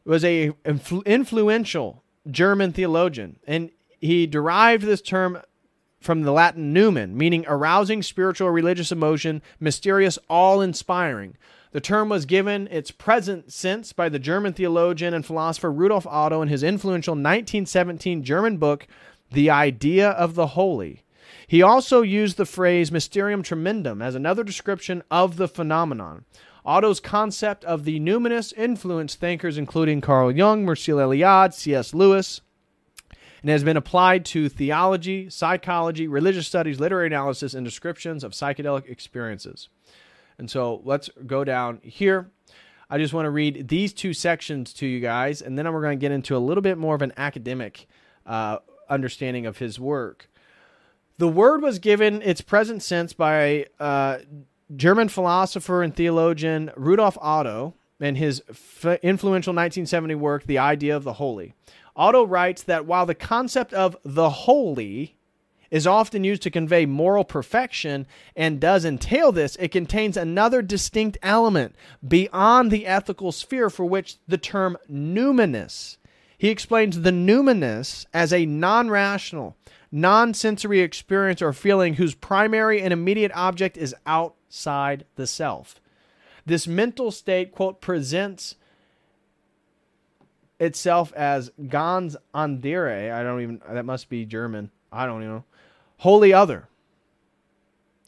was 0.05 0.25
a 0.25 0.51
influ- 0.65 1.05
influential 1.05 2.03
German 2.31 2.73
theologian, 2.73 3.39
and 3.47 3.71
he 4.01 4.27
derived 4.27 4.85
this 4.85 5.03
term 5.03 5.41
from 6.01 6.23
the 6.23 6.33
Latin 6.33 6.73
numen, 6.73 7.15
meaning 7.15 7.45
arousing 7.49 8.03
spiritual 8.03 8.51
religious 8.51 8.93
emotion, 8.93 9.43
mysterious, 9.59 10.19
all 10.29 10.61
inspiring. 10.61 11.37
The 11.73 11.81
term 11.81 12.09
was 12.09 12.25
given 12.25 12.69
its 12.69 12.91
present 12.91 13.53
sense 13.53 13.93
by 13.93 14.09
the 14.09 14.19
German 14.19 14.53
theologian 14.55 15.13
and 15.13 15.27
philosopher 15.27 15.71
Rudolf 15.71 16.07
Otto 16.07 16.41
in 16.41 16.49
his 16.49 16.63
influential 16.63 17.13
1917 17.13 18.23
German 18.23 18.57
book, 18.57 18.87
The 19.33 19.51
Idea 19.51 20.11
of 20.11 20.35
the 20.35 20.49
Holy. 20.49 21.03
He 21.49 21.63
also 21.63 22.03
used 22.03 22.37
the 22.37 22.45
phrase 22.45 22.93
mysterium 22.93 23.43
tremendum 23.43 24.03
as 24.03 24.15
another 24.15 24.45
description 24.45 25.03
of 25.11 25.37
the 25.37 25.49
phenomenon. 25.49 26.27
Otto's 26.63 27.01
concept 27.01 27.65
of 27.65 27.85
the 27.85 27.99
numinous 27.99 28.53
influenced 28.55 29.19
thinkers 29.19 29.57
including 29.57 30.03
Carl 30.03 30.31
Jung, 30.31 30.67
Marcel 30.67 30.99
Eliade, 30.99 31.55
C.S. 31.55 31.95
Lewis, 31.95 32.43
and 33.41 33.51
has 33.51 33.65
been 33.65 33.79
applied 33.79 34.27
to 34.27 34.51
theology, 34.51 35.31
psychology, 35.31 36.07
religious 36.07 36.47
studies, 36.47 36.81
literary 36.81 37.07
analysis, 37.07 37.55
and 37.55 37.65
descriptions 37.65 38.23
of 38.23 38.33
psychedelic 38.33 38.87
experiences. 38.87 39.71
And 40.37 40.51
so 40.51 40.83
let's 40.85 41.09
go 41.27 41.45
down 41.45 41.81
here. 41.83 42.31
I 42.91 42.99
just 42.99 43.15
want 43.15 43.25
to 43.25 43.31
read 43.31 43.69
these 43.69 43.95
two 43.95 44.13
sections 44.13 44.75
to 44.75 44.87
you 44.87 45.01
guys, 45.01 45.41
and 45.41 45.59
then 45.59 45.73
we're 45.73 45.81
going 45.81 45.99
to 45.99 46.01
get 46.01 46.13
into 46.13 46.37
a 46.37 46.39
little 46.39 46.63
bit 46.63 46.77
more 46.77 46.95
of 46.95 47.01
an 47.01 47.15
academic 47.17 47.87
uh, 48.27 48.59
understanding 48.91 49.47
of 49.47 49.57
his 49.57 49.81
work. 49.81 50.29
The 51.19 51.29
word 51.29 51.63
was 51.63 51.81
given 51.81 52.23
its 52.23 52.41
present 52.41 52.83
sense 52.83 53.13
by 53.13 53.67
uh, 53.81 54.19
German 54.75 55.09
philosopher 55.09 55.83
and 55.83 55.95
theologian 55.95 56.71
Rudolf 56.77 57.19
Otto 57.21 57.75
in 58.01 58.15
his 58.15 58.43
f- 58.49 59.01
influential 59.03 59.51
1970 59.51 60.15
work, 60.15 60.47
The 60.47 60.59
Idea 60.59 60.97
of 60.97 61.03
the 61.03 61.15
Holy. 61.15 61.55
Otto 61.97 62.25
writes 62.25 62.63
that 62.63 62.87
while 62.87 63.05
the 63.05 63.17
concept 63.17 63.75
of 63.75 63.97
the 64.05 64.31
holy 64.31 65.17
is 65.73 65.87
often 65.87 66.23
used 66.23 66.43
to 66.43 66.51
convey 66.51 66.87
moral 66.87 67.25
perfection 67.25 68.07
and 68.37 68.61
does 68.61 68.85
entail 68.85 69.33
this, 69.33 69.57
it 69.57 69.73
contains 69.73 70.17
another 70.17 70.63
distinct 70.63 71.19
element 71.23 71.75
beyond 72.07 72.71
the 72.71 72.87
ethical 72.87 73.33
sphere 73.33 73.69
for 73.69 73.85
which 73.85 74.17
the 74.29 74.39
term 74.39 74.79
numinous. 74.91 75.97
He 76.39 76.49
explains 76.49 77.01
the 77.01 77.11
numinous 77.11 78.07
as 78.15 78.33
a 78.33 78.47
non 78.47 78.89
rational, 78.89 79.57
non 79.91 80.35
sensory 80.35 80.81
experience 80.81 81.41
or 81.43 81.53
feeling 81.53 81.95
whose 81.95 82.15
primary 82.15 82.81
and 82.81 82.93
immediate 82.93 83.33
object 83.35 83.77
is 83.77 83.95
outside 84.07 85.05
the 85.17 85.27
self. 85.27 85.81
This 86.47 86.67
mental 86.67 87.11
state, 87.11 87.53
quote, 87.53 87.81
presents 87.81 88.57
itself 90.59 91.13
as 91.15 91.51
ganz 91.69 92.17
andere. 92.35 93.13
I 93.13 93.23
don't 93.23 93.43
even, 93.43 93.61
that 93.71 93.85
must 93.85 94.09
be 94.09 94.25
German. 94.25 94.71
I 94.93 95.07
don't 95.07 95.21
know. 95.21 95.45
Wholly 95.99 96.33
other. 96.33 96.69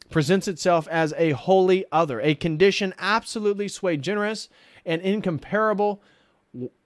Presents 0.09 0.47
itself 0.47 0.87
as 0.89 1.13
a 1.17 1.31
wholly 1.31 1.85
other, 1.91 2.19
a 2.19 2.35
condition 2.35 2.93
absolutely 2.99 3.69
sui 3.69 3.95
generis 3.95 4.49
and 4.85 5.01
incomparable, 5.01 6.01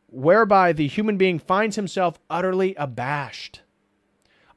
whereby 0.07 0.73
the 0.73 0.87
human 0.87 1.17
being 1.17 1.39
finds 1.39 1.75
himself 1.75 2.19
utterly 2.29 2.75
abashed. 2.75 3.61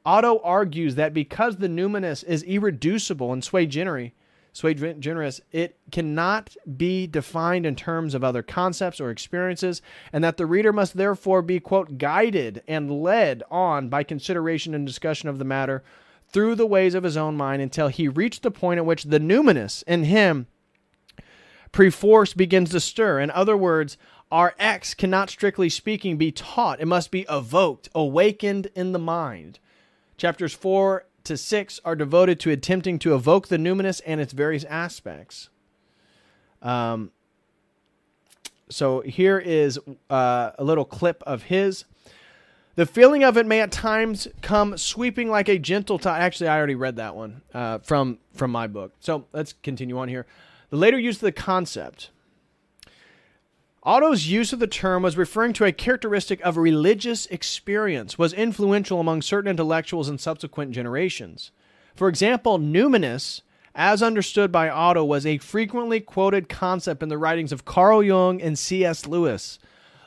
Otto 0.09 0.41
argues 0.43 0.95
that 0.95 1.13
because 1.13 1.57
the 1.57 1.67
numinous 1.67 2.23
is 2.23 2.41
irreducible 2.41 3.31
and 3.31 3.43
sui 3.43 3.67
generis, 3.67 4.09
sui 4.53 4.73
generis, 4.73 5.39
it 5.51 5.77
cannot 5.91 6.57
be 6.75 7.05
defined 7.05 7.63
in 7.63 7.75
terms 7.75 8.15
of 8.15 8.23
other 8.23 8.41
concepts 8.41 8.99
or 8.99 9.11
experiences, 9.11 9.83
and 10.11 10.23
that 10.23 10.37
the 10.37 10.47
reader 10.47 10.73
must 10.73 10.97
therefore 10.97 11.43
be, 11.43 11.59
quote, 11.59 11.99
guided 11.99 12.63
and 12.67 13.03
led 13.03 13.43
on 13.51 13.87
by 13.87 14.01
consideration 14.01 14.73
and 14.73 14.87
discussion 14.87 15.29
of 15.29 15.37
the 15.37 15.45
matter 15.45 15.83
through 16.27 16.55
the 16.55 16.65
ways 16.65 16.95
of 16.95 17.03
his 17.03 17.15
own 17.15 17.37
mind 17.37 17.61
until 17.61 17.87
he 17.87 18.07
reached 18.07 18.41
the 18.41 18.49
point 18.49 18.79
at 18.79 18.87
which 18.87 19.03
the 19.03 19.19
numinous 19.19 19.83
in 19.85 20.05
him 20.05 20.47
perforce 21.71 22.33
begins 22.33 22.71
to 22.71 22.79
stir. 22.79 23.19
In 23.19 23.29
other 23.29 23.55
words, 23.55 23.95
our 24.31 24.55
X 24.57 24.95
cannot, 24.95 25.29
strictly 25.29 25.69
speaking, 25.69 26.17
be 26.17 26.31
taught. 26.31 26.81
It 26.81 26.87
must 26.87 27.11
be 27.11 27.27
evoked, 27.29 27.89
awakened 27.93 28.69
in 28.73 28.91
the 28.91 28.97
mind. 28.97 29.59
Chapters 30.19 30.53
4 30.53 31.05
to 31.23 31.37
6 31.37 31.79
are 31.85 31.95
devoted 31.95 32.41
to 32.41 32.51
attempting 32.51 32.99
to 32.99 33.15
evoke 33.15 33.47
the 33.47 33.55
numinous 33.55 34.01
and 34.05 34.19
its 34.19 34.33
various 34.33 34.65
aspects. 34.65 35.49
Um, 36.61 37.11
so 38.69 38.99
here 38.99 39.39
is 39.39 39.79
uh, 40.09 40.51
a 40.59 40.63
little 40.63 40.83
clip 40.83 41.23
of 41.25 41.43
his. 41.43 41.85
The 42.75 42.85
feeling 42.85 43.23
of 43.23 43.37
it 43.37 43.45
may 43.45 43.61
at 43.61 43.71
times 43.71 44.27
come 44.41 44.77
sweeping 44.77 45.29
like 45.29 45.47
a 45.47 45.57
gentle 45.57 45.97
tide. 45.97 46.21
Actually, 46.21 46.49
I 46.49 46.57
already 46.57 46.75
read 46.75 46.97
that 46.97 47.15
one 47.15 47.41
uh, 47.53 47.79
from 47.79 48.19
from 48.33 48.51
my 48.51 48.67
book. 48.67 48.93
So 48.99 49.25
let's 49.31 49.53
continue 49.63 49.97
on 49.97 50.09
here. 50.09 50.25
The 50.69 50.77
later 50.77 50.99
use 50.99 51.15
of 51.15 51.21
the 51.21 51.31
concept. 51.31 52.11
Otto's 53.89 54.27
use 54.27 54.53
of 54.53 54.59
the 54.59 54.67
term 54.67 55.01
was 55.01 55.17
referring 55.17 55.51
to 55.53 55.65
a 55.65 55.71
characteristic 55.71 56.39
of 56.41 56.57
religious 56.57 57.25
experience, 57.25 58.19
was 58.19 58.33
influential 58.33 58.99
among 58.99 59.23
certain 59.23 59.49
intellectuals 59.49 60.07
in 60.07 60.19
subsequent 60.19 60.73
generations. 60.73 61.49
For 61.95 62.07
example, 62.07 62.59
numinous, 62.59 63.41
as 63.73 64.03
understood 64.03 64.51
by 64.51 64.69
Otto, 64.69 65.03
was 65.03 65.25
a 65.25 65.39
frequently 65.39 66.01
quoted 66.01 66.47
concept 66.47 67.01
in 67.01 67.09
the 67.09 67.17
writings 67.17 67.51
of 67.51 67.65
Carl 67.65 68.03
Jung 68.03 68.39
and 68.39 68.59
C.S. 68.59 69.07
Lewis. 69.07 69.57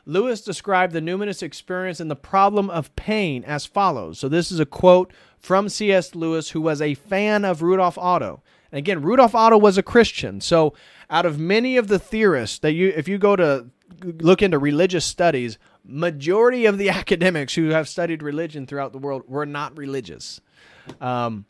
Lewis 0.06 0.42
described 0.42 0.92
the 0.92 1.00
numinous 1.00 1.42
experience 1.42 1.98
in 1.98 2.06
the 2.06 2.14
problem 2.14 2.70
of 2.70 2.94
pain 2.94 3.42
as 3.42 3.66
follows. 3.66 4.20
So, 4.20 4.28
this 4.28 4.52
is 4.52 4.60
a 4.60 4.64
quote 4.64 5.12
from 5.40 5.68
C.S. 5.68 6.14
Lewis, 6.14 6.50
who 6.50 6.60
was 6.60 6.80
a 6.80 6.94
fan 6.94 7.44
of 7.44 7.62
Rudolf 7.62 7.98
Otto. 7.98 8.44
And 8.72 8.78
again, 8.78 9.02
Rudolf 9.02 9.34
Otto 9.34 9.58
was 9.58 9.78
a 9.78 9.82
Christian. 9.82 10.40
So, 10.40 10.74
out 11.10 11.26
of 11.26 11.38
many 11.38 11.76
of 11.76 11.88
the 11.88 11.98
theorists 11.98 12.58
that 12.60 12.72
you, 12.72 12.92
if 12.96 13.06
you 13.06 13.18
go 13.18 13.36
to 13.36 13.68
look 14.02 14.40
into 14.40 14.58
religious 14.58 15.04
studies, 15.04 15.58
majority 15.84 16.66
of 16.66 16.78
the 16.78 16.88
academics 17.00 17.54
who 17.54 17.68
have 17.68 17.88
studied 17.88 18.22
religion 18.22 18.66
throughout 18.66 18.92
the 18.92 18.98
world 18.98 19.24
were 19.28 19.46
not 19.46 19.76
religious. 19.76 20.40
Um, 21.00 21.44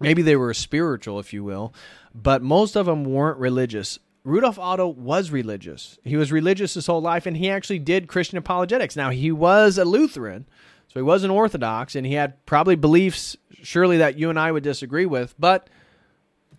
maybe 0.00 0.22
they 0.22 0.36
were 0.36 0.52
spiritual, 0.52 1.20
if 1.20 1.32
you 1.32 1.44
will, 1.44 1.72
but 2.14 2.42
most 2.42 2.76
of 2.76 2.86
them 2.86 3.04
weren't 3.04 3.38
religious. 3.38 3.98
Rudolf 4.24 4.58
Otto 4.58 4.88
was 4.88 5.30
religious. 5.30 5.98
He 6.04 6.16
was 6.16 6.30
religious 6.30 6.74
his 6.74 6.86
whole 6.86 7.00
life, 7.00 7.26
and 7.26 7.36
he 7.36 7.50
actually 7.50 7.80
did 7.80 8.08
Christian 8.08 8.38
apologetics. 8.38 8.94
Now, 8.94 9.10
he 9.10 9.32
was 9.32 9.78
a 9.78 9.84
Lutheran, 9.84 10.46
so 10.88 11.00
he 11.00 11.02
wasn't 11.02 11.32
Orthodox, 11.32 11.96
and 11.96 12.06
he 12.06 12.14
had 12.14 12.44
probably 12.46 12.76
beliefs, 12.76 13.36
surely, 13.62 13.98
that 13.98 14.18
you 14.18 14.30
and 14.30 14.38
I 14.38 14.52
would 14.52 14.62
disagree 14.62 15.06
with, 15.06 15.34
but 15.38 15.68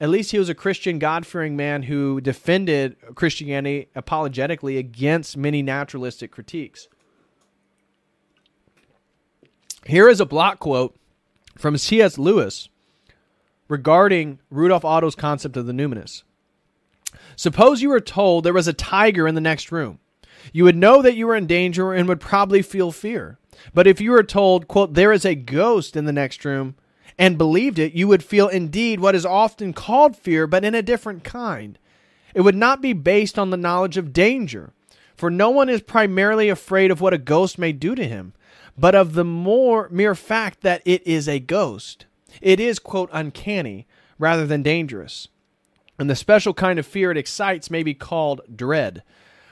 at 0.03 0.09
least 0.09 0.31
he 0.31 0.37
was 0.37 0.49
a 0.49 0.53
Christian, 0.53 0.99
God 0.99 1.25
fearing 1.25 1.55
man 1.55 1.83
who 1.83 2.19
defended 2.19 2.97
Christianity 3.15 3.87
apologetically 3.95 4.77
against 4.77 5.37
many 5.37 5.61
naturalistic 5.61 6.29
critiques. 6.29 6.89
Here 9.85 10.09
is 10.09 10.19
a 10.19 10.25
block 10.25 10.59
quote 10.59 10.97
from 11.57 11.77
C.S. 11.77 12.17
Lewis 12.17 12.67
regarding 13.69 14.39
Rudolf 14.49 14.83
Otto's 14.83 15.15
concept 15.15 15.55
of 15.55 15.67
the 15.67 15.71
numinous. 15.71 16.23
Suppose 17.37 17.81
you 17.81 17.87
were 17.87 18.01
told 18.01 18.43
there 18.43 18.51
was 18.51 18.67
a 18.67 18.73
tiger 18.73 19.25
in 19.25 19.35
the 19.35 19.41
next 19.41 19.71
room. 19.71 19.99
You 20.51 20.65
would 20.65 20.75
know 20.75 21.01
that 21.01 21.15
you 21.15 21.27
were 21.27 21.35
in 21.35 21.47
danger 21.47 21.93
and 21.93 22.09
would 22.09 22.19
probably 22.19 22.61
feel 22.61 22.91
fear. 22.91 23.39
But 23.73 23.87
if 23.87 24.01
you 24.01 24.11
were 24.11 24.23
told, 24.23 24.67
quote, 24.67 24.95
there 24.95 25.13
is 25.13 25.23
a 25.23 25.33
ghost 25.33 25.95
in 25.95 26.03
the 26.03 26.11
next 26.11 26.43
room, 26.43 26.75
and 27.17 27.37
believed 27.37 27.79
it, 27.79 27.93
you 27.93 28.07
would 28.07 28.23
feel 28.23 28.47
indeed 28.47 28.99
what 28.99 29.15
is 29.15 29.25
often 29.25 29.73
called 29.73 30.15
fear, 30.15 30.47
but 30.47 30.65
in 30.65 30.75
a 30.75 30.81
different 30.81 31.23
kind. 31.23 31.77
It 32.33 32.41
would 32.41 32.55
not 32.55 32.81
be 32.81 32.93
based 32.93 33.37
on 33.37 33.49
the 33.49 33.57
knowledge 33.57 33.97
of 33.97 34.13
danger, 34.13 34.73
for 35.15 35.29
no 35.29 35.49
one 35.49 35.69
is 35.69 35.81
primarily 35.81 36.49
afraid 36.49 36.91
of 36.91 37.01
what 37.01 37.13
a 37.13 37.19
ghost 37.19 37.59
may 37.59 37.71
do 37.71 37.95
to 37.95 38.07
him, 38.07 38.33
but 38.77 38.95
of 38.95 39.13
the 39.13 39.23
more 39.23 39.87
mere 39.89 40.15
fact 40.15 40.61
that 40.61 40.81
it 40.85 41.05
is 41.05 41.29
a 41.29 41.39
ghost. 41.39 42.05
It 42.41 42.59
is, 42.59 42.79
quote, 42.79 43.09
uncanny 43.13 43.85
rather 44.17 44.47
than 44.47 44.63
dangerous. 44.63 45.27
And 45.99 46.09
the 46.09 46.15
special 46.15 46.53
kind 46.53 46.79
of 46.79 46.87
fear 46.87 47.11
it 47.11 47.17
excites 47.17 47.69
may 47.69 47.83
be 47.83 47.93
called 47.93 48.41
dread. 48.53 49.03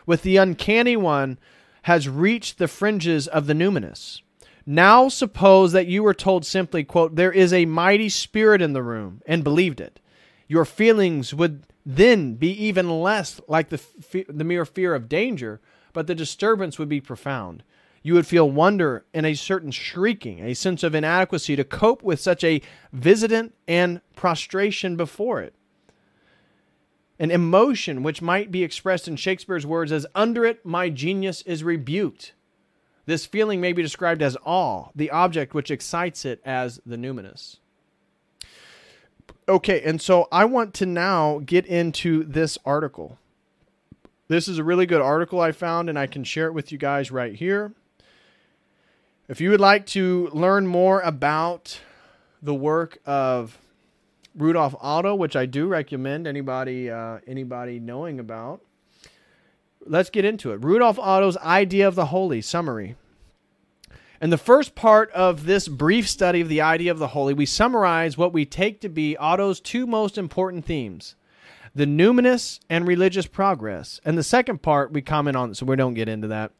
With 0.07 0.23
the 0.23 0.37
uncanny 0.37 0.97
one 0.97 1.37
has 1.83 2.09
reached 2.09 2.57
the 2.57 2.67
fringes 2.67 3.27
of 3.27 3.45
the 3.45 3.53
numinous. 3.53 4.21
Now 4.65 5.09
suppose 5.09 5.71
that 5.71 5.87
you 5.87 6.03
were 6.03 6.13
told 6.13 6.45
simply, 6.45 6.83
quote, 6.83 7.15
there 7.15 7.31
is 7.31 7.51
a 7.51 7.65
mighty 7.65 8.09
spirit 8.09 8.61
in 8.61 8.73
the 8.73 8.83
room 8.83 9.21
and 9.25 9.43
believed 9.43 9.81
it. 9.81 9.99
Your 10.47 10.65
feelings 10.65 11.33
would 11.33 11.63
then 11.85 12.35
be 12.35 12.51
even 12.51 13.01
less 13.01 13.41
like 13.47 13.69
the, 13.69 13.81
the 14.29 14.43
mere 14.43 14.65
fear 14.65 14.93
of 14.93 15.09
danger, 15.09 15.61
but 15.93 16.07
the 16.07 16.15
disturbance 16.15 16.77
would 16.77 16.89
be 16.89 17.01
profound. 17.01 17.63
You 18.03 18.15
would 18.15 18.27
feel 18.27 18.49
wonder 18.49 19.05
and 19.13 19.25
a 19.25 19.35
certain 19.35 19.71
shrieking, 19.71 20.43
a 20.43 20.53
sense 20.53 20.83
of 20.83 20.95
inadequacy 20.95 21.55
to 21.55 21.63
cope 21.63 22.03
with 22.03 22.19
such 22.19 22.43
a 22.43 22.61
visitant 22.91 23.53
and 23.67 24.01
prostration 24.15 24.95
before 24.95 25.41
it. 25.41 25.53
An 27.19 27.29
emotion 27.29 28.01
which 28.01 28.21
might 28.21 28.51
be 28.51 28.63
expressed 28.63 29.07
in 29.07 29.15
Shakespeare's 29.15 29.65
words 29.65 29.91
as, 29.91 30.07
Under 30.15 30.43
it, 30.45 30.65
my 30.65 30.89
genius 30.89 31.43
is 31.43 31.63
rebuked. 31.63 32.33
This 33.05 33.25
feeling 33.25 33.59
may 33.59 33.73
be 33.73 33.81
described 33.81 34.21
as 34.21 34.37
awe, 34.45 34.89
the 34.95 35.09
object 35.09 35.53
which 35.53 35.71
excites 35.71 36.25
it 36.25 36.41
as 36.45 36.79
the 36.85 36.97
numinous. 36.97 37.57
Okay, 39.49 39.81
and 39.81 40.01
so 40.01 40.27
I 40.31 40.45
want 40.45 40.73
to 40.75 40.85
now 40.85 41.41
get 41.45 41.65
into 41.65 42.23
this 42.23 42.57
article. 42.65 43.17
This 44.27 44.47
is 44.47 44.59
a 44.59 44.63
really 44.63 44.85
good 44.85 45.01
article 45.01 45.41
I 45.41 45.51
found, 45.51 45.89
and 45.89 45.99
I 45.99 46.07
can 46.07 46.23
share 46.23 46.47
it 46.47 46.53
with 46.53 46.71
you 46.71 46.77
guys 46.77 47.11
right 47.11 47.35
here. 47.35 47.73
If 49.27 49.41
you 49.41 49.49
would 49.49 49.59
like 49.59 49.85
to 49.87 50.29
learn 50.31 50.67
more 50.67 51.01
about 51.01 51.79
the 52.41 52.53
work 52.53 52.99
of 53.05 53.57
Rudolf 54.35 54.75
Otto, 54.79 55.15
which 55.15 55.35
I 55.35 55.45
do 55.45 55.67
recommend 55.67 56.27
anybody 56.27 56.89
uh, 56.89 57.19
anybody 57.27 57.79
knowing 57.79 58.19
about, 58.19 58.61
let's 59.85 60.09
get 60.09 60.25
into 60.25 60.51
it. 60.51 60.63
Rudolf 60.63 60.99
Otto's 60.99 61.37
idea 61.37 61.87
of 61.87 61.95
the 61.95 62.07
holy 62.07 62.41
summary. 62.41 62.95
In 64.21 64.29
the 64.29 64.37
first 64.37 64.75
part 64.75 65.11
of 65.11 65.45
this 65.45 65.67
brief 65.67 66.07
study 66.07 66.41
of 66.41 66.49
the 66.49 66.61
idea 66.61 66.91
of 66.91 66.99
the 66.99 67.07
holy, 67.07 67.33
we 67.33 67.45
summarize 67.45 68.17
what 68.17 68.33
we 68.33 68.45
take 68.45 68.79
to 68.81 68.89
be 68.89 69.17
Otto's 69.17 69.59
two 69.59 69.87
most 69.87 70.17
important 70.17 70.65
themes 70.65 71.15
the 71.73 71.85
numinous 71.85 72.59
and 72.69 72.85
religious 72.85 73.27
progress. 73.27 74.01
And 74.03 74.17
the 74.17 74.23
second 74.23 74.61
part 74.61 74.91
we 74.91 75.01
comment 75.01 75.37
on, 75.37 75.55
so 75.55 75.65
we 75.65 75.77
don't 75.77 75.93
get 75.93 76.09
into 76.09 76.27
that. 76.27 76.51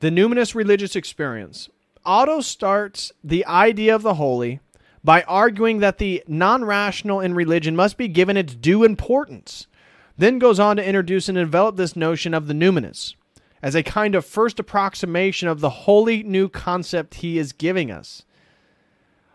The 0.00 0.10
numinous 0.10 0.56
religious 0.56 0.96
experience. 0.96 1.68
Otto 2.04 2.40
starts 2.40 3.12
the 3.22 3.46
idea 3.46 3.94
of 3.94 4.02
the 4.02 4.14
holy 4.14 4.58
by 5.04 5.22
arguing 5.22 5.78
that 5.78 5.98
the 5.98 6.22
non 6.26 6.64
rational 6.64 7.20
in 7.20 7.34
religion 7.34 7.76
must 7.76 7.96
be 7.96 8.08
given 8.08 8.36
its 8.36 8.56
due 8.56 8.82
importance 8.82 9.68
then 10.16 10.38
goes 10.38 10.60
on 10.60 10.76
to 10.76 10.86
introduce 10.86 11.28
and 11.28 11.36
develop 11.36 11.76
this 11.76 11.96
notion 11.96 12.34
of 12.34 12.46
the 12.46 12.54
numinous 12.54 13.14
as 13.62 13.74
a 13.74 13.82
kind 13.82 14.14
of 14.14 14.26
first 14.26 14.58
approximation 14.58 15.48
of 15.48 15.60
the 15.60 15.70
wholly 15.70 16.22
new 16.22 16.48
concept 16.48 17.14
he 17.16 17.38
is 17.38 17.52
giving 17.52 17.90
us. 17.90 18.24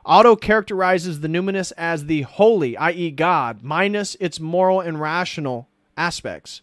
Otto 0.05 0.35
characterizes 0.35 1.21
the 1.21 1.27
numinous 1.27 1.71
as 1.77 2.05
the 2.05 2.21
holy, 2.23 2.77
i.e., 2.77 3.11
God, 3.11 3.63
minus 3.63 4.15
its 4.19 4.39
moral 4.39 4.81
and 4.81 4.99
rational 4.99 5.67
aspects. 5.95 6.61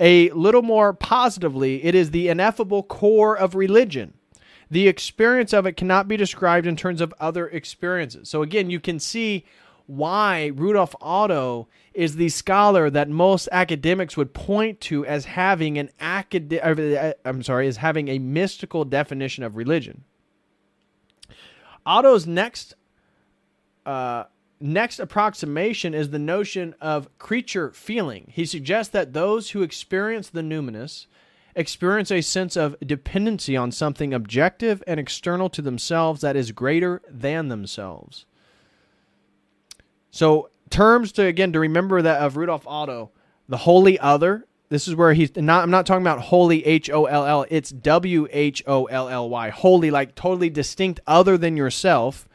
A 0.00 0.30
little 0.30 0.62
more 0.62 0.92
positively, 0.92 1.84
it 1.84 1.94
is 1.94 2.10
the 2.10 2.28
ineffable 2.28 2.82
core 2.82 3.36
of 3.36 3.54
religion. 3.54 4.14
The 4.70 4.88
experience 4.88 5.52
of 5.52 5.66
it 5.66 5.76
cannot 5.76 6.08
be 6.08 6.16
described 6.16 6.66
in 6.66 6.74
terms 6.74 7.00
of 7.00 7.14
other 7.20 7.48
experiences. 7.48 8.28
So, 8.28 8.42
again, 8.42 8.70
you 8.70 8.80
can 8.80 8.98
see 8.98 9.44
why 9.86 10.50
Rudolf 10.54 10.94
Otto 11.00 11.68
is 11.92 12.16
the 12.16 12.28
scholar 12.28 12.90
that 12.90 13.08
most 13.08 13.48
academics 13.52 14.16
would 14.16 14.32
point 14.32 14.80
to 14.82 15.04
as 15.06 15.26
having 15.26 15.78
an 15.78 15.90
acad- 16.00 16.52
uh, 16.52 17.12
I'm 17.24 17.42
sorry, 17.42 17.68
as 17.68 17.76
having 17.78 18.08
a 18.08 18.18
mystical 18.18 18.84
definition 18.84 19.44
of 19.44 19.56
religion. 19.56 20.04
Otto's 21.86 22.26
next 22.26 22.74
uh, 23.84 24.24
next 24.58 24.98
approximation 24.98 25.92
is 25.92 26.08
the 26.08 26.18
notion 26.18 26.74
of 26.80 27.06
creature 27.18 27.70
feeling. 27.72 28.30
He 28.32 28.46
suggests 28.46 28.90
that 28.92 29.12
those 29.12 29.50
who 29.50 29.62
experience 29.62 30.30
the 30.30 30.40
numinous 30.40 31.06
experience 31.54 32.10
a 32.10 32.20
sense 32.20 32.56
of 32.56 32.76
dependency 32.80 33.56
on 33.56 33.70
something 33.70 34.12
objective 34.12 34.82
and 34.86 34.98
external 34.98 35.48
to 35.50 35.62
themselves 35.62 36.20
that 36.20 36.34
is 36.34 36.50
greater 36.50 37.00
than 37.08 37.48
themselves. 37.48 38.26
So 40.14 40.50
terms 40.70 41.10
to 41.12 41.26
again 41.26 41.52
to 41.54 41.58
remember 41.58 42.00
that 42.00 42.20
of 42.20 42.36
Rudolf 42.36 42.68
Otto, 42.68 43.10
the 43.48 43.56
wholly 43.56 43.98
other. 43.98 44.46
This 44.68 44.86
is 44.86 44.94
where 44.94 45.12
he's 45.12 45.34
not. 45.34 45.64
I'm 45.64 45.72
not 45.72 45.86
talking 45.86 46.04
about 46.04 46.20
holy 46.20 46.64
H 46.64 46.88
O 46.88 47.06
L 47.06 47.26
L. 47.26 47.44
It's 47.50 47.70
W 47.70 48.28
H 48.30 48.62
O 48.68 48.84
L 48.84 49.08
L 49.08 49.28
Y. 49.28 49.50
Wholly, 49.50 49.90
like 49.90 50.14
totally 50.14 50.50
distinct, 50.50 51.00
other 51.04 51.36
than 51.36 51.56
yourself, 51.56 52.28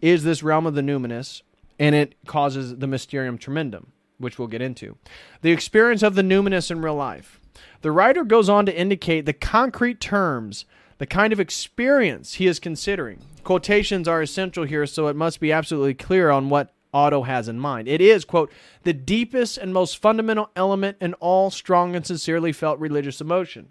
is 0.00 0.24
this 0.24 0.42
realm 0.42 0.64
of 0.64 0.74
the 0.74 0.80
numinous, 0.80 1.42
and 1.78 1.94
it 1.94 2.14
causes 2.26 2.78
the 2.78 2.86
mysterium 2.86 3.36
tremendum, 3.36 3.92
which 4.16 4.38
we'll 4.38 4.48
get 4.48 4.62
into. 4.62 4.96
The 5.42 5.52
experience 5.52 6.02
of 6.02 6.14
the 6.14 6.22
numinous 6.22 6.70
in 6.70 6.80
real 6.80 6.94
life. 6.94 7.40
The 7.82 7.92
writer 7.92 8.24
goes 8.24 8.48
on 8.48 8.64
to 8.64 8.74
indicate 8.74 9.26
the 9.26 9.34
concrete 9.34 10.00
terms 10.00 10.64
the 10.96 11.06
kind 11.06 11.34
of 11.34 11.40
experience 11.40 12.34
he 12.34 12.46
is 12.46 12.58
considering. 12.58 13.20
Quotations 13.44 14.08
are 14.08 14.22
essential 14.22 14.64
here, 14.64 14.86
so 14.86 15.08
it 15.08 15.14
must 15.14 15.40
be 15.40 15.52
absolutely 15.52 15.94
clear 15.94 16.30
on 16.30 16.48
what 16.48 16.72
Otto 16.92 17.22
has 17.22 17.48
in 17.48 17.58
mind. 17.58 17.88
It 17.88 18.00
is, 18.00 18.24
quote, 18.24 18.50
the 18.82 18.92
deepest 18.92 19.58
and 19.58 19.72
most 19.72 19.98
fundamental 19.98 20.50
element 20.56 20.96
in 21.00 21.14
all 21.14 21.50
strong 21.50 21.94
and 21.94 22.06
sincerely 22.06 22.52
felt 22.52 22.78
religious 22.78 23.20
emotion. 23.20 23.70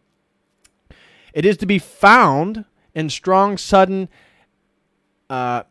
It 1.34 1.45
is 1.45 1.57
to 1.57 1.65
be 1.65 1.80
found 1.80 2.65
in 2.94 3.10
strong, 3.10 3.57
sudden 3.57 4.10
uh, 5.30 5.64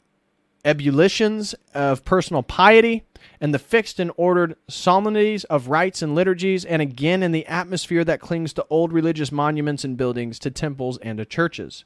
ebullitions 0.65 1.55
of 1.75 2.05
personal 2.05 2.43
piety 2.43 3.05
and 3.41 3.55
the 3.55 3.59
fixed 3.59 4.01
and 4.01 4.11
ordered 4.17 4.57
solemnities 4.69 5.45
of 5.45 5.69
rites 5.69 6.03
and 6.03 6.15
liturgies, 6.15 6.65
and 6.65 6.83
again 6.83 7.23
in 7.23 7.33
the 7.33 7.47
atmosphere 7.47 8.05
that 8.05 8.21
clings 8.21 8.53
to 8.53 8.67
old 8.71 8.93
religious 8.93 9.31
monuments 9.31 9.85
and 9.85 9.97
buildings, 9.97 10.39
to 10.41 10.51
temples 10.51 10.99
and 10.99 11.19
to 11.19 11.25
churches. 11.25 11.85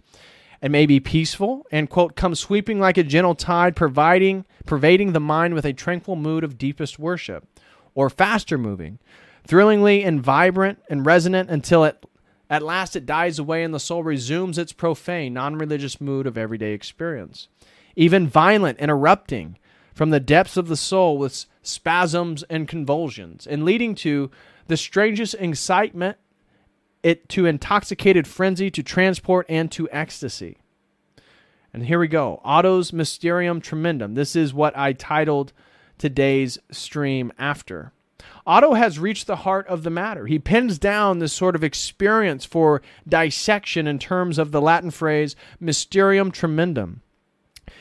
It 0.62 0.70
may 0.70 0.84
be 0.84 1.00
peaceful 1.00 1.66
and, 1.70 1.88
quote, 1.88 2.16
come 2.16 2.34
sweeping 2.34 2.78
like 2.78 2.98
a 2.98 3.02
gentle 3.02 3.34
tide, 3.34 3.74
providing, 3.74 4.44
pervading 4.66 5.12
the 5.12 5.20
mind 5.20 5.54
with 5.54 5.64
a 5.64 5.72
tranquil 5.72 6.16
mood 6.16 6.44
of 6.44 6.58
deepest 6.58 6.98
worship, 6.98 7.46
or 7.94 8.10
faster 8.10 8.58
moving, 8.58 8.98
thrillingly 9.46 10.02
and 10.02 10.22
vibrant 10.22 10.78
and 10.90 11.06
resonant 11.06 11.50
until 11.50 11.84
it, 11.84 12.04
at 12.50 12.62
last 12.62 12.94
it 12.94 13.06
dies 13.06 13.38
away 13.38 13.62
and 13.64 13.72
the 13.72 13.80
soul 13.80 14.02
resumes 14.02 14.58
its 14.58 14.72
profane, 14.72 15.32
non 15.32 15.56
religious 15.56 16.00
mood 16.00 16.26
of 16.26 16.36
everyday 16.36 16.72
experience. 16.72 17.48
Even 17.96 18.28
violent 18.28 18.78
and 18.80 18.90
erupting 18.90 19.56
from 19.94 20.10
the 20.10 20.20
depths 20.20 20.56
of 20.56 20.68
the 20.68 20.76
soul 20.76 21.16
with 21.16 21.46
spasms 21.62 22.42
and 22.44 22.68
convulsions, 22.68 23.46
and 23.46 23.64
leading 23.64 23.94
to 23.94 24.30
the 24.66 24.76
strangest 24.76 25.34
excitement 25.38 26.18
it 27.02 27.28
to 27.30 27.46
intoxicated 27.46 28.26
frenzy, 28.26 28.70
to 28.70 28.82
transport, 28.82 29.46
and 29.48 29.70
to 29.72 29.88
ecstasy. 29.90 30.58
And 31.72 31.86
here 31.86 31.98
we 31.98 32.08
go 32.08 32.40
Otto's 32.44 32.92
Mysterium 32.92 33.60
Tremendum. 33.60 34.14
This 34.14 34.34
is 34.34 34.52
what 34.52 34.76
I 34.76 34.92
titled 34.92 35.52
today's 35.98 36.58
stream 36.70 37.32
after. 37.38 37.92
Otto 38.46 38.74
has 38.74 38.98
reached 38.98 39.26
the 39.26 39.36
heart 39.36 39.66
of 39.68 39.82
the 39.82 39.90
matter. 39.90 40.26
He 40.26 40.38
pins 40.38 40.78
down 40.78 41.18
this 41.18 41.32
sort 41.32 41.54
of 41.54 41.62
experience 41.62 42.44
for 42.44 42.82
dissection 43.06 43.86
in 43.86 43.98
terms 43.98 44.38
of 44.38 44.50
the 44.50 44.60
Latin 44.60 44.90
phrase 44.90 45.36
mysterium 45.58 46.30
tremendum. 46.30 47.02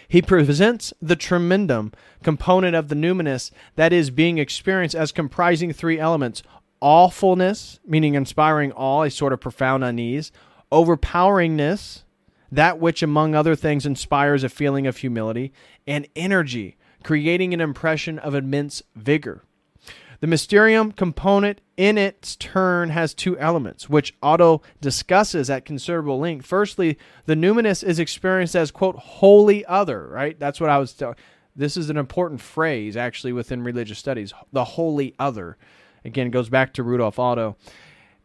He 0.08 0.22
presents 0.22 0.94
the 1.02 1.16
tremendum 1.16 1.94
component 2.24 2.76
of 2.76 2.90
the 2.90 2.96
numinous 2.96 3.52
that 3.76 3.94
is 3.94 4.10
being 4.10 4.38
experienced 4.38 4.96
as 4.96 5.12
comprising 5.12 5.72
three 5.72 6.00
elements 6.00 6.44
awfulness, 6.82 7.80
meaning 7.86 8.16
inspiring 8.16 8.72
awe, 8.74 9.04
a 9.04 9.12
sort 9.12 9.34
of 9.34 9.42
profound 9.42 9.84
unease, 9.84 10.32
overpoweringness, 10.72 12.04
that 12.52 12.80
which, 12.80 13.04
among 13.04 13.36
other 13.36 13.56
things, 13.56 13.86
inspires 13.86 14.44
a 14.44 14.50
feeling 14.50 14.88
of 14.88 14.98
humility, 14.98 15.54
and 15.86 16.08
energy, 16.16 16.78
creating 17.04 17.54
an 17.54 17.62
impression 17.62 18.18
of 18.20 18.34
immense 18.34 18.82
vigor. 18.96 19.44
The 20.22 20.28
mysterium 20.28 20.92
component 20.92 21.62
in 21.78 21.98
its 21.98 22.36
turn 22.36 22.90
has 22.90 23.14
two 23.14 23.38
elements, 23.40 23.90
which 23.90 24.16
Otto 24.22 24.62
discusses 24.82 25.50
at 25.50 25.64
considerable 25.64 26.20
length. 26.20 26.46
Firstly, 26.46 26.98
the 27.26 27.36
numinous 27.36 27.84
is 27.84 28.00
experienced 28.00 28.56
as, 28.56 28.70
quote, 28.70 28.98
wholly 28.98 29.66
other, 29.66 30.08
right? 30.08 30.38
That's 30.38 30.60
what 30.60 30.70
I 30.70 30.78
was 30.78 30.94
telling. 30.94 31.16
This 31.56 31.78
is 31.78 31.90
an 31.90 31.98
important 31.98 32.42
phrase, 32.42 32.98
actually, 32.98 33.32
within 33.32 33.64
religious 33.64 34.00
studies 34.00 34.34
the 34.52 34.64
wholly 34.64 35.16
other. 35.20 35.58
Again, 36.06 36.30
goes 36.32 36.50
back 36.50 36.74
to 36.74 36.84
Rudolf 36.84 37.20
Otto. 37.20 37.56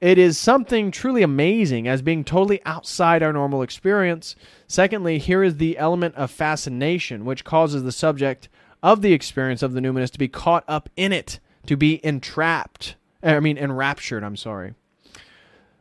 It 0.01 0.19
is 0.19 0.37
something 0.37 0.91
truly 0.91 1.23
amazing 1.23 1.89
as 1.89 2.03
being 2.03 2.25
totally 2.25 2.61
outside 2.67 3.23
our 3.23 3.33
normal 3.33 3.63
experience. 3.63 4.37
Secondly, 4.67 5.19
here 5.19 5.43
is 5.43 5.57
the 5.57 5.79
element 5.79 6.15
of 6.17 6.31
fascination, 6.31 7.25
which 7.25 7.45
causes 7.45 7.83
the 7.83 7.93
subject 7.93 8.49
of 8.83 9.01
the 9.01 9.15
experience 9.15 9.63
of 9.63 9.73
the 9.73 9.81
numinous 9.81 10.11
to 10.11 10.19
be 10.19 10.29
caught 10.29 10.65
up 10.69 10.91
in 10.97 11.13
it 11.13 11.41
to 11.67 11.77
be 11.77 12.05
entrapped. 12.05 12.97
Eh, 13.23 13.35
I 13.35 13.41
mean, 13.41 13.57
enraptured, 13.57 14.23
I'm 14.23 14.37
sorry. 14.37 14.75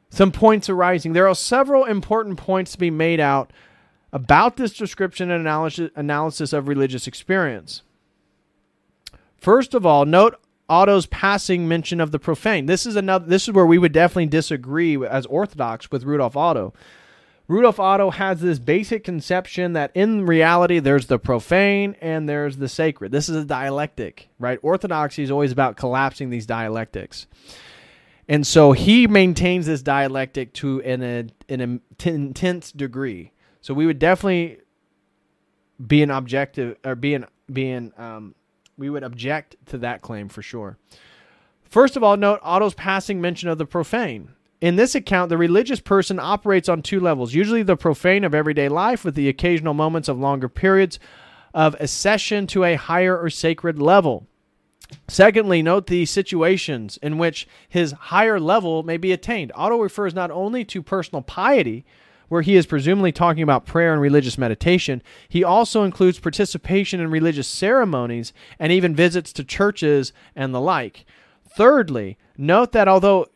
Some 0.09 0.31
points 0.31 0.69
arising. 0.69 1.13
There 1.13 1.27
are 1.27 1.35
several 1.35 1.85
important 1.85 2.37
points 2.37 2.71
to 2.73 2.77
be 2.77 2.91
made 2.91 3.19
out 3.19 3.51
about 4.13 4.57
this 4.57 4.73
description 4.73 5.31
and 5.31 5.41
analysis, 5.41 5.89
analysis 5.95 6.53
of 6.53 6.67
religious 6.67 7.07
experience. 7.07 7.81
First 9.35 9.73
of 9.73 9.85
all, 9.85 10.05
note 10.05 10.39
Otto's 10.69 11.05
passing 11.07 11.67
mention 11.67 11.99
of 11.99 12.11
the 12.11 12.19
profane. 12.19 12.65
This 12.65 12.85
is 12.85 12.95
another. 12.95 13.25
This 13.25 13.47
is 13.47 13.53
where 13.53 13.65
we 13.65 13.77
would 13.77 13.91
definitely 13.91 14.27
disagree 14.27 15.03
as 15.05 15.25
Orthodox 15.25 15.91
with 15.91 16.03
Rudolf 16.03 16.37
Otto. 16.37 16.73
Rudolf 17.47 17.79
Otto 17.79 18.09
has 18.09 18.39
this 18.39 18.57
basic 18.57 19.03
conception 19.03 19.73
that 19.73 19.91
in 19.93 20.25
reality 20.25 20.79
there's 20.79 21.07
the 21.07 21.19
profane 21.19 21.95
and 21.99 22.27
there's 22.27 22.57
the 22.57 22.69
sacred. 22.69 23.11
This 23.11 23.27
is 23.27 23.35
a 23.35 23.45
dialectic, 23.45 24.29
right? 24.39 24.57
Orthodoxy 24.61 25.23
is 25.23 25.31
always 25.31 25.51
about 25.51 25.75
collapsing 25.75 26.29
these 26.29 26.45
dialectics. 26.45 27.27
And 28.29 28.47
so 28.47 28.71
he 28.71 29.07
maintains 29.07 29.65
this 29.65 29.81
dialectic 29.81 30.53
to 30.53 30.81
an, 30.83 31.31
an 31.49 31.81
intense 32.05 32.71
degree. 32.71 33.33
So 33.59 33.73
we 33.73 33.85
would 33.85 33.99
definitely 33.99 34.59
be 35.85 36.01
an 36.01 36.11
objective 36.11 36.77
or 36.85 36.95
be 36.95 37.15
an, 37.15 37.25
being 37.51 37.91
um, 37.97 38.35
we 38.77 38.89
would 38.89 39.03
object 39.03 39.55
to 39.67 39.77
that 39.79 40.01
claim 40.01 40.29
for 40.29 40.41
sure. 40.41 40.77
First 41.63 41.95
of 41.97 42.03
all, 42.03 42.17
note 42.17 42.39
Otto's 42.43 42.73
passing 42.73 43.19
mention 43.19 43.49
of 43.49 43.57
the 43.57 43.65
profane. 43.65 44.29
In 44.61 44.75
this 44.75 44.95
account, 44.95 45.29
the 45.29 45.37
religious 45.37 45.81
person 45.81 46.19
operates 46.19 46.69
on 46.69 46.81
two 46.81 46.99
levels 46.99 47.33
usually 47.33 47.63
the 47.63 47.75
profane 47.75 48.23
of 48.23 48.33
everyday 48.33 48.69
life, 48.69 49.03
with 49.03 49.15
the 49.15 49.27
occasional 49.27 49.73
moments 49.73 50.07
of 50.07 50.19
longer 50.19 50.47
periods 50.47 50.99
of 51.53 51.75
accession 51.79 52.47
to 52.47 52.63
a 52.63 52.75
higher 52.75 53.19
or 53.19 53.29
sacred 53.29 53.79
level. 53.79 54.25
Secondly, 55.07 55.61
note 55.61 55.87
the 55.87 56.05
situations 56.05 56.97
in 57.01 57.17
which 57.17 57.47
his 57.67 57.91
higher 57.93 58.39
level 58.39 58.83
may 58.83 58.97
be 58.97 59.11
attained. 59.11 59.51
Otto 59.55 59.79
refers 59.79 60.13
not 60.13 60.31
only 60.31 60.63
to 60.65 60.81
personal 60.81 61.21
piety, 61.21 61.85
where 62.33 62.41
he 62.41 62.55
is 62.55 62.65
presumably 62.65 63.11
talking 63.11 63.43
about 63.43 63.63
prayer 63.63 63.93
and 63.93 64.01
religious 64.01 64.39
meditation, 64.39 65.03
he 65.29 65.43
also 65.43 65.83
includes 65.83 66.19
participation 66.19 66.99
in 66.99 67.11
religious 67.11 67.47
ceremonies 67.47 68.33
and 68.57 68.71
even 68.71 68.95
visits 68.95 69.31
to 69.31 69.43
churches 69.43 70.11
and 70.35 70.51
the 70.51 70.59
like. 70.59 71.05
Thirdly, 71.55 72.17
note 72.35 72.71
that 72.71 72.87
although 72.87 73.27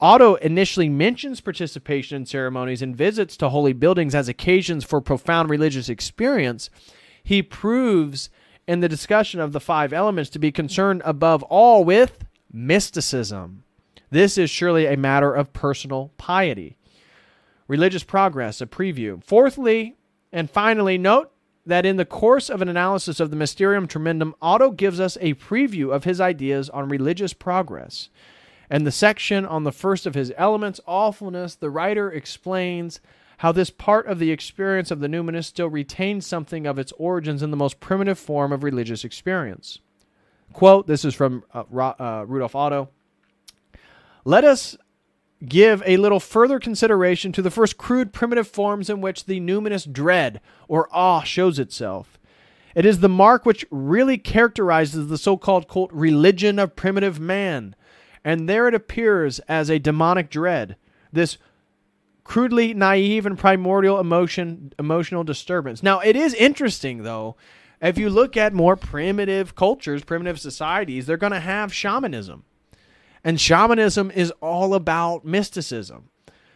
Otto 0.00 0.36
initially 0.36 0.88
mentions 0.88 1.42
participation 1.42 2.16
in 2.16 2.24
ceremonies 2.24 2.80
and 2.80 2.96
visits 2.96 3.36
to 3.36 3.50
holy 3.50 3.74
buildings 3.74 4.14
as 4.14 4.26
occasions 4.26 4.84
for 4.84 5.02
profound 5.02 5.50
religious 5.50 5.90
experience. 5.90 6.70
He 7.22 7.42
proves 7.42 8.30
in 8.66 8.80
the 8.80 8.88
discussion 8.88 9.38
of 9.38 9.52
the 9.52 9.60
five 9.60 9.92
elements 9.92 10.30
to 10.30 10.38
be 10.38 10.50
concerned 10.50 11.02
above 11.04 11.42
all 11.42 11.84
with 11.84 12.24
mysticism. 12.50 13.64
This 14.08 14.38
is 14.38 14.48
surely 14.48 14.86
a 14.86 14.96
matter 14.96 15.34
of 15.34 15.52
personal 15.52 16.10
piety. 16.16 16.78
Religious 17.68 18.04
progress, 18.04 18.60
a 18.60 18.66
preview. 18.66 19.22
Fourthly, 19.24 19.96
and 20.32 20.50
finally, 20.50 20.98
note 20.98 21.32
that 21.64 21.84
in 21.84 21.96
the 21.96 22.04
course 22.04 22.48
of 22.48 22.62
an 22.62 22.68
analysis 22.68 23.18
of 23.18 23.30
the 23.30 23.36
Mysterium 23.36 23.88
Tremendum, 23.88 24.34
Otto 24.40 24.70
gives 24.70 25.00
us 25.00 25.18
a 25.20 25.34
preview 25.34 25.92
of 25.92 26.04
his 26.04 26.20
ideas 26.20 26.70
on 26.70 26.88
religious 26.88 27.32
progress. 27.32 28.08
And 28.70 28.86
the 28.86 28.92
section 28.92 29.44
on 29.44 29.64
the 29.64 29.72
first 29.72 30.06
of 30.06 30.14
his 30.14 30.32
elements, 30.36 30.80
awfulness, 30.86 31.56
the 31.56 31.70
writer 31.70 32.10
explains 32.10 33.00
how 33.38 33.52
this 33.52 33.70
part 33.70 34.06
of 34.06 34.18
the 34.18 34.30
experience 34.30 34.90
of 34.90 35.00
the 35.00 35.08
numinous 35.08 35.44
still 35.44 35.68
retains 35.68 36.26
something 36.26 36.66
of 36.66 36.78
its 36.78 36.92
origins 36.92 37.42
in 37.42 37.50
the 37.50 37.56
most 37.56 37.80
primitive 37.80 38.18
form 38.18 38.52
of 38.52 38.62
religious 38.62 39.04
experience. 39.04 39.80
Quote, 40.52 40.86
this 40.86 41.04
is 41.04 41.14
from 41.14 41.44
uh, 41.52 41.64
uh, 41.98 42.24
Rudolf 42.26 42.54
Otto. 42.54 42.88
Let 44.24 44.44
us 44.44 44.76
give 45.48 45.82
a 45.86 45.96
little 45.96 46.20
further 46.20 46.58
consideration 46.58 47.32
to 47.32 47.42
the 47.42 47.50
first 47.50 47.76
crude 47.76 48.12
primitive 48.12 48.48
forms 48.48 48.90
in 48.90 49.00
which 49.00 49.24
the 49.24 49.40
numinous 49.40 49.90
dread 49.90 50.40
or 50.68 50.88
awe 50.92 51.22
shows 51.22 51.58
itself. 51.58 52.18
It 52.74 52.84
is 52.84 53.00
the 53.00 53.08
mark 53.08 53.46
which 53.46 53.64
really 53.70 54.18
characterizes 54.18 55.08
the 55.08 55.18
so 55.18 55.36
called 55.36 55.68
cult 55.68 55.90
religion 55.92 56.58
of 56.58 56.76
primitive 56.76 57.18
man 57.18 57.74
and 58.26 58.48
there 58.48 58.66
it 58.66 58.74
appears 58.74 59.38
as 59.48 59.70
a 59.70 59.78
demonic 59.78 60.30
dread, 60.30 60.74
this 61.12 61.38
crudely 62.24 62.74
naive 62.74 63.24
and 63.24 63.38
primordial 63.38 64.00
emotion 64.00 64.72
emotional 64.80 65.22
disturbance. 65.22 65.80
Now, 65.80 66.00
it 66.00 66.16
is 66.16 66.34
interesting 66.34 67.04
though, 67.04 67.36
if 67.80 67.96
you 67.96 68.10
look 68.10 68.36
at 68.36 68.52
more 68.52 68.74
primitive 68.74 69.54
cultures, 69.54 70.02
primitive 70.02 70.40
societies, 70.40 71.06
they're 71.06 71.16
going 71.16 71.34
to 71.34 71.38
have 71.38 71.72
shamanism. 71.72 72.42
And 73.26 73.40
shamanism 73.40 74.12
is 74.12 74.30
all 74.40 74.72
about 74.72 75.24
mysticism. 75.24 76.10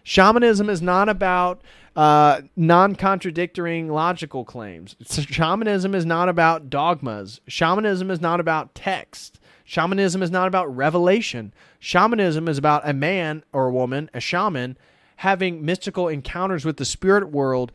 Shamanism 0.05 0.70
is 0.70 0.80
not 0.80 1.09
about 1.09 1.62
uh, 1.97 2.42
non 2.55 2.94
contradicting 2.94 3.88
logical 3.88 4.44
claims. 4.44 4.94
Shamanism 5.05 5.97
is 5.97 6.06
not 6.06 6.28
about 6.28 6.70
dogmas. 6.70 7.40
Shamanism 7.48 8.09
is 8.09 8.20
not 8.20 8.38
about 8.38 8.76
text. 8.76 9.40
Shamanism 9.64 10.22
is 10.22 10.30
not 10.30 10.47
about 10.47 10.74
revelation. 10.74 11.52
Shamanism 11.80 12.47
is 12.47 12.56
about 12.56 12.88
a 12.88 12.92
man 12.92 13.42
or 13.52 13.66
a 13.66 13.72
woman, 13.72 14.09
a 14.14 14.20
shaman, 14.20 14.78
having 15.16 15.64
mystical 15.64 16.06
encounters 16.06 16.64
with 16.64 16.76
the 16.76 16.84
spirit 16.84 17.32
world, 17.32 17.72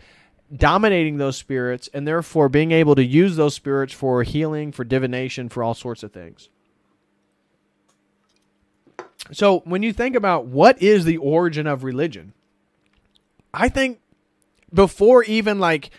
dominating 0.56 1.18
those 1.18 1.36
spirits, 1.36 1.90
and 1.94 2.08
therefore 2.08 2.48
being 2.48 2.72
able 2.72 2.96
to 2.96 3.04
use 3.04 3.36
those 3.36 3.56
spirits 3.56 3.92
for 3.92 4.24
healing, 4.24 4.72
for 4.72 4.86
divination, 4.86 5.50
for 5.50 5.64
all 5.64 5.74
sorts 5.74 6.02
of 6.02 6.14
things. 6.14 6.48
So 9.32 9.60
when 9.66 9.84
you 9.84 9.92
think 9.92 10.16
about 10.16 10.46
what 10.46 10.82
is 10.82 11.06
the 11.06 11.18
origin 11.18 11.68
of 11.68 11.84
religion, 11.84 12.34
I 13.54 13.70
think 13.70 14.00
before 14.74 15.24
even 15.24 15.60
like, 15.60 15.90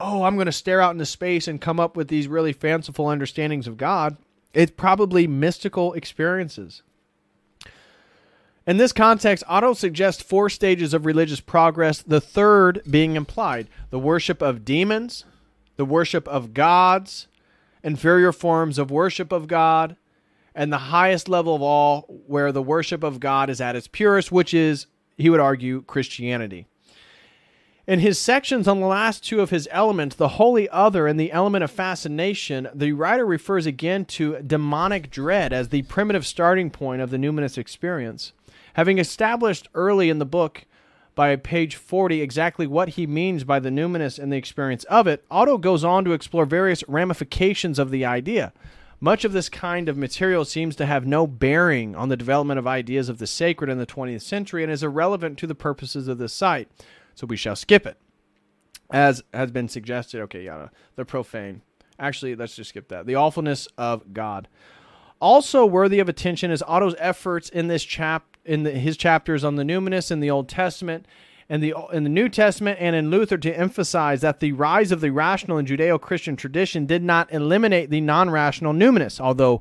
oh, 0.00 0.24
I'm 0.24 0.34
going 0.34 0.46
to 0.46 0.52
stare 0.52 0.80
out 0.80 0.92
into 0.92 1.06
space 1.06 1.46
and 1.46 1.60
come 1.60 1.78
up 1.78 1.96
with 1.96 2.08
these 2.08 2.26
really 2.26 2.52
fanciful 2.52 3.08
understandings 3.08 3.68
of 3.68 3.76
God, 3.76 4.16
it's 4.52 4.72
probably 4.72 5.26
mystical 5.26 5.92
experiences. 5.92 6.82
In 8.66 8.76
this 8.76 8.92
context, 8.92 9.42
Otto 9.48 9.74
suggests 9.74 10.22
four 10.22 10.48
stages 10.48 10.94
of 10.94 11.04
religious 11.04 11.40
progress, 11.40 12.00
the 12.00 12.20
third 12.20 12.82
being 12.88 13.16
implied 13.16 13.68
the 13.90 13.98
worship 13.98 14.40
of 14.40 14.64
demons, 14.64 15.24
the 15.76 15.84
worship 15.84 16.26
of 16.28 16.54
gods, 16.54 17.26
inferior 17.82 18.32
forms 18.32 18.78
of 18.78 18.90
worship 18.90 19.32
of 19.32 19.48
God, 19.48 19.96
and 20.54 20.72
the 20.72 20.78
highest 20.78 21.28
level 21.28 21.54
of 21.54 21.62
all, 21.62 22.02
where 22.26 22.52
the 22.52 22.62
worship 22.62 23.02
of 23.02 23.20
God 23.20 23.50
is 23.50 23.60
at 23.60 23.76
its 23.76 23.88
purest, 23.88 24.30
which 24.30 24.52
is, 24.52 24.86
he 25.16 25.30
would 25.30 25.40
argue, 25.40 25.82
Christianity. 25.82 26.66
In 27.84 27.98
his 27.98 28.18
sections 28.18 28.68
on 28.68 28.80
the 28.80 28.86
last 28.86 29.24
two 29.24 29.40
of 29.40 29.50
his 29.50 29.68
elements, 29.72 30.14
the 30.14 30.28
wholly 30.28 30.68
other 30.68 31.08
and 31.08 31.18
the 31.18 31.32
element 31.32 31.64
of 31.64 31.70
fascination, 31.70 32.68
the 32.72 32.92
writer 32.92 33.26
refers 33.26 33.66
again 33.66 34.04
to 34.04 34.40
demonic 34.40 35.10
dread 35.10 35.52
as 35.52 35.70
the 35.70 35.82
primitive 35.82 36.24
starting 36.24 36.70
point 36.70 37.02
of 37.02 37.10
the 37.10 37.16
numinous 37.16 37.58
experience. 37.58 38.32
Having 38.74 38.98
established 38.98 39.68
early 39.74 40.10
in 40.10 40.20
the 40.20 40.24
book 40.24 40.64
by 41.14 41.34
page 41.34 41.74
40 41.74 42.22
exactly 42.22 42.66
what 42.68 42.90
he 42.90 43.06
means 43.06 43.42
by 43.42 43.58
the 43.58 43.68
numinous 43.68 44.16
and 44.16 44.32
the 44.32 44.36
experience 44.36 44.84
of 44.84 45.08
it, 45.08 45.24
Otto 45.28 45.58
goes 45.58 45.82
on 45.82 46.04
to 46.04 46.12
explore 46.12 46.46
various 46.46 46.84
ramifications 46.86 47.80
of 47.80 47.90
the 47.90 48.04
idea. 48.04 48.52
Much 49.02 49.24
of 49.24 49.32
this 49.32 49.48
kind 49.48 49.88
of 49.88 49.96
material 49.96 50.44
seems 50.44 50.76
to 50.76 50.86
have 50.86 51.04
no 51.04 51.26
bearing 51.26 51.96
on 51.96 52.08
the 52.08 52.16
development 52.16 52.56
of 52.56 52.68
ideas 52.68 53.08
of 53.08 53.18
the 53.18 53.26
sacred 53.26 53.68
in 53.68 53.76
the 53.76 53.84
20th 53.84 54.22
century 54.22 54.62
and 54.62 54.70
is 54.70 54.84
irrelevant 54.84 55.36
to 55.36 55.46
the 55.48 55.56
purposes 55.56 56.06
of 56.06 56.18
this 56.18 56.32
site 56.32 56.70
so 57.16 57.26
we 57.26 57.36
shall 57.36 57.56
skip 57.56 57.84
it. 57.84 57.96
As 58.92 59.24
has 59.34 59.50
been 59.50 59.68
suggested, 59.68 60.20
okay, 60.20 60.44
yeah, 60.44 60.68
the 60.94 61.04
profane. 61.04 61.62
Actually, 61.98 62.36
let's 62.36 62.54
just 62.54 62.70
skip 62.70 62.86
that. 62.90 63.06
The 63.06 63.16
awfulness 63.16 63.66
of 63.76 64.14
God. 64.14 64.46
Also 65.20 65.66
worthy 65.66 65.98
of 65.98 66.08
attention 66.08 66.52
is 66.52 66.62
Otto's 66.68 66.94
efforts 66.98 67.48
in 67.48 67.66
this 67.66 67.82
chap 67.82 68.36
in 68.44 68.62
the, 68.62 68.70
his 68.70 68.96
chapters 68.96 69.42
on 69.42 69.56
the 69.56 69.64
numinous 69.64 70.12
in 70.12 70.20
the 70.20 70.30
Old 70.30 70.48
Testament 70.48 71.06
and 71.52 71.62
the 71.62 71.74
in 71.92 72.02
the 72.02 72.08
New 72.08 72.30
Testament 72.30 72.78
and 72.80 72.96
in 72.96 73.10
Luther 73.10 73.36
to 73.36 73.54
emphasize 73.54 74.22
that 74.22 74.40
the 74.40 74.52
rise 74.52 74.90
of 74.90 75.02
the 75.02 75.10
rational 75.10 75.58
and 75.58 75.68
Judeo-Christian 75.68 76.34
tradition 76.34 76.86
did 76.86 77.02
not 77.02 77.30
eliminate 77.30 77.90
the 77.90 78.00
non-rational 78.00 78.72
numinous, 78.72 79.20
although 79.20 79.60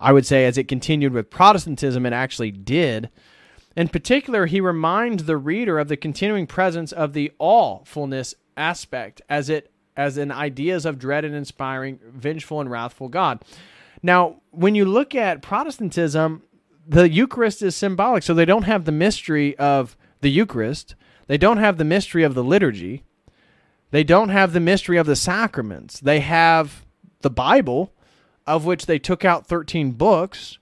I 0.00 0.12
would 0.12 0.26
say 0.26 0.46
as 0.46 0.58
it 0.58 0.66
continued 0.66 1.12
with 1.12 1.30
Protestantism 1.30 2.04
it 2.06 2.12
actually 2.12 2.50
did. 2.50 3.08
In 3.76 3.86
particular, 3.86 4.46
he 4.46 4.60
reminds 4.60 5.22
the 5.22 5.36
reader 5.36 5.78
of 5.78 5.86
the 5.86 5.96
continuing 5.96 6.48
presence 6.48 6.90
of 6.90 7.12
the 7.12 7.30
awfulness 7.38 8.34
aspect 8.56 9.22
as 9.28 9.48
it 9.48 9.70
as 9.96 10.18
in 10.18 10.32
ideas 10.32 10.84
of 10.84 10.98
dread 10.98 11.24
and 11.24 11.36
inspiring, 11.36 12.00
vengeful 12.04 12.60
and 12.60 12.68
wrathful 12.68 13.08
God. 13.08 13.44
Now, 14.02 14.40
when 14.50 14.74
you 14.74 14.84
look 14.84 15.14
at 15.14 15.40
Protestantism, 15.40 16.42
the 16.84 17.08
Eucharist 17.08 17.62
is 17.62 17.76
symbolic, 17.76 18.24
so 18.24 18.34
they 18.34 18.44
don't 18.44 18.64
have 18.64 18.86
the 18.86 18.90
mystery 18.90 19.56
of 19.56 19.96
the 20.20 20.30
Eucharist. 20.30 20.96
They 21.32 21.38
don't 21.38 21.56
have 21.56 21.78
the 21.78 21.84
mystery 21.86 22.24
of 22.24 22.34
the 22.34 22.44
liturgy. 22.44 23.04
They 23.90 24.04
don't 24.04 24.28
have 24.28 24.52
the 24.52 24.60
mystery 24.60 24.98
of 24.98 25.06
the 25.06 25.16
sacraments. 25.16 25.98
They 25.98 26.20
have 26.20 26.84
the 27.22 27.30
Bible, 27.30 27.90
of 28.46 28.66
which 28.66 28.84
they 28.84 28.98
took 28.98 29.24
out 29.24 29.46
13 29.46 29.92
books, 29.92 30.58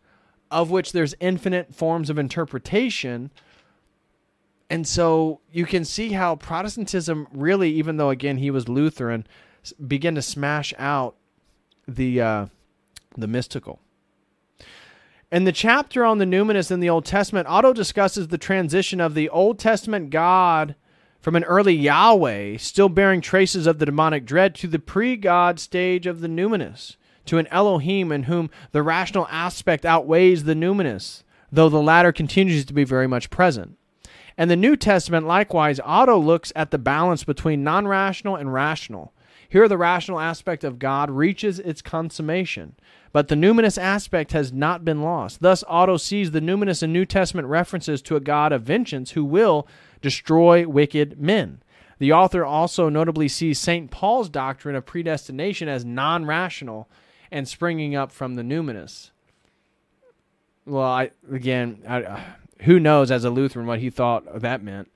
of 0.49 0.71
which 0.71 0.93
there's 0.93 1.17
infinite 1.19 1.75
forms 1.75 2.09
of 2.09 2.19
interpretation. 2.19 3.33
And 4.71 4.87
so 4.87 5.41
you 5.51 5.67
can 5.67 5.85
see 5.85 6.13
how 6.13 6.37
Protestantism 6.37 7.27
really, 7.33 7.73
even 7.73 7.97
though 7.97 8.11
again 8.11 8.37
he 8.37 8.53
was 8.53 8.69
Lutheran, 8.69 9.27
began 9.89 10.15
to 10.15 10.23
smash 10.23 10.73
out 10.79 11.17
the 11.89 12.21
uh, 12.21 12.47
the 13.17 13.27
mystical. 13.27 13.81
In 15.33 15.45
the 15.45 15.53
chapter 15.53 16.05
on 16.05 16.19
the 16.19 16.25
numinous 16.25 16.73
in 16.73 16.81
the 16.81 16.91
Old 16.91 17.05
Testament, 17.05 17.47
Otto 17.47 17.73
discusses 17.73 18.29
the 18.29 18.39
transition 18.39 19.01
of 19.01 19.15
the 19.15 19.29
Old 19.29 19.61
Testament 19.61 20.11
God 20.11 20.75
from 21.21 21.37
an 21.37 21.45
early 21.45 21.75
Yahweh, 21.75 22.57
still 22.57 22.89
bearing 22.89 23.21
traces 23.21 23.65
of 23.69 23.79
the 23.79 23.87
demonic 23.87 24.27
dread, 24.27 24.57
to 24.57 24.67
the 24.67 24.81
pre 24.81 25.15
God 25.15 25.61
stage 25.61 26.05
of 26.09 26.21
the 26.21 26.27
numinous 26.27 26.97
to 27.27 27.39
an 27.39 27.47
Elohim 27.49 28.11
in 28.11 28.25
whom 28.25 28.51
the 28.73 28.83
rational 28.83 29.29
aspect 29.31 29.85
outweighs 29.85 30.45
the 30.45 30.55
numinous, 30.55 31.23
though 31.53 31.69
the 31.69 31.81
latter 31.81 32.11
continues 32.11 32.65
to 32.65 32.75
be 32.75 32.83
very 32.83 33.07
much 33.07 33.31
present. 33.31 33.79
And 34.37 34.51
the 34.51 34.57
New 34.57 34.75
Testament, 34.75 35.29
likewise, 35.29 35.79
Otto 35.85 36.19
looks 36.19 36.53
at 36.57 36.73
the 36.73 36.79
balance 36.79 37.23
between 37.23 37.63
non 37.63 37.87
rational 37.87 38.35
and 38.35 38.53
rational. 38.53 39.13
Here, 39.51 39.67
the 39.67 39.77
rational 39.77 40.21
aspect 40.21 40.63
of 40.63 40.79
God 40.79 41.11
reaches 41.11 41.59
its 41.59 41.83
consummation, 41.83 42.77
but 43.13 43.27
the 43.27 43.35
numinous 43.35 43.77
aspect 43.77 44.31
has 44.31 44.53
not 44.53 44.85
been 44.85 45.03
lost. 45.03 45.41
Thus, 45.41 45.65
Otto 45.67 45.97
sees 45.97 46.31
the 46.31 46.41
numinous 46.41 46.85
and 46.85 46.93
New 46.93 47.05
Testament 47.05 47.49
references 47.49 48.01
to 48.03 48.15
a 48.15 48.21
God 48.21 48.53
of 48.53 48.63
vengeance 48.63 49.11
who 49.11 49.25
will 49.25 49.67
destroy 50.01 50.69
wicked 50.69 51.21
men. 51.21 51.63
The 51.99 52.13
author 52.13 52.45
also 52.45 52.89
notably 52.89 53.27
sees 53.27 53.59
St. 53.59 53.91
Paul's 53.91 54.29
doctrine 54.29 54.77
of 54.77 54.87
predestination 54.87 55.69
as 55.69 55.85
non 55.85 56.25
rational 56.25 56.89
and 57.33 57.49
springing 57.49 57.97
up 57.97 58.13
from 58.13 58.37
the 58.37 58.43
numinous. 58.43 59.11
Well, 60.65 60.85
I 60.85 61.11
again, 61.31 61.83
I, 61.89 62.03
uh, 62.05 62.21
who 62.61 62.79
knows 62.79 63.11
as 63.11 63.25
a 63.25 63.31
Lutheran 63.31 63.67
what 63.67 63.81
he 63.81 63.91
thought 63.91 64.41
that 64.43 64.63
meant. 64.63 64.89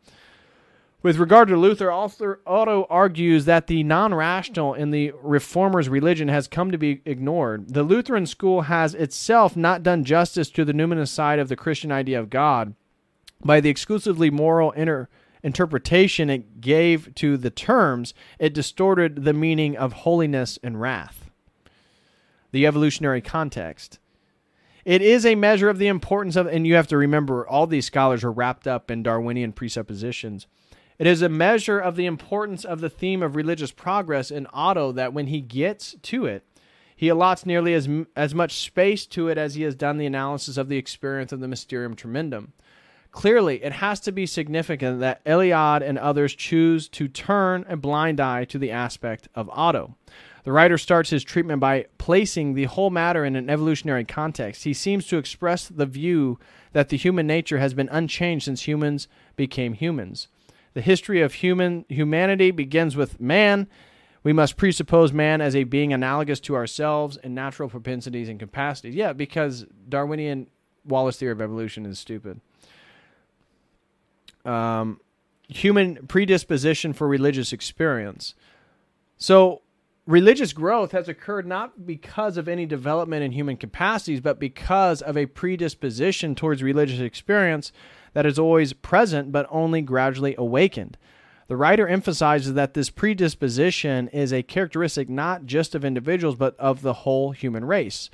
With 1.04 1.18
regard 1.18 1.48
to 1.48 1.56
Luther, 1.58 1.92
Otto 1.92 2.86
argues 2.88 3.44
that 3.44 3.66
the 3.66 3.84
non 3.84 4.14
rational 4.14 4.72
in 4.72 4.90
the 4.90 5.12
Reformers' 5.22 5.90
religion 5.90 6.28
has 6.28 6.48
come 6.48 6.70
to 6.70 6.78
be 6.78 7.02
ignored. 7.04 7.74
The 7.74 7.82
Lutheran 7.82 8.24
school 8.24 8.62
has 8.62 8.94
itself 8.94 9.54
not 9.54 9.82
done 9.82 10.04
justice 10.04 10.48
to 10.52 10.64
the 10.64 10.72
numinous 10.72 11.08
side 11.08 11.38
of 11.38 11.50
the 11.50 11.56
Christian 11.56 11.92
idea 11.92 12.18
of 12.18 12.30
God 12.30 12.74
by 13.44 13.60
the 13.60 13.68
exclusively 13.68 14.30
moral 14.30 14.70
inter- 14.70 15.10
interpretation 15.42 16.30
it 16.30 16.62
gave 16.62 17.14
to 17.16 17.36
the 17.36 17.50
terms, 17.50 18.14
it 18.38 18.54
distorted 18.54 19.24
the 19.24 19.34
meaning 19.34 19.76
of 19.76 19.92
holiness 19.92 20.58
and 20.62 20.80
wrath 20.80 21.30
the 22.50 22.66
evolutionary 22.66 23.20
context. 23.20 23.98
It 24.86 25.02
is 25.02 25.26
a 25.26 25.34
measure 25.34 25.68
of 25.68 25.76
the 25.76 25.88
importance 25.88 26.36
of, 26.36 26.46
and 26.46 26.66
you 26.66 26.76
have 26.76 26.86
to 26.88 26.96
remember, 26.96 27.46
all 27.46 27.66
these 27.66 27.84
scholars 27.84 28.24
are 28.24 28.32
wrapped 28.32 28.66
up 28.66 28.90
in 28.90 29.02
Darwinian 29.02 29.52
presuppositions. 29.52 30.46
It 30.98 31.06
is 31.06 31.22
a 31.22 31.28
measure 31.28 31.78
of 31.78 31.96
the 31.96 32.06
importance 32.06 32.64
of 32.64 32.80
the 32.80 32.90
theme 32.90 33.22
of 33.22 33.34
religious 33.34 33.72
progress 33.72 34.30
in 34.30 34.46
Otto 34.52 34.92
that 34.92 35.12
when 35.12 35.26
he 35.26 35.40
gets 35.40 35.96
to 36.02 36.26
it, 36.26 36.44
he 36.94 37.08
allots 37.08 37.44
nearly 37.44 37.74
as, 37.74 37.88
as 38.14 38.34
much 38.34 38.52
space 38.52 39.04
to 39.06 39.28
it 39.28 39.36
as 39.36 39.56
he 39.56 39.62
has 39.62 39.74
done 39.74 39.98
the 39.98 40.06
analysis 40.06 40.56
of 40.56 40.68
the 40.68 40.76
experience 40.76 41.32
of 41.32 41.40
the 41.40 41.48
Mysterium 41.48 41.96
Tremendum. 41.96 42.52
Clearly, 43.10 43.62
it 43.62 43.74
has 43.74 44.00
to 44.00 44.12
be 44.12 44.26
significant 44.26 45.00
that 45.00 45.24
Eliade 45.24 45.82
and 45.82 45.98
others 45.98 46.34
choose 46.34 46.88
to 46.90 47.08
turn 47.08 47.64
a 47.68 47.76
blind 47.76 48.20
eye 48.20 48.44
to 48.46 48.58
the 48.58 48.70
aspect 48.70 49.28
of 49.34 49.50
Otto. 49.52 49.96
The 50.44 50.52
writer 50.52 50.76
starts 50.76 51.10
his 51.10 51.24
treatment 51.24 51.60
by 51.60 51.86
placing 51.96 52.54
the 52.54 52.64
whole 52.64 52.90
matter 52.90 53.24
in 53.24 53.34
an 53.34 53.48
evolutionary 53.48 54.04
context. 54.04 54.64
He 54.64 54.74
seems 54.74 55.06
to 55.06 55.16
express 55.16 55.68
the 55.68 55.86
view 55.86 56.38
that 56.72 56.88
the 56.88 56.96
human 56.96 57.26
nature 57.26 57.58
has 57.58 57.72
been 57.72 57.88
unchanged 57.90 58.44
since 58.44 58.68
humans 58.68 59.08
became 59.36 59.74
humans. 59.74 60.28
The 60.74 60.80
history 60.80 61.22
of 61.22 61.34
human 61.34 61.84
humanity 61.88 62.50
begins 62.50 62.96
with 62.96 63.20
man. 63.20 63.68
We 64.24 64.32
must 64.32 64.56
presuppose 64.56 65.12
man 65.12 65.40
as 65.40 65.54
a 65.54 65.64
being 65.64 65.92
analogous 65.92 66.40
to 66.40 66.56
ourselves 66.56 67.16
in 67.22 67.34
natural 67.34 67.68
propensities 67.68 68.28
and 68.28 68.38
capacities. 68.40 68.94
Yeah, 68.94 69.12
because 69.12 69.66
Darwinian 69.88 70.48
Wallace 70.84 71.16
theory 71.16 71.32
of 71.32 71.40
evolution 71.40 71.86
is 71.86 71.98
stupid. 71.98 72.40
Um, 74.44 75.00
human 75.48 76.06
predisposition 76.06 76.92
for 76.92 77.06
religious 77.06 77.52
experience. 77.52 78.34
So 79.16 79.62
religious 80.06 80.52
growth 80.52 80.92
has 80.92 81.08
occurred 81.08 81.46
not 81.46 81.86
because 81.86 82.36
of 82.36 82.48
any 82.48 82.66
development 82.66 83.22
in 83.22 83.32
human 83.32 83.56
capacities, 83.56 84.20
but 84.20 84.38
because 84.38 85.02
of 85.02 85.16
a 85.16 85.26
predisposition 85.26 86.34
towards 86.34 86.62
religious 86.62 87.00
experience 87.00 87.72
that 88.14 88.26
is 88.26 88.38
always 88.38 88.72
present 88.72 89.30
but 89.30 89.46
only 89.50 89.82
gradually 89.82 90.34
awakened. 90.38 90.96
The 91.46 91.56
writer 91.56 91.86
emphasizes 91.86 92.54
that 92.54 92.72
this 92.72 92.88
predisposition 92.88 94.08
is 94.08 94.32
a 94.32 94.42
characteristic 94.42 95.10
not 95.10 95.44
just 95.44 95.74
of 95.74 95.84
individuals 95.84 96.36
but 96.36 96.56
of 96.58 96.80
the 96.80 96.94
whole 96.94 97.32
human 97.32 97.64
race. 97.66 98.08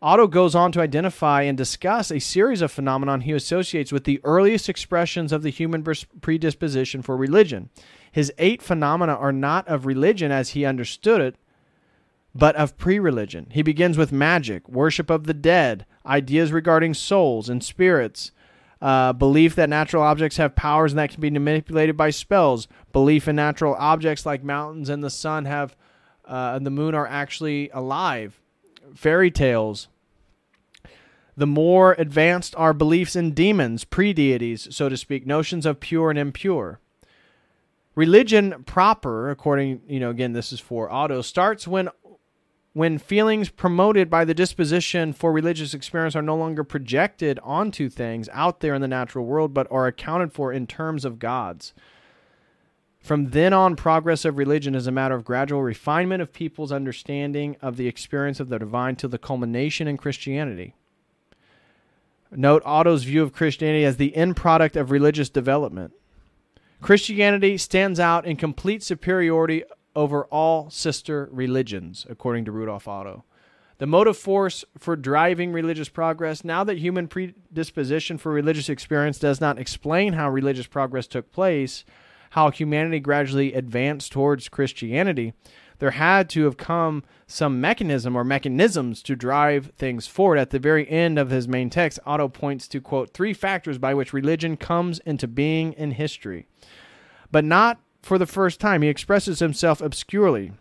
Otto 0.00 0.26
goes 0.26 0.54
on 0.54 0.72
to 0.72 0.80
identify 0.80 1.42
and 1.42 1.56
discuss 1.56 2.12
a 2.12 2.20
series 2.20 2.60
of 2.60 2.70
phenomena 2.70 3.18
he 3.18 3.32
associates 3.32 3.90
with 3.90 4.04
the 4.04 4.20
earliest 4.24 4.68
expressions 4.68 5.32
of 5.32 5.42
the 5.42 5.50
human 5.50 5.84
predisposition 6.20 7.02
for 7.02 7.16
religion. 7.16 7.70
His 8.12 8.32
eight 8.38 8.62
phenomena 8.62 9.14
are 9.14 9.32
not 9.32 9.66
of 9.66 9.86
religion 9.86 10.30
as 10.30 10.50
he 10.50 10.64
understood 10.64 11.20
it, 11.20 11.36
but 12.34 12.54
of 12.56 12.76
pre 12.76 12.98
religion. 12.98 13.48
He 13.50 13.62
begins 13.62 13.96
with 13.96 14.12
magic, 14.12 14.68
worship 14.68 15.08
of 15.08 15.24
the 15.24 15.34
dead, 15.34 15.86
ideas 16.04 16.52
regarding 16.52 16.92
souls 16.92 17.48
and 17.48 17.64
spirits, 17.64 18.32
uh, 18.80 19.12
belief 19.12 19.54
that 19.54 19.68
natural 19.68 20.02
objects 20.02 20.36
have 20.36 20.54
powers 20.54 20.92
and 20.92 20.98
that 20.98 21.10
can 21.10 21.20
be 21.20 21.30
manipulated 21.30 21.96
by 21.96 22.10
spells, 22.10 22.68
belief 22.92 23.26
in 23.26 23.36
natural 23.36 23.74
objects 23.78 24.26
like 24.26 24.44
mountains 24.44 24.88
and 24.88 25.02
the 25.02 25.10
sun 25.10 25.44
have 25.44 25.76
uh, 26.26 26.52
and 26.56 26.66
the 26.66 26.70
moon 26.70 26.94
are 26.94 27.06
actually 27.06 27.70
alive, 27.70 28.40
fairy 28.94 29.30
tales. 29.30 29.88
The 31.36 31.46
more 31.46 31.94
advanced 31.98 32.54
are 32.56 32.72
beliefs 32.72 33.14
in 33.14 33.32
demons, 33.32 33.84
pre 33.84 34.12
deities, 34.12 34.74
so 34.74 34.88
to 34.88 34.96
speak, 34.96 35.26
notions 35.26 35.66
of 35.66 35.80
pure 35.80 36.10
and 36.10 36.18
impure. 36.18 36.80
Religion 37.94 38.64
proper, 38.64 39.30
according, 39.30 39.82
you 39.86 40.00
know, 40.00 40.10
again, 40.10 40.32
this 40.32 40.52
is 40.52 40.60
for 40.60 40.90
Otto, 40.90 41.22
starts 41.22 41.68
when 41.68 41.88
when 42.76 42.98
feelings 42.98 43.48
promoted 43.48 44.10
by 44.10 44.22
the 44.22 44.34
disposition 44.34 45.10
for 45.10 45.32
religious 45.32 45.72
experience 45.72 46.14
are 46.14 46.20
no 46.20 46.36
longer 46.36 46.62
projected 46.62 47.38
onto 47.42 47.88
things 47.88 48.28
out 48.34 48.60
there 48.60 48.74
in 48.74 48.82
the 48.82 48.86
natural 48.86 49.24
world, 49.24 49.54
but 49.54 49.66
are 49.70 49.86
accounted 49.86 50.30
for 50.30 50.52
in 50.52 50.66
terms 50.66 51.02
of 51.02 51.18
gods. 51.18 51.72
From 52.98 53.30
then 53.30 53.54
on, 53.54 53.76
progress 53.76 54.26
of 54.26 54.36
religion 54.36 54.74
is 54.74 54.86
a 54.86 54.92
matter 54.92 55.14
of 55.14 55.24
gradual 55.24 55.62
refinement 55.62 56.20
of 56.20 56.34
people's 56.34 56.70
understanding 56.70 57.56
of 57.62 57.78
the 57.78 57.88
experience 57.88 58.40
of 58.40 58.50
the 58.50 58.58
divine 58.58 58.96
to 58.96 59.08
the 59.08 59.16
culmination 59.16 59.88
in 59.88 59.96
Christianity. 59.96 60.74
Note 62.30 62.60
Otto's 62.66 63.04
view 63.04 63.22
of 63.22 63.32
Christianity 63.32 63.86
as 63.86 63.96
the 63.96 64.14
end 64.14 64.36
product 64.36 64.76
of 64.76 64.90
religious 64.90 65.30
development. 65.30 65.94
Christianity 66.82 67.56
stands 67.56 67.98
out 67.98 68.26
in 68.26 68.36
complete 68.36 68.82
superiority 68.82 69.64
over 69.96 70.26
all 70.26 70.70
sister 70.70 71.28
religions, 71.32 72.06
according 72.08 72.44
to 72.44 72.52
Rudolf 72.52 72.86
Otto. 72.86 73.24
The 73.78 73.86
motive 73.86 74.16
force 74.16 74.64
for 74.78 74.96
driving 74.96 75.52
religious 75.52 75.88
progress, 75.88 76.44
now 76.44 76.62
that 76.64 76.78
human 76.78 77.08
predisposition 77.08 78.16
for 78.16 78.32
religious 78.32 78.68
experience 78.68 79.18
does 79.18 79.40
not 79.40 79.58
explain 79.58 80.12
how 80.12 80.30
religious 80.30 80.66
progress 80.66 81.06
took 81.06 81.32
place, 81.32 81.84
how 82.30 82.50
humanity 82.50 83.00
gradually 83.00 83.52
advanced 83.52 84.12
towards 84.12 84.48
Christianity, 84.48 85.34
there 85.78 85.90
had 85.90 86.30
to 86.30 86.44
have 86.44 86.56
come 86.56 87.04
some 87.26 87.60
mechanism 87.60 88.16
or 88.16 88.24
mechanisms 88.24 89.02
to 89.02 89.14
drive 89.14 89.72
things 89.76 90.06
forward. 90.06 90.38
At 90.38 90.50
the 90.50 90.58
very 90.58 90.88
end 90.88 91.18
of 91.18 91.30
his 91.30 91.46
main 91.46 91.68
text, 91.68 91.98
Otto 92.06 92.28
points 92.28 92.66
to, 92.68 92.80
quote, 92.80 93.12
three 93.12 93.34
factors 93.34 93.76
by 93.76 93.92
which 93.92 94.14
religion 94.14 94.56
comes 94.56 95.00
into 95.00 95.28
being 95.28 95.74
in 95.74 95.92
history. 95.92 96.46
But 97.30 97.44
not 97.44 97.78
for 98.06 98.18
the 98.18 98.26
first 98.26 98.60
time. 98.60 98.82
He 98.82 98.88
expresses 98.88 99.40
himself 99.40 99.80
obscurely. 99.80 100.52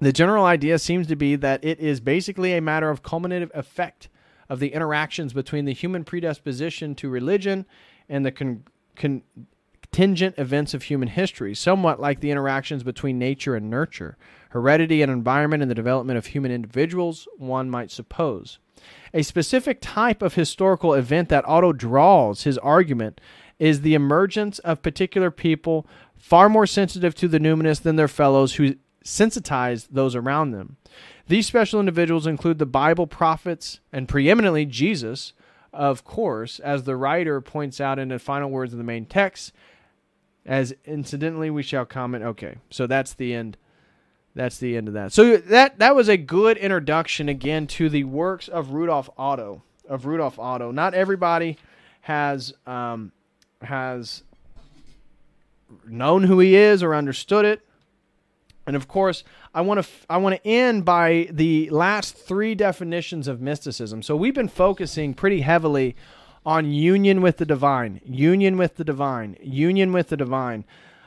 The 0.00 0.12
general 0.12 0.44
idea 0.44 0.78
seems 0.78 1.06
to 1.08 1.16
be 1.16 1.36
that 1.36 1.64
it 1.64 1.80
is 1.80 2.00
basically 2.00 2.52
a 2.52 2.60
matter 2.60 2.90
of 2.90 3.02
culminative 3.02 3.50
effect 3.54 4.08
of 4.48 4.60
the 4.60 4.72
interactions 4.72 5.32
between 5.32 5.64
the 5.64 5.72
human 5.72 6.04
predisposition 6.04 6.94
to 6.96 7.08
religion 7.08 7.64
and 8.08 8.26
the 8.26 8.32
con- 8.32 8.64
con- 8.96 9.22
contingent 9.94 10.34
events 10.38 10.74
of 10.74 10.82
human 10.82 11.06
history, 11.06 11.54
somewhat 11.54 12.00
like 12.00 12.18
the 12.18 12.32
interactions 12.32 12.82
between 12.82 13.16
nature 13.16 13.54
and 13.54 13.70
nurture, 13.70 14.16
heredity 14.48 15.02
and 15.02 15.12
environment 15.12 15.62
in 15.62 15.68
the 15.68 15.74
development 15.74 16.18
of 16.18 16.26
human 16.26 16.50
individuals, 16.50 17.28
one 17.38 17.70
might 17.70 17.92
suppose. 17.92 18.58
A 19.12 19.22
specific 19.22 19.78
type 19.80 20.20
of 20.20 20.34
historical 20.34 20.94
event 20.94 21.28
that 21.28 21.46
Otto 21.46 21.72
draws 21.72 22.42
his 22.42 22.58
argument 22.58 23.20
is 23.60 23.82
the 23.82 23.94
emergence 23.94 24.58
of 24.58 24.82
particular 24.82 25.30
people 25.30 25.86
far 26.24 26.48
more 26.48 26.66
sensitive 26.66 27.14
to 27.14 27.28
the 27.28 27.38
numinous 27.38 27.82
than 27.82 27.96
their 27.96 28.08
fellows 28.08 28.54
who 28.54 28.74
sensitize 29.04 29.86
those 29.90 30.16
around 30.16 30.52
them. 30.52 30.78
These 31.28 31.46
special 31.46 31.80
individuals 31.80 32.26
include 32.26 32.58
the 32.58 32.64
Bible 32.64 33.06
prophets 33.06 33.80
and 33.92 34.08
preeminently 34.08 34.64
Jesus, 34.64 35.34
of 35.70 36.02
course, 36.02 36.60
as 36.60 36.84
the 36.84 36.96
writer 36.96 37.42
points 37.42 37.78
out 37.78 37.98
in 37.98 38.08
the 38.08 38.18
final 38.18 38.48
words 38.48 38.72
of 38.72 38.78
the 38.78 38.84
main 38.84 39.04
text. 39.04 39.52
As 40.46 40.74
incidentally 40.86 41.50
we 41.50 41.62
shall 41.62 41.84
comment. 41.84 42.24
Okay, 42.24 42.56
so 42.70 42.86
that's 42.86 43.12
the 43.12 43.34
end. 43.34 43.58
That's 44.34 44.56
the 44.56 44.78
end 44.78 44.88
of 44.88 44.94
that. 44.94 45.12
So 45.12 45.36
that 45.36 45.78
that 45.78 45.94
was 45.94 46.08
a 46.08 46.16
good 46.16 46.56
introduction 46.56 47.28
again 47.28 47.66
to 47.66 47.90
the 47.90 48.04
works 48.04 48.48
of 48.48 48.70
Rudolf 48.70 49.10
Otto. 49.18 49.62
Of 49.86 50.06
Rudolf 50.06 50.38
Otto. 50.38 50.70
Not 50.70 50.94
everybody 50.94 51.58
has 52.00 52.54
um, 52.66 53.12
has 53.60 54.22
known 55.86 56.24
who 56.24 56.38
he 56.40 56.54
is 56.56 56.82
or 56.82 56.94
understood 56.94 57.44
it. 57.44 57.60
And 58.66 58.76
of 58.76 58.88
course, 58.88 59.24
I 59.54 59.60
want 59.60 59.84
to 59.84 59.90
I 60.08 60.16
want 60.16 60.36
to 60.36 60.46
end 60.46 60.84
by 60.84 61.28
the 61.30 61.68
last 61.70 62.16
three 62.16 62.54
definitions 62.54 63.28
of 63.28 63.40
mysticism. 63.40 64.02
So 64.02 64.16
we've 64.16 64.34
been 64.34 64.48
focusing 64.48 65.14
pretty 65.14 65.42
heavily 65.42 65.96
on 66.46 66.72
union 66.72 67.20
with 67.20 67.38
the 67.38 67.46
divine, 67.46 68.00
union 68.04 68.56
with 68.56 68.76
the 68.76 68.84
divine, 68.84 69.36
union 69.42 69.92
with 69.92 70.08
the 70.08 70.16
divine. 70.16 70.64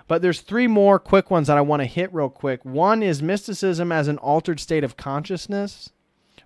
But 0.08 0.22
there's 0.22 0.42
three 0.42 0.68
more 0.68 1.00
quick 1.00 1.30
ones 1.30 1.48
that 1.48 1.58
I 1.58 1.62
want 1.62 1.82
to 1.82 1.86
hit 1.86 2.14
real 2.14 2.30
quick. 2.30 2.64
One 2.64 3.04
is 3.04 3.22
mysticism 3.22 3.92
as 3.92 4.08
an 4.08 4.18
altered 4.20 4.60
state 4.60 4.84
of 4.84 4.96
consciousness. 4.96 5.90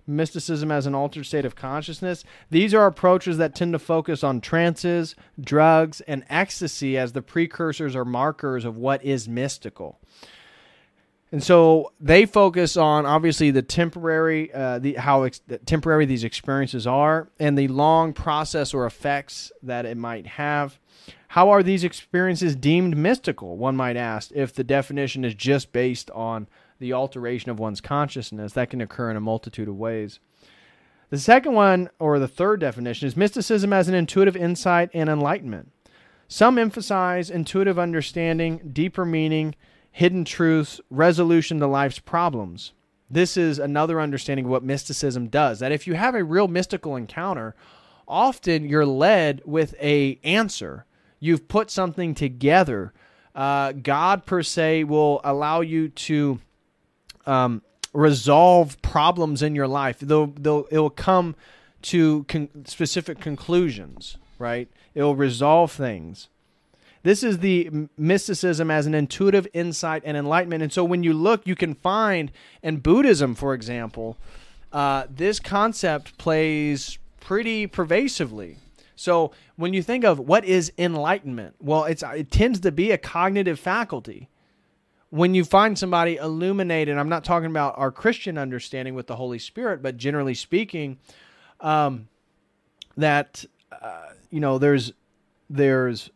Mysticism 0.06 0.70
as 0.70 0.86
an 0.86 0.94
altered 0.94 1.26
state 1.26 1.44
of 1.44 1.54
consciousness. 1.54 2.24
These 2.50 2.74
are 2.74 2.86
approaches 2.86 3.38
that 3.38 3.54
tend 3.54 3.72
to 3.72 3.78
focus 3.78 4.24
on 4.24 4.40
trances, 4.40 5.14
drugs, 5.40 6.00
and 6.02 6.24
ecstasy 6.28 6.98
as 6.98 7.12
the 7.12 7.22
precursors 7.22 7.94
or 7.94 8.04
markers 8.04 8.64
of 8.64 8.76
what 8.76 9.04
is 9.04 9.28
mystical. 9.28 10.00
And 11.32 11.42
so 11.42 11.92
they 11.98 12.26
focus 12.26 12.76
on 12.76 13.06
obviously 13.06 13.50
the 13.50 13.62
temporary, 13.62 14.52
uh, 14.52 14.78
the 14.78 14.94
how 14.94 15.22
ex- 15.22 15.40
temporary 15.64 16.04
these 16.04 16.24
experiences 16.24 16.86
are, 16.86 17.30
and 17.40 17.56
the 17.56 17.68
long 17.68 18.12
process 18.12 18.74
or 18.74 18.84
effects 18.84 19.50
that 19.62 19.86
it 19.86 19.96
might 19.96 20.26
have. 20.26 20.78
How 21.28 21.48
are 21.48 21.62
these 21.62 21.84
experiences 21.84 22.54
deemed 22.54 22.98
mystical? 22.98 23.56
One 23.56 23.74
might 23.74 23.96
ask 23.96 24.30
if 24.34 24.52
the 24.52 24.62
definition 24.62 25.24
is 25.24 25.34
just 25.34 25.72
based 25.72 26.10
on 26.10 26.48
the 26.82 26.92
alteration 26.92 27.50
of 27.50 27.58
one's 27.58 27.80
consciousness. 27.80 28.52
That 28.52 28.68
can 28.68 28.80
occur 28.82 29.10
in 29.10 29.16
a 29.16 29.20
multitude 29.20 29.68
of 29.68 29.78
ways. 29.78 30.18
The 31.10 31.18
second 31.18 31.52
one, 31.52 31.88
or 31.98 32.18
the 32.18 32.28
third 32.28 32.60
definition, 32.60 33.06
is 33.06 33.16
mysticism 33.16 33.72
as 33.72 33.88
an 33.88 33.94
intuitive 33.94 34.36
insight 34.36 34.90
and 34.92 35.08
enlightenment. 35.08 35.70
Some 36.26 36.58
emphasize 36.58 37.30
intuitive 37.30 37.78
understanding, 37.78 38.70
deeper 38.72 39.04
meaning, 39.04 39.54
hidden 39.90 40.24
truths, 40.24 40.80
resolution 40.90 41.60
to 41.60 41.66
life's 41.66 41.98
problems. 41.98 42.72
This 43.08 43.36
is 43.36 43.58
another 43.58 44.00
understanding 44.00 44.46
of 44.46 44.50
what 44.50 44.64
mysticism 44.64 45.28
does. 45.28 45.60
That 45.60 45.70
if 45.70 45.86
you 45.86 45.94
have 45.94 46.14
a 46.14 46.24
real 46.24 46.48
mystical 46.48 46.96
encounter, 46.96 47.54
often 48.08 48.66
you're 48.66 48.86
led 48.86 49.42
with 49.44 49.74
a 49.80 50.18
answer. 50.24 50.86
You've 51.20 51.46
put 51.46 51.70
something 51.70 52.14
together. 52.14 52.92
Uh, 53.34 53.72
God 53.72 54.24
per 54.24 54.42
se 54.42 54.84
will 54.84 55.20
allow 55.22 55.60
you 55.60 55.90
to 55.90 56.40
um, 57.26 57.62
resolve 57.92 58.80
problems 58.82 59.42
in 59.42 59.54
your 59.54 59.68
life. 59.68 59.98
They'll, 59.98 60.26
they'll, 60.26 60.64
it 60.70 60.78
will 60.78 60.90
come 60.90 61.34
to 61.82 62.24
con- 62.24 62.48
specific 62.64 63.20
conclusions, 63.20 64.16
right? 64.38 64.68
It 64.94 65.02
will 65.02 65.16
resolve 65.16 65.72
things. 65.72 66.28
This 67.02 67.24
is 67.24 67.38
the 67.38 67.88
mysticism 67.98 68.70
as 68.70 68.86
an 68.86 68.94
intuitive 68.94 69.48
insight 69.52 70.02
and 70.04 70.16
enlightenment. 70.16 70.62
And 70.62 70.72
so 70.72 70.84
when 70.84 71.02
you 71.02 71.12
look, 71.12 71.46
you 71.46 71.56
can 71.56 71.74
find 71.74 72.30
in 72.62 72.76
Buddhism, 72.76 73.34
for 73.34 73.54
example, 73.54 74.16
uh, 74.72 75.06
this 75.10 75.40
concept 75.40 76.16
plays 76.16 76.98
pretty 77.20 77.66
pervasively. 77.66 78.56
So 78.94 79.32
when 79.56 79.74
you 79.74 79.82
think 79.82 80.04
of 80.04 80.20
what 80.20 80.44
is 80.44 80.72
enlightenment, 80.78 81.56
well, 81.60 81.84
it's 81.84 82.04
it 82.04 82.30
tends 82.30 82.60
to 82.60 82.70
be 82.70 82.92
a 82.92 82.98
cognitive 82.98 83.58
faculty. 83.58 84.28
When 85.12 85.34
you 85.34 85.44
find 85.44 85.78
somebody 85.78 86.16
illuminated, 86.16 86.96
I'm 86.96 87.10
not 87.10 87.22
talking 87.22 87.50
about 87.50 87.74
our 87.76 87.92
Christian 87.92 88.38
understanding 88.38 88.94
with 88.94 89.06
the 89.06 89.16
Holy 89.16 89.38
Spirit, 89.38 89.82
but 89.82 89.98
generally 89.98 90.32
speaking, 90.32 90.98
um, 91.60 92.08
that 92.96 93.44
uh, 93.70 94.12
you 94.30 94.40
know 94.40 94.56
there's 94.56 94.92
there's 95.50 96.08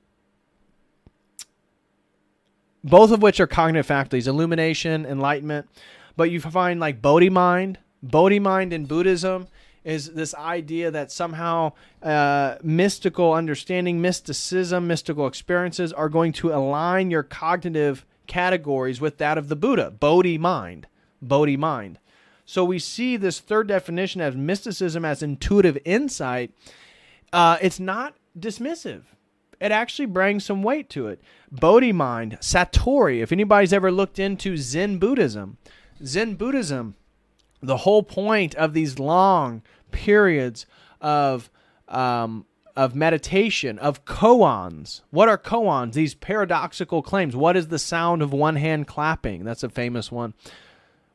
both 2.82 3.10
of 3.10 3.20
which 3.20 3.38
are 3.38 3.46
cognitive 3.46 3.84
faculties 3.84 4.26
illumination 4.26 5.04
enlightenment 5.04 5.68
but 6.16 6.30
you 6.30 6.40
find 6.40 6.80
like 6.80 7.02
bodhi 7.02 7.30
mind. 7.30 7.78
Bodhi 8.02 8.38
mind 8.38 8.72
in 8.72 8.86
buddhism 8.86 9.48
is 9.84 10.12
this 10.14 10.34
idea 10.34 10.90
that 10.90 11.12
somehow 11.12 11.72
uh, 12.02 12.56
mystical 12.62 13.32
understanding 13.32 14.00
mysticism 14.00 14.86
mystical 14.86 15.26
experiences 15.26 15.92
are 15.92 16.08
going 16.08 16.32
to 16.32 16.52
align 16.52 17.10
your 17.10 17.22
cognitive 17.22 18.04
categories 18.26 19.00
with 19.00 19.18
that 19.18 19.38
of 19.38 19.48
the 19.48 19.56
buddha 19.56 19.90
bodhi 19.90 20.38
mind 20.38 20.86
bodhi 21.22 21.56
mind 21.56 21.98
So 22.44 22.64
we 22.64 22.78
see 22.78 23.16
this 23.16 23.40
third 23.40 23.66
definition 23.66 24.20
as 24.20 24.36
mysticism 24.36 25.04
as 25.04 25.22
intuitive 25.22 25.78
insight. 25.84 26.52
Uh, 27.32 27.58
it's 27.60 27.80
not 27.80 28.14
dismissive. 28.38 29.02
It 29.60 29.72
actually 29.72 30.06
brings 30.06 30.44
some 30.44 30.62
weight 30.62 30.88
to 30.90 31.08
it. 31.08 31.20
Bodhi 31.50 31.92
mind, 31.92 32.38
Satori. 32.40 33.22
If 33.22 33.32
anybody's 33.32 33.72
ever 33.72 33.90
looked 33.90 34.18
into 34.18 34.56
Zen 34.56 34.98
Buddhism, 34.98 35.56
Zen 36.04 36.34
Buddhism, 36.34 36.94
the 37.62 37.78
whole 37.78 38.02
point 38.02 38.54
of 38.54 38.74
these 38.74 38.98
long 38.98 39.62
periods 39.90 40.66
of 41.00 41.50
um, 41.88 42.44
of 42.76 42.94
meditation, 42.94 43.78
of 43.78 44.04
koans. 44.04 45.00
What 45.10 45.28
are 45.28 45.38
koans? 45.38 45.94
These 45.94 46.14
paradoxical 46.14 47.02
claims. 47.02 47.34
What 47.34 47.56
is 47.56 47.68
the 47.68 47.78
sound 47.78 48.22
of 48.22 48.32
one 48.32 48.56
hand 48.56 48.86
clapping? 48.86 49.44
That's 49.44 49.62
a 49.62 49.68
famous 49.68 50.12
one. 50.12 50.34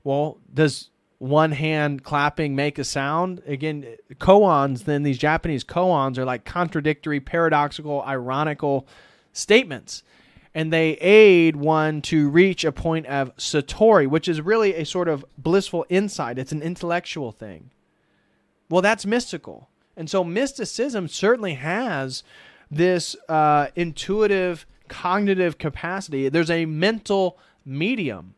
Well, 0.03 0.39
does 0.51 0.89
one 1.19 1.51
hand 1.51 2.03
clapping 2.03 2.55
make 2.55 2.79
a 2.79 2.83
sound? 2.83 3.43
Again, 3.45 3.95
koans, 4.15 4.85
then 4.85 5.03
these 5.03 5.19
Japanese 5.19 5.63
koans 5.63 6.17
are 6.17 6.25
like 6.25 6.45
contradictory, 6.45 7.19
paradoxical, 7.19 8.01
ironical 8.01 8.87
statements. 9.31 10.01
And 10.53 10.73
they 10.73 10.93
aid 10.93 11.55
one 11.55 12.01
to 12.03 12.29
reach 12.29 12.65
a 12.65 12.73
point 12.73 13.05
of 13.05 13.35
satori, 13.37 14.07
which 14.07 14.27
is 14.27 14.41
really 14.41 14.73
a 14.75 14.85
sort 14.85 15.07
of 15.07 15.23
blissful 15.37 15.85
insight. 15.87 16.37
It's 16.37 16.51
an 16.51 16.61
intellectual 16.61 17.31
thing. 17.31 17.71
Well, 18.69 18.81
that's 18.81 19.05
mystical. 19.05 19.69
And 20.01 20.09
so 20.09 20.23
mysticism 20.23 21.07
certainly 21.07 21.53
has 21.53 22.23
this 22.71 23.15
uh, 23.29 23.67
intuitive 23.75 24.65
cognitive 24.87 25.59
capacity. 25.59 26.27
There's 26.27 26.49
a 26.49 26.65
mental 26.65 27.37
medium. 27.63 28.33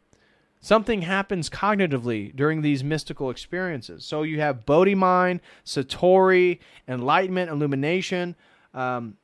Something 0.59 1.03
happens 1.03 1.49
cognitively 1.49 2.35
during 2.35 2.63
these 2.63 2.83
mystical 2.83 3.29
experiences. 3.29 4.03
So 4.03 4.23
you 4.23 4.41
have 4.41 4.65
Bodhi 4.65 4.93
mind, 4.93 5.39
Satori, 5.65 6.59
enlightenment, 6.85 7.49
illumination, 7.49 8.35
um, 8.73 9.15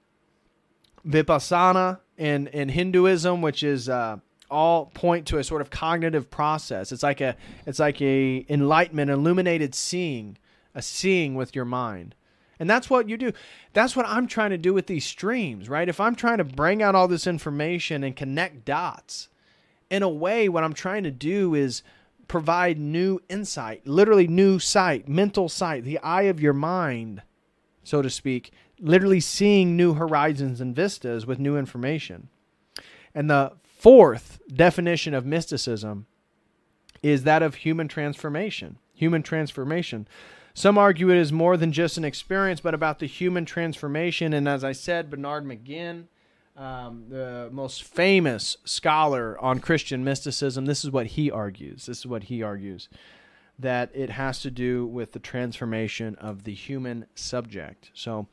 Vipassana 1.06 2.00
in, 2.18 2.48
in 2.48 2.70
Hinduism, 2.70 3.42
which 3.42 3.64
is 3.64 3.90
uh, 3.90 4.16
all 4.50 4.86
point 4.86 5.28
to 5.28 5.40
a 5.40 5.44
sort 5.44 5.60
of 5.60 5.70
cognitive 5.70 6.32
process. 6.32 6.94
It's 6.94 7.04
like 7.04 7.20
a 7.20 7.36
it's 7.66 7.80
like 7.80 8.02
a 8.02 8.46
enlightenment, 8.48 9.12
illuminated 9.12 9.76
seeing, 9.76 10.38
a 10.74 10.82
seeing 10.82 11.36
with 11.36 11.54
your 11.54 11.66
mind. 11.66 12.16
And 12.60 12.70
that's 12.70 12.90
what 12.90 13.08
you 13.08 13.18
do. 13.18 13.32
That's 13.74 13.96
what 13.96 14.06
I'm 14.06 14.28
trying 14.28 14.50
to 14.50 14.58
do 14.58 14.74
with 14.74 14.88
these 14.88 15.06
streams, 15.06 15.70
right? 15.70 15.88
If 15.88 16.00
I'm 16.00 16.16
trying 16.16 16.40
to 16.40 16.44
bring 16.44 16.84
out 16.84 16.94
all 16.94 17.08
this 17.08 17.26
information 17.26 18.04
and 18.04 18.16
connect 18.16 18.66
dots, 18.66 19.30
in 19.90 20.04
a 20.04 20.10
way, 20.10 20.50
what 20.50 20.64
I'm 20.64 20.74
trying 20.74 21.04
to 21.04 21.12
do 21.12 21.56
is 21.56 21.84
provide 22.28 22.78
new 22.78 23.20
insight, 23.28 23.88
literally 23.88 24.28
new 24.28 24.60
sight, 24.60 25.08
mental 25.08 25.50
sight, 25.50 25.84
the 25.84 26.00
eye 26.00 26.24
of 26.24 26.40
your 26.40 26.54
mind, 26.54 27.24
so 27.84 28.02
to 28.02 28.10
speak, 28.10 28.52
literally 28.80 29.20
seeing 29.20 29.76
new 29.76 29.96
horizons 29.96 30.62
and 30.62 30.76
vistas 30.76 31.26
with 31.26 31.40
new 31.40 31.58
information. 31.58 32.30
And 33.16 33.30
the 33.30 33.54
fourth 33.64 34.40
definition 34.54 35.14
of 35.14 35.26
mysticism 35.26 36.06
is 37.02 37.24
that 37.24 37.42
of 37.42 37.56
human 37.56 37.88
transformation. 37.88 38.78
Human 38.94 39.24
transformation. 39.24 40.08
Some 40.60 40.78
argue 40.78 41.10
it 41.10 41.16
is 41.16 41.32
more 41.32 41.56
than 41.56 41.72
just 41.72 41.98
an 41.98 42.04
experience, 42.04 42.60
but 42.60 42.74
about 42.74 43.00
the 43.00 43.06
human 43.06 43.46
transformation. 43.46 44.34
And 44.34 44.46
as 44.46 44.62
I 44.62 44.74
said, 44.74 45.10
Bernard 45.10 45.46
McGinn, 45.46 46.08
um, 46.58 47.06
the 47.08 47.48
most 47.50 47.86
famous 47.86 48.58
scholar 48.66 49.40
on 49.40 49.60
Christian 49.62 50.04
mysticism, 50.04 50.66
this 50.66 50.84
is 50.84 50.92
what 50.92 51.06
he 51.06 51.32
argues. 51.32 51.86
This 51.86 52.00
is 52.00 52.06
what 52.06 52.24
he 52.24 52.44
argues 52.44 52.90
that 53.58 53.90
it 53.94 54.10
has 54.10 54.42
to 54.42 54.52
do 54.52 54.86
with 54.86 55.14
the 55.14 55.20
transformation 55.20 56.16
of 56.16 56.44
the 56.44 56.54
human 56.54 57.06
subject. 57.16 57.92
So, 57.94 58.28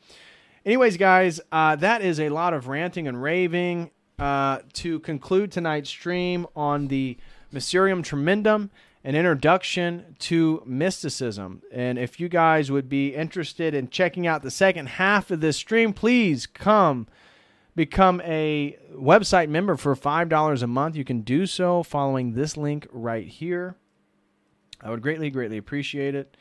anyways, 0.64 0.96
guys, 0.96 1.40
uh, 1.52 1.76
that 1.76 2.02
is 2.02 2.18
a 2.18 2.30
lot 2.30 2.54
of 2.54 2.66
ranting 2.66 3.06
and 3.06 3.22
raving. 3.22 3.92
Uh, 4.18 4.60
to 4.72 4.98
conclude 5.00 5.52
tonight's 5.52 5.90
stream 5.90 6.46
on 6.56 6.88
the 6.88 7.18
Mysterium 7.52 8.02
Tremendum 8.02 8.70
an 9.06 9.14
introduction 9.14 10.16
to 10.18 10.60
mysticism. 10.66 11.62
And 11.70 11.96
if 11.96 12.18
you 12.18 12.28
guys 12.28 12.72
would 12.72 12.88
be 12.88 13.14
interested 13.14 13.72
in 13.72 13.88
checking 13.88 14.26
out 14.26 14.42
the 14.42 14.50
second 14.50 14.88
half 14.88 15.30
of 15.30 15.40
this 15.40 15.56
stream, 15.56 15.92
please 15.92 16.44
come 16.44 17.06
become 17.76 18.20
a 18.22 18.76
website 18.92 19.48
member 19.48 19.76
for 19.76 19.94
$5 19.94 20.62
a 20.62 20.66
month. 20.66 20.96
You 20.96 21.04
can 21.04 21.20
do 21.20 21.46
so 21.46 21.84
following 21.84 22.32
this 22.32 22.56
link 22.56 22.88
right 22.90 23.28
here. 23.28 23.76
I 24.82 24.90
would 24.90 25.02
greatly, 25.02 25.30
greatly 25.30 25.56
appreciate 25.56 26.16
it 26.16 26.36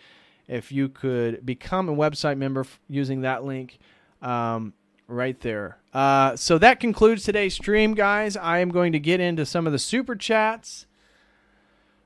if 0.48 0.72
you 0.72 0.90
could 0.90 1.46
become 1.46 1.88
a 1.88 1.96
website 1.96 2.40
member 2.40 2.66
using 2.90 3.22
that 3.22 3.44
link 3.44 3.78
um, 4.24 4.74
right 5.08 5.40
there. 5.42 5.78
Uh, 5.94 6.36
so 6.36 6.58
that 6.58 6.80
concludes 6.80 7.26
today's 7.26 7.54
stream, 7.54 7.94
guys. 7.94 8.36
I 8.36 8.58
am 8.58 8.70
going 8.70 8.92
to 8.94 9.00
get 9.00 9.20
into 9.20 9.46
some 9.46 9.68
of 9.68 9.72
the 9.72 9.78
super 9.78 10.16
chats. 10.16 10.88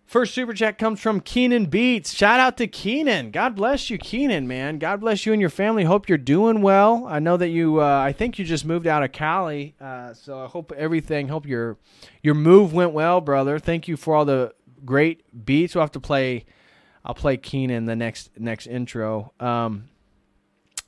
First 0.10 0.34
super 0.34 0.54
chat 0.54 0.80
comes 0.80 1.00
from 1.00 1.22
Keenan 1.22 1.68
Beats. 1.68 2.16
Shout 2.16 2.40
out 2.40 2.58
to 2.58 2.66
Keenan. 2.66 3.30
God 3.30 3.56
bless 3.56 3.92
you, 3.92 4.00
Keenan, 4.00 4.48
man. 4.48 4.80
God 4.80 5.02
bless 5.02 5.24
you 5.24 5.34
and 5.34 5.40
your 5.40 5.52
family. 5.52 5.84
Hope 5.84 6.10
you're 6.10 6.18
doing 6.18 6.64
well. 6.64 7.06
I 7.08 7.20
know 7.20 7.38
that 7.38 7.50
you. 7.50 7.80
Uh, 7.80 8.00
I 8.00 8.12
think 8.12 8.40
you 8.40 8.44
just 8.44 8.66
moved 8.66 8.88
out 8.88 9.04
of 9.04 9.12
Cali, 9.12 9.76
uh, 9.80 10.16
so 10.16 10.44
I 10.44 10.48
hope 10.48 10.72
everything. 10.72 11.28
Hope 11.28 11.46
your 11.46 11.78
your 12.24 12.34
move 12.34 12.74
went 12.74 12.92
well, 12.92 13.22
brother. 13.22 13.60
Thank 13.60 13.88
you 13.88 13.96
for 13.98 14.16
all 14.16 14.26
the 14.26 14.56
great 14.84 15.46
beats. 15.46 15.76
We'll 15.76 15.84
have 15.84 15.92
to 15.92 16.00
play. 16.00 16.46
I'll 17.06 17.14
play 17.14 17.38
Keenan 17.38 17.86
the 17.86 17.96
next 17.96 18.32
next 18.36 18.66
intro. 18.66 19.32
Um, 19.40 19.90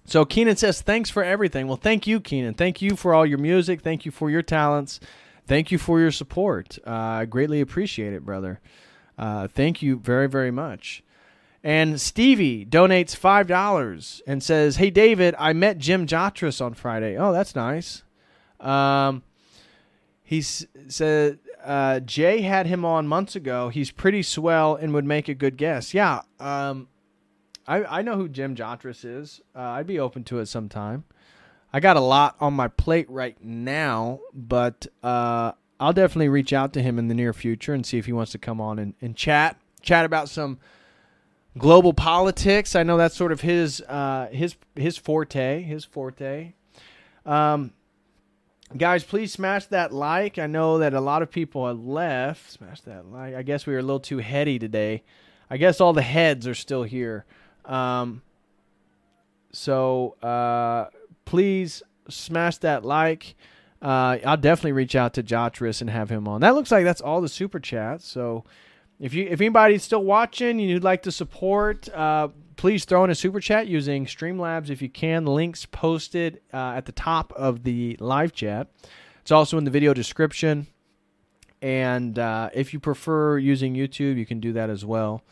so 0.04 0.26
Keenan 0.26 0.56
says, 0.56 0.82
"Thanks 0.82 1.12
for 1.12 1.24
everything." 1.24 1.68
Well, 1.68 1.78
thank 1.78 2.08
you, 2.08 2.22
Keenan. 2.22 2.56
Thank 2.56 2.82
you 2.82 2.96
for 2.96 3.14
all 3.14 3.28
your 3.28 3.38
music. 3.38 3.82
Thank 3.82 4.04
you 4.04 4.12
for 4.12 4.32
your 4.32 4.42
talents. 4.42 5.00
Thank 5.46 5.72
you 5.72 5.78
for 5.78 6.00
your 6.00 6.12
support. 6.12 6.80
Uh, 6.88 6.90
I 6.90 7.26
greatly 7.26 7.62
appreciate 7.62 8.14
it, 8.14 8.26
brother. 8.26 8.60
Uh, 9.22 9.48
thank 9.48 9.84
you 9.84 9.98
very, 9.98 10.28
very 10.28 10.50
much. 10.50 11.04
And 11.64 12.02
Stevie 12.02 12.66
donates 12.66 13.16
five 13.16 13.46
dollars 13.46 14.24
and 14.26 14.42
says, 14.42 14.78
"Hey 14.78 14.90
David, 14.90 15.36
I 15.38 15.54
met 15.54 15.78
Jim 15.78 16.08
Jatras 16.08 16.60
on 16.60 16.74
Friday. 16.74 17.16
Oh, 17.18 17.32
that's 17.32 17.56
nice." 17.56 18.02
Um, 18.60 19.22
he 20.24 20.42
said 20.42 21.38
uh, 21.64 22.00
Jay 22.00 22.42
had 22.42 22.66
him 22.66 22.84
on 22.84 23.08
months 23.08 23.36
ago. 23.36 23.70
He's 23.70 23.92
pretty 23.92 24.24
swell 24.24 24.76
and 24.76 24.92
would 24.94 25.06
make 25.06 25.28
a 25.28 25.36
good 25.36 25.56
guest. 25.56 25.94
Yeah, 25.94 26.22
um, 26.40 26.88
I 27.68 27.84
I 27.84 28.02
know 28.02 28.16
who 28.16 28.28
Jim 28.28 28.56
Jatras 28.56 29.06
is. 29.06 29.40
Uh, 29.56 29.60
I'd 29.60 29.88
be 29.88 30.00
open 30.00 30.24
to 30.26 30.40
it 30.40 30.48
sometime. 30.48 31.04
I 31.72 31.80
got 31.80 31.96
a 31.96 32.02
lot 32.02 32.36
on 32.40 32.54
my 32.54 32.68
plate 32.70 33.10
right 33.10 33.38
now, 33.44 34.20
but 34.34 34.88
uh, 35.04 35.52
I'll 35.82 35.94
definitely 35.94 36.30
reach 36.30 36.54
out 36.54 36.74
to 36.74 36.82
him 36.84 37.00
in 37.00 37.08
the 37.08 37.16
near 37.16 37.34
future 37.34 37.74
and 37.74 37.84
see 37.84 37.98
if 37.98 38.06
he 38.06 38.14
wants 38.14 38.32
to 38.34 38.38
come 38.38 38.62
on 38.62 38.78
and, 38.78 38.94
and 39.02 39.16
chat 39.16 39.58
chat 39.82 40.06
about 40.06 40.30
some 40.30 40.60
global 41.58 41.92
politics. 41.92 42.76
I 42.76 42.84
know 42.84 42.98
that's 42.98 43.16
sort 43.16 43.32
of 43.32 43.42
his 43.42 43.82
uh, 43.82 44.30
his 44.32 44.56
his 44.76 44.98
forte. 44.98 45.64
His 45.64 45.84
forte. 45.84 46.54
Um, 47.26 47.74
guys, 48.78 49.04
please 49.04 49.34
smash 49.34 49.66
that 49.68 49.92
like. 49.92 50.38
I 50.38 50.46
know 50.46 50.78
that 50.78 50.94
a 50.94 51.02
lot 51.02 51.24
of 51.24 51.32
people 51.32 51.68
have 51.68 51.80
left. 51.80 52.52
Smash 52.52 52.82
that 52.82 53.08
like. 53.08 53.34
I 53.34 53.42
guess 53.42 53.66
we 53.66 53.74
were 53.74 53.80
a 53.80 53.84
little 53.84 54.00
too 54.00 54.20
heady 54.20 54.60
today. 54.60 55.02
I 55.50 55.58
guess 55.58 55.82
all 55.82 55.94
the 55.94 56.04
heads 56.04 56.48
are 56.48 56.56
still 56.56 56.84
here. 56.84 57.26
Um, 57.66 58.22
so 59.52 60.16
uh, 60.22 60.90
please 61.26 61.82
smash 62.08 62.58
that 62.58 62.86
like 62.86 63.36
uh, 63.82 64.18
I'll 64.26 64.38
definitely 64.38 64.74
reach 64.74 64.96
out 64.96 65.14
to 65.16 65.24
Jatras 65.24 65.82
and 65.82 65.90
have 65.90 66.10
him 66.10 66.28
on. 66.28 66.42
That 66.42 66.56
looks 66.56 66.72
like 66.72 66.84
that's 66.84 67.02
all 67.02 67.22
the 67.22 67.30
super 67.30 67.60
chats. 67.60 68.08
So 68.08 68.44
if 69.00 69.14
you 69.14 69.28
if 69.30 69.42
anybody's 69.42 69.84
still 69.84 70.04
watching 70.04 70.60
and 70.60 70.70
you'd 70.70 70.84
like 70.84 71.04
to 71.04 71.12
support, 71.12 71.90
uh, 71.90 72.30
please 72.56 72.86
throw 72.86 73.04
in 73.04 73.10
a 73.10 73.16
super 73.16 73.40
chat 73.40 73.68
using 73.68 74.06
Streamlabs 74.06 74.70
if 74.70 74.82
you 74.82 74.90
can. 74.90 75.26
The 75.26 75.32
links 75.32 75.66
posted 75.66 76.42
uh, 76.54 76.74
at 76.76 76.86
the 76.86 76.92
top 76.92 77.34
of 77.36 77.64
the 77.64 77.98
live 78.00 78.34
chat. 78.34 78.68
It's 79.22 79.32
also 79.32 79.58
in 79.58 79.64
the 79.64 79.72
video 79.72 79.94
description. 79.94 80.68
And 81.64 82.18
uh, 82.18 82.50
if 82.54 82.74
you 82.74 82.80
prefer 82.80 83.38
using 83.38 83.76
YouTube, 83.76 84.18
you 84.18 84.26
can 84.26 84.40
do 84.40 84.54
that 84.54 84.70
as 84.70 84.84
well. 84.84 85.24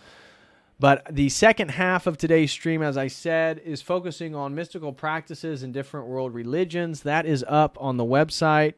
But 0.80 1.14
the 1.14 1.28
second 1.28 1.72
half 1.72 2.08
of 2.08 2.18
today's 2.18 2.52
stream, 2.52 2.82
as 2.82 2.96
I 2.96 3.08
said, 3.08 3.60
is 3.66 3.82
focusing 3.82 4.34
on 4.34 4.56
mystical 4.56 4.94
practices 4.94 5.62
in 5.62 5.74
different 5.74 6.08
world 6.08 6.34
religions. 6.34 7.04
That 7.04 7.26
is 7.26 7.44
up 7.50 7.78
on 7.82 7.98
the 7.98 8.06
website. 8.06 8.76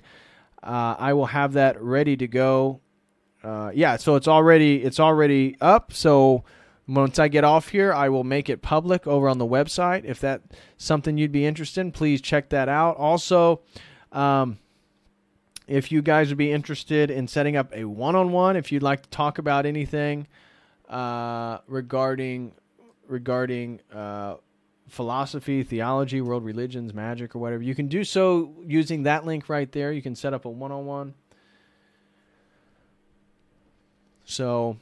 Uh, 0.64 0.96
I 0.98 1.14
will 1.14 1.28
have 1.28 1.54
that 1.54 1.80
ready 1.82 2.18
to 2.18 2.28
go. 2.28 2.80
Uh, 3.44 3.72
yeah, 3.74 3.98
so 3.98 4.16
it's 4.16 4.28
already 4.28 4.84
it's 4.84 5.00
already 5.00 5.58
up. 5.62 5.94
So 5.94 6.44
once 6.88 7.20
I 7.20 7.28
get 7.28 7.44
off 7.44 7.70
here, 7.70 7.94
I 7.94 8.10
will 8.10 8.24
make 8.24 8.50
it 8.50 8.64
public 8.64 9.06
over 9.06 9.30
on 9.30 9.38
the 9.38 9.46
website. 9.46 10.04
If 10.04 10.20
that's 10.20 10.44
something 10.78 11.20
you'd 11.20 11.32
be 11.32 11.46
interested 11.46 11.82
in, 11.82 11.92
please 11.92 12.20
check 12.20 12.50
that 12.50 12.68
out. 12.68 12.98
Also, 12.98 13.62
um, 14.12 14.58
if 15.68 15.92
you 15.92 16.02
guys 16.02 16.30
would 16.30 16.38
be 16.38 16.52
interested 16.52 17.12
in 17.12 17.28
setting 17.28 17.56
up 17.56 17.72
a 17.76 17.86
one-on-one, 17.86 18.56
if 18.56 18.72
you'd 18.72 18.84
like 18.84 19.04
to 19.04 19.10
talk 19.10 19.38
about 19.38 19.66
anything 19.68 20.28
uh, 20.92 21.60
regarding 21.68 22.52
regarding 23.08 23.80
uh, 23.94 24.36
philosophy, 24.88 25.64
theology, 25.64 26.22
world 26.22 26.44
religions, 26.44 26.94
magic, 26.94 27.36
or 27.36 27.40
whatever, 27.40 27.64
you 27.64 27.74
can 27.74 27.88
do 27.88 28.04
so 28.04 28.54
using 28.66 29.04
that 29.04 29.26
link 29.26 29.50
right 29.50 29.72
there. 29.72 29.92
You 29.92 30.02
can 30.02 30.16
set 30.16 30.34
up 30.34 30.46
a 30.46 30.50
one 30.50 30.72
on 30.72 30.86
one. 30.86 31.14
So, 34.26 34.78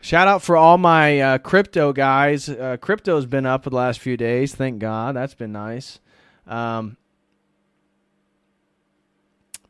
shout 0.00 0.28
out 0.28 0.42
for 0.42 0.56
all 0.56 0.78
my 0.78 1.20
uh, 1.20 1.38
crypto 1.38 1.92
guys. 1.92 2.48
Uh, 2.48 2.76
crypto's 2.80 3.26
been 3.26 3.46
up 3.46 3.64
for 3.64 3.70
the 3.70 3.76
last 3.76 4.00
few 4.00 4.16
days. 4.16 4.54
Thank 4.54 4.78
God. 4.78 5.16
That's 5.16 5.34
been 5.34 5.52
nice. 5.52 5.98
Um, 6.46 6.96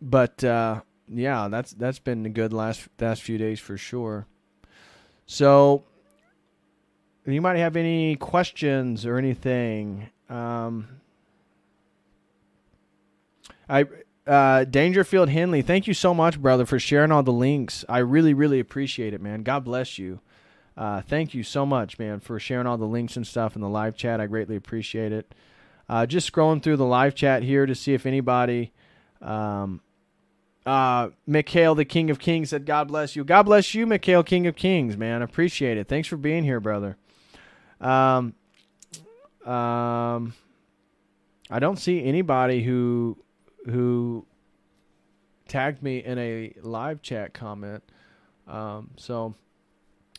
but 0.01 0.43
uh, 0.45 0.83
yeah, 1.09 1.49
that's 1.49 1.73
that's 1.73 1.99
been 1.99 2.27
a 2.27 2.31
good 2.31 2.53
last 2.53 2.89
last 3.01 3.23
few 3.23 3.39
days 3.39 3.61
for 3.61 3.77
sure. 3.77 4.27
So 5.28 5.84
you 7.26 7.42
might 7.42 7.59
have 7.59 7.76
any 7.76 8.16
questions 8.16 9.05
or 9.05 9.18
anything. 9.18 10.09
Um, 10.30 10.88
I 13.68 13.84
uh, 14.26 14.64
Dangerfield 14.64 15.28
Henley, 15.28 15.62
thank 15.62 15.86
you 15.86 15.94
so 15.94 16.12
much, 16.14 16.40
brother, 16.40 16.66
for 16.66 16.78
sharing 16.78 17.12
all 17.12 17.22
the 17.22 17.32
links. 17.32 17.84
I 17.88 17.98
really, 17.98 18.34
really 18.34 18.59
appreciate 18.59 19.14
it, 19.14 19.20
man. 19.20 19.42
God 19.42 19.64
bless 19.64 19.98
you. 19.98 20.20
Uh, 20.76 21.02
thank 21.02 21.34
you 21.34 21.42
so 21.42 21.66
much, 21.66 21.98
man, 21.98 22.20
for 22.20 22.40
sharing 22.40 22.66
all 22.66 22.78
the 22.78 22.86
links 22.86 23.16
and 23.16 23.26
stuff 23.26 23.55
in 23.55 23.60
the 23.60 23.68
live 23.68 23.96
chat. 23.96 24.20
I 24.20 24.26
greatly 24.26 24.56
appreciate 24.56 25.12
it. 25.12 25.34
Uh, 25.88 26.06
just 26.06 26.30
scrolling 26.30 26.62
through 26.62 26.76
the 26.76 26.84
live 26.84 27.14
chat 27.14 27.42
here 27.42 27.66
to 27.66 27.74
see 27.74 27.94
if 27.94 28.06
anybody. 28.06 28.72
Um, 29.20 29.80
uh, 30.69 31.11
Mikhail, 31.27 31.74
the 31.74 31.86
King 31.86 32.11
of 32.11 32.19
Kings, 32.19 32.51
said, 32.51 32.66
God 32.66 32.89
bless 32.89 33.16
you. 33.16 33.24
God 33.24 33.45
bless 33.45 33.73
you, 33.74 33.86
Mikhail, 33.86 34.23
King 34.23 34.47
of 34.47 34.55
Kings, 34.55 34.99
man. 34.99 35.23
Appreciate 35.23 35.78
it. 35.78 35.89
Thanks 35.89 36.07
for 36.07 36.19
being 36.19 36.45
here, 36.45 36.61
brother. 36.61 36.99
Um, 37.81 38.35
um, 39.47 40.35
I 41.51 41.59
don't 41.59 41.78
see 41.78 42.05
anybody 42.05 42.62
who 42.62 43.16
who 43.65 44.27
tagged 45.47 45.82
me 45.82 46.05
in 46.05 46.19
a 46.19 46.53
live 46.61 47.01
chat 47.01 47.32
comment. 47.32 47.82
Um, 48.47 48.90
so 48.97 49.35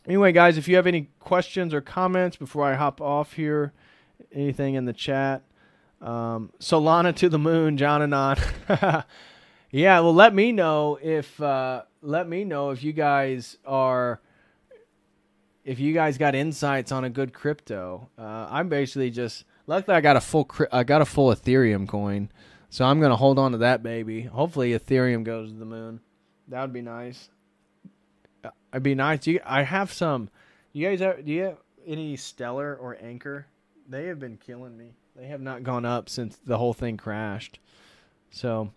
anyway, 0.08 0.32
guys, 0.32 0.58
if 0.58 0.68
you 0.68 0.78
have 0.78 0.88
any 0.88 1.10
questions 1.20 1.76
or 1.76 1.82
comments 1.82 2.38
before 2.38 2.66
I 2.66 2.74
hop 2.74 3.02
off 3.02 3.34
here, 3.34 3.72
anything 4.34 4.74
in 4.74 4.86
the 4.86 4.94
chat. 4.94 5.44
Um, 6.02 6.52
Solana 6.60 7.16
to 7.18 7.30
the 7.30 7.38
moon, 7.38 7.78
John 7.78 8.02
Anon. 8.02 8.38
yeah, 9.72 10.00
well, 10.00 10.14
let 10.14 10.34
me 10.34 10.52
know 10.52 10.98
if 11.02 11.40
uh, 11.42 11.84
let 12.02 12.28
me 12.28 12.44
know 12.44 12.72
if 12.72 12.84
you 12.84 12.94
guys 12.94 13.58
are 13.66 14.22
if 15.64 15.80
you 15.80 15.94
guys 15.94 16.18
got 16.18 16.36
insights 16.36 16.92
on 16.92 17.04
a 17.04 17.10
good 17.10 17.34
crypto. 17.34 18.10
Uh, 18.18 18.48
I'm 18.50 18.70
basically 18.70 19.12
just 19.12 19.46
luckily 19.68 19.96
I 19.96 20.02
got 20.02 20.16
a 20.16 20.22
full 20.22 20.50
I 20.72 20.84
got 20.84 21.02
a 21.02 21.06
full 21.06 21.34
Ethereum 21.34 21.88
coin, 21.88 22.32
so 22.70 22.86
I'm 22.86 23.00
gonna 23.00 23.16
hold 23.16 23.38
on 23.38 23.52
to 23.52 23.60
that 23.60 23.84
baby. 23.84 24.24
Hopefully 24.24 24.72
Ethereum 24.72 25.24
goes 25.24 25.52
to 25.52 25.58
the 25.58 25.66
moon. 25.66 26.00
That 26.48 26.62
would 26.62 26.74
be 26.74 26.82
nice. 26.82 27.30
Uh, 28.44 28.50
It'd 28.74 28.84
be 28.84 28.96
nice. 28.96 29.28
You, 29.28 29.40
I 29.46 29.64
have 29.64 29.94
some. 29.94 30.30
You 30.74 30.88
guys 30.88 31.00
have? 31.00 31.24
Do 31.24 31.32
you 31.32 31.42
have 31.44 31.58
any 31.86 32.16
Stellar 32.16 32.76
or 32.76 32.98
Anchor? 33.02 33.46
They 33.88 34.06
have 34.06 34.20
been 34.20 34.38
killing 34.38 34.78
me. 34.78 34.94
They 35.16 35.28
have 35.28 35.42
not 35.42 35.64
gone 35.64 35.86
up 35.86 36.10
since 36.10 36.38
the 36.38 36.58
whole 36.58 36.74
thing 36.74 36.96
crashed. 36.96 37.60
So, 38.32 38.72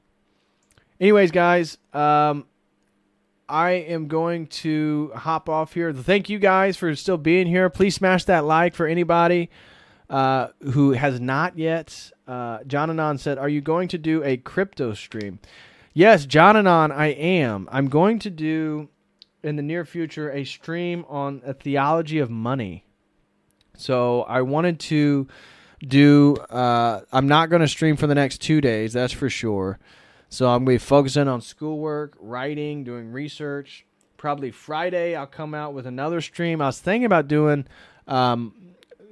anyways, 1.02 1.32
guys, 1.32 1.76
um, 1.92 2.46
I 3.48 3.70
am 3.70 4.06
going 4.06 4.46
to 4.46 5.10
hop 5.14 5.48
off 5.48 5.74
here. 5.74 5.92
Thank 5.92 6.30
you 6.30 6.38
guys 6.38 6.76
for 6.76 6.94
still 6.94 7.18
being 7.18 7.46
here. 7.46 7.68
Please 7.68 7.96
smash 7.96 8.24
that 8.24 8.44
like 8.44 8.74
for 8.74 8.86
anybody 8.86 9.50
uh, 10.08 10.48
who 10.72 10.92
has 10.92 11.20
not 11.20 11.58
yet. 11.58 12.12
Uh, 12.26 12.60
John 12.66 12.88
Anon 12.88 13.18
said, 13.18 13.36
Are 13.36 13.48
you 13.48 13.60
going 13.60 13.88
to 13.88 13.98
do 13.98 14.22
a 14.24 14.36
crypto 14.38 14.94
stream? 14.94 15.40
Yes, 15.92 16.24
John 16.24 16.56
Anon, 16.56 16.92
I 16.92 17.08
am. 17.08 17.68
I'm 17.70 17.88
going 17.88 18.18
to 18.20 18.30
do 18.30 18.88
in 19.42 19.56
the 19.56 19.62
near 19.62 19.84
future 19.84 20.30
a 20.30 20.44
stream 20.44 21.04
on 21.08 21.42
a 21.44 21.52
theology 21.52 22.20
of 22.20 22.30
money. 22.30 22.84
So 23.76 24.22
I 24.22 24.42
wanted 24.42 24.78
to 24.80 25.26
do, 25.86 26.36
uh, 26.48 27.00
I'm 27.10 27.26
not 27.26 27.50
going 27.50 27.60
to 27.60 27.68
stream 27.68 27.96
for 27.96 28.06
the 28.06 28.14
next 28.14 28.40
two 28.40 28.60
days, 28.60 28.92
that's 28.92 29.12
for 29.12 29.28
sure. 29.28 29.80
So 30.32 30.46
I'm 30.46 30.64
going 30.64 30.78
to 30.78 30.82
be 30.82 30.86
focusing 30.86 31.28
on 31.28 31.42
schoolwork, 31.42 32.16
writing, 32.18 32.84
doing 32.84 33.12
research. 33.12 33.84
Probably 34.16 34.50
Friday, 34.50 35.14
I'll 35.14 35.26
come 35.26 35.52
out 35.52 35.74
with 35.74 35.86
another 35.86 36.22
stream. 36.22 36.62
I 36.62 36.66
was 36.68 36.80
thinking 36.80 37.04
about 37.04 37.28
doing 37.28 37.66
um, 38.08 38.54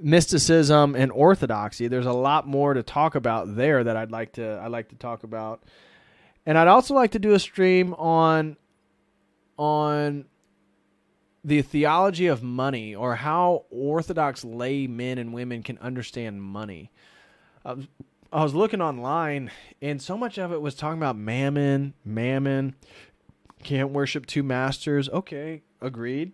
mysticism 0.01 0.94
and 0.94 1.12
orthodoxy. 1.12 1.88
There's 1.88 2.06
a 2.06 2.12
lot 2.14 2.48
more 2.48 2.72
to 2.72 2.82
talk 2.82 3.16
about 3.16 3.55
there 3.55 3.84
that 3.84 3.98
I'd 3.98 4.10
like 4.10 4.32
to 4.32 4.62
I'd 4.62 4.70
like 4.70 4.88
to 4.88 4.97
talk 4.97 5.22
about, 5.22 5.62
and 6.47 6.56
I'd 6.56 6.68
also 6.68 6.94
like 6.94 7.10
to 7.10 7.18
do 7.18 7.34
a 7.34 7.38
stream 7.38 7.92
on 7.92 8.56
on 9.59 10.24
the 11.44 11.60
theology 11.60 12.28
of 12.28 12.42
money 12.42 12.94
or 12.94 13.16
how 13.16 13.66
Orthodox 13.68 14.42
lay 14.42 14.86
men 14.86 15.18
and 15.18 15.34
women 15.34 15.62
can 15.62 15.76
understand 15.82 16.42
money. 16.42 16.90
Was, 17.62 17.86
I 18.32 18.44
was 18.44 18.55
looking 18.55 18.81
online, 18.81 19.51
and 19.82 20.01
so 20.01 20.16
much 20.16 20.39
of 20.39 20.52
it 20.52 20.62
was 20.62 20.77
talking 20.77 20.98
about 20.98 21.16
mammon, 21.16 21.94
mammon, 22.05 22.77
can't 23.65 23.90
worship 23.90 24.24
two 24.24 24.44
masters. 24.44 25.09
Okay, 25.09 25.62
agreed. 25.81 26.32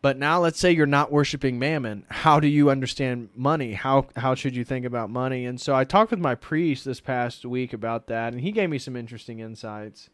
But 0.00 0.18
now 0.18 0.38
let's 0.38 0.60
say 0.60 0.70
you're 0.70 0.86
not 0.86 1.10
worshiping 1.10 1.58
mammon. 1.58 2.04
How 2.08 2.38
do 2.40 2.46
you 2.46 2.70
understand 2.70 3.30
money? 3.34 3.72
How 3.72 4.06
how 4.16 4.34
should 4.34 4.54
you 4.54 4.64
think 4.64 4.84
about 4.84 5.10
money? 5.10 5.44
And 5.46 5.60
so 5.60 5.74
I 5.74 5.84
talked 5.84 6.10
with 6.10 6.20
my 6.20 6.34
priest 6.34 6.84
this 6.84 7.00
past 7.00 7.44
week 7.44 7.72
about 7.72 8.06
that, 8.06 8.32
and 8.32 8.40
he 8.40 8.52
gave 8.52 8.70
me 8.70 8.78
some 8.78 8.94
interesting 8.94 9.40
insights. 9.40 10.10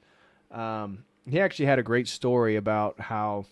Um, 0.50 1.04
he 1.28 1.40
actually 1.40 1.66
had 1.66 1.78
a 1.78 1.82
great 1.82 2.08
story 2.08 2.56
about 2.56 2.98
how 2.98 3.46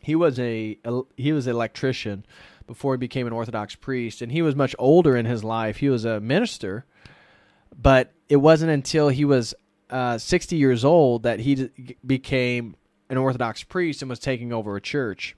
he 0.00 0.14
was 0.14 0.40
a 0.40 0.78
he 1.16 1.32
was 1.32 1.46
an 1.46 1.54
electrician 1.54 2.26
before 2.66 2.94
he 2.94 2.98
became 2.98 3.26
an 3.26 3.32
Orthodox 3.32 3.74
priest, 3.74 4.22
and 4.22 4.32
he 4.32 4.42
was 4.42 4.54
much 4.54 4.74
older 4.78 5.16
in 5.16 5.26
his 5.26 5.44
life. 5.44 5.78
He 5.78 5.88
was 5.88 6.04
a 6.04 6.20
minister, 6.20 6.84
but 7.80 8.12
it 8.28 8.36
wasn't 8.36 8.70
until 8.70 9.08
he 9.08 9.24
was 9.24 9.54
uh, 9.90 10.18
60 10.18 10.56
years 10.56 10.84
old 10.84 11.22
that 11.24 11.40
he 11.40 11.54
d- 11.54 11.96
became 12.04 12.76
an 13.08 13.16
Orthodox 13.16 13.62
priest 13.62 14.02
and 14.02 14.08
was 14.08 14.18
taking 14.18 14.52
over 14.52 14.76
a 14.76 14.80
church. 14.80 15.36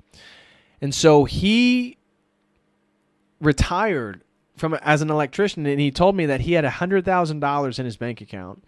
And 0.80 0.94
so 0.94 1.24
he 1.24 1.96
retired 3.40 4.22
from 4.56 4.74
as 4.74 5.02
an 5.02 5.10
electrician, 5.10 5.66
and 5.66 5.80
he 5.80 5.90
told 5.90 6.16
me 6.16 6.26
that 6.26 6.42
he 6.42 6.52
had 6.52 6.64
hundred 6.64 7.04
thousand 7.04 7.40
dollars 7.40 7.78
in 7.78 7.84
his 7.84 7.96
bank 7.96 8.20
account, 8.20 8.64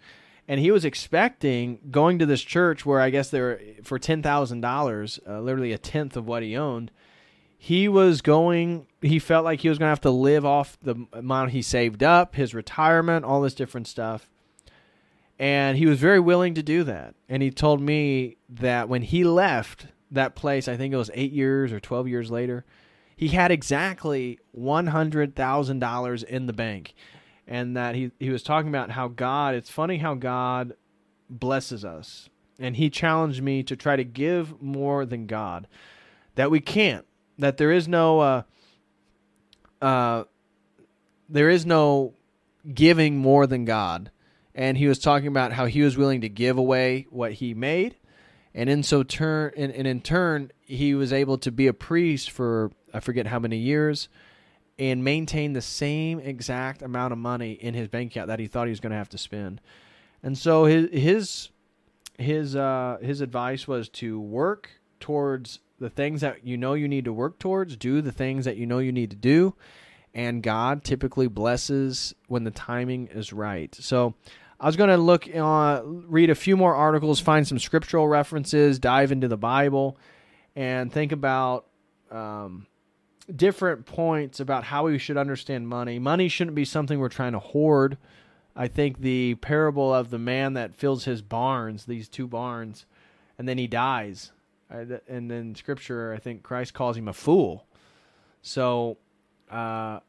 and 0.47 0.59
he 0.59 0.71
was 0.71 0.85
expecting 0.85 1.79
going 1.89 2.19
to 2.19 2.25
this 2.25 2.41
church 2.41 2.85
where 2.85 3.01
I 3.01 3.09
guess 3.09 3.29
there 3.29 3.59
for 3.83 3.97
ten 3.97 4.21
thousand 4.21 4.63
uh, 4.63 4.67
dollars, 4.67 5.19
literally 5.25 5.73
a 5.73 5.77
tenth 5.77 6.15
of 6.15 6.27
what 6.27 6.43
he 6.43 6.55
owned. 6.55 6.91
He 7.61 7.89
was 7.89 8.21
going. 8.21 8.87
He 9.01 9.19
felt 9.19 9.43
like 9.43 9.59
he 9.59 9.69
was 9.69 9.77
going 9.77 9.87
to 9.87 9.91
have 9.91 10.01
to 10.01 10.09
live 10.09 10.45
off 10.45 10.77
the 10.81 10.95
amount 11.11 11.51
he 11.51 11.61
saved 11.61 12.01
up, 12.01 12.35
his 12.35 12.55
retirement, 12.55 13.25
all 13.25 13.41
this 13.41 13.53
different 13.53 13.85
stuff. 13.85 14.31
And 15.37 15.77
he 15.77 15.85
was 15.85 15.99
very 15.99 16.21
willing 16.21 16.53
to 16.55 16.63
do 16.63 16.85
that. 16.85 17.15
And 17.27 17.43
he 17.43 17.51
told 17.51 17.81
me 17.81 18.37
that 18.49 18.87
when 18.87 19.01
he 19.01 19.25
left 19.25 19.87
that 20.09 20.35
place, 20.35 20.69
I 20.69 20.77
think 20.77 20.93
it 20.93 20.97
was 20.97 21.11
eight 21.13 21.33
years 21.33 21.73
or 21.73 21.81
12 21.81 22.07
years 22.07 22.31
later, 22.31 22.63
he 23.15 23.27
had 23.27 23.51
exactly 23.51 24.39
$100,000 24.57 26.23
in 26.23 26.45
the 26.45 26.53
bank. 26.53 26.95
And 27.45 27.75
that 27.75 27.95
he, 27.95 28.11
he 28.19 28.29
was 28.29 28.41
talking 28.41 28.69
about 28.69 28.91
how 28.91 29.09
God, 29.09 29.53
it's 29.53 29.69
funny 29.69 29.97
how 29.97 30.13
God 30.15 30.75
blesses 31.29 31.83
us. 31.83 32.29
And 32.57 32.77
he 32.77 32.89
challenged 32.89 33.41
me 33.41 33.63
to 33.63 33.75
try 33.75 33.97
to 33.97 34.05
give 34.05 34.61
more 34.61 35.05
than 35.05 35.25
God. 35.25 35.67
That 36.35 36.51
we 36.51 36.61
can't. 36.61 37.05
That 37.39 37.57
there 37.57 37.71
is 37.71 37.87
no, 37.87 38.19
uh, 38.19 38.41
uh, 39.81 40.23
there 41.27 41.49
is 41.49 41.65
no 41.65 42.13
giving 42.71 43.17
more 43.17 43.47
than 43.47 43.65
God. 43.65 44.11
And 44.53 44.77
he 44.77 44.87
was 44.87 44.99
talking 44.99 45.27
about 45.27 45.53
how 45.53 45.65
he 45.65 45.81
was 45.81 45.97
willing 45.97 46.21
to 46.21 46.29
give 46.29 46.57
away 46.57 47.07
what 47.09 47.33
he 47.33 47.53
made. 47.53 47.95
And 48.53 48.69
in 48.69 48.83
so 48.83 49.03
turn 49.03 49.53
and, 49.55 49.71
and 49.71 49.87
in 49.87 50.01
turn 50.01 50.51
he 50.61 50.93
was 50.93 51.13
able 51.13 51.37
to 51.39 51.51
be 51.51 51.67
a 51.67 51.73
priest 51.73 52.29
for 52.29 52.71
i 52.93 52.99
forget 52.99 53.27
how 53.27 53.39
many 53.39 53.57
years 53.57 54.09
and 54.79 55.03
maintain 55.03 55.51
the 55.53 55.61
same 55.61 56.19
exact 56.19 56.81
amount 56.81 57.11
of 57.11 57.19
money 57.19 57.51
in 57.51 57.73
his 57.73 57.89
bank 57.89 58.11
account 58.11 58.27
that 58.29 58.39
he 58.39 58.47
thought 58.47 58.65
he 58.65 58.71
was 58.71 58.79
going 58.79 58.91
to 58.91 58.97
have 58.97 59.09
to 59.09 59.17
spend. 59.17 59.59
And 60.23 60.37
so 60.37 60.65
his 60.65 60.89
his 60.91 61.49
his 62.17 62.55
uh 62.55 62.97
his 63.01 63.21
advice 63.21 63.67
was 63.67 63.89
to 63.89 64.19
work 64.19 64.69
towards 64.99 65.59
the 65.79 65.89
things 65.89 66.21
that 66.21 66.45
you 66.45 66.57
know 66.57 66.73
you 66.73 66.87
need 66.87 67.05
to 67.05 67.13
work 67.13 67.39
towards 67.39 67.75
do 67.77 68.01
the 68.01 68.11
things 68.11 68.45
that 68.45 68.57
you 68.57 68.65
know 68.65 68.79
you 68.79 68.91
need 68.91 69.09
to 69.09 69.15
do 69.15 69.55
and 70.13 70.41
God 70.41 70.83
typically 70.83 71.27
blesses 71.27 72.15
when 72.27 72.43
the 72.43 72.51
timing 72.51 73.07
is 73.07 73.31
right. 73.31 73.73
So 73.75 74.15
I 74.59 74.65
was 74.65 74.75
going 74.75 74.89
to 74.89 74.97
look, 74.97 75.33
uh, 75.33 75.81
read 75.85 76.29
a 76.29 76.35
few 76.35 76.57
more 76.57 76.75
articles, 76.75 77.19
find 77.19 77.47
some 77.47 77.59
scriptural 77.59 78.07
references, 78.07 78.79
dive 78.79 79.11
into 79.11 79.27
the 79.27 79.37
Bible, 79.37 79.97
and 80.55 80.91
think 80.91 81.11
about 81.11 81.67
um, 82.11 82.65
different 83.33 83.85
points 83.85 84.39
about 84.39 84.63
how 84.65 84.85
we 84.85 84.97
should 84.97 85.17
understand 85.17 85.67
money. 85.67 85.99
Money 85.99 86.27
shouldn't 86.27 86.55
be 86.55 86.65
something 86.65 86.99
we're 86.99 87.09
trying 87.09 87.33
to 87.33 87.39
hoard. 87.39 87.97
I 88.55 88.67
think 88.67 88.99
the 88.99 89.35
parable 89.35 89.93
of 89.93 90.09
the 90.09 90.19
man 90.19 90.53
that 90.53 90.75
fills 90.75 91.05
his 91.05 91.21
barns, 91.21 91.85
these 91.85 92.09
two 92.09 92.27
barns, 92.27 92.85
and 93.37 93.47
then 93.47 93.57
he 93.57 93.67
dies. 93.67 94.31
And 94.69 95.31
then 95.31 95.55
scripture, 95.55 96.13
I 96.13 96.19
think 96.19 96.43
Christ 96.43 96.73
calls 96.73 96.95
him 96.95 97.07
a 97.07 97.13
fool. 97.13 97.65
So 98.41 98.97
uh, 99.49 99.99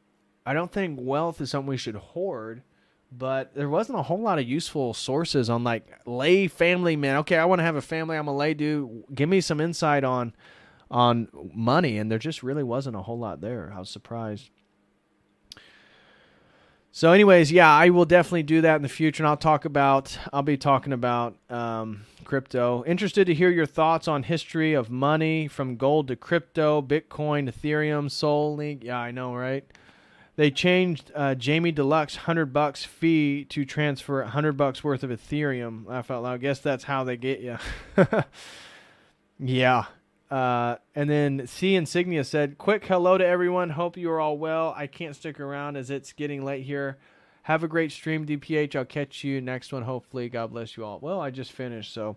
I 0.44 0.52
don't 0.52 0.70
think 0.70 0.98
wealth 1.02 1.40
is 1.40 1.50
something 1.50 1.68
we 1.68 1.76
should 1.76 1.96
hoard, 1.96 2.62
but 3.10 3.54
there 3.54 3.68
wasn't 3.68 3.98
a 3.98 4.02
whole 4.02 4.20
lot 4.20 4.38
of 4.38 4.48
useful 4.48 4.94
sources 4.94 5.50
on 5.50 5.64
like 5.64 5.86
lay 6.06 6.46
family 6.46 6.96
man. 6.96 7.16
Okay, 7.18 7.36
I 7.36 7.44
want 7.44 7.60
to 7.60 7.64
have 7.64 7.76
a 7.76 7.82
family. 7.82 8.16
I'm 8.16 8.28
a 8.28 8.36
lay 8.36 8.54
dude. 8.54 9.04
Give 9.14 9.28
me 9.28 9.40
some 9.40 9.60
insight 9.60 10.04
on 10.04 10.34
on 10.90 11.28
money, 11.54 11.98
and 11.98 12.10
there 12.10 12.18
just 12.18 12.42
really 12.42 12.64
wasn't 12.64 12.96
a 12.96 13.02
whole 13.02 13.18
lot 13.18 13.40
there. 13.40 13.72
I 13.74 13.78
was 13.78 13.88
surprised. 13.88 14.50
So, 16.92 17.12
anyways, 17.12 17.52
yeah, 17.52 17.72
I 17.72 17.90
will 17.90 18.04
definitely 18.04 18.42
do 18.42 18.62
that 18.62 18.76
in 18.76 18.82
the 18.82 18.88
future, 18.88 19.22
and 19.22 19.28
I'll 19.28 19.36
talk 19.36 19.64
about. 19.64 20.18
I'll 20.32 20.42
be 20.42 20.56
talking 20.56 20.92
about 20.92 21.36
um, 21.48 22.02
crypto. 22.24 22.82
Interested 22.84 23.26
to 23.28 23.34
hear 23.34 23.48
your 23.48 23.66
thoughts 23.66 24.08
on 24.08 24.24
history 24.24 24.74
of 24.74 24.90
money 24.90 25.46
from 25.46 25.76
gold 25.76 26.08
to 26.08 26.16
crypto, 26.16 26.82
Bitcoin, 26.82 27.48
Ethereum, 27.48 28.10
Sol 28.10 28.56
Link. 28.56 28.82
Yeah, 28.82 28.98
I 28.98 29.12
know, 29.12 29.36
right? 29.36 29.64
They 30.34 30.50
changed 30.50 31.12
uh, 31.14 31.36
Jamie 31.36 31.70
Deluxe 31.70 32.16
hundred 32.16 32.52
bucks 32.52 32.84
fee 32.84 33.44
to 33.50 33.64
transfer 33.64 34.22
hundred 34.24 34.56
bucks 34.56 34.82
worth 34.82 35.04
of 35.04 35.10
Ethereum. 35.10 35.86
Laugh 35.86 36.10
out 36.10 36.24
loud. 36.24 36.32
I 36.32 36.38
guess 36.38 36.58
that's 36.58 36.84
how 36.84 37.04
they 37.04 37.16
get 37.16 37.40
you. 37.40 37.58
yeah, 39.38 39.84
uh, 40.30 40.76
and 40.94 41.10
then 41.10 41.46
C 41.46 41.74
Insignia 41.74 42.24
said, 42.24 42.58
"Quick 42.58 42.86
hello 42.86 43.18
to 43.18 43.26
everyone. 43.26 43.70
Hope 43.70 43.96
you 43.96 44.10
are 44.10 44.20
all 44.20 44.38
well. 44.38 44.72
I 44.76 44.86
can't 44.86 45.16
stick 45.16 45.40
around 45.40 45.76
as 45.76 45.90
it's 45.90 46.12
getting 46.12 46.44
late 46.44 46.64
here. 46.64 46.98
Have 47.44 47.64
a 47.64 47.68
great 47.68 47.90
stream, 47.90 48.26
DPH. 48.26 48.76
I'll 48.76 48.84
catch 48.84 49.24
you 49.24 49.40
next 49.40 49.72
one. 49.72 49.82
Hopefully, 49.82 50.28
God 50.28 50.52
bless 50.52 50.76
you 50.76 50.84
all. 50.84 51.00
Well, 51.00 51.20
I 51.20 51.30
just 51.30 51.50
finished, 51.50 51.92
so 51.92 52.16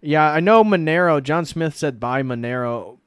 yeah, 0.00 0.30
I 0.30 0.40
know 0.40 0.64
Monero. 0.64 1.22
John 1.22 1.44
Smith 1.44 1.76
said 1.76 2.00
buy 2.00 2.22
Monero. 2.22 2.98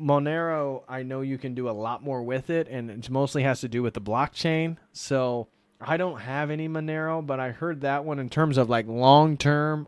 Monero, 0.00 0.82
I 0.88 1.04
know 1.04 1.20
you 1.20 1.38
can 1.38 1.54
do 1.54 1.68
a 1.68 1.70
lot 1.70 2.02
more 2.02 2.22
with 2.22 2.50
it, 2.50 2.66
and 2.68 2.90
it 2.90 3.08
mostly 3.10 3.44
has 3.44 3.60
to 3.60 3.68
do 3.68 3.82
with 3.82 3.94
the 3.94 4.00
blockchain. 4.00 4.78
So 4.92 5.46
I 5.80 5.96
don't 5.96 6.20
have 6.20 6.50
any 6.50 6.68
Monero, 6.68 7.24
but 7.24 7.38
I 7.38 7.50
heard 7.50 7.82
that 7.82 8.04
one 8.04 8.18
in 8.18 8.28
terms 8.28 8.58
of 8.58 8.68
like 8.68 8.88
long 8.88 9.36
term 9.36 9.86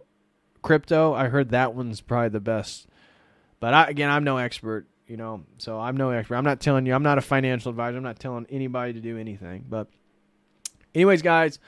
crypto. 0.63 1.15
I 1.15 1.29
heard 1.29 1.51
that 1.51 1.75
one's 1.75 2.01
probably 2.01 2.29
the 2.29 2.41
best 2.41 2.87
but 3.61 3.75
I, 3.75 3.87
again, 3.87 4.11
I'm 4.11 4.25
no 4.25 4.39
expert, 4.39 4.87
you 5.07 5.17
know, 5.17 5.45
so 5.59 5.79
I'm 5.79 5.97
no 5.97 6.11
expert. 6.11 6.37
I'm 6.37 6.45
not 6.45 6.61
telling 6.61 6.87
you, 6.87 6.95
I'm 6.95 7.03
not 7.03 7.19
a 7.19 7.23
financial 7.23 7.71
advisor. 7.71 7.97
I'm 7.99 8.03
not 8.03 8.19
telling 8.19 8.47
anybody 8.51 8.95
to 8.95 9.01
do 9.01 9.19
anything. 9.19 9.65
But, 9.69 9.89
anyways, 10.95 11.23
guys, 11.23 11.59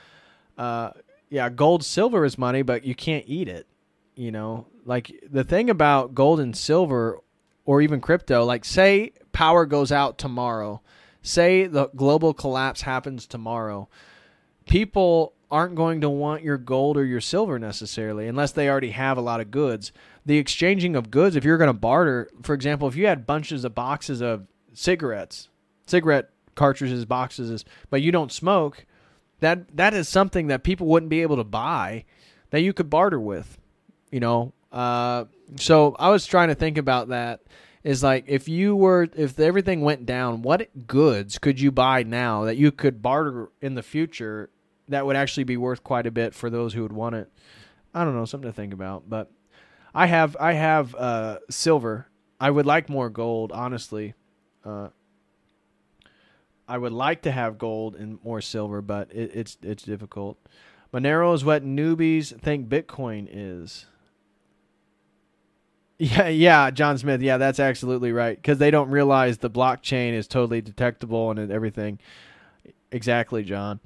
uh, 0.57 0.91
yeah, 1.29 1.49
gold, 1.49 1.83
silver 1.83 2.25
is 2.25 2.37
money, 2.37 2.61
but 2.61 2.83
you 2.83 2.95
can't 2.95 3.25
eat 3.27 3.47
it. 3.47 3.67
You 4.15 4.31
know, 4.31 4.67
like 4.85 5.11
the 5.31 5.43
thing 5.43 5.69
about 5.69 6.13
gold 6.13 6.39
and 6.39 6.55
silver 6.55 7.19
or 7.65 7.81
even 7.81 8.01
crypto, 8.01 8.43
like 8.43 8.65
say 8.65 9.11
power 9.31 9.65
goes 9.65 9.91
out 9.91 10.17
tomorrow, 10.17 10.81
say 11.21 11.65
the 11.65 11.87
global 11.95 12.33
collapse 12.33 12.81
happens 12.81 13.25
tomorrow, 13.25 13.89
people 14.67 15.33
aren't 15.53 15.75
going 15.75 16.01
to 16.01 16.09
want 16.09 16.43
your 16.43 16.57
gold 16.57 16.97
or 16.97 17.05
your 17.05 17.21
silver 17.21 17.59
necessarily 17.59 18.27
unless 18.27 18.51
they 18.51 18.67
already 18.67 18.89
have 18.89 19.17
a 19.17 19.21
lot 19.21 19.39
of 19.39 19.51
goods 19.51 19.93
the 20.25 20.37
exchanging 20.37 20.95
of 20.95 21.11
goods, 21.11 21.35
if 21.35 21.43
you're 21.43 21.57
going 21.57 21.69
to 21.69 21.73
barter, 21.73 22.29
for 22.43 22.53
example, 22.53 22.87
if 22.87 22.95
you 22.95 23.07
had 23.07 23.25
bunches 23.25 23.65
of 23.65 23.75
boxes 23.75 24.21
of 24.21 24.47
cigarettes, 24.73 25.49
cigarette 25.85 26.29
cartridges, 26.55 27.05
boxes, 27.05 27.65
but 27.89 28.01
you 28.01 28.11
don't 28.11 28.31
smoke, 28.31 28.85
that 29.39 29.75
that 29.75 29.93
is 29.93 30.07
something 30.07 30.47
that 30.47 30.63
people 30.63 30.87
wouldn't 30.87 31.09
be 31.09 31.21
able 31.21 31.35
to 31.35 31.43
buy 31.43 32.05
that 32.51 32.61
you 32.61 32.71
could 32.71 32.89
barter 32.89 33.19
with, 33.19 33.57
you 34.11 34.19
know. 34.19 34.53
Uh, 34.71 35.25
so 35.57 35.95
I 35.99 36.09
was 36.09 36.25
trying 36.25 36.49
to 36.49 36.55
think 36.55 36.77
about 36.77 37.09
that. 37.09 37.41
Is 37.83 38.01
like 38.01 38.23
if 38.27 38.47
you 38.47 38.77
were 38.77 39.09
if 39.13 39.37
everything 39.37 39.81
went 39.81 40.05
down, 40.05 40.41
what 40.41 40.87
goods 40.87 41.37
could 41.37 41.59
you 41.59 41.69
buy 41.69 42.03
now 42.03 42.45
that 42.45 42.55
you 42.55 42.71
could 42.71 43.01
barter 43.01 43.49
in 43.61 43.75
the 43.75 43.83
future 43.83 44.49
that 44.89 45.05
would 45.05 45.15
actually 45.15 45.43
be 45.45 45.57
worth 45.57 45.83
quite 45.83 46.05
a 46.05 46.11
bit 46.11 46.33
for 46.33 46.49
those 46.49 46.73
who 46.73 46.81
would 46.83 46.93
want 46.93 47.15
it? 47.15 47.29
I 47.93 48.03
don't 48.03 48.15
know, 48.15 48.25
something 48.25 48.49
to 48.49 48.55
think 48.55 48.73
about, 48.73 49.09
but 49.09 49.31
I 49.93 50.07
have 50.07 50.35
I 50.39 50.53
have 50.53 50.95
uh, 50.95 51.39
silver. 51.49 52.07
I 52.39 52.49
would 52.49 52.65
like 52.65 52.89
more 52.89 53.09
gold, 53.09 53.51
honestly. 53.51 54.15
Uh, 54.65 54.89
I 56.67 56.77
would 56.77 56.91
like 56.93 57.21
to 57.23 57.31
have 57.31 57.57
gold 57.57 57.95
and 57.95 58.23
more 58.23 58.41
silver, 58.41 58.81
but 58.81 59.11
it, 59.13 59.31
it's 59.33 59.57
it's 59.61 59.83
difficult. 59.83 60.37
Monero 60.93 61.33
is 61.33 61.43
what 61.43 61.63
newbies 61.65 62.39
think 62.39 62.67
Bitcoin 62.69 63.27
is. 63.31 63.85
Yeah, 65.99 66.27
yeah, 66.27 66.71
John 66.71 66.97
Smith. 66.97 67.21
Yeah, 67.21 67.37
that's 67.37 67.59
absolutely 67.59 68.11
right 68.11 68.35
because 68.35 68.57
they 68.57 68.71
don't 68.71 68.89
realize 68.89 69.37
the 69.37 69.49
blockchain 69.49 70.13
is 70.13 70.27
totally 70.27 70.59
detectable 70.59 71.31
and 71.31 71.51
everything. 71.51 71.99
Exactly, 72.91 73.43
John. 73.43 73.79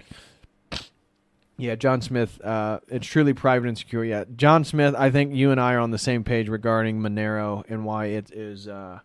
Yeah, 1.57 1.73
John 1.75 2.01
Smith. 2.01 2.39
Uh, 2.41 2.79
it's 2.88 3.07
truly 3.07 3.34
private 3.34 3.67
and 3.67 3.77
secure. 3.77 4.05
Yeah, 4.05 4.25
John 4.35 4.63
Smith. 4.63 4.93
I 4.95 5.09
think 5.09 5.34
you 5.34 5.49
and 5.49 5.59
I 5.59 5.73
are 5.73 5.79
on 5.79 5.89
the 5.89 5.97
same 5.97 6.23
page 6.23 6.49
regarding 6.49 6.99
Monero 6.99 7.63
and 7.67 7.84
why 7.84 8.05
it 8.07 8.31
is 8.31 8.67
uh, 8.67 8.99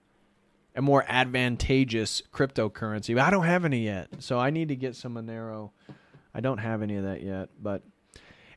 a 0.76 0.82
more 0.82 1.04
advantageous 1.08 2.22
cryptocurrency. 2.32 3.14
But 3.14 3.24
I 3.24 3.30
don't 3.30 3.46
have 3.46 3.64
any 3.64 3.84
yet, 3.84 4.08
so 4.18 4.38
I 4.38 4.50
need 4.50 4.68
to 4.68 4.76
get 4.76 4.96
some 4.96 5.14
Monero. 5.14 5.70
I 6.34 6.40
don't 6.40 6.58
have 6.58 6.82
any 6.82 6.96
of 6.96 7.04
that 7.04 7.22
yet. 7.22 7.48
But, 7.60 7.82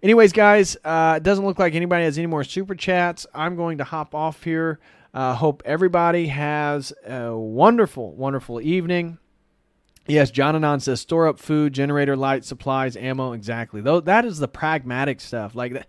anyways, 0.04 0.34
guys, 0.34 0.76
uh, 0.84 1.16
it 1.18 1.24
doesn't 1.24 1.46
look 1.46 1.60
like 1.60 1.74
anybody 1.74 2.04
has 2.04 2.18
any 2.18 2.28
more 2.28 2.44
super 2.44 2.76
chats. 2.76 3.26
I'm 3.34 3.56
going 3.56 3.78
to 3.78 3.86
hop 3.86 4.14
off 4.14 4.44
here. 4.44 4.80
Uh, 5.14 5.34
hope 5.34 5.64
everybody 5.66 6.28
has 6.28 6.92
a 7.08 7.34
wonderful, 7.34 8.14
wonderful 8.14 8.60
evening. 8.60 9.20
Yes, 10.08 10.30
John 10.30 10.56
Anon 10.56 10.80
says 10.82 11.02
store 11.02 11.28
up 11.28 11.40
food, 11.40 11.74
generator, 11.74 12.16
light, 12.16 12.46
supplies, 12.46 12.96
ammo. 12.96 13.32
Exactly. 13.34 13.82
Though 13.82 14.02
that 14.02 14.26
is 14.26 14.38
the 14.38 14.48
pragmatic 14.48 15.20
stuff. 15.20 15.56
Like 15.56 15.88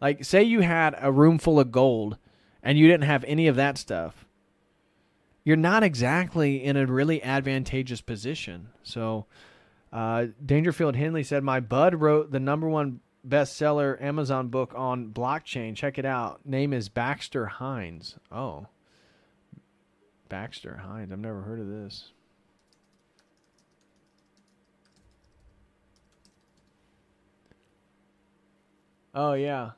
like 0.00 0.24
say 0.24 0.42
you 0.42 0.60
had 0.60 0.94
a 1.00 1.10
room 1.10 1.38
full 1.38 1.58
of 1.58 1.72
gold, 1.72 2.18
and 2.62 2.78
you 2.78 2.86
didn't 2.86 3.04
have 3.04 3.24
any 3.24 3.46
of 3.46 3.56
that 3.56 3.78
stuff. 3.78 4.26
You're 5.42 5.56
not 5.56 5.82
exactly 5.82 6.62
in 6.62 6.76
a 6.76 6.86
really 6.86 7.22
advantageous 7.22 8.00
position. 8.00 8.68
So, 8.82 9.26
uh, 9.92 10.26
Dangerfield 10.44 10.96
Henley 10.96 11.22
said, 11.22 11.42
"My 11.42 11.60
bud 11.60 11.94
wrote 11.94 12.32
the 12.32 12.40
number 12.40 12.68
one 12.68 13.00
bestseller 13.26 14.00
Amazon 14.02 14.48
book 14.48 14.72
on 14.76 15.12
blockchain. 15.12 15.74
Check 15.74 15.98
it 15.98 16.04
out. 16.04 16.44
Name 16.44 16.72
is 16.74 16.88
Baxter 16.88 17.46
Hines. 17.46 18.18
Oh, 18.30 18.66
Baxter 20.28 20.78
Hines. 20.78 21.10
I've 21.10 21.18
never 21.18 21.42
heard 21.42 21.60
of 21.60 21.68
this." 21.68 22.12
Oh 29.16 29.32
yeah. 29.32 29.70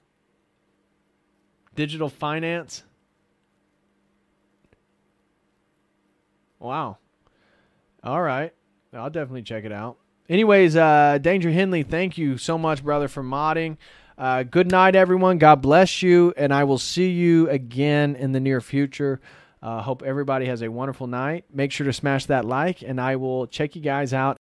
Digital 1.77 2.09
finance. 2.09 2.83
Wow. 6.59 6.99
All 8.03 8.21
right. 8.21 8.53
I'll 8.93 9.11
definitely 9.11 9.43
check 9.43 9.65
it 9.65 9.71
out. 9.71 9.97
Anyways, 10.29 10.75
uh, 10.75 11.19
Danger 11.19 11.53
Henley, 11.53 11.85
thank 11.85 12.19
you 12.19 12.37
so 12.37 12.59
much, 12.59 12.83
brother, 12.83 13.07
for 13.07 13.23
modding. 13.23 13.77
Uh, 14.19 14.43
good 14.43 14.71
night, 14.71 14.97
everyone. 14.97 15.39
God 15.39 15.63
bless 15.63 16.03
you, 16.03 16.35
and 16.37 16.53
I 16.53 16.65
will 16.65 16.79
see 16.79 17.11
you 17.11 17.49
again 17.49 18.17
in 18.17 18.33
the 18.33 18.41
near 18.41 18.61
future. 18.61 19.21
Uh, 19.63 19.81
hope 19.83 20.03
everybody 20.03 20.47
has 20.47 20.63
a 20.63 20.69
wonderful 20.69 21.07
night. 21.07 21.45
Make 21.53 21.73
sure 21.73 21.87
to 21.87 21.93
smash 21.93 22.27
that 22.27 22.45
like, 22.45 22.83
and 22.83 23.01
I 23.01 23.17
will 23.17 23.47
check 23.47 23.77
you 23.77 23.83
guys 23.83 24.13
out 24.13 24.37